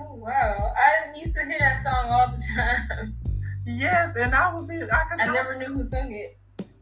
Oh 0.00 0.14
wow. 0.14 0.74
I 0.76 1.16
used 1.16 1.36
to 1.36 1.44
hear 1.44 1.58
that 1.60 1.84
song 1.84 2.10
all 2.10 2.36
the 2.36 2.42
time. 2.56 3.14
Yes, 3.66 4.16
and 4.16 4.34
I 4.34 4.54
would 4.54 4.68
be 4.68 4.76
I, 4.82 5.22
I 5.22 5.26
never 5.32 5.56
knew 5.56 5.66
who 5.72 5.84
sung 5.88 6.10
it. 6.12 6.38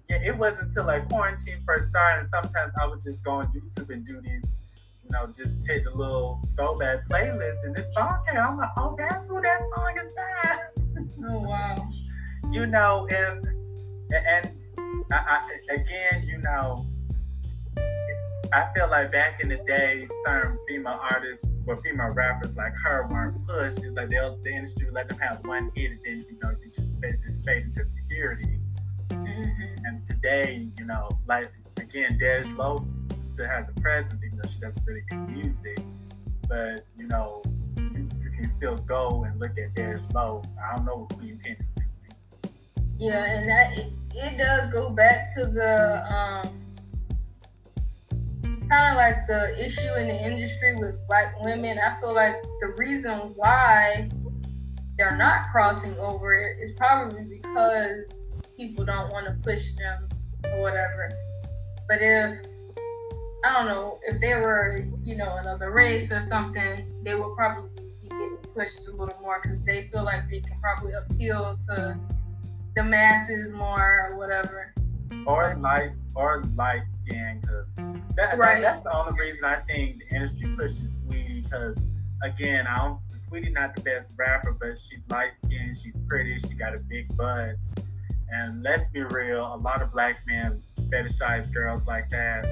yeah, 0.08 0.18
it 0.24 0.36
wasn't 0.36 0.68
until 0.68 0.86
like 0.86 1.08
quarantine 1.08 1.58
first 1.66 1.88
started, 1.88 2.20
and 2.22 2.30
sometimes 2.30 2.72
I 2.80 2.86
would 2.86 3.00
just 3.00 3.24
go 3.24 3.32
on 3.32 3.48
YouTube 3.48 3.90
and 3.90 4.06
do 4.06 4.20
these, 4.20 4.44
you 5.04 5.10
know, 5.10 5.26
just 5.26 5.66
take 5.66 5.84
the 5.84 5.90
little 5.90 6.40
throwback 6.56 7.06
playlist, 7.08 7.64
and 7.64 7.74
this 7.74 7.92
song 7.94 8.22
came. 8.28 8.38
I'm 8.40 8.56
like, 8.56 8.70
oh, 8.76 8.94
that's 8.98 9.28
who 9.28 9.40
that 9.40 9.60
song 9.74 9.94
is 10.04 10.12
by. 10.12 10.58
Oh 11.30 11.40
wow. 11.40 11.88
you 12.52 12.66
know, 12.66 13.06
and 13.10 13.44
and 14.12 14.50
I, 15.12 15.16
I, 15.70 15.74
again, 15.74 16.24
you 16.26 16.38
know, 16.38 16.86
I 18.52 18.70
feel 18.74 18.88
like 18.90 19.12
back 19.12 19.40
in 19.40 19.48
the 19.48 19.58
day, 19.58 20.08
certain 20.24 20.58
female 20.66 20.98
artists 21.10 21.44
or 21.66 21.76
female 21.82 22.08
rappers 22.08 22.56
like 22.56 22.72
her 22.84 23.06
weren't 23.10 23.46
pushed. 23.46 23.78
It's 23.78 23.94
like 23.94 24.08
they'll, 24.08 24.38
the 24.42 24.50
industry 24.50 24.86
would 24.86 24.94
let 24.94 25.08
them 25.08 25.18
have 25.18 25.44
one 25.44 25.70
hit, 25.74 25.92
and 25.92 26.00
then 26.04 26.26
you 26.30 26.38
know, 26.42 26.54
fade, 27.00 27.18
just 27.24 27.44
fade 27.44 27.64
into 27.64 27.82
obscurity. 27.82 28.58
Mm-hmm. 29.10 29.84
And 29.84 30.06
today, 30.06 30.68
you 30.78 30.86
know, 30.86 31.08
like 31.26 31.50
again, 31.76 32.18
Dej 32.20 32.56
Loaf 32.56 32.84
still 33.22 33.46
has 33.46 33.68
a 33.68 33.80
presence, 33.80 34.24
even 34.24 34.38
though 34.38 34.48
she 34.48 34.58
doesn't 34.58 34.84
really 34.86 35.02
do 35.10 35.16
music. 35.18 35.80
But 36.48 36.86
you 36.96 37.06
know, 37.06 37.42
you, 37.76 38.08
you 38.22 38.30
can 38.30 38.48
still 38.48 38.78
go 38.78 39.24
and 39.24 39.38
look 39.38 39.58
at 39.58 39.74
Dej 39.74 40.12
Loaf. 40.14 40.46
I 40.62 40.76
don't 40.76 40.86
know 40.86 41.06
what 41.08 41.18
Queen 41.18 41.38
Pen 41.42 41.56
is 41.60 41.72
doing. 41.72 42.54
Yeah, 42.98 43.24
and 43.24 43.48
that 43.48 43.78
it, 43.78 43.92
it 44.14 44.38
does 44.38 44.72
go 44.72 44.90
back 44.90 45.34
to 45.36 45.46
the 45.46 46.12
um 46.12 46.67
kind 48.68 48.92
of 48.92 48.96
like 48.96 49.26
the 49.26 49.64
issue 49.64 49.94
in 49.94 50.08
the 50.08 50.14
industry 50.14 50.76
with 50.76 50.94
black 51.06 51.40
women. 51.42 51.78
I 51.78 51.98
feel 52.00 52.14
like 52.14 52.42
the 52.60 52.74
reason 52.76 53.32
why 53.36 54.08
they're 54.96 55.16
not 55.16 55.50
crossing 55.50 55.96
over 55.98 56.34
it 56.34 56.58
is 56.60 56.76
probably 56.76 57.24
because 57.24 58.04
people 58.56 58.84
don't 58.84 59.10
want 59.12 59.26
to 59.26 59.32
push 59.44 59.72
them 59.74 60.06
or 60.52 60.62
whatever. 60.62 61.10
But 61.88 61.98
if 62.02 62.38
I 63.44 63.52
don't 63.52 63.66
know 63.66 63.98
if 64.02 64.20
they 64.20 64.34
were, 64.34 64.84
you 65.02 65.16
know, 65.16 65.36
another 65.40 65.70
race 65.70 66.10
or 66.10 66.20
something, 66.20 66.84
they 67.04 67.14
would 67.14 67.36
probably 67.36 67.70
be 68.02 68.08
getting 68.08 68.36
pushed 68.54 68.86
a 68.88 68.90
little 68.90 69.18
more 69.20 69.40
because 69.42 69.58
they 69.64 69.88
feel 69.92 70.04
like 70.04 70.28
they 70.28 70.40
can 70.40 70.58
probably 70.60 70.92
appeal 70.92 71.56
to 71.68 71.98
the 72.74 72.82
masses 72.82 73.52
more 73.52 74.10
or 74.10 74.18
whatever. 74.18 74.74
Or 75.26 75.56
lights 75.60 76.06
or 76.14 76.44
light 76.56 76.82
skin 77.02 77.40
because 77.40 77.66
that, 77.76 78.06
that- 78.16 78.38
Right. 78.38 78.60
that's 78.60 78.82
the 78.82 78.94
only 78.94 79.18
reason 79.18 79.44
I 79.44 79.56
think 79.56 79.98
the 80.00 80.14
industry 80.14 80.48
pushes 80.56 81.04
Saweetie 81.04 81.42
because 81.44 81.76
again 82.22 82.66
I 82.66 82.76
don't 82.78 83.00
Saweetie 83.12 83.52
not 83.52 83.74
the 83.76 83.82
best 83.82 84.14
rapper 84.18 84.52
but 84.52 84.78
she's 84.78 85.00
light 85.10 85.32
skinned 85.38 85.76
she's 85.76 86.00
pretty 86.08 86.38
she 86.38 86.54
got 86.54 86.74
a 86.74 86.78
big 86.78 87.14
butt 87.16 87.56
and 88.30 88.62
let's 88.62 88.90
be 88.90 89.02
real 89.02 89.54
a 89.54 89.56
lot 89.56 89.82
of 89.82 89.92
black 89.92 90.20
men 90.26 90.62
fetishize 90.90 91.52
girls 91.52 91.86
like 91.86 92.08
that 92.10 92.44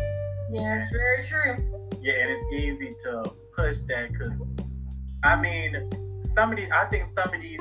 Yeah, 0.52 0.80
it's 0.80 0.90
very 0.92 1.24
true. 1.24 1.90
yeah 2.00 2.14
and 2.22 2.30
it's 2.30 2.52
easy 2.54 2.94
to 3.04 3.32
push 3.56 3.78
that 3.88 4.12
because 4.12 4.40
I 5.24 5.40
mean 5.40 5.90
some 6.34 6.50
of 6.52 6.56
these 6.58 6.70
I 6.70 6.84
think 6.86 7.06
some 7.06 7.32
of 7.34 7.40
these 7.40 7.60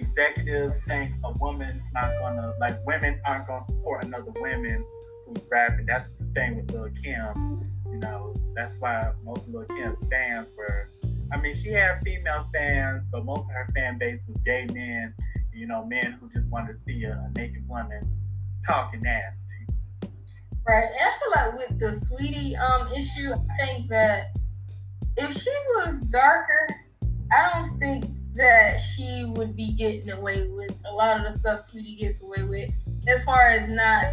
executives 0.00 0.76
think 0.86 1.12
a 1.24 1.32
woman's 1.38 1.82
not 1.92 2.10
gonna 2.20 2.54
like 2.60 2.84
women 2.86 3.20
aren't 3.26 3.46
gonna 3.46 3.60
support 3.64 4.04
another 4.04 4.32
woman 4.40 4.84
who's 5.26 5.44
rapping. 5.50 5.86
That's 5.86 6.08
the 6.18 6.24
thing 6.34 6.56
with 6.56 6.70
Lil 6.70 6.90
Kim. 7.02 7.70
You 7.90 7.98
know, 7.98 8.34
that's 8.54 8.78
why 8.78 9.12
most 9.24 9.46
of 9.46 9.54
Lil 9.54 9.64
Kim's 9.66 10.04
fans 10.10 10.52
were 10.56 10.90
I 11.32 11.40
mean 11.40 11.54
she 11.54 11.70
had 11.70 12.00
female 12.02 12.48
fans, 12.52 13.06
but 13.12 13.24
most 13.24 13.42
of 13.42 13.52
her 13.52 13.68
fan 13.74 13.98
base 13.98 14.26
was 14.26 14.36
gay 14.38 14.66
men, 14.72 15.14
you 15.52 15.66
know, 15.66 15.84
men 15.84 16.18
who 16.20 16.28
just 16.28 16.50
wanted 16.50 16.72
to 16.72 16.78
see 16.78 17.04
a, 17.04 17.12
a 17.12 17.32
naked 17.38 17.68
woman 17.68 18.08
talking 18.66 19.02
nasty. 19.02 19.54
Right. 20.66 20.84
And 20.84 20.94
I 21.00 21.12
feel 21.18 21.56
like 21.56 21.68
with 21.68 21.78
the 21.78 22.06
Saweetie 22.06 22.58
um 22.58 22.92
issue, 22.92 23.32
I 23.32 23.56
think 23.56 23.88
that 23.90 24.36
if 25.16 25.32
she 25.36 25.50
was 25.76 26.00
darker, 26.10 26.68
I 27.32 27.52
don't 27.52 27.78
think 27.78 28.04
that 28.36 28.78
she 28.78 29.24
would 29.36 29.56
be 29.56 29.72
getting 29.72 30.10
away 30.10 30.48
with 30.48 30.72
a 30.90 30.92
lot 30.94 31.24
of 31.24 31.32
the 31.32 31.38
stuff 31.38 31.60
Saweetie 31.70 31.98
gets 31.98 32.22
away 32.22 32.42
with 32.44 32.70
as 33.08 33.22
far 33.24 33.50
as 33.50 33.68
not 33.68 34.04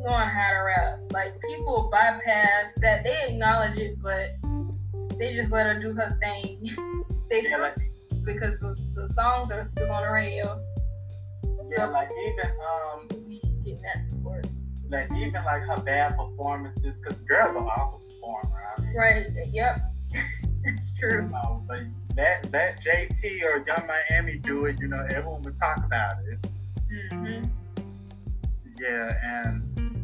knowing 0.00 0.28
how 0.28 0.50
to 0.50 0.58
rap. 0.66 0.98
Like 1.12 1.34
people 1.42 1.88
bypass 1.92 2.72
that, 2.78 3.04
they 3.04 3.16
acknowledge 3.28 3.78
it, 3.78 4.00
but 4.02 4.30
they 5.18 5.34
just 5.34 5.50
let 5.50 5.66
her 5.66 5.80
do 5.80 5.92
her 5.92 6.18
thing. 6.20 7.04
they 7.30 7.42
Yeah, 7.42 7.58
like, 7.58 7.76
because 8.24 8.58
the, 8.60 8.76
the 8.94 9.08
songs 9.14 9.50
are 9.50 9.64
still 9.64 9.90
on 9.90 10.02
the 10.02 10.10
radio. 10.10 10.60
yeah, 11.76 11.86
like 11.86 12.08
even 12.26 12.52
um 12.60 13.08
getting 13.64 13.82
that 13.82 14.04
support. 14.08 14.46
like 14.90 15.10
even 15.12 15.32
like 15.44 15.62
her 15.62 15.76
bad 15.82 16.16
performances, 16.16 16.96
because 16.96 17.18
girl's 17.28 17.56
are 17.56 17.66
awful 17.66 18.00
performer. 18.08 18.64
I 18.76 18.80
mean, 18.80 18.94
Right. 18.96 19.26
Yep. 19.50 19.78
That's 20.64 20.94
true. 20.98 21.22
you 21.24 21.28
know, 21.30 21.62
but 21.68 21.80
let 22.18 22.52
let 22.52 22.80
JT 22.82 23.42
or 23.44 23.64
Yung 23.64 23.86
Miami 23.86 24.38
do 24.38 24.66
it, 24.66 24.78
you 24.80 24.88
know, 24.88 25.06
everyone 25.08 25.42
would 25.44 25.54
talk 25.54 25.78
about 25.84 26.16
it. 26.26 26.46
hmm 26.90 27.44
Yeah, 28.78 29.14
and 29.22 29.62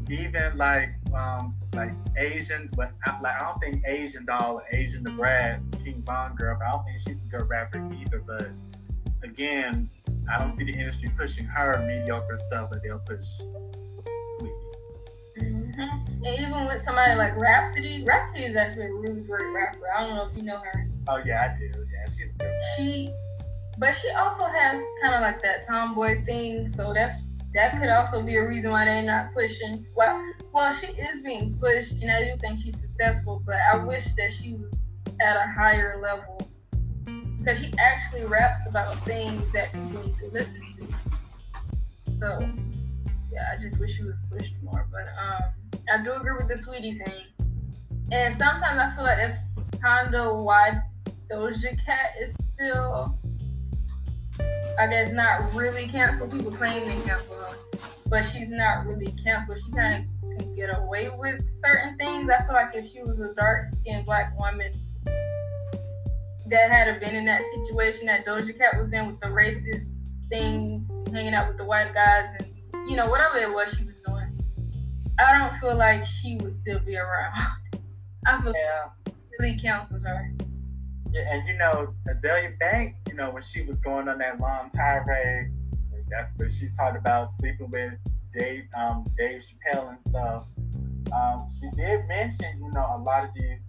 even 0.09 0.57
like 0.57 0.91
um 1.13 1.57
like 1.75 1.91
Asian, 2.17 2.71
but 2.77 2.93
I, 3.05 3.21
like 3.21 3.35
I 3.35 3.41
don't 3.41 3.61
think 3.61 3.83
Asian 3.87 4.25
doll, 4.25 4.63
Asian 4.71 5.03
Da 5.03 5.11
Brat, 5.11 5.61
King 5.83 6.01
Von 6.03 6.37
girl, 6.37 6.57
but 6.59 6.69
I 6.69 6.71
don't 6.71 6.85
think 6.85 6.99
she's 7.01 7.21
a 7.21 7.37
good 7.37 7.49
rapper 7.49 7.85
either. 8.01 8.23
But 8.25 8.49
again, 9.25 9.91
I 10.31 10.39
don't 10.39 10.51
see 10.51 10.63
the 10.63 10.73
industry 10.73 11.11
pushing 11.19 11.47
her 11.47 11.85
mediocre 11.85 12.37
stuff, 12.37 12.71
but 12.71 12.81
they'll 12.85 13.01
push 13.01 13.25
Saweetie. 14.39 14.75
hmm 15.37 15.81
And 16.25 16.39
even 16.39 16.65
with 16.67 16.81
somebody 16.85 17.17
like 17.17 17.37
Rapsody, 17.37 18.05
Rapsody 18.07 18.45
is 18.45 18.55
actually 18.55 18.87
a 18.87 18.93
really 18.93 19.21
great 19.23 19.53
rapper. 19.53 19.87
I 19.97 20.07
don't 20.07 20.15
know 20.15 20.29
if 20.31 20.37
you 20.37 20.45
know 20.45 20.59
her. 20.59 20.89
Oh 21.09 21.21
yeah, 21.25 21.53
I 21.53 21.59
do. 21.59 21.67
Yeah, 21.67 22.05
she's 22.07 22.33
good. 22.33 22.53
She, 22.77 23.11
but 23.79 23.95
she 23.95 24.09
also 24.11 24.47
has 24.47 24.83
kind 25.03 25.15
of 25.15 25.21
like 25.21 25.43
that 25.43 25.67
tomboy 25.67 26.25
thing. 26.25 26.69
So 26.69 26.93
that's 26.95 27.15
that 27.55 27.79
could 27.79 27.89
also 27.89 28.23
be 28.23 28.37
a 28.37 28.47
reason 28.47 28.71
why 28.71 28.85
they're 28.85 29.03
not 29.03 29.33
pushing. 29.35 29.87
Well, 29.95 30.21
well, 30.53 30.73
she 30.73 30.87
is 30.87 31.23
being 31.23 31.57
pushed, 31.59 31.93
and 32.03 32.11
I 32.11 32.25
do 32.25 32.37
think 32.41 32.61
she's 32.63 32.79
successful. 32.81 33.43
But 33.45 33.57
I 33.73 33.77
wish 33.85 34.05
that 34.17 34.33
she 34.33 34.55
was 34.55 34.75
at 35.21 35.37
a 35.37 35.47
higher 35.49 35.99
level 36.01 36.51
because 37.39 37.59
she 37.59 37.73
actually 37.79 38.25
raps 38.25 38.61
about 38.67 38.95
things 39.05 39.43
that 39.53 39.73
people 39.73 40.07
need 40.07 40.19
to 40.19 40.27
listen 40.29 40.63
to. 40.79 40.87
So 42.19 42.49
yeah, 43.31 43.53
I 43.53 43.61
just 43.61 43.79
wish 43.79 43.97
she 43.97 44.05
was 44.05 44.17
pushed 44.31 44.55
more. 44.63 44.87
But 44.91 45.09
um, 45.21 45.83
I 45.93 46.03
do 46.03 46.15
agree 46.15 46.33
with 46.39 46.49
the 46.49 46.55
Saweetie 46.55 47.05
thing. 47.05 47.25
And 48.11 48.35
sometimes 48.35 48.79
I 48.81 48.95
feel 48.95 49.05
like 49.05 49.19
that's 49.19 49.37
kind 49.81 50.15
of 50.15 50.43
why 50.43 50.81
Doja 51.35 51.85
Cat 51.85 52.11
is 52.21 52.33
still, 52.55 53.19
I 54.79 54.87
guess, 54.87 55.11
not 55.13 55.53
really 55.53 55.87
canceled. 55.89 56.31
People 56.31 56.53
claim 56.53 56.87
they 56.87 56.95
cancel 57.09 57.35
her, 57.35 57.57
but 58.07 58.23
she's 58.23 58.51
not 58.51 58.87
really 58.87 59.13
canceled. 59.25 59.59
She 59.67 59.73
kind 59.73 60.05
of 60.05 60.39
can 60.39 60.55
get 60.55 60.71
away 60.79 61.11
with 61.19 61.41
certain 61.61 61.97
things. 61.99 62.31
I 62.31 62.45
feel 62.45 62.53
like 62.55 62.75
if 62.77 62.87
she 62.93 63.03
was 63.03 63.19
a 63.19 63.35
dark 63.35 63.67
skinned 63.67 64.07
black 64.07 64.39
woman 64.39 64.73
that 66.47 66.71
had 66.71 67.01
been 67.01 67.17
in 67.17 67.25
that 67.25 67.43
situation 67.57 68.07
that 68.07 68.25
Doja 68.25 68.57
Cat 68.57 68.81
was 68.81 68.93
in 68.93 69.09
with 69.09 69.19
the 69.19 69.27
racist 69.27 69.89
things, 70.29 70.89
hanging 71.13 71.35
out 71.35 71.49
with 71.49 71.57
the 71.57 71.65
white 71.65 71.93
guys, 71.95 72.27
and 72.39 72.89
you 72.89 72.95
know, 72.97 73.09
whatever 73.09 73.39
it 73.39 73.53
was 73.53 73.71
she 73.77 73.85
was 73.85 73.97
doing, 74.07 74.39
I 75.19 75.37
don't 75.37 75.59
feel 75.59 75.77
like 75.77 76.07
she 76.07 76.37
would 76.43 76.55
still 76.55 76.79
be 76.79 76.97
around. 76.97 77.33
I 78.27 78.41
feel 78.41 78.53
Yeah. 78.55 79.13
really 79.41 79.59
canceled 79.59 80.03
her. 80.05 80.31
Yeah, 81.15 81.33
and 81.33 81.47
you 81.47 81.55
know, 81.55 81.95
Azealia 82.09 82.59
Banks, 82.59 82.99
you 83.09 83.15
know, 83.15 83.31
when 83.31 83.43
she 83.43 83.63
was 83.63 83.79
going 83.79 84.09
on 84.09 84.19
that 84.19 84.41
long 84.41 84.69
tirade, 84.69 85.53
that's 86.11 86.37
what 86.37 86.51
she's 86.51 86.77
talking 86.77 86.99
about 86.99 87.33
sleeping 87.33 87.71
with 87.71 87.95
Dave, 88.37 88.65
um, 88.77 89.07
Dave 89.17 89.41
Chappelle 89.41 89.91
and 89.91 90.01
stuff. 90.01 90.45
Um, 91.15 91.47
she 91.49 91.71
did 91.77 92.09
mention, 92.09 92.59
you 92.61 92.73
know, 92.73 92.97
a 92.97 92.99
lot 92.99 93.23
of 93.23 93.31
these 93.33 93.61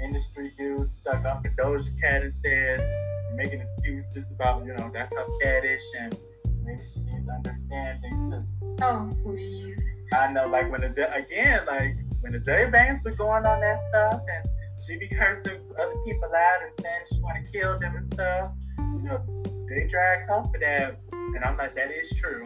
industry 0.00 0.52
dudes 0.56 0.92
stuck 0.92 1.24
up 1.24 1.42
for 1.42 1.50
Doja 1.50 2.00
Cat 2.00 2.22
and 2.22 2.32
said, 2.32 3.34
making 3.34 3.60
excuses 3.60 4.32
about, 4.32 4.64
you 4.64 4.72
know, 4.72 4.88
that's 4.94 5.12
her 5.12 5.26
fetish 5.42 5.82
and 6.00 6.16
maybe 6.62 6.84
she 6.84 7.00
needs 7.00 7.28
understanding. 7.28 8.46
Oh, 8.80 9.12
please. 9.24 9.80
I 10.12 10.32
know, 10.32 10.46
like 10.46 10.70
when 10.70 10.84
it's 10.84 10.96
again, 10.96 11.66
like 11.66 11.96
when 12.20 12.32
Azealia 12.32 12.70
Banks 12.70 13.02
be 13.02 13.10
going 13.16 13.44
on 13.44 13.60
that 13.60 13.80
stuff 13.90 14.22
and 14.32 14.48
she 14.84 14.98
be 14.98 15.08
cursing 15.08 15.60
other 15.80 15.94
people 16.04 16.28
out 16.34 16.62
and 16.62 16.72
saying 16.80 17.00
she 17.12 17.20
want 17.20 17.44
to 17.44 17.52
kill 17.52 17.78
them 17.78 17.96
and 17.96 18.12
stuff. 18.12 18.52
You 18.78 19.02
know, 19.02 19.42
they 19.68 19.86
drag 19.86 20.28
her 20.28 20.44
for 20.44 20.58
that, 20.60 20.98
and 21.12 21.44
I'm 21.44 21.56
like, 21.56 21.74
that 21.74 21.90
is 21.90 22.12
true. 22.20 22.44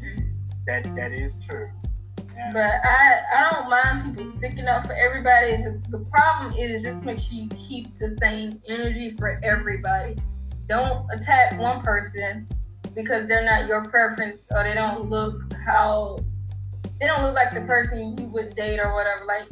Mm-hmm. 0.00 0.28
That 0.66 0.94
that 0.96 1.12
is 1.12 1.44
true. 1.44 1.68
And 2.18 2.52
But 2.52 2.72
I, 2.84 3.20
I 3.36 3.50
don't 3.50 3.70
mind 3.70 4.16
people 4.16 4.32
sticking 4.38 4.66
up 4.66 4.86
for 4.86 4.94
everybody. 4.94 5.56
The, 5.56 5.82
the 5.90 6.04
problem 6.06 6.54
is 6.58 6.82
just 6.82 7.02
make 7.04 7.18
sure 7.18 7.34
you 7.34 7.48
keep 7.50 7.98
the 7.98 8.16
same 8.20 8.60
energy 8.68 9.10
for 9.10 9.40
everybody. 9.42 10.16
Don't 10.68 11.06
attack 11.12 11.58
one 11.58 11.80
person 11.80 12.46
because 12.94 13.28
they're 13.28 13.44
not 13.44 13.66
your 13.66 13.84
preference 13.88 14.38
or 14.50 14.64
they 14.64 14.74
don't 14.74 15.08
look 15.08 15.40
how 15.66 16.18
they 17.00 17.06
don't 17.06 17.22
look 17.22 17.34
like 17.34 17.52
the 17.52 17.62
person 17.62 18.16
you 18.18 18.26
would 18.26 18.54
date 18.54 18.78
or 18.78 18.94
whatever. 18.94 19.24
Like 19.24 19.48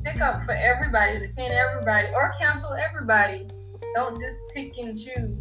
stick 0.00 0.20
up 0.20 0.44
for 0.44 0.52
everybody, 0.52 1.18
defend 1.18 1.52
everybody, 1.52 2.08
or 2.14 2.32
counsel 2.40 2.74
everybody. 2.74 3.46
Don't 3.94 4.20
just 4.20 4.38
pick 4.54 4.76
and 4.78 4.98
choose. 4.98 5.36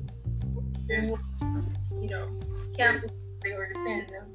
You 0.89 2.09
know, 2.09 2.27
cancel 2.75 3.09
or 3.45 3.67
defend 3.67 4.09
them. 4.09 4.33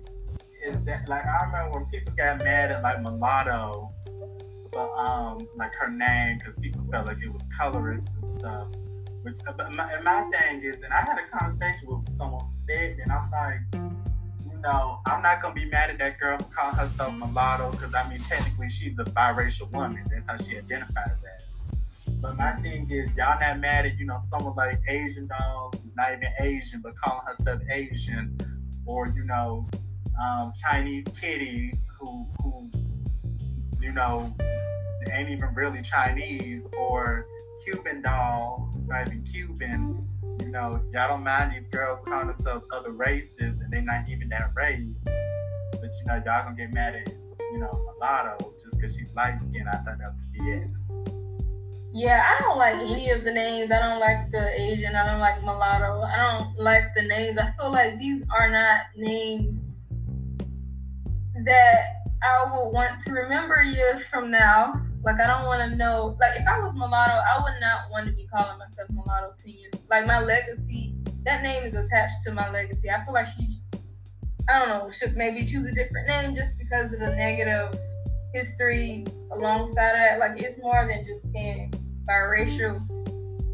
is 0.65 0.77
that 0.85 1.09
like 1.09 1.25
I 1.25 1.47
remember 1.47 1.79
when 1.79 1.87
people 1.87 2.13
got 2.17 2.39
mad 2.39 2.71
at 2.71 2.83
like 2.83 3.03
mulatto, 3.03 3.91
but 4.73 4.91
um 4.93 5.47
like 5.57 5.75
her 5.75 5.91
name 5.91 6.39
because 6.39 6.59
people 6.59 6.85
felt 6.91 7.07
like 7.07 7.19
it 7.23 7.33
was 7.33 7.43
colorist 7.59 8.05
and 8.23 8.39
stuff. 8.39 8.69
Which 9.23 9.37
but 9.45 9.73
my, 9.75 9.91
and 9.93 10.05
my 10.05 10.23
thing 10.31 10.63
is, 10.63 10.81
and 10.83 10.93
I 10.93 11.01
had 11.01 11.19
a 11.19 11.39
conversation 11.39 11.89
with 11.89 12.15
someone 12.15 12.45
who 12.45 12.73
said, 12.73 12.99
and 13.03 13.11
I'm 13.11 13.31
like, 13.31 13.94
know, 14.65 14.99
I'm 15.07 15.23
not 15.23 15.41
gonna 15.43 15.55
be 15.55 15.67
mad 15.67 15.91
at 15.91 15.99
that 15.99 16.19
girl 16.19 16.39
for 16.39 16.45
calling 16.45 16.77
herself 16.77 17.15
mulatto 17.15 17.71
because 17.71 17.95
I 17.95 18.09
mean 18.09 18.21
technically 18.21 18.69
she's 18.69 18.99
a 18.99 19.05
biracial 19.05 19.73
woman. 19.73 20.05
That's 20.11 20.27
how 20.27 20.37
she 20.37 20.59
identifies 20.59 21.13
as. 21.13 22.15
But 22.21 22.37
my 22.37 22.53
thing 22.53 22.91
is, 22.91 23.17
y'all 23.17 23.39
not 23.39 23.61
mad 23.61 23.87
at 23.87 23.99
you 23.99 24.07
know 24.07 24.19
someone 24.31 24.57
like 24.57 24.79
Asian 24.89 25.27
doll 25.27 25.75
not 25.97 26.13
even 26.13 26.29
Asian 26.41 26.81
but 26.81 26.97
calling 26.97 27.25
herself 27.27 27.61
Asian, 27.71 28.37
or 28.87 29.09
you 29.09 29.25
know 29.25 29.67
um, 30.23 30.53
Chinese 30.61 31.05
kitty 31.19 31.75
who 31.99 32.27
who 32.43 32.71
you 33.81 33.93
know 33.93 34.35
ain't 35.13 35.31
even 35.31 35.55
really 35.55 35.83
Chinese 35.83 36.67
or 36.79 37.27
Cuban 37.65 38.03
doll 38.03 38.71
who's 38.75 38.89
not 38.89 39.07
even 39.07 39.23
Cuban. 39.23 40.09
Know, 40.55 40.81
y'all 40.93 41.09
don't 41.09 41.25
mind 41.25 41.53
these 41.53 41.67
girls 41.67 42.01
calling 42.03 42.29
themselves 42.29 42.65
other 42.73 42.93
races 42.93 43.61
and 43.61 43.73
they're 43.73 43.83
not 43.83 44.09
even 44.09 44.29
that 44.29 44.53
race. 44.55 45.01
But 45.05 45.91
you 45.99 46.07
know, 46.07 46.23
y'all 46.25 46.45
gonna 46.45 46.55
get 46.55 46.73
mad 46.73 46.95
at 46.95 47.09
you 47.09 47.59
know 47.59 47.73
mulatto 47.85 48.55
just 48.63 48.77
because 48.79 48.97
she's 48.97 49.13
light 49.17 49.37
skinned. 49.51 49.69
I 49.69 49.79
thought 49.79 49.99
that 49.99 50.13
was 50.13 50.31
BS. 50.33 51.91
Yeah, 51.93 52.23
I 52.25 52.41
don't 52.41 52.57
like 52.57 52.77
any 52.77 53.11
of 53.11 53.25
the 53.25 53.33
names. 53.33 53.73
I 53.73 53.81
don't 53.81 53.99
like 53.99 54.31
the 54.31 54.61
Asian. 54.61 54.95
I 54.95 55.05
don't 55.05 55.19
like 55.19 55.43
mulatto. 55.43 56.03
I 56.03 56.17
don't 56.19 56.57
like 56.57 56.85
the 56.95 57.03
names. 57.03 57.37
I 57.37 57.51
feel 57.59 57.73
like 57.73 57.99
these 57.99 58.25
are 58.39 58.49
not 58.49 58.83
names 58.95 59.59
that 61.45 61.95
I 62.23 62.45
would 62.55 62.71
want 62.71 63.03
to 63.03 63.11
remember 63.11 63.61
years 63.65 64.05
from 64.07 64.31
now. 64.31 64.84
Like 65.05 65.21
I 65.21 65.27
don't 65.27 65.45
want 65.45 65.71
to 65.71 65.77
know. 65.77 66.17
Like 66.19 66.41
if 66.41 66.47
I 66.49 66.61
was 66.61 66.75
mulatto, 66.75 67.13
I 67.13 67.43
would 67.43 67.61
not 67.61 67.91
want 67.91 68.07
to 68.07 68.13
be 68.13 68.27
calling 68.27 68.59
myself 68.59 68.89
mulatto 68.91 69.35
to 69.43 69.51
you. 69.51 69.71
Like 69.91 70.07
my 70.07 70.21
legacy, 70.21 70.95
that 71.25 71.43
name 71.43 71.65
is 71.65 71.75
attached 71.75 72.25
to 72.25 72.33
my 72.33 72.51
legacy. 72.51 72.89
I 72.89 73.05
feel 73.05 73.13
like 73.13 73.27
she, 73.27 73.59
I 74.49 74.59
don't 74.59 74.69
know, 74.71 74.91
should 74.91 75.15
maybe 75.15 75.45
choose 75.45 75.67
a 75.67 75.73
different 75.73 76.09
name 76.09 76.35
just 76.35 76.57
because 76.59 76.93
of 76.95 77.01
the 77.01 77.11
negative 77.11 77.79
history 78.33 79.05
alongside 79.31 79.93
that. 79.93 80.19
Like 80.19 80.41
it's 80.41 80.59
more 80.59 80.87
than 80.89 81.05
just 81.05 81.31
being 81.33 81.71
biracial. 82.09 82.81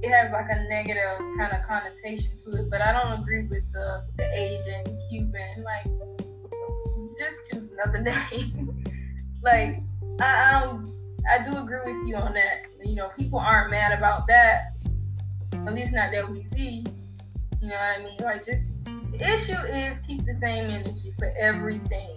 It 0.02 0.10
has 0.10 0.30
like 0.32 0.46
a 0.50 0.68
negative 0.68 1.18
kind 1.36 1.52
of 1.52 1.66
connotation 1.66 2.30
to 2.44 2.58
it, 2.58 2.70
but 2.70 2.80
I 2.80 2.92
don't 2.92 3.20
agree 3.20 3.48
with 3.48 3.70
the, 3.72 4.04
the 4.16 4.24
Asian, 4.32 4.84
Cuban. 5.10 5.64
Like, 5.64 5.84
just 7.18 7.38
choose 7.50 7.70
another 7.72 8.00
name. 8.30 8.82
like, 9.42 9.82
I, 10.20 10.24
I 10.24 10.60
don't. 10.60 10.99
I 11.28 11.42
do 11.42 11.56
agree 11.58 11.80
with 11.84 12.08
you 12.08 12.16
on 12.16 12.34
that. 12.34 12.62
You 12.84 12.94
know, 12.94 13.10
people 13.18 13.38
aren't 13.38 13.70
mad 13.70 13.96
about 13.96 14.26
that. 14.28 14.72
At 15.52 15.74
least 15.74 15.92
not 15.92 16.10
that 16.12 16.28
we 16.30 16.44
see. 16.44 16.84
You 17.60 17.68
know 17.68 17.74
what 17.74 17.98
I 17.98 18.02
mean? 18.02 18.16
Like, 18.20 18.44
just 18.44 18.62
the 18.84 19.34
issue 19.34 19.52
is 19.52 19.98
keep 20.06 20.24
the 20.24 20.36
same 20.40 20.70
energy 20.70 21.12
for 21.18 21.32
everything. 21.38 22.16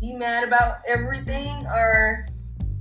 Be 0.00 0.14
mad 0.14 0.44
about 0.44 0.78
everything, 0.86 1.66
or 1.66 2.26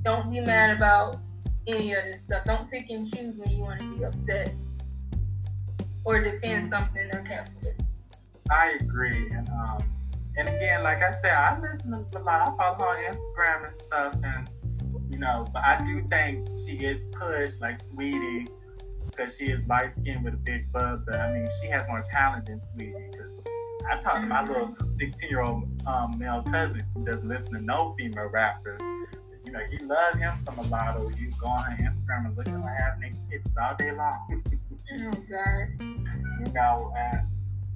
don't 0.03 0.29
be 0.29 0.41
mad 0.41 0.75
about 0.75 1.19
any 1.67 1.93
of 1.93 2.03
this 2.05 2.21
stuff. 2.21 2.43
Don't 2.45 2.69
pick 2.69 2.89
and 2.89 3.11
choose 3.13 3.37
when 3.37 3.49
you 3.49 3.59
want 3.59 3.79
to 3.79 3.95
be 3.95 4.03
upset 4.03 4.53
or 6.03 6.21
defend 6.21 6.69
something 6.69 7.09
or 7.13 7.21
cancel 7.21 7.69
it. 7.69 7.81
I 8.49 8.77
agree, 8.79 9.29
and 9.31 9.49
um, 9.49 9.83
and 10.37 10.47
again, 10.47 10.83
like 10.83 11.01
I 11.01 11.11
said, 11.21 11.31
I 11.31 11.59
listen 11.59 11.91
to 11.91 12.17
a 12.17 12.21
lot. 12.21 12.41
I 12.41 12.57
follow 12.57 12.85
on 12.85 12.97
Instagram 12.97 13.67
and 13.67 13.75
stuff, 13.75 14.17
and 14.23 14.49
you 15.09 15.17
know, 15.17 15.47
but 15.53 15.63
I 15.63 15.83
do 15.85 16.05
think 16.09 16.47
she 16.65 16.85
is 16.85 17.05
pushed 17.13 17.61
like 17.61 17.77
Saweetie 17.79 18.47
because 19.05 19.37
she 19.37 19.45
is 19.45 19.65
light 19.67 19.91
skinned 19.99 20.23
with 20.23 20.33
a 20.33 20.37
big 20.37 20.71
butt. 20.71 21.05
But 21.05 21.15
I 21.15 21.33
mean, 21.33 21.49
she 21.61 21.67
has 21.67 21.87
more 21.87 22.01
talent 22.11 22.45
than 22.45 22.59
Saweetie. 22.59 23.11
Because 23.11 23.31
I 23.89 23.97
talked 23.99 24.21
to 24.21 24.27
my 24.27 24.45
little 24.45 24.75
16 24.99 25.29
year 25.29 25.41
old 25.41 25.63
um, 25.87 26.17
male 26.19 26.43
cousin 26.43 26.83
who 26.93 27.05
doesn't 27.05 27.27
listen 27.27 27.53
to 27.53 27.61
no 27.61 27.95
female 27.97 28.29
rappers. 28.29 28.81
You 29.45 29.53
know, 29.53 29.59
he 29.71 29.77
loves 29.79 30.17
him 30.17 30.33
some 30.43 30.55
mulatto. 30.57 31.09
You 31.17 31.31
go 31.39 31.47
on 31.47 31.63
her 31.71 31.83
Instagram 31.83 32.25
and 32.25 32.37
look 32.37 32.47
at 32.47 32.53
her 32.53 32.67
half 32.67 32.99
naked 32.99 33.17
pictures 33.29 33.55
all 33.61 33.75
day 33.75 33.91
long. 33.91 34.43
Oh 34.89 35.11
God. 35.29 35.67
you 35.81 36.53
know, 36.53 36.93
and, 36.97 37.27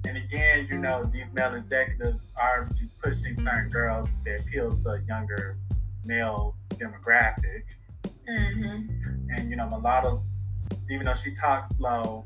and 0.06 0.16
again, 0.16 0.66
you 0.70 0.78
know, 0.78 1.04
these 1.12 1.30
male 1.34 1.54
executives 1.54 2.28
are 2.40 2.66
just 2.74 3.02
pushing 3.02 3.36
certain 3.36 3.68
girls 3.68 4.08
that 4.24 4.40
appeal 4.40 4.74
to 4.74 4.88
a 4.92 5.00
younger 5.02 5.58
male 6.04 6.56
demographic. 6.70 7.64
Mm-hmm. 8.28 9.30
And 9.30 9.50
you 9.50 9.56
know, 9.56 9.68
mulatto's, 9.68 10.26
even 10.90 11.06
though 11.06 11.14
she 11.14 11.34
talks 11.34 11.70
slow, 11.76 12.24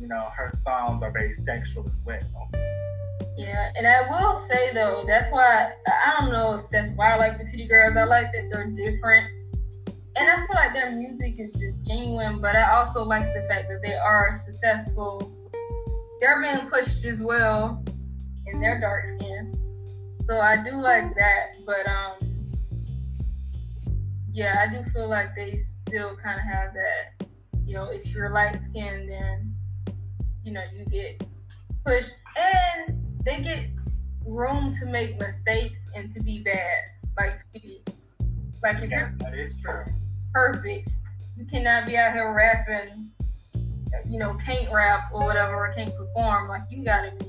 you 0.00 0.06
know, 0.06 0.30
her 0.36 0.50
songs 0.50 1.02
are 1.02 1.10
very 1.10 1.32
sexual 1.32 1.86
as 1.86 2.02
well. 2.06 2.50
Yeah, 3.36 3.70
and 3.76 3.86
I 3.86 4.02
will 4.10 4.34
say 4.34 4.72
though, 4.74 5.04
that's 5.06 5.30
why 5.30 5.72
I 5.86 6.20
don't 6.20 6.32
know 6.32 6.56
if 6.56 6.70
that's 6.70 6.92
why 6.96 7.14
I 7.14 7.16
like 7.18 7.38
the 7.38 7.46
City 7.46 7.68
Girls. 7.68 7.96
I 7.96 8.04
like 8.04 8.32
that 8.32 8.50
they're 8.52 8.66
different, 8.66 9.28
and 10.16 10.28
I 10.28 10.36
feel 10.44 10.56
like 10.56 10.72
their 10.72 10.90
music 10.90 11.38
is 11.38 11.52
just 11.52 11.80
genuine. 11.86 12.40
But 12.40 12.56
I 12.56 12.76
also 12.76 13.04
like 13.04 13.32
the 13.34 13.46
fact 13.48 13.68
that 13.68 13.80
they 13.84 13.94
are 13.94 14.34
successful. 14.44 15.32
They're 16.20 16.42
being 16.42 16.68
pushed 16.68 17.04
as 17.04 17.22
well 17.22 17.84
in 18.46 18.60
their 18.60 18.80
dark 18.80 19.04
skin, 19.04 19.54
so 20.28 20.40
I 20.40 20.56
do 20.56 20.80
like 20.80 21.14
that. 21.14 21.64
But 21.64 21.86
um, 21.86 22.27
yeah, 24.30 24.64
I 24.66 24.72
do 24.72 24.88
feel 24.90 25.08
like 25.08 25.34
they 25.34 25.60
still 25.86 26.16
kind 26.16 26.38
of 26.38 26.46
have 26.46 26.74
that. 26.74 27.26
You 27.64 27.74
know, 27.74 27.84
if 27.90 28.06
you're 28.14 28.30
light 28.30 28.58
skinned, 28.64 29.08
then 29.10 29.54
you 30.42 30.52
know 30.52 30.62
you 30.74 30.84
get 30.86 31.22
pushed 31.84 32.14
and 32.36 32.98
they 33.24 33.40
get 33.42 33.66
room 34.24 34.72
to 34.74 34.86
make 34.86 35.20
mistakes 35.20 35.78
and 35.94 36.12
to 36.12 36.20
be 36.20 36.42
bad, 36.42 36.82
like 37.18 37.32
Saweetie. 37.34 37.80
Like 38.62 38.82
if 38.82 38.90
Yes, 38.90 39.12
you're 39.20 39.30
that 39.30 39.34
is 39.34 39.62
true. 39.62 39.84
perfect, 40.32 40.90
you 41.36 41.44
cannot 41.46 41.86
be 41.86 41.96
out 41.96 42.12
here 42.12 42.32
rapping, 42.32 43.10
you 44.06 44.18
know, 44.18 44.34
can't 44.34 44.72
rap 44.72 45.10
or 45.12 45.24
whatever, 45.24 45.54
or 45.54 45.72
can't 45.74 45.94
perform. 45.96 46.48
Like 46.48 46.62
you 46.70 46.84
gotta 46.84 47.12
be 47.18 47.26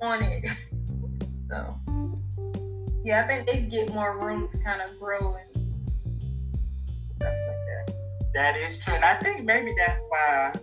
on 0.00 0.22
it. 0.22 0.44
so 1.48 1.76
yeah, 3.04 3.22
I 3.22 3.26
think 3.26 3.46
they 3.46 3.60
get 3.62 3.92
more 3.92 4.18
room 4.18 4.48
to 4.48 4.58
kind 4.58 4.80
of 4.80 4.98
grow 4.98 5.36
and 5.36 5.51
that. 8.34 8.56
Is 8.56 8.84
true, 8.84 8.94
and 8.94 9.04
I 9.04 9.14
think 9.14 9.44
maybe 9.44 9.74
that's 9.78 10.04
why, 10.08 10.54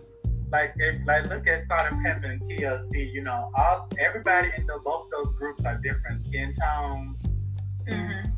like, 0.52 0.74
if, 0.78 1.06
like 1.06 1.30
look 1.30 1.48
at 1.48 1.68
Salt 1.68 1.92
and 1.92 2.26
and 2.26 2.42
TLC. 2.42 3.12
You 3.12 3.24
know, 3.24 3.52
all 3.58 3.88
everybody 4.00 4.50
in 4.58 4.66
the 4.66 4.80
both 4.84 5.10
those 5.12 5.36
groups 5.36 5.66
are 5.66 5.78
different 5.78 6.26
skin 6.26 6.54
tones, 6.54 7.40
Mm-hmm. 7.90 8.30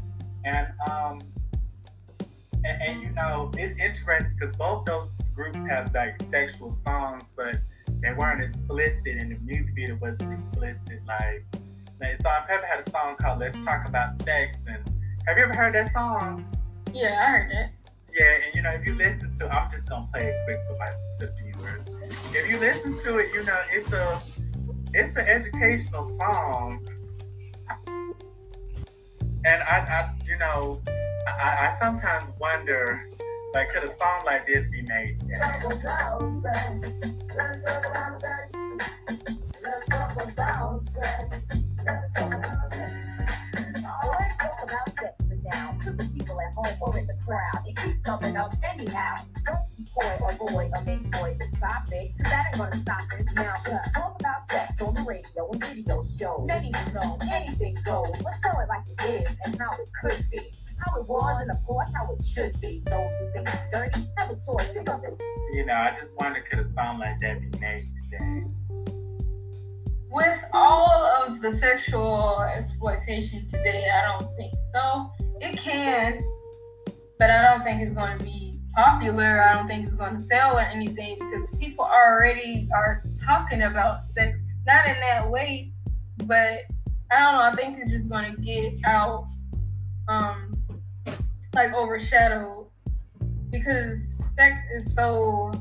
and 0.46 0.68
um, 0.90 1.22
and, 2.64 2.82
and 2.82 3.02
you 3.02 3.10
know, 3.12 3.52
it's 3.58 3.80
interesting 3.82 4.34
because 4.40 4.56
both 4.56 4.86
those 4.86 5.16
groups 5.36 5.60
have 5.68 5.94
like 5.94 6.22
sexual 6.30 6.72
songs, 6.72 7.34
but 7.36 7.56
they 8.02 8.14
weren't 8.14 8.42
explicit, 8.42 9.18
and 9.18 9.32
the 9.32 9.40
music 9.44 9.76
video 9.76 9.98
wasn't 10.02 10.34
explicit. 10.34 11.06
Like, 11.08 11.46
like 12.00 12.14
and 12.14 12.24
Pepa 12.24 12.64
had 12.64 12.80
a 12.80 12.90
song 12.90 13.16
called 13.16 13.40
"Let's 13.40 13.64
Talk 13.66 13.88
About 13.88 14.22
Sex," 14.24 14.58
and 14.68 14.84
have 15.28 15.38
you 15.38 15.44
ever 15.44 15.54
heard 15.54 15.76
that 15.76 15.92
song? 15.92 16.46
Yeah, 16.94 17.22
I 17.22 17.32
heard 17.32 17.52
that. 17.52 17.72
Yeah, 18.14 18.38
and 18.46 18.56
you 18.56 18.62
know, 18.62 18.72
if 18.72 18.86
you 18.86 18.96
listen 18.96 19.32
to, 19.40 19.54
I'm 19.54 19.70
just 19.70 19.88
gonna 19.88 20.08
play 20.12 20.28
it 20.28 20.42
quick 20.46 20.60
for 20.68 20.78
my 20.78 20.92
the 21.20 21.34
viewers. 21.42 21.90
If 22.34 22.50
you 22.50 22.60
listen 22.60 22.96
to 22.96 23.20
it, 23.20 23.34
you 23.34 23.44
know, 23.46 23.60
it's 23.72 23.92
a 23.94 24.22
it's 24.94 25.16
an 25.16 25.28
educational 25.28 26.04
song. 26.04 26.86
and 29.46 29.64
I, 29.64 29.78
I 29.78 30.14
you 30.28 30.38
know, 30.38 30.82
I, 31.28 31.68
I 31.68 31.78
sometimes 31.80 32.34
wonder, 32.40 33.10
like, 33.54 33.70
could 33.70 33.84
a 33.84 33.94
song 33.94 34.26
like 34.26 34.46
this 34.46 34.70
be 34.70 34.82
made? 34.82 35.18
today? 45.84 46.11
Home 46.56 46.66
or 46.82 46.98
in 46.98 47.08
the 47.08 47.18
crowd. 47.26 47.64
It 47.68 47.76
keeps 47.78 48.00
coming 48.04 48.36
up 48.36 48.54
anyhow. 48.64 49.16
Don't 49.46 49.66
be 49.78 49.86
coy 49.94 50.16
or 50.22 50.34
boy 50.36 50.70
or 50.74 50.84
make 50.86 51.04
boy 51.12 51.36
the 51.40 51.48
topic. 51.60 52.08
Cause 52.18 52.30
that 52.32 52.46
ain't 52.48 52.58
gonna 52.58 52.76
stop 52.76 53.02
it. 53.18 53.26
Now, 53.36 53.56
let's 53.70 53.94
talk 53.94 54.20
about 54.20 54.52
sex 54.52 54.82
on 54.82 54.94
the 54.94 55.04
radio 55.08 55.50
and 55.52 55.64
video 55.64 56.02
shows. 56.04 56.48
Many 56.48 56.72
who 56.72 56.94
know 56.94 57.18
anything 57.32 57.78
goes. 57.86 58.22
Let's 58.24 58.42
tell 58.42 58.60
it 58.60 58.68
like 58.68 58.84
it 58.88 59.02
is 59.06 59.38
and 59.46 59.60
how 59.60 59.72
it 59.72 59.90
could 60.02 60.20
be. 60.32 60.40
How 60.80 60.92
it 61.00 61.06
was 61.08 61.42
and 61.42 61.52
of 61.52 61.64
course 61.66 61.88
how 61.94 62.12
it 62.12 62.24
should 62.24 62.60
be. 62.60 62.82
Those 62.86 63.20
who 63.20 63.32
think 63.34 63.48
it's 63.48 63.70
dirty 63.72 64.02
have 64.18 64.32
a 64.32 64.34
choice. 64.34 64.74
Think 64.74 64.90
of 64.90 65.04
it. 65.04 65.20
You 65.54 65.66
know, 65.66 65.76
I 65.76 65.92
just 65.92 66.18
wonder, 66.20 66.42
could 66.42 66.60
a 66.60 66.72
song 66.72 67.00
like 67.00 67.20
that 67.22 67.42
be 67.42 67.60
made 67.60 67.82
today? 68.10 68.44
With 70.10 70.40
all 70.54 71.06
of 71.24 71.42
the 71.42 71.58
sexual 71.60 72.42
exploitation 72.42 73.48
today, 73.48 73.88
I 73.90 74.18
don't 74.18 74.36
think 74.36 74.54
so. 74.74 75.12
It 75.40 75.58
can, 75.58 76.22
but 77.22 77.30
I 77.30 77.44
don't 77.44 77.64
think 77.64 77.84
it's 77.84 77.94
going 77.94 78.18
to 78.18 78.24
be 78.24 78.60
popular. 78.76 79.44
I 79.44 79.54
don't 79.54 79.68
think 79.68 79.86
it's 79.86 79.94
going 79.94 80.18
to 80.18 80.24
sell 80.24 80.58
or 80.58 80.62
anything 80.62 81.20
because 81.20 81.52
people 81.60 81.86
already 81.86 82.68
are 82.74 83.04
talking 83.24 83.62
about 83.62 84.10
sex, 84.10 84.40
not 84.66 84.90
in 84.90 84.96
that 85.02 85.30
way, 85.30 85.72
but 86.26 86.62
I 87.12 87.20
don't 87.20 87.34
know. 87.34 87.42
I 87.42 87.52
think 87.52 87.78
it's 87.80 87.92
just 87.92 88.10
going 88.10 88.36
to 88.36 88.42
get 88.42 88.74
out, 88.88 89.28
um, 90.08 90.60
like 91.54 91.72
overshadowed 91.76 92.66
because 93.52 94.00
sex 94.36 94.58
is 94.74 94.92
so 94.96 95.52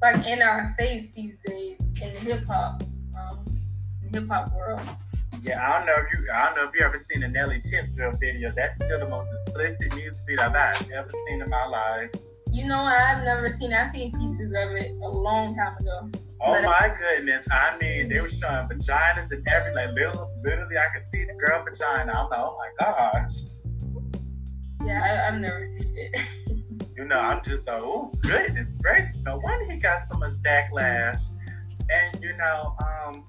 like 0.00 0.16
in 0.24 0.40
our 0.40 0.74
face 0.78 1.08
these 1.14 1.34
days 1.44 1.76
in 2.00 2.16
hip 2.22 2.42
hop, 2.46 2.82
um, 3.20 3.44
hip 4.14 4.26
hop 4.26 4.54
world. 4.54 4.80
Yeah, 5.48 5.66
I 5.66 5.78
don't 5.78 5.86
know 5.86 5.94
if 5.96 6.12
you, 6.12 6.30
I 6.30 6.44
don't 6.46 6.56
know 6.56 6.68
if 6.68 6.74
you 6.78 6.84
ever 6.84 6.98
seen 7.10 7.22
a 7.22 7.28
Nelly 7.28 7.62
Tip 7.62 7.90
Drill 7.94 8.12
video. 8.20 8.52
That's 8.54 8.74
still 8.74 8.98
the 8.98 9.08
most 9.08 9.28
explicit 9.46 9.94
music 9.94 10.18
video 10.28 10.44
I've 10.44 10.90
ever 10.92 11.10
seen 11.26 11.40
in 11.40 11.48
my 11.48 11.64
life. 11.66 12.10
You 12.52 12.66
know, 12.68 12.80
I've 12.80 13.24
never 13.24 13.56
seen. 13.58 13.72
I've 13.72 13.90
seen 13.90 14.12
pieces 14.12 14.48
of 14.54 14.76
it 14.76 14.90
a 15.02 15.08
long 15.08 15.54
time 15.56 15.76
ago. 15.80 16.10
Oh 16.42 16.52
But- 16.52 16.64
my 16.64 16.94
goodness! 16.98 17.46
I 17.50 17.78
mean, 17.80 18.10
they 18.10 18.20
were 18.20 18.28
showing 18.28 18.68
vaginas 18.68 19.30
and 19.30 19.48
everything. 19.48 19.74
Like 19.74 19.92
little, 19.94 20.30
literally, 20.44 20.76
I 20.76 20.86
could 20.92 21.02
see 21.10 21.24
the 21.24 21.32
girl 21.34 21.64
vagina. 21.64 22.12
I'm 22.12 22.28
like, 22.28 22.38
oh 22.40 22.58
my 22.58 22.84
gosh. 22.84 23.34
Yeah, 24.84 25.00
I, 25.02 25.28
I've 25.28 25.40
never 25.40 25.66
seen 25.66 25.94
it. 25.96 26.20
You 26.96 27.04
know, 27.04 27.20
I'm 27.20 27.44
just 27.44 27.64
like, 27.68 27.80
oh 27.80 28.12
goodness 28.22 28.74
gracious! 28.82 29.22
No 29.24 29.38
wonder 29.38 29.70
he 29.72 29.78
got 29.78 30.00
so 30.10 30.18
much 30.18 30.32
backlash. 30.44 31.28
And 31.88 32.20
you 32.22 32.36
know, 32.36 32.74
um, 33.06 33.24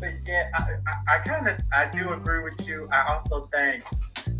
but 0.00 0.10
yeah, 0.26 0.50
I, 0.54 0.62
I, 0.86 1.16
I 1.16 1.18
kind 1.18 1.48
of, 1.48 1.58
I 1.72 1.90
do 1.94 2.12
agree 2.12 2.42
with 2.42 2.66
you. 2.66 2.88
I 2.90 3.12
also 3.12 3.48
think 3.52 3.84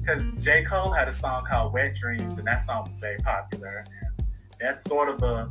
because 0.00 0.22
J 0.38 0.64
Cole 0.64 0.90
had 0.90 1.08
a 1.08 1.12
song 1.12 1.44
called 1.44 1.72
"Wet 1.72 1.94
Dreams," 1.94 2.38
and 2.38 2.46
that 2.46 2.66
song 2.66 2.86
was 2.88 2.98
very 2.98 3.18
popular. 3.18 3.84
And 3.86 4.26
that's 4.60 4.82
sort 4.84 5.10
of 5.10 5.22
a, 5.22 5.50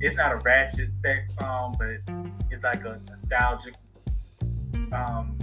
it's 0.00 0.16
not 0.16 0.32
a 0.32 0.36
ratchet 0.36 0.90
sex 1.02 1.34
song, 1.36 1.76
but 1.78 2.14
it's 2.50 2.62
like 2.62 2.84
a 2.84 3.00
nostalgic, 3.08 3.74
um, 4.92 5.38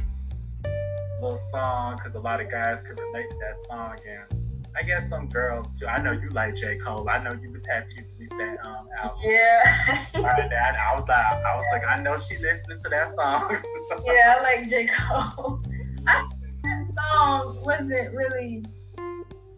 little 1.22 1.40
song 1.52 1.98
because 1.98 2.15
a 2.15 2.19
lot 2.19 2.40
of 2.40 2.49
guys 2.49 2.84
could 2.84 2.99
relate 2.99 3.30
to 3.30 3.38
that 3.38 3.56
song 3.69 3.98
and. 4.07 4.41
I 4.77 4.84
guess 4.84 5.07
some 5.07 5.30
girls 5.30 5.80
too. 5.80 5.88
I 5.88 6.02
know 6.02 6.11
you 6.11 6.27
like 6.32 6.53
J. 6.56 6.77
Cole. 6.80 7.07
I 7.07 7.23
know 7.23 7.32
you 7.32 7.49
was 7.49 7.65
happy 7.65 8.03
released 8.32 8.60
that 8.62 8.66
um 8.68 8.88
album. 9.02 9.18
yeah. 9.24 10.06
Right, 10.16 10.50
that 10.50 10.76
I 10.76 10.96
was 10.96 11.08
like, 11.08 11.20
I 11.20 11.56
was 11.56 11.66
like, 11.72 11.88
I 11.88 12.02
know 12.02 12.18
she 12.18 12.38
listening 12.38 12.80
to 12.84 12.90
that 12.90 13.16
song. 13.16 13.58
yeah, 14.06 14.36
I 14.38 14.42
like 14.42 14.70
J. 14.70 14.88
Cole. 14.88 15.60
I 16.08 16.26
that 16.64 16.88
song 17.14 17.64
wasn't 17.64 18.14
really 18.14 18.64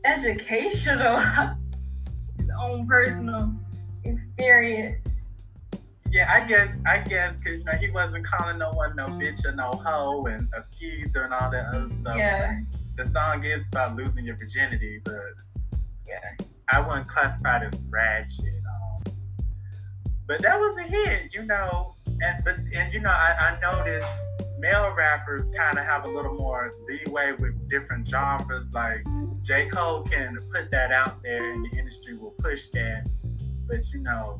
educational. 0.05 1.19
His 2.37 2.49
own 2.59 2.87
personal 2.87 3.51
experience. 4.03 5.05
yeah, 6.11 6.31
I 6.31 6.47
guess, 6.47 6.69
I 6.85 6.99
guess, 6.99 7.33
cause 7.43 7.57
you 7.59 7.63
know 7.63 7.73
he 7.73 7.89
wasn't 7.89 8.25
calling 8.25 8.57
no 8.57 8.71
one 8.71 8.95
no 8.95 9.07
bitch 9.07 9.45
or 9.45 9.53
no 9.53 9.71
hoe 9.71 10.25
and 10.27 10.47
a 10.57 10.61
skeezer 10.61 11.23
and 11.23 11.33
all 11.33 11.49
that 11.51 11.73
other 11.73 11.89
stuff. 12.01 12.17
Yeah, 12.17 12.59
The 12.95 13.05
song 13.05 13.43
is 13.43 13.67
about 13.69 13.95
losing 13.95 14.25
your 14.25 14.35
virginity, 14.37 15.01
but 15.03 15.13
yeah. 16.07 16.45
I 16.69 16.79
wouldn't 16.81 17.07
classify 17.07 17.57
it 17.57 17.63
as 17.63 17.79
ratchet. 17.89 18.56
But 20.27 20.41
that 20.41 20.59
was 20.59 20.77
a 20.77 20.83
hit, 20.83 21.33
you 21.33 21.43
know. 21.43 21.95
And 22.05 22.43
but 22.43 22.55
and 22.75 22.93
you 22.93 22.99
know, 22.99 23.09
I, 23.09 23.57
I 23.57 23.59
noticed 23.61 24.07
male 24.59 24.93
rappers 24.95 25.51
kind 25.55 25.77
of 25.77 25.85
have 25.85 26.05
a 26.05 26.09
little 26.09 26.33
more 26.33 26.73
leeway 26.87 27.33
with 27.39 27.69
different 27.69 28.07
genres. 28.07 28.73
Like 28.73 29.05
J. 29.41 29.69
Cole 29.69 30.03
can 30.03 30.37
put 30.53 30.69
that 30.71 30.91
out 30.91 31.23
there, 31.23 31.51
and 31.51 31.65
the 31.65 31.77
industry 31.77 32.17
will 32.17 32.35
push 32.39 32.69
that. 32.69 33.07
But 33.67 33.89
you 33.93 34.01
know, 34.01 34.37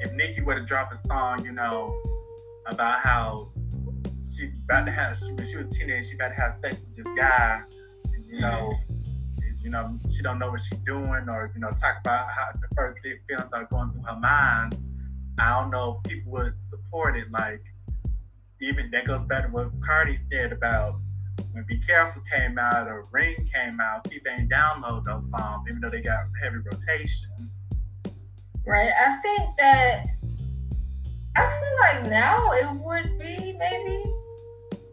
if 0.00 0.12
Nicki 0.12 0.42
were 0.42 0.58
to 0.58 0.64
drop 0.64 0.92
a 0.92 0.96
song, 0.96 1.44
you 1.44 1.52
know, 1.52 2.00
about 2.66 3.00
how 3.00 3.50
she 4.24 4.50
about 4.64 4.86
to 4.86 4.92
have 4.92 5.16
she, 5.16 5.32
when 5.32 5.44
she 5.44 5.56
was 5.56 5.66
a 5.66 5.70
teenager, 5.70 6.02
she 6.02 6.14
about 6.14 6.28
to 6.28 6.34
have 6.34 6.54
sex 6.54 6.80
with 6.80 6.96
this 6.96 7.16
guy, 7.16 7.62
and, 8.12 8.24
you 8.26 8.40
know 8.40 8.74
mm-hmm. 8.74 9.64
you 9.64 9.70
know, 9.70 9.98
she 10.14 10.22
don't 10.22 10.38
know 10.38 10.50
what 10.50 10.60
she's 10.60 10.78
doing, 10.80 11.28
or 11.28 11.50
you 11.54 11.60
know, 11.60 11.70
talk 11.70 11.98
about 12.00 12.28
how 12.30 12.52
the 12.52 12.68
first 12.76 12.98
big 13.02 13.20
feelings 13.28 13.52
are 13.52 13.64
going 13.64 13.90
through 13.90 14.02
her 14.02 14.18
mind. 14.20 14.74
I 15.38 15.60
don't 15.60 15.70
know 15.70 16.00
if 16.04 16.10
people 16.10 16.32
would 16.32 16.60
support 16.60 17.16
it. 17.16 17.30
Like, 17.30 17.62
even 18.60 18.90
that 18.90 19.06
goes 19.06 19.26
back 19.26 19.44
to 19.44 19.50
what 19.50 19.70
Cardi 19.84 20.16
said 20.16 20.52
about 20.52 21.00
when 21.52 21.64
"Be 21.64 21.78
Careful" 21.78 22.22
came 22.32 22.58
out 22.58 22.88
or 22.88 23.06
"Ring" 23.10 23.36
came 23.52 23.80
out. 23.80 24.08
People 24.08 24.32
ain't 24.32 24.50
download 24.50 25.04
those 25.04 25.30
songs, 25.30 25.66
even 25.68 25.80
though 25.80 25.90
they 25.90 26.00
got 26.00 26.24
heavy 26.42 26.58
rotation. 26.58 27.50
Right. 28.66 28.90
I 28.98 29.16
think 29.22 29.56
that 29.58 30.06
I 31.36 31.60
feel 31.60 32.02
like 32.02 32.10
now 32.10 32.52
it 32.52 32.80
would 32.80 33.18
be 33.18 33.52
maybe. 33.58 34.12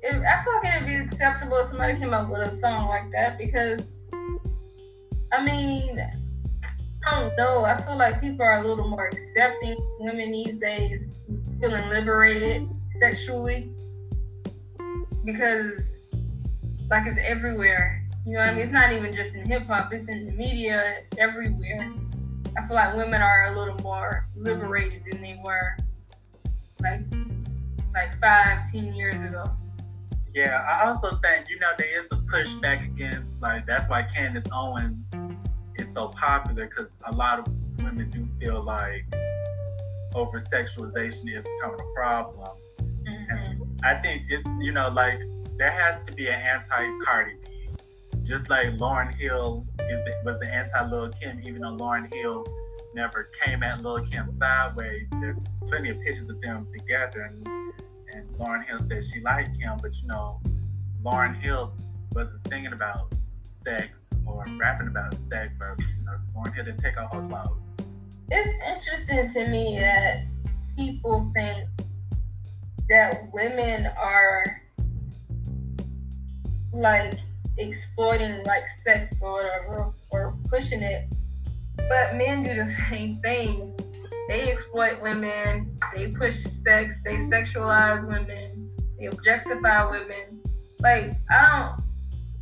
It, 0.05 0.21
I 0.21 0.43
feel 0.43 0.53
like 0.55 0.65
it 0.65 0.81
would 0.81 0.87
be 0.87 0.95
acceptable 0.97 1.57
if 1.59 1.69
somebody 1.69 1.97
came 1.97 2.13
up 2.13 2.29
with 2.29 2.45
a 2.45 2.59
song 2.59 2.89
like 2.89 3.09
that 3.11 3.37
because, 3.37 3.81
I 5.31 5.41
mean, 5.41 5.97
I 7.05 7.19
don't 7.19 7.35
know. 7.35 7.65
I 7.65 7.81
feel 7.81 7.97
like 7.97 8.21
people 8.21 8.45
are 8.45 8.61
a 8.61 8.67
little 8.67 8.87
more 8.87 9.07
accepting 9.07 9.75
women 9.99 10.31
these 10.31 10.57
days, 10.57 11.03
feeling 11.59 11.89
liberated 11.89 12.69
sexually 12.99 13.71
because, 15.25 15.81
like, 16.89 17.07
it's 17.07 17.17
everywhere. 17.21 18.05
You 18.25 18.33
know 18.33 18.39
what 18.39 18.49
I 18.49 18.53
mean? 18.53 18.63
It's 18.63 18.71
not 18.71 18.93
even 18.93 19.13
just 19.13 19.35
in 19.35 19.45
hip 19.45 19.67
hop; 19.67 19.91
it's 19.91 20.07
in 20.07 20.27
the 20.27 20.31
media, 20.31 20.99
everywhere. 21.17 21.91
I 22.57 22.67
feel 22.67 22.75
like 22.75 22.95
women 22.95 23.21
are 23.21 23.45
a 23.47 23.59
little 23.59 23.77
more 23.79 24.25
liberated 24.37 25.03
than 25.11 25.21
they 25.21 25.37
were 25.43 25.75
like 26.79 27.01
like 27.93 28.17
five, 28.19 28.71
ten 28.71 28.93
years 28.93 29.21
ago. 29.23 29.43
Yeah, 30.33 30.65
I 30.67 30.87
also 30.87 31.17
think 31.17 31.49
you 31.49 31.59
know 31.59 31.71
there 31.77 31.99
is 31.99 32.05
a 32.11 32.15
pushback 32.15 32.85
against 32.85 33.41
like 33.41 33.65
that's 33.65 33.89
why 33.89 34.03
Candace 34.03 34.45
Owens 34.53 35.11
so 35.93 36.09
popular 36.09 36.67
because 36.67 36.89
a 37.05 37.11
lot 37.11 37.39
of 37.39 37.47
women 37.77 38.09
do 38.09 38.27
feel 38.39 38.61
like 38.61 39.05
over 40.15 40.39
sexualization 40.39 41.29
is 41.29 41.45
becoming 41.45 41.79
a 41.79 41.93
problem. 41.95 42.57
Mhm. 43.03 43.79
I 43.83 43.95
think 43.95 44.23
it's 44.29 44.47
you 44.59 44.71
know 44.71 44.89
like 44.89 45.19
there 45.57 45.71
has 45.71 46.03
to 46.05 46.13
be 46.13 46.27
an 46.27 46.39
anti 46.39 46.99
Cardi 47.03 47.35
B, 47.45 47.69
just 48.23 48.49
like 48.49 48.69
Lauryn 48.77 49.13
Hill 49.15 49.65
is 49.79 50.03
the, 50.05 50.21
was 50.25 50.39
the 50.39 50.47
anti 50.47 50.89
Lil 50.89 51.09
Kim, 51.09 51.39
even 51.43 51.61
though 51.61 51.75
Lauryn 51.75 52.11
Hill 52.13 52.45
never 52.95 53.29
came 53.43 53.63
at 53.63 53.81
Lil 53.81 54.05
Kim 54.05 54.29
sideways. 54.29 55.07
There's 55.19 55.41
plenty 55.67 55.89
of 55.89 55.99
pictures 56.01 56.29
of 56.29 56.39
them 56.41 56.67
together, 56.73 57.21
and, 57.21 57.47
and 58.13 58.29
Lauryn 58.35 58.65
Hill 58.65 58.79
said 58.79 59.03
she 59.03 59.19
liked 59.21 59.57
him, 59.57 59.77
but 59.81 59.99
you 60.01 60.07
know 60.07 60.39
Lauryn 61.03 61.35
Hill 61.35 61.73
wasn't 62.13 62.47
singing 62.47 62.73
about 62.73 63.11
sex 63.47 64.02
or 64.25 64.45
rapping 64.57 64.87
about 64.87 65.15
sex, 65.29 65.59
or 65.61 65.75
you 65.79 66.05
know 66.05 66.17
Lauryn 66.35 66.53
Hill 66.53 66.65
didn't 66.65 66.81
take 66.81 66.97
off 66.97 67.13
her 67.13 67.27
clothes. 67.27 67.97
It's 68.29 68.49
interesting 68.65 69.29
to 69.31 69.49
me 69.49 69.77
that 69.79 70.25
people 70.75 71.31
think 71.33 71.67
that 72.89 73.31
women 73.33 73.87
are 73.97 74.61
like 76.73 77.17
exploiting 77.57 78.43
like 78.45 78.63
sex 78.83 79.13
or 79.21 79.33
whatever 79.33 79.93
or 80.09 80.35
pushing 80.49 80.81
it. 80.81 81.07
But 81.77 82.15
men 82.15 82.43
do 82.43 82.55
the 82.55 82.69
same 82.89 83.17
thing. 83.17 83.77
They 84.27 84.51
exploit 84.51 85.01
women, 85.01 85.77
they 85.93 86.07
push 86.11 86.41
sex, 86.43 86.95
they 87.03 87.15
sexualize 87.15 88.07
women, 88.07 88.71
they 88.97 89.07
objectify 89.07 89.89
women. 89.89 90.41
Like 90.79 91.11
I 91.29 91.75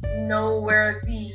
don't 0.03 0.27
know 0.27 0.59
where 0.59 1.01
the 1.05 1.33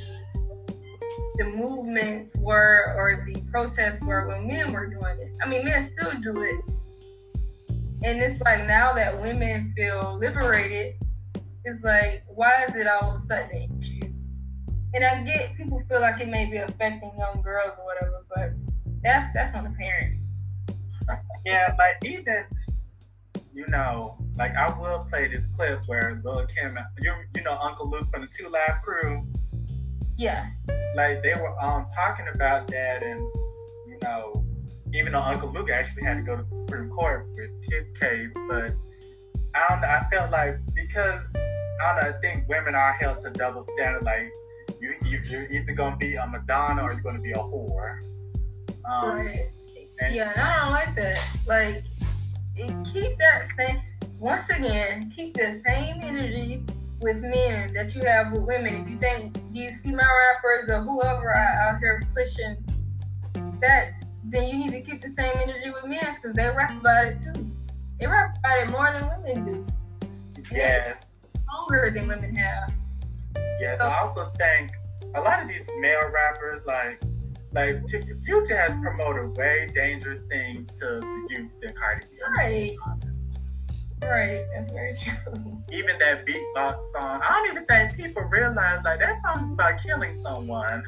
the 1.38 1.44
movements 1.44 2.36
were 2.38 2.94
or 2.96 3.24
the 3.26 3.40
protests 3.50 4.02
were 4.02 4.26
when 4.28 4.46
men 4.46 4.72
were 4.72 4.86
doing 4.86 5.18
it. 5.20 5.32
I 5.42 5.48
mean, 5.48 5.64
men 5.64 5.90
still 5.92 6.12
do 6.20 6.42
it. 6.42 6.60
And 8.04 8.22
it's 8.22 8.40
like 8.42 8.66
now 8.66 8.92
that 8.94 9.20
women 9.20 9.72
feel 9.76 10.16
liberated, 10.18 10.94
it's 11.64 11.82
like, 11.82 12.24
why 12.28 12.64
is 12.64 12.74
it 12.76 12.86
all 12.86 13.16
of 13.16 13.22
a 13.22 13.26
sudden 13.26 13.50
an 13.50 13.78
issue? 13.80 14.12
And 14.94 15.04
I 15.04 15.22
get 15.24 15.56
people 15.56 15.82
feel 15.88 16.00
like 16.00 16.20
it 16.20 16.28
may 16.28 16.46
be 16.46 16.56
affecting 16.58 17.12
young 17.18 17.42
girls 17.42 17.76
or 17.78 17.84
whatever, 17.84 18.24
but 18.34 18.50
that's 19.02 19.32
that's 19.34 19.54
on 19.54 19.64
the 19.64 19.70
parent. 19.70 20.20
Yeah, 21.44 21.74
like 21.78 22.04
even 22.04 22.44
you 23.52 23.66
know, 23.68 24.18
like 24.36 24.54
I 24.54 24.78
will 24.78 25.04
play 25.08 25.28
this 25.28 25.44
clip 25.54 25.80
where 25.86 26.20
Lil 26.24 26.46
Kim, 26.46 26.78
you 27.00 27.12
you 27.34 27.42
know 27.42 27.58
Uncle 27.58 27.88
Luke 27.88 28.10
from 28.10 28.22
the 28.22 28.26
Two 28.28 28.48
Live 28.48 28.82
Crew, 28.82 29.26
Yeah. 30.16 30.46
like 30.96 31.22
they 31.22 31.34
were 31.34 31.58
um 31.60 31.84
talking 31.94 32.26
about 32.34 32.66
that, 32.68 33.02
and 33.02 33.20
you 33.88 33.98
know, 34.02 34.44
even 34.94 35.12
though 35.12 35.20
Uncle 35.20 35.50
Luke 35.52 35.70
actually 35.70 36.04
had 36.04 36.16
to 36.16 36.22
go 36.22 36.36
to 36.36 36.42
the 36.42 36.48
Supreme 36.58 36.88
Court 36.90 37.26
with 37.34 37.50
his 37.70 37.92
case, 37.98 38.32
but 38.48 38.72
I 39.54 39.66
don't 39.68 39.80
know, 39.80 39.88
I 39.88 40.04
felt 40.10 40.30
like 40.30 40.58
because 40.74 41.34
I 41.82 41.94
don't 41.94 42.02
know, 42.02 42.08
I 42.16 42.20
think 42.20 42.48
women 42.48 42.74
are 42.74 42.92
held 42.92 43.20
to 43.20 43.30
double 43.30 43.60
standard, 43.60 44.02
like 44.04 44.30
you, 44.80 44.94
you 45.04 45.20
you're 45.28 45.46
either 45.52 45.74
gonna 45.74 45.96
be 45.96 46.14
a 46.16 46.26
Madonna 46.26 46.82
or 46.82 46.92
you're 46.92 47.02
gonna 47.02 47.20
be 47.20 47.32
a 47.32 47.36
whore. 47.36 48.00
Um, 48.84 49.16
Right. 49.16 49.50
and- 50.00 50.14
Yeah, 50.14 50.30
and 50.32 50.40
I 50.40 50.62
don't 50.62 50.72
like 50.72 50.94
that. 50.96 51.18
Like, 51.46 51.82
keep 52.92 53.18
that 53.18 53.48
same. 53.56 53.80
Once 54.18 54.48
again, 54.50 55.10
keep 55.14 55.34
the 55.34 55.60
same 55.66 56.00
energy 56.02 56.64
with 57.00 57.20
men 57.22 57.72
that 57.74 57.94
you 57.94 58.02
have 58.02 58.32
with 58.32 58.42
women. 58.42 58.82
If 58.82 58.88
you 58.88 58.98
think 58.98 59.38
these 59.52 59.80
female 59.80 60.08
rappers 60.34 60.68
or 60.68 60.80
whoever 60.80 61.28
are 61.28 61.58
out 61.60 61.78
here 61.78 62.02
pushing 62.14 62.56
that, 63.60 63.92
then 64.24 64.48
you 64.48 64.58
need 64.58 64.72
to 64.72 64.80
keep 64.80 65.02
the 65.02 65.10
same 65.10 65.32
energy 65.36 65.70
with 65.70 65.84
men 65.84 66.14
because 66.14 66.34
they 66.36 66.46
rap 66.46 66.78
about 66.80 67.06
it 67.06 67.18
too. 67.22 67.50
They 67.98 68.06
rap 68.06 68.36
about 68.38 68.58
it 68.60 68.70
more 68.70 68.92
than 68.92 69.22
women 69.22 69.64
do, 69.64 70.42
yes. 70.50 71.22
longer 71.48 71.90
than 71.94 72.08
women 72.08 72.34
have. 72.36 72.72
Yes, 73.60 73.80
I 73.80 73.98
also 74.00 74.30
think 74.36 74.72
a 75.14 75.20
lot 75.20 75.42
of 75.42 75.48
these 75.48 75.68
male 75.80 76.10
rappers, 76.12 76.66
like 76.66 77.00
like 77.52 77.86
T- 77.86 78.02
Future, 78.24 78.56
has 78.56 78.78
promoted 78.80 79.36
way 79.36 79.70
dangerous 79.74 80.22
things 80.24 80.68
to 80.80 81.00
the 81.00 81.26
youth 81.30 81.58
than 81.60 81.74
Cardi 81.74 82.06
B. 82.10 82.18
Right. 82.36 82.76
Right, 84.02 84.44
that's 84.54 84.70
very 84.70 84.96
true. 84.98 85.62
Even 85.72 85.98
that 85.98 86.26
beatbox 86.26 86.80
song, 86.92 87.20
I 87.22 87.32
don't 87.32 87.50
even 87.52 87.64
think 87.66 87.96
people 87.96 88.22
realize 88.24 88.84
like 88.84 88.98
that 88.98 89.22
song's 89.24 89.52
about 89.52 89.80
killing 89.82 90.22
someone. 90.22 90.82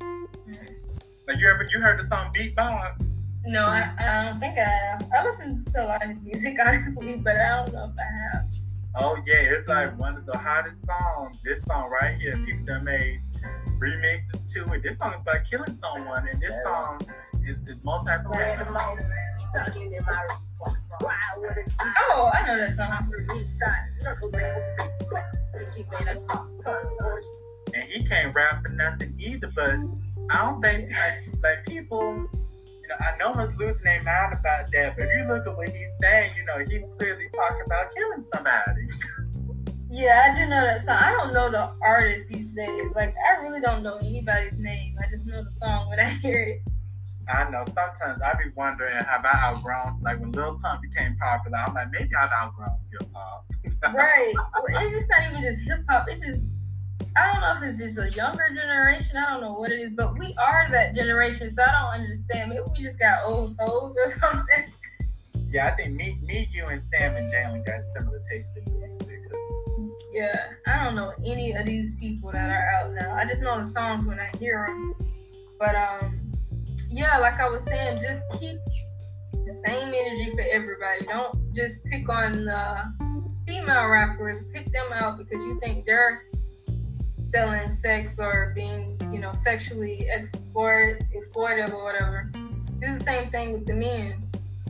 Mm. 0.00 0.28
Like 1.26 1.38
you 1.38 1.48
ever 1.48 1.66
you 1.72 1.80
heard 1.80 1.98
the 1.98 2.04
song 2.04 2.32
Beatbox? 2.34 3.24
No, 3.44 3.64
I, 3.64 3.92
I 3.98 4.24
don't 4.24 4.40
think 4.40 4.58
I 4.58 4.62
have. 4.62 5.08
I 5.16 5.24
listen 5.24 5.64
to 5.72 5.84
a 5.84 5.86
lot 5.86 6.02
of 6.02 6.22
music, 6.22 6.56
honestly, 6.64 7.16
but 7.16 7.36
I 7.36 7.64
don't 7.64 7.72
know 7.72 7.92
if 7.92 7.98
I 7.98 8.36
have. 8.36 8.44
Oh 8.96 9.16
yeah, 9.26 9.54
it's 9.54 9.66
like 9.68 9.90
mm. 9.90 9.96
one 9.96 10.16
of 10.16 10.26
the 10.26 10.36
hottest 10.36 10.84
songs. 10.86 11.38
This 11.42 11.62
song 11.64 11.90
right 11.90 12.14
here, 12.16 12.36
people 12.44 12.66
that 12.66 12.82
made 12.82 13.20
remixes 13.78 14.52
to 14.54 14.72
it. 14.74 14.82
This 14.82 14.98
song 14.98 15.14
is 15.14 15.20
about 15.20 15.44
killing 15.44 15.78
someone, 15.82 16.28
and 16.28 16.40
this 16.40 16.52
song 16.64 17.00
is, 17.42 17.56
is 17.68 17.84
multi-platinum. 17.84 18.76
Oh, 22.10 22.30
I 22.34 22.46
know 22.46 22.58
that 22.58 22.72
song. 22.72 22.88
and 27.74 27.82
he 27.90 28.04
can't 28.04 28.34
rap 28.34 28.62
for 28.62 28.70
nothing 28.70 29.14
either. 29.18 29.50
But 29.54 29.76
I 30.30 30.44
don't 30.44 30.60
think 30.60 30.90
like, 30.92 31.42
like 31.42 31.66
people, 31.66 32.28
you 32.32 32.88
know, 32.88 32.96
I 33.00 33.16
know 33.18 33.32
he's 33.34 33.56
losing 33.58 33.84
their 33.84 34.02
mind 34.02 34.34
about 34.34 34.70
that. 34.72 34.96
But 34.96 35.04
if 35.04 35.18
you 35.18 35.28
look 35.28 35.46
at 35.46 35.56
what 35.56 35.68
he's 35.68 35.92
saying, 36.00 36.32
you 36.36 36.44
know, 36.44 36.58
he's 36.58 36.82
clearly 36.98 37.24
talking 37.34 37.62
about 37.66 37.94
killing 37.94 38.24
somebody. 38.34 38.88
Yeah, 39.90 40.20
I 40.30 40.38
do 40.38 40.46
know 40.48 40.62
that 40.62 40.84
song. 40.84 40.98
I 41.00 41.12
don't 41.12 41.32
know 41.32 41.50
the 41.50 41.72
artist 41.82 42.28
these 42.28 42.54
days. 42.54 42.92
Like, 42.94 43.14
I 43.26 43.42
really 43.42 43.60
don't 43.60 43.82
know 43.82 43.96
anybody's 43.96 44.58
name. 44.58 44.94
I 45.02 45.08
just 45.08 45.26
know 45.26 45.42
the 45.42 45.50
song 45.62 45.88
when 45.88 45.98
I 45.98 46.08
hear 46.08 46.40
it. 46.42 46.62
I 47.28 47.50
know 47.50 47.64
sometimes 47.66 48.22
I 48.22 48.34
be 48.34 48.50
wondering 48.54 48.94
have 48.94 49.24
I 49.24 49.50
outgrown 49.50 50.00
like 50.02 50.18
when 50.20 50.32
Lil 50.32 50.58
Pump 50.62 50.82
became 50.82 51.16
popular. 51.16 51.58
I'm 51.58 51.74
like 51.74 51.90
maybe 51.90 52.10
I've 52.18 52.30
outgrown 52.32 52.78
hip 52.90 53.08
hop. 53.14 53.44
Right. 53.94 54.34
Well, 54.34 54.64
it's 54.66 55.08
not 55.08 55.30
even 55.30 55.42
just 55.42 55.60
hip 55.68 55.84
hop. 55.88 56.06
It's 56.08 56.20
just, 56.20 56.40
I 57.16 57.32
don't 57.32 57.40
know 57.40 57.68
if 57.68 57.74
it's 57.74 57.78
just 57.78 57.98
a 57.98 58.10
younger 58.10 58.48
generation. 58.54 59.16
I 59.16 59.30
don't 59.30 59.40
know 59.40 59.52
what 59.52 59.70
it 59.70 59.78
is, 59.80 59.92
but 59.94 60.18
we 60.18 60.34
are 60.36 60.66
that 60.70 60.94
generation, 60.94 61.54
so 61.54 61.62
I 61.62 61.70
don't 61.70 62.02
understand. 62.02 62.50
Maybe 62.50 62.62
we 62.76 62.82
just 62.82 62.98
got 62.98 63.24
old 63.24 63.54
souls 63.56 63.96
or 63.96 64.10
something. 64.20 64.72
Yeah, 65.50 65.68
I 65.68 65.70
think 65.72 65.94
me, 65.94 66.18
me, 66.22 66.48
you, 66.52 66.66
and 66.66 66.82
Sam 66.92 67.16
and 67.16 67.28
Jalen 67.28 67.64
got 67.64 67.80
similar 67.94 68.20
taste 68.30 68.56
in 68.56 68.64
music. 68.78 69.20
Yeah, 70.10 70.34
I 70.66 70.84
don't 70.84 70.96
know 70.96 71.12
any 71.24 71.52
of 71.52 71.66
these 71.66 71.94
people 71.96 72.32
that 72.32 72.50
are 72.50 72.68
out 72.74 72.94
now. 72.94 73.14
I 73.14 73.24
just 73.26 73.42
know 73.42 73.62
the 73.64 73.70
songs 73.70 74.06
when 74.06 74.18
I 74.18 74.28
hear 74.38 74.66
them. 74.66 74.94
But 75.58 75.74
um, 75.74 76.17
yeah, 76.90 77.18
like 77.18 77.38
I 77.40 77.48
was 77.48 77.62
saying, 77.64 78.00
just 78.00 78.40
keep 78.40 78.58
the 79.32 79.62
same 79.66 79.88
energy 79.88 80.30
for 80.32 80.44
everybody. 80.52 81.04
Don't 81.06 81.54
just 81.54 81.82
pick 81.84 82.08
on 82.08 82.44
the 82.44 82.82
female 83.46 83.88
rappers. 83.88 84.42
Pick 84.52 84.70
them 84.72 84.92
out 84.92 85.18
because 85.18 85.42
you 85.42 85.58
think 85.60 85.86
they're 85.86 86.24
selling 87.30 87.74
sex 87.76 88.18
or 88.18 88.52
being, 88.54 89.00
you 89.12 89.18
know, 89.18 89.32
sexually 89.42 90.08
exploit 90.10 90.98
exploitive 91.14 91.72
or 91.72 91.84
whatever. 91.84 92.30
Do 92.80 92.98
the 92.98 93.04
same 93.04 93.30
thing 93.30 93.52
with 93.52 93.66
the 93.66 93.74
men. 93.74 94.24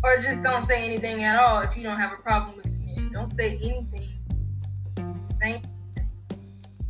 Or 0.05 0.19
just 0.19 0.43
don't 0.43 0.67
say 0.67 0.85
anything 0.85 1.25
at 1.25 1.37
all 1.37 1.61
if 1.61 1.77
you 1.77 1.83
don't 1.83 1.99
have 1.99 2.13
a 2.13 2.23
problem 2.23 2.57
with 2.57 2.65
the 2.65 2.71
men. 2.71 3.13
Don't 3.13 3.35
say 3.35 3.57
anything. 3.57 4.09
Same 5.41 5.63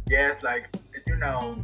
Yes, 0.08 0.42
like 0.42 0.74
you 1.06 1.16
know, 1.16 1.56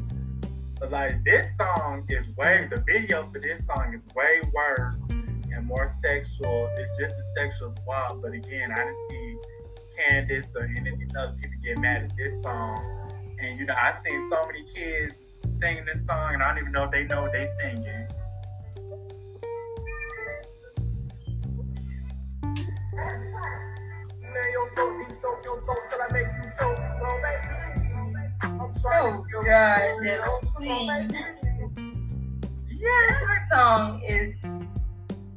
like 0.90 1.24
this 1.24 1.56
song 1.56 2.04
is 2.08 2.34
way 2.36 2.66
the 2.70 2.82
video 2.86 3.24
for 3.32 3.40
this 3.40 3.66
song 3.66 3.94
is 3.94 4.08
way 4.14 4.40
worse 4.52 5.02
and 5.08 5.66
more 5.66 5.86
sexual. 5.86 6.68
It's 6.76 6.98
just 6.98 7.14
as 7.14 7.26
sexual 7.36 7.68
as 7.70 7.78
WAP, 7.86 8.20
but 8.22 8.32
again, 8.32 8.72
I 8.72 8.78
didn't 8.78 8.96
see 9.10 9.36
Candace 9.96 10.46
or 10.56 10.64
any 10.64 10.90
of 10.90 10.98
these 10.98 11.14
other 11.16 11.32
people 11.40 11.56
get 11.62 11.78
mad 11.78 12.04
at 12.04 12.16
this 12.16 12.32
song. 12.42 13.10
And 13.40 13.58
you 13.58 13.66
know, 13.66 13.74
I 13.76 13.92
seen 13.92 14.30
so 14.30 14.46
many 14.46 14.64
kids 14.64 15.38
singing 15.60 15.84
this 15.84 16.04
song, 16.06 16.34
and 16.34 16.42
I 16.42 16.48
don't 16.48 16.58
even 16.58 16.72
know 16.72 16.84
if 16.84 16.90
they 16.90 17.04
know 17.04 17.22
what 17.22 17.32
they 17.32 17.46
singing. 17.60 18.06
Oh 28.82 29.24
God, 29.44 29.80
please. 30.56 31.10
Yes, 32.68 33.20
This 33.20 33.48
song 33.50 34.02
is 34.02 34.34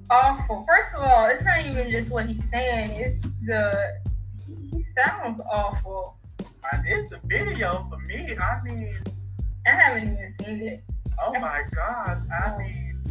awful. 0.09 0.65
First 0.68 0.95
of 0.95 1.03
all, 1.03 1.27
it's 1.27 1.43
not 1.43 1.65
even 1.65 1.91
just 1.91 2.11
what 2.11 2.27
he's 2.27 2.41
saying, 2.51 2.91
it's 2.91 3.26
the 3.45 3.99
he, 4.45 4.84
sounds 4.95 5.39
awful. 5.51 6.18
and 6.72 6.84
it's 6.88 7.09
the 7.09 7.19
video 7.26 7.88
for 7.89 7.99
me. 7.99 8.35
I 8.38 8.61
mean, 8.64 8.95
I 9.65 9.69
haven't 9.69 10.03
even 10.14 10.34
seen 10.39 10.61
it. 10.61 10.84
oh 11.23 11.34
my 11.39 11.64
gosh. 11.73 12.18
I 12.30 12.53
oh. 12.53 12.57
mean, 12.57 13.01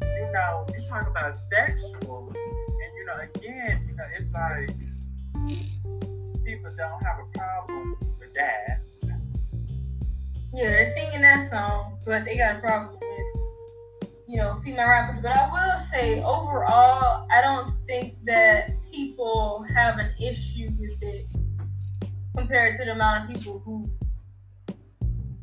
you 0.00 0.32
know, 0.32 0.66
you 0.74 0.88
talk 0.88 1.08
about 1.08 1.34
sexual, 1.52 2.28
and 2.28 2.94
you 2.96 3.04
know, 3.06 3.16
again, 3.16 3.86
you 3.88 3.96
know, 3.96 4.04
it's 4.16 4.32
like 4.32 4.70
people 6.44 6.72
don't 6.76 7.02
have 7.02 7.18
a 7.18 7.38
problem 7.38 7.96
with 8.20 8.32
that. 8.34 8.85
Yeah, 10.56 10.70
they're 10.70 10.94
singing 10.94 11.20
that 11.20 11.50
song, 11.50 11.98
but 12.06 12.24
they 12.24 12.38
got 12.38 12.56
a 12.56 12.60
problem 12.60 12.98
with, 12.98 14.10
you 14.26 14.38
know, 14.38 14.58
female 14.64 14.88
rappers. 14.88 15.20
But 15.20 15.36
I 15.36 15.50
will 15.52 15.78
say, 15.90 16.22
overall, 16.22 17.28
I 17.30 17.42
don't 17.42 17.74
think 17.86 18.14
that 18.24 18.70
people 18.90 19.66
have 19.74 19.98
an 19.98 20.12
issue 20.18 20.70
with 20.78 20.96
it 21.02 21.26
compared 22.34 22.78
to 22.78 22.86
the 22.86 22.92
amount 22.92 23.28
of 23.28 23.36
people 23.36 23.58
who 23.66 23.86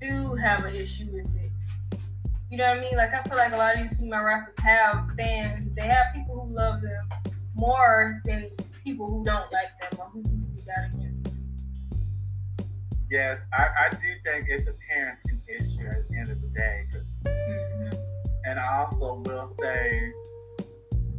do 0.01 0.33
have 0.33 0.65
an 0.65 0.73
issue 0.73 1.05
with 1.13 1.27
it. 1.35 1.51
You 2.49 2.57
know 2.57 2.69
what 2.69 2.77
I 2.77 2.81
mean? 2.81 2.97
Like, 2.97 3.13
I 3.13 3.21
feel 3.21 3.37
like 3.37 3.53
a 3.53 3.57
lot 3.57 3.75
of 3.75 3.87
these 3.87 3.95
female 3.95 4.23
rappers 4.23 4.55
have 4.63 5.11
fans. 5.15 5.75
They 5.75 5.85
have 5.85 6.07
people 6.15 6.43
who 6.43 6.55
love 6.55 6.81
them 6.81 7.07
more 7.53 8.19
than 8.25 8.49
people 8.83 9.11
who 9.11 9.23
don't 9.23 9.51
like 9.51 9.79
them 9.79 9.99
or 9.99 10.07
who 10.07 10.23
speak 10.41 10.65
out 10.75 10.85
against 10.91 11.22
them. 11.22 11.22
Yes, 13.13 13.41
I, 13.53 13.67
I 13.85 13.89
do 13.91 14.07
think 14.23 14.47
it's 14.49 14.67
a 14.67 14.73
parenting 14.91 15.39
issue 15.47 15.85
at 15.87 16.09
the 16.09 16.17
end 16.17 16.31
of 16.31 16.41
the 16.41 16.47
day. 16.47 16.87
'cause- 16.91 17.23
Mhm. 17.31 17.93
and 18.43 18.59
I 18.59 18.77
also 18.77 19.21
will 19.21 19.45
say, 19.61 20.11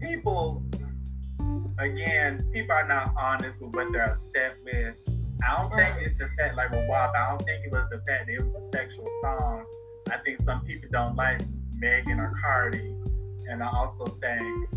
people, 0.00 0.64
again, 1.78 2.50
people 2.52 2.72
are 2.74 2.88
not 2.88 3.14
honest 3.16 3.62
with 3.62 3.72
what 3.76 3.92
they're 3.92 4.10
upset 4.10 4.56
with. 4.64 4.96
I 5.44 5.56
don't 5.56 5.72
think 5.76 6.02
it's 6.04 6.18
the 6.18 6.26
fact 6.36 6.56
like 6.56 6.72
with 6.72 6.84
WAP. 6.88 7.14
I 7.14 7.30
don't 7.30 7.44
think 7.46 7.64
it 7.64 7.70
was 7.70 7.88
the 7.90 7.98
fact 8.08 8.26
that 8.26 8.30
it 8.32 8.40
was 8.42 8.56
a 8.56 8.66
sexual 8.72 9.08
song. 9.22 9.64
I 10.10 10.16
think 10.24 10.40
some 10.40 10.64
people 10.64 10.88
don't 10.90 11.14
like 11.14 11.42
Megan 11.74 12.18
or 12.18 12.34
Cardi, 12.42 12.90
and 13.48 13.62
I 13.62 13.68
also 13.68 14.06
think 14.20 14.68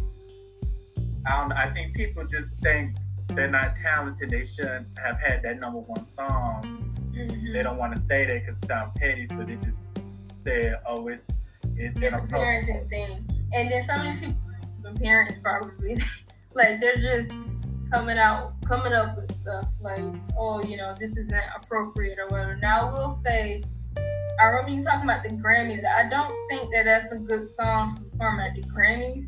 I 1.25 1.31
don't. 1.41 1.51
I 1.51 1.73
think 1.73 1.95
people 1.95 2.25
just 2.27 2.49
think 2.59 2.95
they're 3.29 3.49
not 3.49 3.75
talented. 3.75 4.29
They 4.29 4.45
shouldn't 4.45 4.95
have 4.99 5.19
had 5.19 5.41
that 5.41 5.59
number 5.59 5.79
one 5.79 6.05
song. 6.15 6.83
Mhm. 7.17 7.53
They 7.53 7.63
don't 7.63 7.77
want 7.77 7.93
to 7.93 7.99
say 7.99 8.25
that 8.25 8.41
because 8.41 8.61
it 8.61 8.67
sounds 8.67 8.97
petty, 8.97 9.25
so 9.25 9.43
they 9.43 9.55
just 9.55 9.83
say, 10.43 10.73
"Oh, 10.85 11.07
it's 11.07 11.23
it's 11.75 11.95
It's 11.95 12.03
a 12.03 12.07
inappropriate." 12.07 12.65
parenting 12.65 12.89
thing. 12.89 13.49
And 13.53 13.71
then 13.71 13.83
some 13.85 14.05
of 14.05 14.19
these 14.19 14.19
people, 14.19 14.41
the 14.83 14.99
parents 14.99 15.39
probably, 15.41 15.97
like 16.53 16.79
they're 16.79 16.95
just 16.95 17.31
coming 17.91 18.17
out, 18.17 18.53
coming 18.65 18.93
up 18.93 19.15
with 19.15 19.31
stuff 19.41 19.67
like, 19.81 20.03
oh, 20.37 20.61
you 20.63 20.75
know, 20.77 20.93
this 20.99 21.15
isn't 21.17 21.43
appropriate 21.55 22.19
or 22.19 22.27
whatever. 22.27 22.55
Now 22.57 22.89
I 22.89 22.93
will 22.93 23.13
say, 23.23 23.63
I 24.39 24.45
remember 24.47 24.71
you 24.71 24.83
talking 24.83 25.03
about 25.03 25.23
the 25.23 25.29
Grammys. 25.29 25.83
I 25.85 26.09
don't 26.09 26.33
think 26.49 26.71
that 26.73 26.83
that's 26.85 27.11
a 27.13 27.17
good 27.17 27.49
song 27.51 27.95
to 27.95 28.01
perform 28.03 28.39
at 28.41 28.55
the 28.55 28.63
Grammys. 28.63 29.25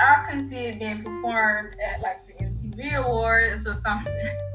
I 0.00 0.26
can 0.30 0.48
see 0.48 0.66
it 0.66 0.78
being 0.78 1.02
performed 1.04 1.76
at 1.86 2.00
like 2.00 2.26
the 2.26 2.32
MTV 2.44 2.94
Awards 3.04 3.66
or 3.66 3.74
something. 3.74 4.12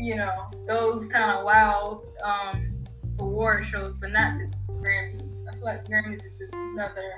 you 0.00 0.16
know, 0.16 0.46
those 0.66 1.06
kind 1.06 1.30
of 1.30 1.44
wild 1.44 2.06
um, 2.24 2.84
award 3.18 3.66
shows, 3.66 3.94
but 4.00 4.10
not 4.10 4.38
the 4.38 4.72
Grammys. 4.72 5.46
I 5.46 5.52
feel 5.52 5.64
like 5.64 5.84
Grammys 5.84 6.24
is 6.24 6.38
just 6.38 6.54
another 6.54 7.12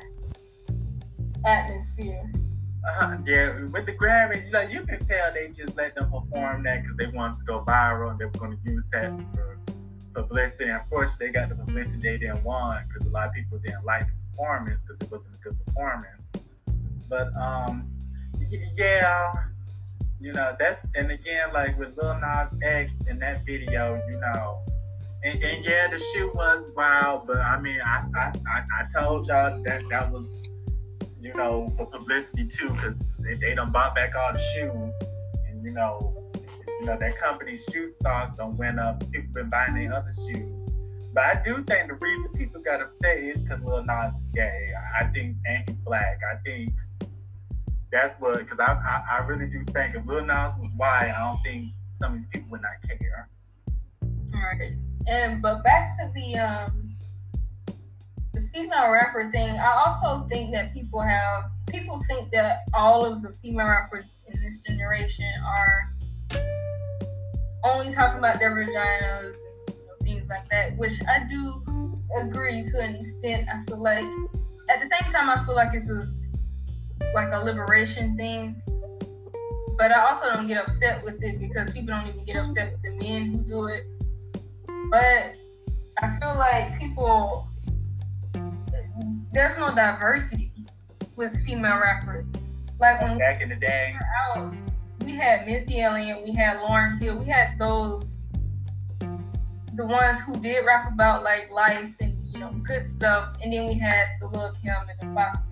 atmosphere. 1.47 2.33
Uh-huh. 2.85 3.19
Yeah, 3.25 3.65
with 3.67 3.87
the 3.87 3.93
Grammys, 3.93 4.53
like 4.53 4.73
you 4.73 4.85
can 4.85 5.05
tell 5.05 5.33
they 5.33 5.49
just 5.49 5.77
let 5.77 5.95
them 5.95 6.11
perform 6.11 6.65
that 6.65 6.83
because 6.83 6.97
they 6.97 7.07
wanted 7.07 7.37
to 7.37 7.45
go 7.45 7.65
viral 7.65 8.11
and 8.11 8.19
they 8.19 8.25
were 8.25 8.33
going 8.33 8.59
to 8.59 8.71
use 8.71 8.85
that 8.93 9.13
for 9.33 9.59
publicity. 10.13 10.69
Unfortunately, 10.69 11.29
they 11.29 11.33
got 11.33 11.51
the 11.51 11.55
publicity 11.55 11.99
they 12.03 12.19
didn't 12.19 12.43
want 12.43 12.89
because 12.89 13.07
a 13.07 13.11
lot 13.11 13.29
of 13.29 13.35
people 13.35 13.59
didn't 13.59 13.85
like 13.85 14.07
the 14.07 14.13
performance 14.33 14.81
because 14.83 15.01
it 15.01 15.11
wasn't 15.13 15.37
a 15.37 15.39
good 15.39 15.67
performance. 15.67 16.21
But 17.09 17.33
um, 17.37 17.89
yeah, 18.77 19.33
you 20.23 20.33
know 20.33 20.55
that's 20.59 20.91
and 20.95 21.11
again 21.11 21.53
like 21.53 21.79
with 21.79 21.97
Lil 21.97 22.19
Nas 22.21 22.49
X 22.63 22.93
in 23.09 23.19
that 23.21 23.45
video, 23.45 24.01
you 24.09 24.21
know. 24.21 24.59
And, 25.25 25.41
and 25.41 25.65
yeah, 25.65 25.87
the 25.89 25.99
shoot 25.99 26.35
was 26.35 26.73
wild, 26.77 27.29
but 27.29 27.37
I 27.37 27.61
mean, 27.61 27.79
I, 27.85 28.03
I, 28.17 28.33
I, 28.49 28.87
told 28.93 29.29
y'all 29.29 29.63
that 29.63 29.89
that 29.89 30.11
was 30.11 30.25
you 31.23 31.33
know, 31.35 31.73
for 31.77 31.87
publicity 31.87 32.47
too, 32.47 32.71
because 32.71 32.97
they, 33.21 33.35
they 33.35 33.55
done 33.55 33.71
bought 33.71 33.95
back 33.95 34.13
all 34.17 34.33
the 34.33 34.41
shoes. 34.41 34.93
And 35.49 35.65
you 35.65 35.71
know, 35.71 36.31
you 36.81 36.87
know, 36.87 36.99
that 36.99 37.17
company's 37.17 37.65
shoe 37.73 37.89
stock 37.89 38.37
done 38.37 38.57
went 38.57 38.81
up. 38.81 39.01
People 39.13 39.33
been 39.33 39.49
buying 39.49 39.75
their 39.75 39.95
other 39.95 40.11
shoes. 40.27 40.59
But 41.15 41.25
I 41.25 41.43
do 41.45 41.63
think 41.63 41.89
the 41.89 41.95
reason 41.95 42.33
people 42.33 42.61
got 42.61 42.81
upset 42.81 43.19
is 43.19 43.39
because 43.39 43.63
Lil 43.63 43.85
Nas 43.85 44.15
is 44.21 44.31
gay. 44.31 44.73
I 44.99 45.05
think, 45.05 45.37
and 45.47 45.63
he's 45.69 45.79
black. 45.79 46.19
I 46.29 46.37
think 46.45 46.73
that's 47.93 48.19
what, 48.19 48.39
because 48.39 48.59
I, 48.59 48.73
I, 48.73 49.19
I 49.19 49.27
really 49.27 49.47
do 49.47 49.63
think 49.65 49.95
if 49.95 50.07
Lil 50.07 50.25
Nas 50.25 50.57
was 50.59 50.71
white, 50.77 51.13
I 51.15 51.21
don't 51.21 51.41
think 51.43 51.73
some 51.93 52.13
of 52.13 52.19
these 52.19 52.29
people 52.29 52.51
would 52.51 52.63
not 52.63 52.73
care. 52.89 53.29
Right. 54.33 54.73
And 55.07 55.43
but 55.43 55.63
back 55.63 55.97
to 55.99 56.11
the 56.15 56.39
um 56.39 56.97
the 58.33 58.49
female 58.55 58.91
rapper 58.91 59.31
thing, 59.31 59.51
I 59.51 59.85
also 59.85 60.27
think 60.29 60.53
that 60.53 60.73
people 60.73 61.01
have 61.01 61.51
people 61.69 62.03
think 62.09 62.31
that 62.33 62.61
all 62.73 63.05
of 63.05 63.23
the 63.23 63.35
female 63.43 63.67
rappers 63.67 64.05
in 64.27 64.43
this 64.43 64.59
generation 64.61 65.31
are 65.47 65.93
only 67.65 67.93
talking 67.93 68.19
about 68.19 68.39
their 68.39 68.53
vaginas 68.53 69.35
and 69.69 69.77
you 69.77 69.87
know, 69.87 69.95
things 70.03 70.29
like 70.31 70.49
that, 70.51 70.77
which 70.79 70.95
I 71.09 71.29
do 71.29 71.63
agree 72.21 72.65
to 72.71 72.81
an 72.81 72.97
extent. 72.97 73.49
I 73.53 73.63
feel 73.67 73.83
like 73.83 74.05
at 74.71 74.81
the 74.81 74.89
same 74.91 75.13
time 75.13 75.29
I 75.29 75.45
feel 75.45 75.55
like 75.55 75.75
it's 75.75 75.91
a 75.91 76.11
like 77.15 77.33
a 77.33 77.39
liberation 77.39 78.17
thing. 78.17 78.63
But 79.79 79.91
I 79.91 80.09
also 80.09 80.33
don't 80.33 80.47
get 80.47 80.59
upset 80.59 81.05
with 81.05 81.23
it 81.23 81.41
because 81.41 81.71
people 81.71 81.95
don't 81.95 82.07
even 82.07 82.25
get 82.25 82.37
upset 82.37 82.73
with 82.73 82.83
the 82.83 83.05
men 83.05 83.33
who 83.33 83.39
do 83.39 83.67
it. 83.67 83.85
But 84.91 85.35
I 85.99 86.19
feel 86.19 86.37
like 86.37 86.79
people 86.79 87.49
there's 89.33 89.57
no 89.59 89.69
diversity 89.69 90.51
with 91.17 91.35
female 91.45 91.79
rappers. 91.79 92.27
Like 92.79 93.01
when 93.01 93.19
Back 93.19 93.41
in 93.41 93.49
the 93.49 93.57
day, 93.57 93.97
we 94.35 94.41
out, 94.41 94.55
we 95.05 95.17
had 95.17 95.47
Missy 95.47 95.81
Elliott, 95.81 96.23
we 96.25 96.33
had 96.33 96.59
Lauryn 96.59 97.01
Hill, 97.01 97.19
we 97.19 97.27
had 97.27 97.59
those 97.59 98.19
the 99.75 99.87
ones 99.87 100.21
who 100.21 100.35
did 100.37 100.67
rap 100.67 100.93
about 100.93 101.23
like 101.23 101.51
life 101.51 101.95
and 102.01 102.15
you 102.33 102.41
know 102.41 102.51
good 102.67 102.87
stuff, 102.87 103.37
and 103.43 103.53
then 103.53 103.67
we 103.67 103.79
had 103.79 104.07
the 104.21 104.27
Lil 104.27 104.53
Kim 104.63 104.75
and 104.89 105.01
the 105.01 105.15
Foxy. 105.15 105.52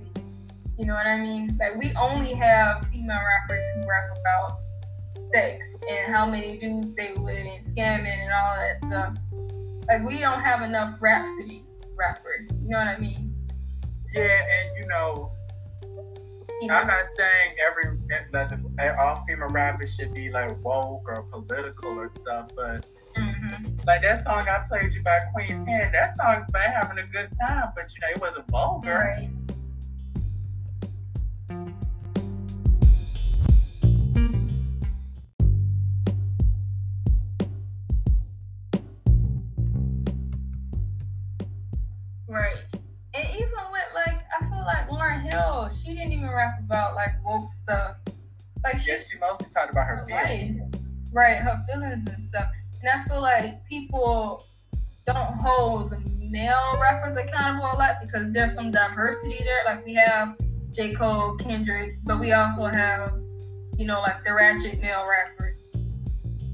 You 0.81 0.86
know 0.86 0.94
what 0.94 1.07
I 1.07 1.20
mean? 1.20 1.59
Like 1.60 1.76
we 1.76 1.92
only 1.94 2.33
have 2.33 2.86
female 2.91 3.20
rappers 3.20 3.62
who 3.75 3.86
rap 3.86 4.17
about 4.18 4.60
sex 5.31 5.67
and 5.86 6.15
how 6.15 6.25
many 6.25 6.59
dudes 6.59 6.94
they 6.94 7.12
with 7.18 7.36
and 7.36 7.67
scamming 7.67 8.18
and 8.18 8.33
all 8.33 8.57
that 8.57 8.78
stuff. 8.78 9.15
Like 9.86 10.09
we 10.09 10.20
don't 10.20 10.41
have 10.41 10.62
enough 10.62 10.97
Rapsody 11.02 11.65
rappers. 11.94 12.47
You 12.62 12.70
know 12.70 12.78
what 12.78 12.89
I 12.89 12.97
mean? 12.97 13.34
yeah, 14.15 14.23
and 14.23 14.76
you 14.78 14.86
know, 14.89 15.33
I'm 16.62 16.86
not 16.86 17.05
saying 17.15 17.57
every 17.68 17.99
that 18.33 18.97
all 18.99 19.23
female 19.28 19.50
rappers 19.50 19.94
should 19.94 20.15
be 20.15 20.31
like 20.31 20.65
woke 20.65 21.02
or 21.07 21.25
political 21.31 21.91
or 21.91 22.09
stuff, 22.09 22.52
but 22.57 22.86
Mhm. 23.17 23.86
like 23.86 24.00
that 24.02 24.25
song 24.25 24.47
I 24.49 24.65
played 24.68 24.94
you 24.94 25.02
by 25.02 25.20
Queen 25.34 25.67
Pen, 25.67 25.92
that 25.92 26.17
song's 26.17 26.49
about 26.49 26.62
having 26.62 26.99
a 26.99 27.07
good 27.09 27.28
time, 27.39 27.70
but 27.75 27.92
you 27.94 28.00
know 28.00 28.09
it 28.15 28.20
wasn't 28.20 28.49
vulgar. 28.49 29.15
Right. 29.18 29.28
She 49.11 49.19
mostly 49.19 49.49
talked 49.49 49.71
about 49.71 49.87
her 49.87 50.07
feelings. 50.07 50.75
Right, 51.13 51.39
her 51.39 51.59
feelings 51.67 52.07
and 52.07 52.23
stuff. 52.23 52.49
And 52.83 52.91
I 52.91 53.09
feel 53.09 53.21
like 53.21 53.65
people 53.67 54.47
don't 55.07 55.35
hold 55.35 55.91
the 55.91 55.99
male 56.19 56.79
rappers 56.81 57.17
accountable 57.17 57.67
a 57.73 57.77
lot 57.77 57.97
because 58.03 58.33
there's 58.33 58.55
some 58.55 58.71
diversity 58.71 59.39
there. 59.39 59.63
Like 59.67 59.85
we 59.85 59.95
have 59.95 60.37
J. 60.73 60.95
Cole, 60.95 61.37
Kendricks, 61.37 61.99
but 61.99 62.21
we 62.21 62.33
also 62.33 62.67
have, 62.67 63.13
you 63.77 63.87
know, 63.87 64.01
like 64.01 64.23
the 64.25 64.33
ratchet 64.33 64.81
male 64.81 65.05
rappers, 65.09 65.65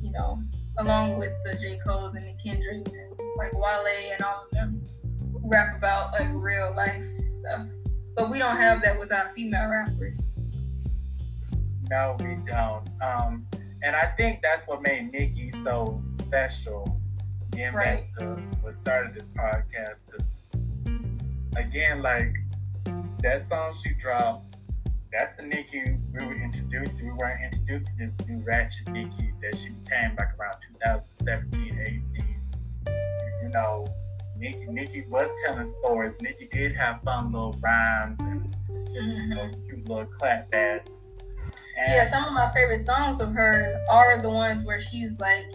you 0.02 0.10
know, 0.12 0.40
along 0.78 1.18
with 1.18 1.32
the 1.44 1.58
J. 1.58 1.78
Cole's 1.86 2.14
and 2.14 2.24
the 2.24 2.42
Kendricks 2.42 2.90
and 2.90 3.20
like 3.36 3.52
Wale 3.52 3.86
and 4.12 4.22
all 4.22 4.44
of 4.44 4.50
them 4.52 4.82
rap 5.44 5.76
about 5.76 6.12
like 6.12 6.28
real 6.32 6.74
life 6.74 7.02
stuff. 7.24 7.66
But 8.16 8.30
we 8.30 8.38
don't 8.38 8.56
have 8.56 8.80
that 8.82 8.98
with 8.98 9.12
our 9.12 9.30
female 9.34 9.68
rappers. 9.68 10.18
No, 11.90 12.16
we 12.20 12.36
don't. 12.46 12.88
Um, 13.00 13.46
and 13.82 13.94
I 13.94 14.06
think 14.16 14.42
that's 14.42 14.66
what 14.66 14.82
made 14.82 15.12
Nicki 15.12 15.50
so 15.62 16.02
special. 16.08 17.00
Getting 17.52 17.74
Right. 17.74 18.12
back 18.14 18.18
to 18.20 18.34
what 18.60 18.74
started 18.74 19.14
this 19.14 19.30
podcast, 19.30 20.06
again, 21.56 22.02
like 22.02 22.34
that 23.22 23.46
song 23.46 23.72
she 23.72 23.94
dropped, 23.94 24.56
that's 25.12 25.32
the 25.36 25.44
Nicki 25.44 25.96
we 26.12 26.26
were 26.26 26.34
introduced 26.34 26.98
to. 26.98 27.04
We 27.04 27.12
weren't 27.12 27.40
introduced 27.44 27.86
to 27.92 27.96
this 27.96 28.16
new 28.28 28.42
ratchet 28.44 28.88
Nicki 28.88 29.32
that 29.40 29.56
she 29.56 29.70
became 29.70 30.14
like 30.18 30.38
around 30.38 30.56
2017, 30.60 31.78
18. 31.80 32.40
You 33.42 33.48
know, 33.50 33.88
Nicki, 34.36 34.66
Nicki 34.66 35.06
was 35.08 35.30
telling 35.46 35.66
stories. 35.80 36.20
Nicki 36.20 36.46
did 36.52 36.72
have 36.74 37.00
fun 37.02 37.32
little 37.32 37.56
rhymes 37.62 38.18
and 38.20 38.54
you 38.92 39.26
know, 39.28 39.50
cute 39.66 39.88
little 39.88 40.04
clapbacks. 40.06 41.05
And 41.78 41.92
Yeah, 41.92 42.10
some 42.10 42.24
of 42.24 42.32
my 42.32 42.50
favorite 42.52 42.86
songs 42.86 43.20
of 43.20 43.32
hers 43.32 43.74
are 43.90 44.20
the 44.20 44.30
ones 44.30 44.64
where 44.64 44.80
she's 44.80 45.18
like, 45.20 45.46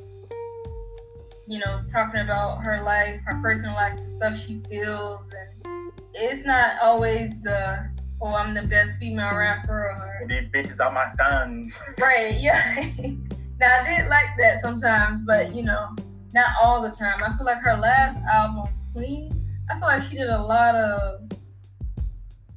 you 1.48 1.60
know, 1.60 1.82
talking 1.92 2.22
about 2.22 2.64
her 2.64 2.82
life, 2.84 3.20
her 3.26 3.42
personal 3.42 3.74
life, 3.74 3.98
the 3.98 4.08
stuff 4.18 4.40
she 4.40 4.62
feels, 4.70 5.22
and 5.66 5.92
it's 6.14 6.46
not 6.46 6.80
always 6.82 7.32
the 7.42 7.90
oh 8.22 8.36
I'm 8.36 8.54
the 8.54 8.62
best 8.62 8.98
female 8.98 9.36
rapper 9.36 9.90
or 9.90 10.28
these 10.28 10.50
bitches 10.50 10.80
are 10.80 10.92
my 10.92 11.12
sons. 11.18 11.82
right, 12.02 12.40
yeah. 12.40 12.90
now 13.60 13.82
I 13.82 13.98
did 13.98 14.08
like 14.08 14.28
that 14.38 14.62
sometimes, 14.62 15.22
but 15.26 15.56
you 15.56 15.64
know, 15.64 15.90
not 16.34 16.50
all 16.62 16.82
the 16.82 16.92
time. 16.92 17.24
I 17.24 17.36
feel 17.36 17.46
like 17.46 17.58
her 17.58 17.78
last 17.78 18.18
album, 18.32 18.72
Queen, 18.94 19.34
I 19.70 19.74
feel 19.74 19.88
like 19.88 20.04
she 20.04 20.18
did 20.18 20.30
a 20.30 20.42
lot 20.42 20.76
of 20.76 21.22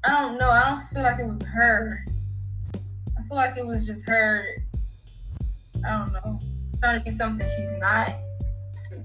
I 0.06 0.20
don't 0.20 0.38
know, 0.38 0.50
I 0.50 0.68
don't 0.68 0.86
feel 0.88 1.02
like 1.02 1.18
it 1.18 1.26
was 1.26 1.42
her. 1.42 2.04
I 3.24 3.28
feel 3.28 3.36
like 3.36 3.56
it 3.56 3.66
was 3.66 3.86
just 3.86 4.06
her 4.08 4.46
I 5.84 5.98
don't 5.98 6.12
know. 6.12 6.40
trying 6.80 7.02
to 7.02 7.10
be 7.10 7.16
something 7.16 7.48
she's 7.56 7.70
not. 7.78 8.12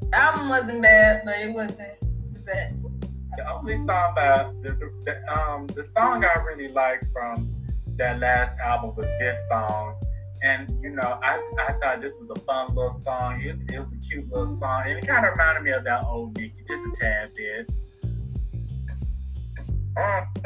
The 0.01 0.17
album 0.17 0.49
wasn't 0.49 0.81
bad, 0.81 1.23
but 1.25 1.37
it 1.39 1.53
wasn't 1.53 1.99
the 2.33 2.39
best. 2.39 2.81
The 3.37 3.49
only 3.51 3.75
song 3.75 4.13
that 4.15 4.51
the, 4.61 4.71
the, 4.71 4.91
the 5.05 5.33
um 5.33 5.67
the 5.67 5.83
song 5.83 6.23
I 6.25 6.39
really 6.43 6.67
liked 6.69 7.05
from 7.13 7.53
that 7.97 8.19
last 8.19 8.59
album 8.59 8.95
was 8.95 9.07
this 9.19 9.37
song. 9.49 9.95
And 10.41 10.81
you 10.81 10.89
know, 10.89 11.19
I, 11.21 11.41
I 11.67 11.73
thought 11.73 12.01
this 12.01 12.17
was 12.17 12.31
a 12.31 12.39
fun 12.41 12.73
little 12.75 12.91
song. 12.91 13.41
It 13.41 13.47
was, 13.47 13.69
it 13.69 13.79
was 13.79 13.93
a 13.93 13.99
cute 13.99 14.29
little 14.29 14.47
song, 14.47 14.83
and 14.85 14.99
it 14.99 15.07
kind 15.07 15.25
of 15.25 15.33
reminded 15.33 15.63
me 15.63 15.71
of 15.71 15.83
that 15.83 16.05
old 16.05 16.37
Nicki, 16.37 16.63
just 16.65 16.85
a 16.85 16.91
tad 16.95 17.31
bit. 17.35 17.69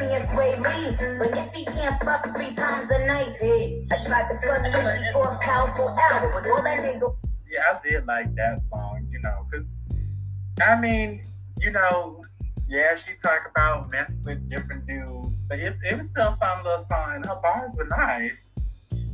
It's 0.00 0.36
way 0.36 0.56
leaves, 0.56 0.98
but 1.18 1.36
if 1.36 1.52
he 1.52 1.64
can't 1.64 2.02
fuck 2.02 2.24
three 2.34 2.54
times 2.54 2.90
a 2.90 3.06
night. 3.06 3.36
I 3.40 4.04
tried 4.04 4.28
to 4.28 4.36
front 4.46 4.66
him 4.66 5.04
before 5.06 5.28
a 5.28 5.38
powerful 5.38 5.94
album, 6.10 6.30
but 6.34 6.50
all 6.50 6.62
that 6.62 6.80
nigga 6.80 7.14
Yeah, 7.48 7.60
I 7.70 7.78
did 7.82 8.06
like 8.06 8.34
that 8.34 8.62
song, 8.62 9.06
you 9.10 9.20
know, 9.20 9.46
because 9.48 9.66
I 10.60 10.80
mean, 10.80 11.20
you 11.60 11.70
know, 11.70 12.24
yeah, 12.68 12.96
she 12.96 13.12
talked 13.14 13.48
about 13.50 13.90
messing 13.90 14.24
with 14.24 14.48
different 14.48 14.86
dudes, 14.86 15.36
but 15.48 15.58
it's, 15.60 15.76
it 15.88 15.96
was 15.96 16.06
still 16.06 16.28
a 16.28 16.36
fun 16.36 16.64
little 16.64 16.84
song, 16.90 17.12
and 17.16 17.26
her 17.26 17.38
bars 17.42 17.76
were 17.78 17.86
nice. 17.86 18.54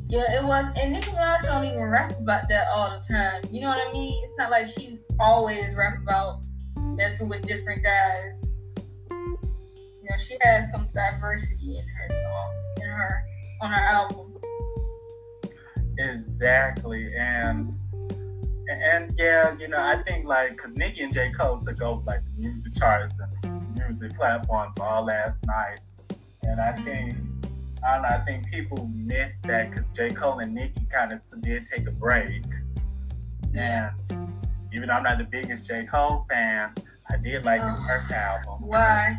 Yeah, 0.09 0.39
it 0.39 0.45
was. 0.45 0.67
And 0.77 0.93
Nicki 0.93 1.11
Minaj 1.11 1.43
don't 1.43 1.65
even 1.65 1.85
rap 1.85 2.19
about 2.19 2.49
that 2.49 2.67
all 2.75 2.99
the 2.99 3.05
time. 3.07 3.43
You 3.53 3.61
know 3.61 3.69
what 3.69 3.79
I 3.89 3.93
mean? 3.93 4.25
It's 4.25 4.39
not 4.39 4.51
like 4.51 4.69
she 4.69 4.99
always 5.21 5.75
rap 5.75 5.99
about 6.03 6.41
messing 6.77 7.29
with 7.29 7.43
different 7.43 7.83
guys. 7.83 8.40
Know, 10.11 10.17
she 10.19 10.37
has 10.41 10.71
some 10.73 10.89
diversity 10.93 11.79
in 11.79 11.87
her 11.87 12.09
songs, 12.11 12.79
in 12.81 12.89
her 12.89 13.25
on 13.63 13.71
her 13.71 13.87
album. 13.87 14.37
Exactly, 15.99 17.11
and 17.17 17.79
and 18.69 19.13
yeah, 19.17 19.57
you 19.59 19.69
know, 19.69 19.79
I 19.79 20.03
think 20.03 20.27
like 20.27 20.51
because 20.51 20.77
Nicki 20.77 21.03
and 21.03 21.13
J. 21.13 21.31
Cole 21.31 21.61
took 21.61 21.81
over 21.81 22.03
like 22.03 22.25
the 22.25 22.43
music 22.43 22.75
charts 22.75 23.15
and 23.21 23.77
the 23.77 23.85
music 23.85 24.17
platforms 24.17 24.77
all 24.81 25.05
last 25.05 25.47
night, 25.47 25.79
and 26.43 26.61
I 26.61 26.73
mm-hmm. 26.73 26.85
think 26.85 27.17
I 27.87 27.95
don't 27.95 28.03
know, 28.03 28.09
I 28.09 28.19
think 28.25 28.51
people 28.51 28.91
missed 28.93 29.45
that 29.45 29.71
because 29.71 29.93
J. 29.93 30.11
Cole 30.11 30.41
and 30.41 30.55
Nicki 30.55 30.87
kind 30.91 31.13
of 31.13 31.21
did 31.41 31.67
take 31.67 31.87
a 31.87 31.93
break, 31.93 32.43
and 33.57 33.95
even 34.73 34.89
though 34.89 34.95
I'm 34.95 35.05
not 35.05 35.19
the 35.19 35.25
biggest 35.25 35.69
J. 35.69 35.85
Cole 35.85 36.27
fan, 36.29 36.75
I 37.09 37.17
did 37.17 37.45
like 37.45 37.63
his 37.63 37.79
first 37.87 38.11
album. 38.11 38.67
Why? 38.67 39.17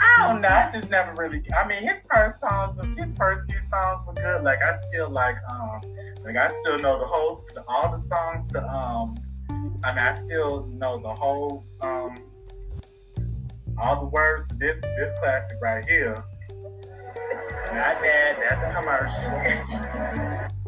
I 0.00 0.26
don't 0.26 0.40
know. 0.40 0.48
I 0.48 0.70
just 0.72 0.90
never 0.90 1.14
really. 1.14 1.42
I 1.56 1.66
mean, 1.66 1.82
his 1.82 2.06
first 2.10 2.40
songs, 2.40 2.78
his 2.98 3.14
first 3.16 3.50
few 3.50 3.58
songs 3.58 4.06
were 4.06 4.14
good. 4.14 4.42
Like 4.42 4.58
I 4.62 4.76
still 4.88 5.10
like, 5.10 5.36
um, 5.48 5.80
like 6.24 6.36
I 6.36 6.48
still 6.48 6.78
know 6.78 6.98
the 6.98 7.06
whole, 7.06 7.44
all 7.68 7.90
the 7.90 7.98
songs 7.98 8.48
to, 8.48 8.66
um, 8.66 9.16
I 9.84 9.94
mean, 9.94 9.98
I 9.98 10.14
still 10.14 10.66
know 10.66 10.98
the 10.98 11.12
whole, 11.12 11.64
um, 11.80 12.18
all 13.78 14.00
the 14.00 14.06
words 14.06 14.48
to 14.48 14.54
this 14.54 14.80
this 14.80 15.18
classic 15.20 15.58
right 15.60 15.84
here. 15.84 16.24
It's 17.32 17.52
not 17.72 18.00
bad. 18.00 18.36
That's 18.36 18.62
a 18.62 18.70
commercial. 18.74 20.62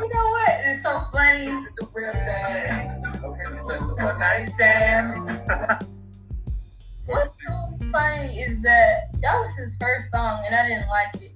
You 0.00 0.08
know 0.08 0.28
what? 0.28 0.50
It's 0.64 0.82
so 0.82 1.02
funny. 1.12 1.46
The 1.46 1.88
real 1.92 2.12
thing. 2.12 3.24
Or 3.24 3.40
is 3.40 3.54
it 3.54 3.62
just 3.68 4.00
a 4.00 4.04
one 4.04 4.18
night 4.18 4.46
stand? 4.46 5.86
What's 7.06 7.32
so 7.46 7.78
funny 7.92 8.40
is 8.40 8.60
that 8.62 9.12
that 9.22 9.40
was 9.40 9.54
his 9.56 9.76
first 9.78 10.10
song 10.10 10.42
and 10.46 10.54
I 10.54 10.66
didn't 10.68 10.88
like 10.88 11.14
it. 11.22 11.32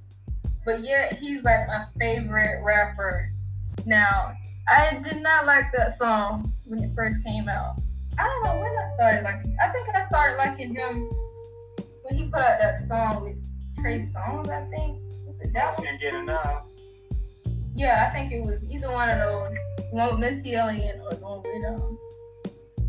But 0.64 0.82
yet 0.82 1.14
he's 1.14 1.44
like 1.44 1.66
my 1.68 1.84
favorite 1.98 2.62
rapper. 2.64 3.30
Now, 3.86 4.32
I 4.68 5.00
did 5.04 5.22
not 5.22 5.46
like 5.46 5.66
that 5.76 5.96
song 5.98 6.52
when 6.64 6.82
it 6.82 6.90
first 6.94 7.22
came 7.24 7.48
out. 7.48 7.80
I 8.18 8.24
don't 8.24 8.44
know 8.44 8.60
when 8.60 8.72
I 8.72 8.94
started 8.96 9.22
liking 9.22 9.56
I 9.62 9.68
think 9.68 9.88
I 9.94 10.04
started 10.06 10.36
liking 10.36 10.74
him 10.74 11.08
when 12.02 12.18
he 12.18 12.24
put 12.24 12.40
out 12.40 12.58
that 12.58 12.86
song 12.88 13.22
with 13.22 13.36
Trey 13.80 14.00
Songz, 14.12 14.48
I 14.48 14.68
think. 14.70 15.00
That 15.54 15.78
one? 15.78 15.86
Can't 15.86 16.00
get 16.00 16.14
enough. 16.14 16.67
Yeah, 17.78 18.08
I 18.10 18.12
think 18.12 18.32
it 18.32 18.44
was 18.44 18.58
either 18.68 18.90
one 18.90 19.08
of 19.08 19.18
those. 19.20 19.56
One 19.92 20.10
with 20.10 20.18
Missy 20.18 20.56
Elliott 20.56 21.00
or 21.00 21.10
the 21.10 21.16
one 21.16 21.42
with 21.42 21.80
um, 21.80 21.96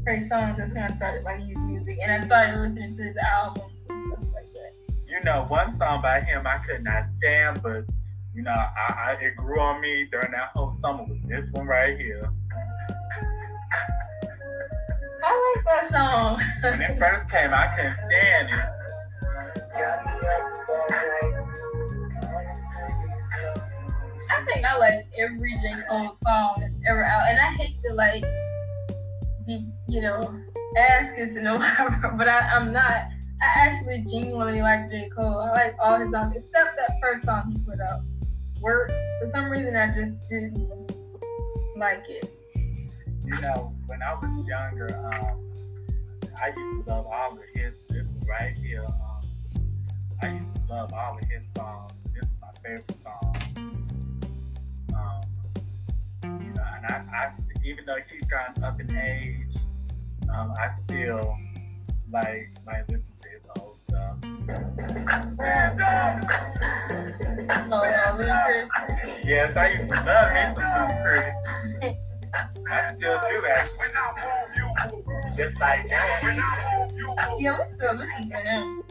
Trey 0.03 0.21
Songz. 0.21 0.57
That's 0.57 0.73
when 0.73 0.83
I 0.83 0.95
started 0.95 1.23
liking 1.23 1.49
his 1.49 1.57
music. 1.59 1.99
And 2.01 2.11
I 2.11 2.25
started 2.25 2.59
listening 2.59 2.97
to 2.97 3.03
his 3.03 3.15
albums 3.17 3.71
and 3.87 4.11
stuff 4.11 4.25
like 4.33 4.51
that. 4.53 4.71
you 5.07 5.23
know, 5.23 5.45
one 5.47 5.69
song 5.69 6.01
by 6.01 6.21
him 6.21 6.47
I 6.47 6.57
could 6.57 6.83
not 6.83 7.03
stand, 7.03 7.61
but 7.61 7.83
you 8.33 8.41
know, 8.41 8.51
I, 8.51 9.11
I 9.11 9.17
it 9.21 9.35
grew 9.35 9.61
on 9.61 9.79
me 9.79 10.07
during 10.11 10.31
that 10.31 10.49
whole 10.55 10.71
summer 10.71 11.03
was 11.03 11.21
this 11.21 11.53
one 11.53 11.67
right 11.67 11.95
here. 11.95 12.27
I 15.23 15.53
like 15.55 15.65
that 15.65 15.89
song. 15.91 16.41
When 16.63 16.81
it 16.81 16.97
first 16.97 17.29
came, 17.29 17.53
I 17.53 17.67
couldn't 17.75 17.95
stand 17.95 18.49
it. 18.49 18.75
Think 24.53 24.65
I 24.65 24.77
like 24.77 25.05
every 25.17 25.53
J. 25.61 25.75
Cole 25.89 26.17
song 26.23 26.55
that's 26.59 26.73
ever 26.87 27.03
out. 27.03 27.27
And 27.29 27.39
I 27.39 27.51
hate 27.51 27.77
to 27.85 27.93
like 27.93 28.23
be, 29.45 29.65
you 29.87 30.01
know, 30.01 30.21
asking 30.77 31.23
us 31.23 31.35
and 31.35 31.47
whatever, 31.47 32.15
but 32.17 32.27
I, 32.27 32.39
I'm 32.39 32.71
not. 32.73 33.07
I 33.41 33.45
actually 33.55 34.05
genuinely 34.11 34.61
like 34.61 34.89
J. 34.89 35.09
Cole. 35.15 35.39
I 35.39 35.51
like 35.53 35.75
all 35.81 35.97
his 35.97 36.11
songs 36.11 36.35
except 36.35 36.75
that 36.75 36.97
first 37.01 37.23
song 37.23 37.51
he 37.51 37.63
put 37.63 37.79
out. 37.79 38.01
Work. 38.61 38.89
For 39.21 39.29
some 39.31 39.49
reason 39.49 39.75
I 39.75 39.87
just 39.87 40.11
didn't 40.29 40.91
like 41.77 42.03
it. 42.09 42.29
You 42.55 43.41
know, 43.41 43.73
when 43.85 44.01
I 44.01 44.15
was 44.15 44.47
younger, 44.47 44.99
um, 45.13 45.45
I 46.41 46.47
used 46.47 46.85
to 46.85 46.91
love 46.91 47.05
all 47.05 47.33
of 47.33 47.39
his. 47.53 47.77
This 47.87 48.11
one 48.11 48.27
right 48.27 48.53
here. 48.57 48.83
Um, 48.85 49.63
I 50.21 50.33
used 50.33 50.53
to 50.53 50.61
love 50.69 50.93
all 50.93 51.17
of 51.17 51.23
his 51.29 51.45
songs. 51.55 51.93
This 52.13 52.31
is 52.31 52.37
my 52.41 52.51
favorite 52.61 52.95
song. 52.97 53.78
And 56.83 56.85
I, 57.11 57.27
I 57.29 57.33
st- 57.35 57.65
even 57.65 57.85
though 57.85 57.97
he's 58.11 58.23
gotten 58.25 58.63
up 58.63 58.79
in 58.79 58.95
age, 58.95 59.55
um, 60.33 60.51
I 60.59 60.67
still 60.69 61.35
like 62.11 62.51
like 62.65 62.89
listen 62.89 63.13
to 63.15 63.29
his 63.29 63.45
old 63.59 63.75
stuff. 63.75 64.17
Stand 65.33 65.81
up. 65.81 66.31
So 67.67 67.75
uh, 67.77 68.17
Ludacris, 68.17 68.67
Yes, 69.25 69.55
I 69.55 69.69
used 69.71 69.87
to 69.89 69.95
love 69.95 70.33
me 70.33 70.41
some 70.55 70.63
Ludacris. 70.63 71.35
I 72.71 72.95
still 72.95 73.19
do 73.29 73.45
actually. 73.51 73.87
Just 75.35 75.59
like 75.61 75.87
that. 75.89 76.89
yeah, 77.39 77.57
we 77.59 77.75
still 77.77 77.93
listen 77.95 78.29
to 78.29 78.37
him. 78.37 78.83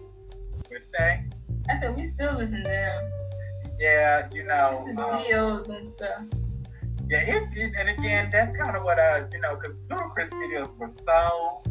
Would 0.71 0.85
say, 0.85 1.25
I 1.71 1.81
said 1.81 1.97
we 1.97 2.11
still 2.11 2.35
listen 2.37 2.63
to 2.65 2.71
him. 2.71 3.01
yeah, 3.79 4.29
you 4.33 4.45
know, 4.45 4.85
His 4.87 4.99
um, 4.99 5.05
videos 5.05 5.69
and 5.69 5.89
stuff. 5.91 6.23
Yeah, 7.09 7.21
his- 7.21 7.73
and 7.79 7.89
again, 7.89 8.29
that's 8.31 8.57
kind 8.59 8.77
of 8.77 8.85
what 8.85 8.99
I, 8.99 9.25
you 9.33 9.41
know, 9.41 9.55
because 9.57 9.75
Ludacris 9.89 10.31
videos 10.31 10.79
were 10.79 10.87
so 10.87 11.63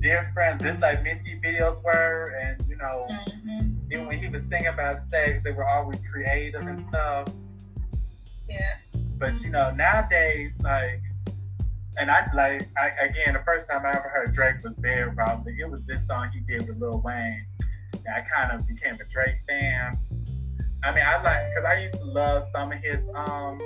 different, 0.00 0.62
just 0.62 0.80
like 0.80 1.02
Missy 1.02 1.38
videos 1.44 1.82
were, 1.84 2.32
and 2.42 2.66
you 2.68 2.76
know, 2.76 3.06
hmm 3.44 3.70
even 3.92 4.06
when 4.06 4.18
he 4.18 4.28
was 4.28 4.46
singing 4.46 4.68
about 4.68 4.96
sex, 4.96 5.42
they 5.42 5.50
were 5.50 5.66
always 5.66 6.06
creative 6.06 6.60
and 6.62 6.80
stuff. 6.84 7.26
Yeah. 8.48 8.76
But 9.18 9.42
you 9.42 9.50
know, 9.50 9.72
nowadays, 9.72 10.56
like, 10.62 11.02
and 11.98 12.08
I 12.08 12.30
like, 12.32 12.68
I, 12.78 12.90
again, 13.04 13.34
the 13.34 13.42
first 13.44 13.68
time 13.68 13.84
I 13.84 13.90
ever 13.90 14.08
heard 14.08 14.32
Drake 14.32 14.62
was 14.62 14.76
Bad 14.76 15.16
Robin. 15.16 15.56
It 15.58 15.68
was 15.68 15.84
this 15.86 16.06
song 16.06 16.30
he 16.32 16.38
did 16.40 16.68
with 16.68 16.78
Lil 16.80 17.00
Wayne. 17.00 17.46
And 17.94 18.14
I 18.14 18.20
kind 18.20 18.52
of 18.52 18.66
became 18.66 18.94
a 18.94 19.04
Drake 19.08 19.38
fan. 19.48 19.98
I 20.82 20.94
mean, 20.94 21.04
I 21.06 21.22
like 21.22 21.42
because 21.50 21.64
I 21.64 21.80
used 21.82 21.94
to 21.94 22.04
love 22.04 22.42
some 22.54 22.72
of 22.72 22.78
his. 22.78 23.02
um 23.14 23.60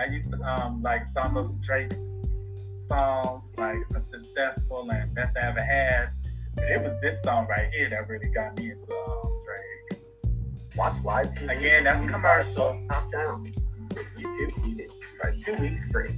I 0.00 0.06
used 0.06 0.30
to 0.32 0.38
um 0.42 0.82
like 0.82 1.04
some 1.06 1.36
of 1.36 1.60
Drake's 1.60 2.00
songs, 2.78 3.52
like 3.58 3.78
"Successful" 4.10 4.88
and 4.90 5.14
"Best 5.14 5.36
I 5.36 5.48
Ever 5.48 5.62
Had." 5.62 6.08
But 6.54 6.64
it 6.64 6.82
was 6.82 6.98
this 7.00 7.22
song 7.22 7.46
right 7.48 7.68
here 7.70 7.90
that 7.90 8.08
really 8.08 8.28
got 8.28 8.56
me 8.56 8.70
into 8.70 8.92
um, 8.94 9.40
Drake. 9.44 10.00
Watch 10.76 11.04
live 11.04 11.26
TV. 11.26 11.58
Again, 11.58 11.84
that's 11.84 12.00
TV 12.00 12.08
commercial. 12.12 12.54
plus 12.54 12.86
Top 12.88 13.12
down. 13.12 13.44
YouTube 14.16 14.52
TV. 14.52 14.88
Try 15.20 15.30
two 15.36 15.60
weeks 15.62 15.90
free. 15.90 16.10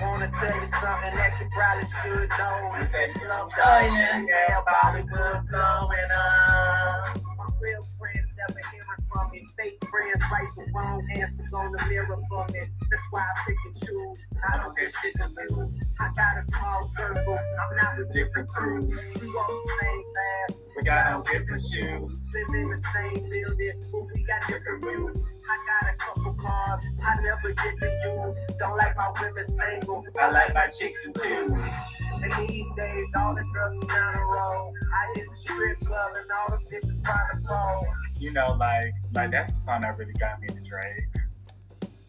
Wanna 0.00 0.28
tell 0.32 0.56
you 0.56 0.66
something 0.66 1.14
that 1.16 1.32
you 1.38 1.46
probably 1.52 1.84
should 1.84 2.28
know. 2.38 2.80
It's 2.80 2.92
that 2.92 3.08
Slum 3.12 3.48
Oh, 3.52 3.56
Dog 3.56 3.90
yeah. 3.92 4.60
Bollywood 4.64 5.50
going 5.50 6.12
on. 6.16 7.36
My 7.36 7.46
real 7.60 7.84
friends 7.98 8.36
never 8.48 8.60
hearing 8.72 8.91
from. 9.12 9.32
Fake 9.32 9.78
friends 9.84 10.24
right 10.32 10.48
or 10.58 10.66
wrong, 10.74 11.08
answers 11.14 11.52
on 11.54 11.72
the 11.72 11.86
mirror 11.88 12.18
for 12.28 12.46
me. 12.52 12.60
That's 12.90 13.08
why 13.10 13.20
I 13.20 13.32
pick 13.46 13.56
and 13.64 13.74
choose. 13.74 14.26
I 14.42 14.56
don't 14.58 14.76
get 14.76 14.90
shit 14.90 15.14
to 15.18 15.28
lose. 15.54 15.78
I 16.00 16.08
got 16.16 16.38
a 16.38 16.42
small 16.42 16.84
circle, 16.84 17.38
I'm 17.38 17.76
not 17.76 17.98
with 17.98 18.12
different 18.12 18.48
crews. 18.48 18.90
We 19.20 19.26
walk 19.28 19.48
the 19.48 19.72
same 19.80 20.04
path, 20.16 20.56
we 20.76 20.82
got 20.82 21.12
on 21.12 21.22
different 21.24 21.60
shoes. 21.60 22.10
Live 22.34 22.54
in 22.58 22.70
the 22.70 22.80
same 22.80 23.22
building, 23.28 23.76
we 23.92 24.24
got 24.26 24.40
different 24.48 24.80
views. 24.82 25.32
I 25.46 25.54
got 25.68 25.92
a 25.92 25.96
couple 25.96 26.34
cars 26.34 26.80
I 27.04 27.12
never 27.22 27.54
get 27.54 27.74
to 27.78 27.88
use. 28.18 28.36
Don't 28.58 28.76
like 28.76 28.96
my 28.96 29.08
women 29.20 29.44
single, 29.44 30.04
I 30.20 30.30
like 30.30 30.54
my 30.54 30.66
chicks 30.66 31.06
in 31.06 31.12
twos. 31.12 32.02
And 32.22 32.32
these 32.32 32.70
days, 32.74 33.10
all 33.16 33.34
the 33.34 33.44
girls 33.46 33.74
is 33.78 33.86
down 33.94 34.12
the 34.14 34.24
road. 34.26 34.72
I 34.90 35.02
hit 35.14 35.28
the 35.28 35.36
strip 35.36 35.78
club 35.80 36.10
and 36.16 36.28
all 36.30 36.56
the 36.56 36.60
bitches 36.64 36.98
find 37.06 37.42
the 37.42 37.48
phone. 37.48 38.11
You 38.22 38.30
know, 38.30 38.56
like 38.56 38.94
like 39.14 39.32
that's 39.32 39.52
the 39.52 39.58
song 39.58 39.80
that 39.80 39.98
really 39.98 40.12
got 40.12 40.40
me 40.40 40.46
into 40.48 40.62
Drake. 40.62 41.08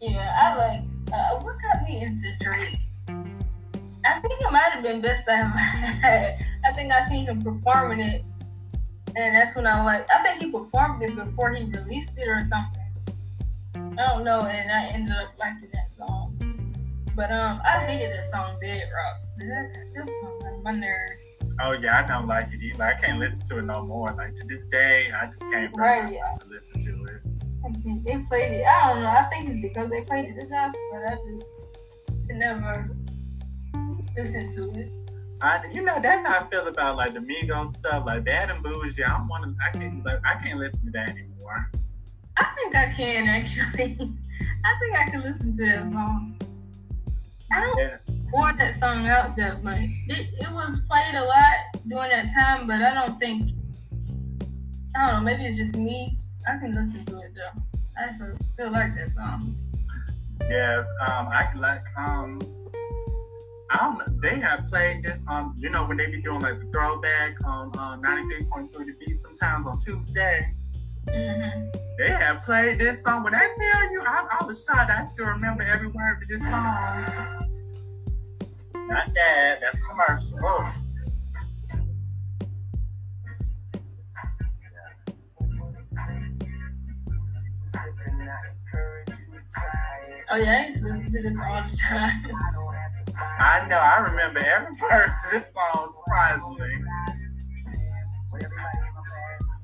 Yeah, 0.00 0.32
I 0.40 0.54
like. 0.54 0.80
Uh, 1.12 1.40
what 1.40 1.56
got 1.60 1.82
me 1.88 2.02
into 2.02 2.30
Drake? 2.38 2.78
I 3.08 4.20
think 4.20 4.40
it 4.40 4.52
might 4.52 4.70
have 4.70 4.84
been 4.84 5.00
best 5.00 5.28
had. 5.28 6.38
I 6.64 6.72
think 6.72 6.92
I 6.92 7.08
seen 7.08 7.26
him 7.26 7.42
performing 7.42 7.98
it, 7.98 8.22
and 9.16 9.34
that's 9.34 9.56
when 9.56 9.66
I 9.66 9.82
like. 9.82 10.06
I 10.14 10.22
think 10.22 10.40
he 10.40 10.52
performed 10.52 11.02
it 11.02 11.16
before 11.16 11.52
he 11.52 11.64
released 11.64 12.12
it 12.16 12.28
or 12.28 12.46
something. 12.48 13.98
I 13.98 14.06
don't 14.06 14.22
know, 14.22 14.38
and 14.42 14.70
I 14.70 14.86
ended 14.94 15.16
up 15.16 15.34
liking 15.36 15.68
that 15.72 15.90
song. 15.90 16.38
But 17.16 17.32
um, 17.32 17.60
I 17.64 17.80
hated 17.86 18.16
that 18.16 18.30
song, 18.30 18.56
Bedrock. 18.60 19.20
That, 19.38 19.90
that 19.96 20.06
song 20.06 20.42
on 20.46 20.62
my 20.62 20.70
nerves. 20.70 21.24
Oh 21.60 21.72
yeah, 21.72 22.02
I 22.04 22.08
don't 22.08 22.26
like 22.26 22.52
it 22.52 22.60
either. 22.62 22.84
I 22.84 22.94
can't 22.94 23.18
listen 23.18 23.40
to 23.46 23.58
it 23.58 23.62
no 23.62 23.84
more. 23.84 24.12
Like 24.12 24.34
to 24.34 24.46
this 24.46 24.66
day, 24.66 25.08
I 25.14 25.26
just 25.26 25.42
can't 25.42 25.72
bring 25.72 25.86
Right, 25.86 26.04
myself 26.04 26.40
to 26.40 26.46
listen 26.48 26.80
to 26.80 27.04
it. 27.12 27.20
They 28.04 28.18
played 28.28 28.52
it. 28.52 28.66
I 28.66 28.92
don't 28.92 29.02
know. 29.02 29.08
I 29.08 29.24
think 29.30 29.48
it's 29.48 29.62
because 29.62 29.88
they 29.88 30.02
played 30.02 30.26
it 30.26 30.36
enough, 30.36 30.74
but 30.92 31.02
I 31.02 31.16
just 31.24 31.46
never 32.28 32.90
listen 34.14 34.52
to 34.52 34.80
it. 34.80 34.92
I, 35.40 35.62
you 35.72 35.82
know, 35.82 35.98
that's 36.00 36.26
how 36.26 36.40
I 36.40 36.48
feel 36.48 36.66
about 36.68 36.96
like 36.96 37.14
the 37.14 37.20
Migos 37.20 37.68
stuff, 37.68 38.04
like 38.04 38.24
Bad 38.24 38.50
and 38.50 38.62
Bougie. 38.62 39.02
I'm 39.04 39.28
one 39.28 39.44
of, 39.44 39.54
I 39.66 39.70
can't, 39.76 40.04
like, 40.04 40.20
I 40.26 40.34
can't 40.42 40.58
listen 40.58 40.84
to 40.86 40.90
that 40.92 41.08
anymore. 41.10 41.70
I 42.36 42.46
think 42.54 42.76
I 42.76 42.92
can 42.92 43.28
actually. 43.28 43.96
I 44.64 44.78
think 44.80 44.96
I 44.96 45.10
can 45.10 45.22
listen 45.22 45.56
to 45.56 45.64
that 45.66 45.90
song. 45.90 46.38
I 47.52 47.60
don't 47.60 47.78
Yeah, 47.78 47.96
pour 48.34 48.52
that 48.52 48.78
song 48.80 49.06
out 49.06 49.36
that 49.36 49.62
much. 49.62 49.78
It, 50.08 50.26
it 50.40 50.52
was 50.52 50.80
played 50.90 51.14
a 51.14 51.24
lot 51.24 51.54
during 51.86 52.10
that 52.10 52.32
time, 52.34 52.66
but 52.66 52.82
I 52.82 52.92
don't 52.92 53.18
think. 53.20 53.50
I 54.96 55.06
don't 55.06 55.14
know. 55.14 55.20
Maybe 55.20 55.46
it's 55.46 55.56
just 55.56 55.76
me. 55.76 56.18
I 56.48 56.58
can 56.58 56.74
listen 56.74 57.04
to 57.06 57.20
it 57.20 57.32
though. 57.34 57.62
I 57.96 58.12
still, 58.14 58.36
still 58.52 58.72
like 58.72 58.94
that 58.96 59.14
song. 59.14 59.56
yes. 60.48 60.84
Um, 61.06 61.28
I 61.28 61.48
like, 61.56 61.84
um, 61.96 62.40
I 63.70 63.78
don't 63.78 63.98
know. 63.98 64.20
They 64.20 64.40
have 64.40 64.66
played 64.66 65.04
this 65.04 65.20
on, 65.28 65.54
you 65.56 65.70
know, 65.70 65.86
when 65.86 65.96
they 65.96 66.10
be 66.10 66.20
doing 66.20 66.42
like 66.42 66.58
the 66.58 66.66
throwback 66.66 67.36
on 67.46 67.76
um, 67.78 68.02
93.3 68.02 68.72
to 68.72 68.94
Beat 68.98 69.16
sometimes 69.22 69.66
on 69.66 69.78
Tuesday. 69.78 70.54
hmm 71.08 71.68
They 71.98 72.10
have 72.10 72.42
played 72.42 72.78
this 72.78 73.02
song. 73.04 73.22
When 73.22 73.34
I 73.34 73.38
tell 73.56 73.92
you, 73.92 74.00
I, 74.04 74.38
I 74.40 74.44
was 74.44 74.64
shocked. 74.64 74.90
I 74.90 75.04
still 75.04 75.26
remember 75.26 75.62
every 75.62 75.86
word 75.88 76.22
of 76.22 76.28
this 76.28 76.42
song. 76.42 77.63
Not 78.88 79.14
that. 79.14 79.58
That's 79.60 79.80
commercial. 79.86 80.40
Oh. 80.42 80.74
Oh 90.30 90.36
yeah, 90.36 90.62
I 90.62 90.66
used 90.66 90.78
to 90.78 90.84
listen 90.84 91.12
to 91.12 91.22
this 91.22 91.38
all 91.38 91.62
the 91.62 91.76
time. 91.76 92.24
I 93.16 93.66
know. 93.68 93.78
I 93.78 94.00
remember 94.00 94.40
every 94.40 94.74
verse 94.90 95.12
of 95.26 95.30
this 95.30 95.52
song. 95.52 95.92
Surprisingly, 95.92 96.72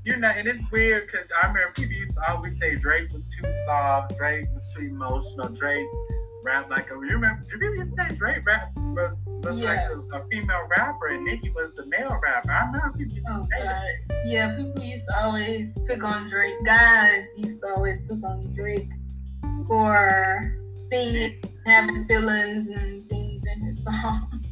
you 0.05 0.16
know, 0.16 0.28
and 0.28 0.47
it's 0.47 0.62
weird 0.70 1.07
because 1.07 1.31
I 1.42 1.49
remember 1.49 1.73
people 1.74 1.94
used 1.94 2.15
to 2.15 2.32
always 2.32 2.58
say 2.58 2.76
Drake 2.76 3.12
was 3.12 3.26
too 3.28 3.49
soft, 3.66 4.16
Drake 4.16 4.47
was 4.52 4.74
too 4.76 4.86
emotional, 4.86 5.49
Drake 5.49 5.86
rap 6.43 6.70
like 6.70 6.91
a. 6.91 6.94
You 6.94 7.01
remember? 7.19 7.44
People 7.49 7.75
used 7.77 7.97
to 7.97 8.05
say 8.09 8.15
Drake 8.15 8.47
rap 8.47 8.70
was 8.77 9.23
was 9.43 9.57
Yeah. 9.57 9.89
like 10.10 10.20
a, 10.20 10.25
a 10.25 10.28
female 10.28 10.67
rapper 10.70 11.09
and 11.09 11.25
Nicki 11.25 11.51
was 11.51 11.75
the 11.75 11.86
male 11.86 12.19
rapper? 12.23 12.51
I 12.51 12.67
remember 12.67 12.99
people 12.99 13.15
used 13.15 13.27
to 13.27 13.33
Oh 13.33 13.47
say 13.51 13.65
that. 13.65 13.86
Yeah, 14.25 14.57
people 14.57 14.83
used 14.83 15.05
to 15.09 15.20
always 15.25 15.77
pick 15.86 16.02
on 16.05 16.28
Drake. 16.31 16.55
Guys 16.65 17.25
used 17.36 17.60
to 17.60 17.69
always 17.77 17.99
pick 18.09 18.23
on 18.25 18.52
Drake 18.55 18.91
for 19.67 20.57
singing, 20.91 21.41
having 21.67 22.07
feelings 22.09 22.69
and 22.77 23.09
things 23.09 23.43
in 23.55 23.60
his 23.67 23.83
song. 23.85 24.43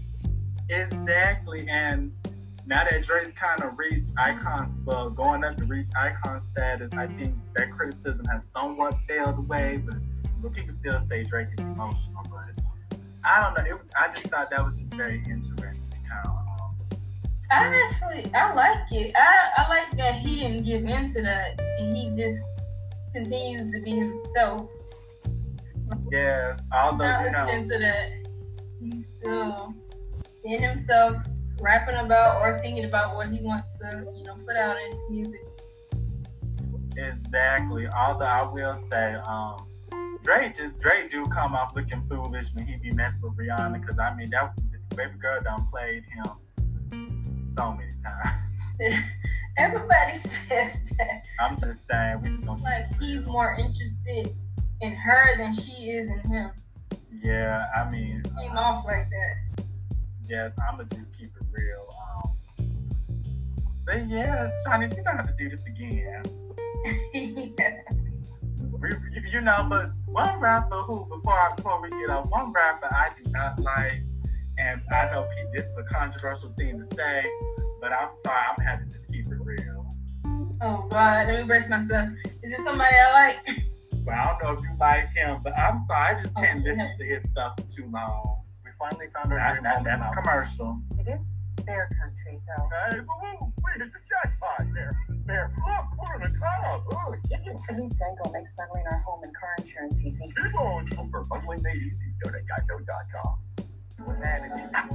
Exactly, 0.70 1.66
and 1.68 2.12
now 2.66 2.84
that 2.84 3.02
Drake 3.02 3.34
kind 3.34 3.62
of 3.62 3.78
reached 3.78 4.10
icon, 4.18 4.74
well, 4.84 5.08
going 5.10 5.42
up 5.42 5.56
to 5.56 5.64
reach 5.64 5.86
icon 5.98 6.40
status, 6.52 6.90
I 6.92 7.06
think 7.06 7.34
that 7.56 7.70
criticism 7.70 8.26
has 8.26 8.48
somewhat 8.50 8.94
failed 9.08 9.38
away. 9.38 9.82
But, 9.84 9.96
but 10.40 10.52
people 10.52 10.72
still 10.72 10.98
say 10.98 11.24
Drake 11.24 11.48
is 11.58 11.66
emotional. 11.66 12.24
But 12.30 12.62
I 13.24 13.42
don't 13.42 13.54
know. 13.54 13.76
It, 13.76 13.82
I 13.98 14.08
just 14.08 14.26
thought 14.26 14.50
that 14.50 14.64
was 14.64 14.78
just 14.78 14.94
very 14.94 15.22
interesting. 15.28 15.98
How 16.10 16.30
um, 16.30 16.76
I 17.50 17.88
actually 17.90 18.32
I 18.34 18.52
like 18.52 18.92
it. 18.92 19.14
I, 19.16 19.62
I 19.62 19.68
like 19.68 19.90
that 19.96 20.16
he 20.16 20.40
didn't 20.40 20.64
give 20.64 20.84
in 20.84 21.12
to 21.14 21.22
that 21.22 21.60
and 21.60 21.96
he 21.96 22.10
just 22.10 22.42
continues 23.12 23.72
to 23.72 23.80
be 23.82 23.90
himself. 23.92 24.68
yes, 26.10 26.62
although 26.72 27.04
Not 27.04 27.24
you 27.24 27.30
know, 27.32 27.68
to 27.68 27.78
that. 27.78 28.10
He's 28.80 29.06
still 29.18 29.74
in 30.44 30.62
himself, 30.62 31.22
rapping 31.60 31.96
about 31.96 32.40
or 32.40 32.60
singing 32.62 32.84
about 32.84 33.16
what 33.16 33.28
he 33.28 33.40
wants 33.40 33.66
to, 33.80 34.06
you 34.16 34.24
know, 34.24 34.36
put 34.46 34.56
out 34.56 34.76
in 34.76 34.92
his 34.92 35.10
music. 35.10 35.40
exactly. 36.96 37.88
Although 37.88 38.24
I 38.24 38.42
will 38.42 38.74
say, 38.90 39.14
um, 39.26 39.67
Drake 40.28 40.54
just 40.54 40.78
Drake 40.78 41.10
do 41.10 41.26
come 41.28 41.54
off 41.54 41.74
looking 41.74 42.06
foolish 42.06 42.54
when 42.54 42.66
he 42.66 42.76
be 42.76 42.90
messing 42.92 43.22
with 43.22 43.38
Rihanna. 43.38 43.80
Because 43.80 43.98
I 43.98 44.14
mean, 44.14 44.28
that 44.28 44.52
baby 44.94 45.14
girl 45.18 45.40
done 45.40 45.66
played 45.68 46.04
him 46.04 47.46
so 47.56 47.72
many 47.72 47.92
times. 48.04 49.02
Everybody 49.56 50.18
says 50.18 50.74
that. 50.98 51.24
I'm 51.40 51.56
just 51.56 51.88
saying, 51.88 52.20
we 52.20 52.28
just 52.28 52.44
don't. 52.44 52.60
Like 52.60 52.94
he's 53.00 53.24
more 53.24 53.56
interested 53.58 54.36
in 54.82 54.92
her 54.96 55.38
than 55.38 55.54
she 55.54 55.92
is 55.92 56.10
in 56.10 56.20
him. 56.30 56.50
Yeah, 57.10 57.64
I 57.74 57.90
mean, 57.90 58.22
Came 58.38 58.54
uh, 58.54 58.60
off 58.60 58.84
like 58.84 59.08
that. 59.08 59.64
yes, 60.28 60.52
I'm 60.68 60.76
gonna 60.76 60.90
just 60.90 61.16
keep 61.16 61.30
it 61.40 61.46
real. 61.50 61.86
Um, 62.12 62.68
but 63.86 64.06
yeah, 64.06 64.50
we 64.78 64.88
gonna 64.88 65.16
have 65.16 65.26
to 65.26 65.34
do 65.38 65.48
this 65.48 65.64
again. 65.64 66.22
We, 67.12 67.54
you, 68.82 69.22
you 69.32 69.40
know, 69.40 69.66
but 69.68 69.90
one 70.06 70.38
rapper 70.40 70.76
who, 70.82 71.06
before 71.06 71.32
I, 71.32 71.54
before 71.56 71.80
we 71.82 71.90
get 71.90 72.10
off, 72.10 72.26
one 72.30 72.52
rapper 72.52 72.86
I 72.90 73.10
do 73.22 73.30
not 73.30 73.58
like, 73.60 74.02
and 74.58 74.80
I 74.92 75.06
know 75.10 75.22
Pete, 75.36 75.46
this 75.54 75.66
is 75.66 75.78
a 75.78 75.84
controversial 75.84 76.50
thing 76.50 76.78
to 76.78 76.84
say, 76.84 77.26
but 77.80 77.92
I'm 77.92 78.08
sorry, 78.24 78.38
I'm 78.50 78.56
gonna 78.56 78.70
have 78.70 78.80
to 78.80 78.86
just 78.86 79.08
keep 79.10 79.26
it 79.26 79.38
real. 79.40 79.94
Oh 80.60 80.86
God, 80.90 81.28
let 81.28 81.40
me 81.40 81.44
brace 81.46 81.68
myself. 81.68 82.08
Is 82.42 82.52
it 82.52 82.60
somebody 82.64 82.94
I 82.96 83.12
like? 83.12 83.36
But 84.04 84.14
I 84.14 84.38
don't 84.40 84.42
know 84.42 84.52
if 84.58 84.60
you 84.64 84.74
like 84.80 85.10
him, 85.10 85.40
but 85.44 85.52
I'm 85.58 85.78
sorry, 85.86 86.14
I 86.14 86.18
just 86.18 86.34
can't 86.34 86.60
Oh, 86.60 86.64
listen 86.64 86.78
yeah. 86.80 86.92
to 86.96 87.04
his 87.04 87.22
stuff 87.30 87.52
for 87.58 87.64
too 87.68 87.90
long. 87.92 88.40
We 88.64 88.70
finally 88.78 89.08
found 89.12 89.30
our 89.34 89.38
That, 89.38 89.62
that, 89.62 89.84
that's 89.84 90.00
a 90.00 90.10
commercial. 90.22 90.80
It 90.98 91.08
is 91.08 91.30
bear 91.64 91.88
country, 92.00 92.40
though. 92.46 92.68
Hey, 92.90 92.98
whoa, 93.00 93.18
whoa, 93.22 93.52
wait, 93.64 93.76
it's 93.82 93.94
a 93.94 93.98
shot 94.08 94.28
spot 94.34 94.66
there. 94.74 94.94
There, 95.26 95.50
look, 95.66 95.84
we're 95.98 96.14
in 96.16 96.22
a 96.22 96.32
cloud. 96.38 96.82
Ooh, 96.92 97.14
chicken. 97.28 97.58
Police 97.68 97.98
Geico 98.00 98.32
makes 98.32 98.54
bundling 98.56 98.84
our 98.90 98.98
home 99.06 99.22
and 99.24 99.34
car 99.36 99.54
insurance 99.58 100.02
easy. 100.04 100.32
People 100.42 100.60
on 100.66 100.86
for 101.10 101.24
bundling 101.24 101.62
made 101.62 101.76
easy. 101.76 102.06
Go 102.24 102.30
to 102.30 102.38
geico.com. 102.38 103.38
Oh. 104.00 104.88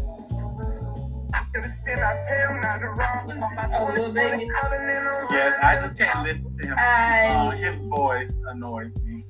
Yes, 5.32 5.54
I 5.62 5.76
just 5.82 5.98
can't 5.98 6.24
listen 6.24 6.54
to 6.54 6.68
him. 6.68 6.76
I 6.78 7.28
Uh, 7.28 7.50
his 7.52 7.80
voice 7.90 8.32
annoys 8.48 8.96
me. 9.04 9.20
it 9.20 9.26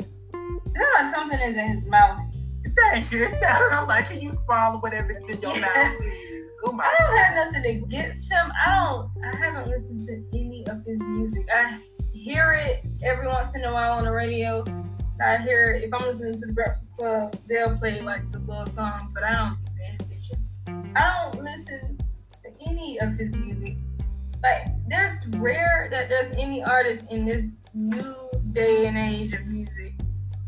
sounds 0.75 1.01
like 1.01 1.15
something 1.15 1.39
is 1.39 1.57
in 1.57 1.67
his 1.81 1.89
mouth. 1.89 2.19
Thank 2.75 3.11
you. 3.11 3.25
It 3.25 3.39
sounds 3.39 3.87
like 3.87 4.07
can 4.09 4.21
you 4.21 4.31
swallow 4.31 4.79
whatever 4.79 5.11
is 5.11 5.35
in 5.35 5.41
your 5.41 5.55
mouth, 5.59 5.97
please? 5.99 6.32
Oh 6.65 6.79
I 6.79 6.95
don't 6.99 7.17
have 7.17 7.53
nothing 7.53 7.83
against 7.83 8.31
him. 8.31 8.51
I 8.65 8.75
don't. 8.75 9.11
I 9.25 9.35
haven't 9.37 9.67
listened 9.67 10.07
to 10.07 10.37
any 10.37 10.65
of 10.67 10.85
his 10.85 10.99
music. 10.99 11.47
I 11.53 11.79
hear 12.13 12.53
it 12.53 12.85
every 13.03 13.27
once 13.27 13.53
in 13.55 13.63
a 13.65 13.73
while 13.73 13.93
on 13.93 14.05
the 14.05 14.11
radio. 14.11 14.63
I 15.21 15.37
hear 15.37 15.75
it, 15.75 15.83
if 15.83 15.93
I'm 15.93 16.07
listening 16.07 16.39
to 16.39 16.47
the 16.47 16.53
Breakfast 16.53 16.95
Club, 16.97 17.37
they'll 17.47 17.77
play 17.77 18.01
like 18.01 18.31
the 18.31 18.39
little 18.39 18.65
song, 18.67 19.11
but 19.13 19.23
I 19.23 19.33
don't 19.33 19.57
pay 19.77 19.95
attention. 19.99 20.93
I 20.95 21.29
don't 21.31 21.43
listen 21.43 21.97
to 22.43 22.69
any 22.69 22.99
of 22.99 23.17
his 23.17 23.33
music. 23.35 23.75
Like, 24.41 24.67
there's 24.87 25.25
rare 25.37 25.87
that 25.91 26.09
there's 26.09 26.33
any 26.33 26.63
artist 26.63 27.05
in 27.09 27.25
this 27.25 27.45
new 27.73 28.15
day 28.53 28.87
and 28.87 28.97
age 28.97 29.35
of 29.35 29.45
music 29.45 29.93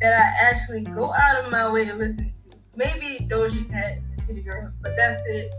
that 0.01 0.13
I 0.13 0.49
actually 0.49 0.81
go 0.81 1.13
out 1.13 1.43
of 1.43 1.51
my 1.51 1.71
way 1.71 1.85
to 1.85 1.93
listen 1.93 2.33
to. 2.49 2.57
Maybe 2.75 3.25
Doja 3.27 3.69
Cat 3.69 3.97
and 3.97 4.23
City 4.27 4.41
Girls, 4.41 4.73
but 4.81 4.93
that's 4.97 5.21
it. 5.27 5.53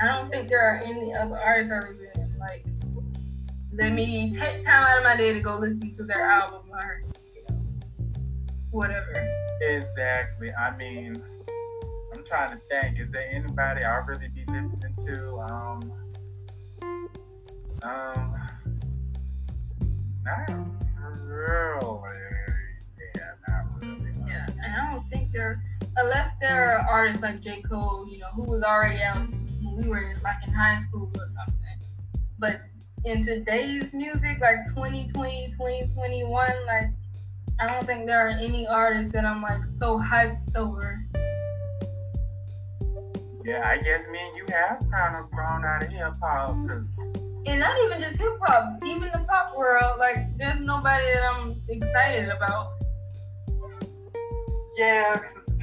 I 0.00 0.06
don't 0.06 0.30
think 0.30 0.48
there 0.48 0.60
are 0.60 0.76
any 0.84 1.12
other 1.12 1.38
artists 1.38 1.72
I 1.72 1.78
really 1.78 2.06
like. 2.38 2.64
Let 3.72 3.92
me 3.92 4.32
take 4.32 4.64
time 4.64 4.84
out 4.84 4.98
of 4.98 5.04
my 5.04 5.16
day 5.16 5.32
to 5.32 5.40
go 5.40 5.58
listen 5.58 5.94
to 5.96 6.04
their 6.04 6.24
album 6.24 6.62
or 6.70 7.02
you 7.34 7.42
know, 7.48 7.60
whatever. 8.70 9.28
Exactly. 9.60 10.52
I 10.52 10.76
mean, 10.76 11.22
I'm 12.12 12.24
trying 12.24 12.50
to 12.50 12.56
think. 12.68 12.98
Is 13.00 13.10
there 13.10 13.28
anybody 13.30 13.82
I'll 13.82 14.04
really 14.04 14.28
be 14.28 14.44
listening 14.46 14.94
to? 15.06 15.38
Um, 15.38 15.92
um, 17.82 18.36
not 20.24 20.48
really. 21.26 22.18
Yeah, 23.16 23.30
not 23.48 23.82
really. 23.82 24.12
Yeah, 24.26 24.46
and 24.62 24.76
I 24.76 24.92
don't 24.92 25.08
think 25.10 25.32
they're 25.32 25.62
unless 25.96 26.32
there 26.40 26.78
are 26.78 26.88
artists 26.88 27.22
like 27.22 27.40
J. 27.40 27.62
Cole, 27.62 28.06
you 28.08 28.18
know, 28.18 28.28
who 28.34 28.42
was 28.42 28.62
already 28.62 29.02
out 29.02 29.26
we 29.78 29.88
were 29.88 30.14
like 30.24 30.36
in 30.46 30.52
high 30.52 30.80
school 30.82 31.10
or 31.16 31.26
something. 31.28 31.78
But 32.38 32.60
in 33.04 33.24
today's 33.24 33.92
music, 33.92 34.38
like 34.40 34.66
2020, 34.68 35.52
2021, 35.52 36.48
like 36.66 36.90
I 37.60 37.66
don't 37.66 37.86
think 37.86 38.06
there 38.06 38.26
are 38.26 38.30
any 38.30 38.66
artists 38.66 39.12
that 39.12 39.24
I'm 39.24 39.42
like 39.42 39.62
so 39.78 39.98
hyped 39.98 40.56
over. 40.56 41.04
Yeah, 43.44 43.62
I 43.64 43.78
guess 43.78 44.06
me 44.10 44.18
and 44.28 44.36
you 44.36 44.44
have 44.52 44.82
kind 44.92 45.16
of 45.16 45.30
grown 45.30 45.64
out 45.64 45.82
of 45.82 45.88
hip 45.88 46.12
hop 46.22 46.50
And 47.46 47.60
not 47.60 47.80
even 47.84 48.00
just 48.00 48.18
hip 48.20 48.36
hop, 48.42 48.78
even 48.84 49.10
the 49.12 49.24
pop 49.28 49.56
world, 49.56 49.98
like 49.98 50.36
there's 50.36 50.60
nobody 50.60 51.04
that 51.14 51.22
I'm 51.22 51.62
excited 51.68 52.28
about. 52.28 52.72
Yeah, 54.76 55.16
'cause, 55.18 55.62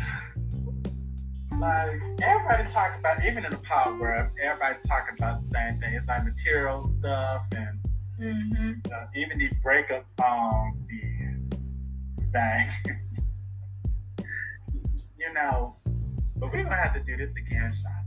like 1.59 2.01
everybody 2.22 2.69
talk 2.72 2.98
about, 3.00 3.24
even 3.25 3.45
in 3.45 3.51
the 3.51 3.58
pop 3.58 4.00
world, 4.00 4.32
everybody 4.42 4.77
talking 4.88 5.16
about 5.17 5.42
the 5.42 5.48
same 5.48 5.80
thing. 5.80 5.93
It's 5.93 6.08
like 6.08 6.24
material 6.24 6.82
stuff, 6.88 7.45
and 7.56 7.80
hmm 8.17 8.72
uh, 8.93 9.06
even 9.16 9.38
these 9.38 9.53
breakup 9.61 10.06
songs 10.06 10.85
the 10.88 12.24
same. 12.24 12.95
you 15.19 15.34
know, 15.34 15.75
but 16.38 16.51
we're 16.51 16.64
gonna 16.64 16.75
have 16.75 16.93
to 16.93 17.03
do 17.03 17.17
this 17.17 17.34
again, 17.35 17.72
Sean. 17.74 18.06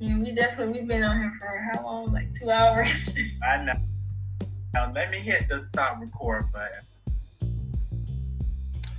Yeah, 0.00 0.18
we 0.18 0.34
definitely 0.34 0.80
we've 0.80 0.88
been 0.88 1.04
on 1.04 1.18
here 1.18 1.32
for 1.38 1.70
how 1.72 1.84
long? 1.84 2.12
Like 2.12 2.28
two 2.38 2.50
hours. 2.50 2.88
I 3.48 3.64
know. 3.64 3.74
Now 4.74 4.92
let 4.92 5.10
me 5.10 5.18
hit 5.18 5.48
the 5.48 5.60
stop 5.60 6.00
record 6.00 6.52
button. 6.52 6.84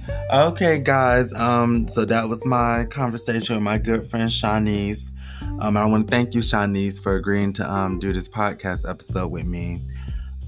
Okay, 0.10 0.80
guys. 0.80 1.34
Um, 1.34 1.88
so 1.88 2.06
that 2.06 2.30
was 2.30 2.46
my 2.46 2.86
conversation 2.86 3.56
with 3.56 3.64
my 3.64 3.78
good 3.78 4.10
friend 4.10 4.30
Shanice. 4.30 5.10
Um, 5.60 5.78
I 5.78 5.86
want 5.86 6.08
to 6.08 6.12
thank 6.12 6.34
you, 6.36 6.42
Shanice, 6.42 7.02
for 7.02 7.16
agreeing 7.16 7.54
to 7.54 7.72
um 7.72 8.00
do 8.00 8.14
this 8.14 8.28
podcast 8.28 8.90
episode 8.90 9.30
with 9.30 9.46
me. 9.46 9.84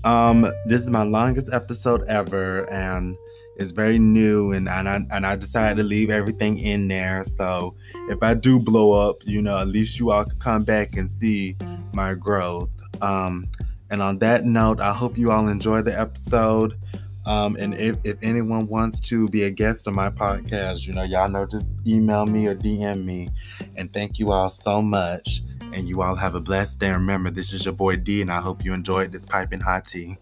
Um, 0.04 0.52
this 0.66 0.82
is 0.82 0.90
my 0.90 1.04
longest 1.04 1.52
episode 1.52 2.04
ever, 2.08 2.70
and 2.70 3.16
it's 3.56 3.72
very 3.72 4.00
new, 4.00 4.52
and 4.52 4.70
and 4.70 4.88
I 4.88 5.06
and 5.12 5.26
I 5.26 5.36
decided 5.36 5.78
to 5.82 5.84
leave 5.84 6.10
everything 6.10 6.60
in 6.60 6.88
there. 6.88 7.24
So 7.24 7.76
if 8.10 8.22
I 8.22 8.34
do 8.34 8.60
blow 8.60 8.92
up, 8.92 9.26
you 9.26 9.42
know, 9.42 9.58
at 9.58 9.68
least 9.68 10.00
you 10.00 10.12
all 10.12 10.26
can 10.26 10.40
come 10.40 10.64
back 10.64 10.96
and 10.96 11.10
see 11.12 11.56
my 11.94 12.14
growth. 12.14 12.70
Um, 13.02 13.46
and 13.90 14.02
on 14.02 14.20
that 14.20 14.46
note, 14.46 14.80
I 14.82 14.94
hope 14.94 15.18
you 15.18 15.32
all 15.32 15.48
enjoy 15.48 15.82
the 15.82 15.98
episode. 15.98 16.78
Um, 17.28 17.58
and 17.58 17.78
if, 17.78 17.98
if 18.06 18.18
anyone 18.24 18.68
wants 18.68 19.02
to 19.02 19.28
be 19.28 19.44
a 19.44 19.50
guest 19.50 19.88
on 19.88 19.94
my 19.96 20.10
podcast, 20.10 20.88
you 20.88 20.94
know, 20.94 21.04
y'all 21.04 21.30
know, 21.30 21.46
just 21.46 21.70
email 21.86 22.26
me 22.26 22.48
or 22.48 22.56
DM 22.56 23.04
me. 23.04 23.30
And 23.76 23.92
thank 23.92 24.18
you 24.18 24.32
all 24.32 24.50
so 24.50 24.82
much. 24.82 25.42
And 25.74 25.90
you 25.90 26.02
all 26.02 26.16
have 26.16 26.36
a 26.36 26.40
blessed 26.40 26.80
day. 26.80 26.90
Remember, 26.92 27.30
this 27.30 27.52
is 27.52 27.66
your 27.66 27.74
boy 27.74 27.98
D, 27.98 28.22
and 28.22 28.32
I 28.32 28.40
hope 28.40 28.64
you 28.64 28.74
enjoyed 28.74 29.12
this 29.12 29.26
piping 29.26 29.60
hot 29.60 29.84
tea. 29.84 30.18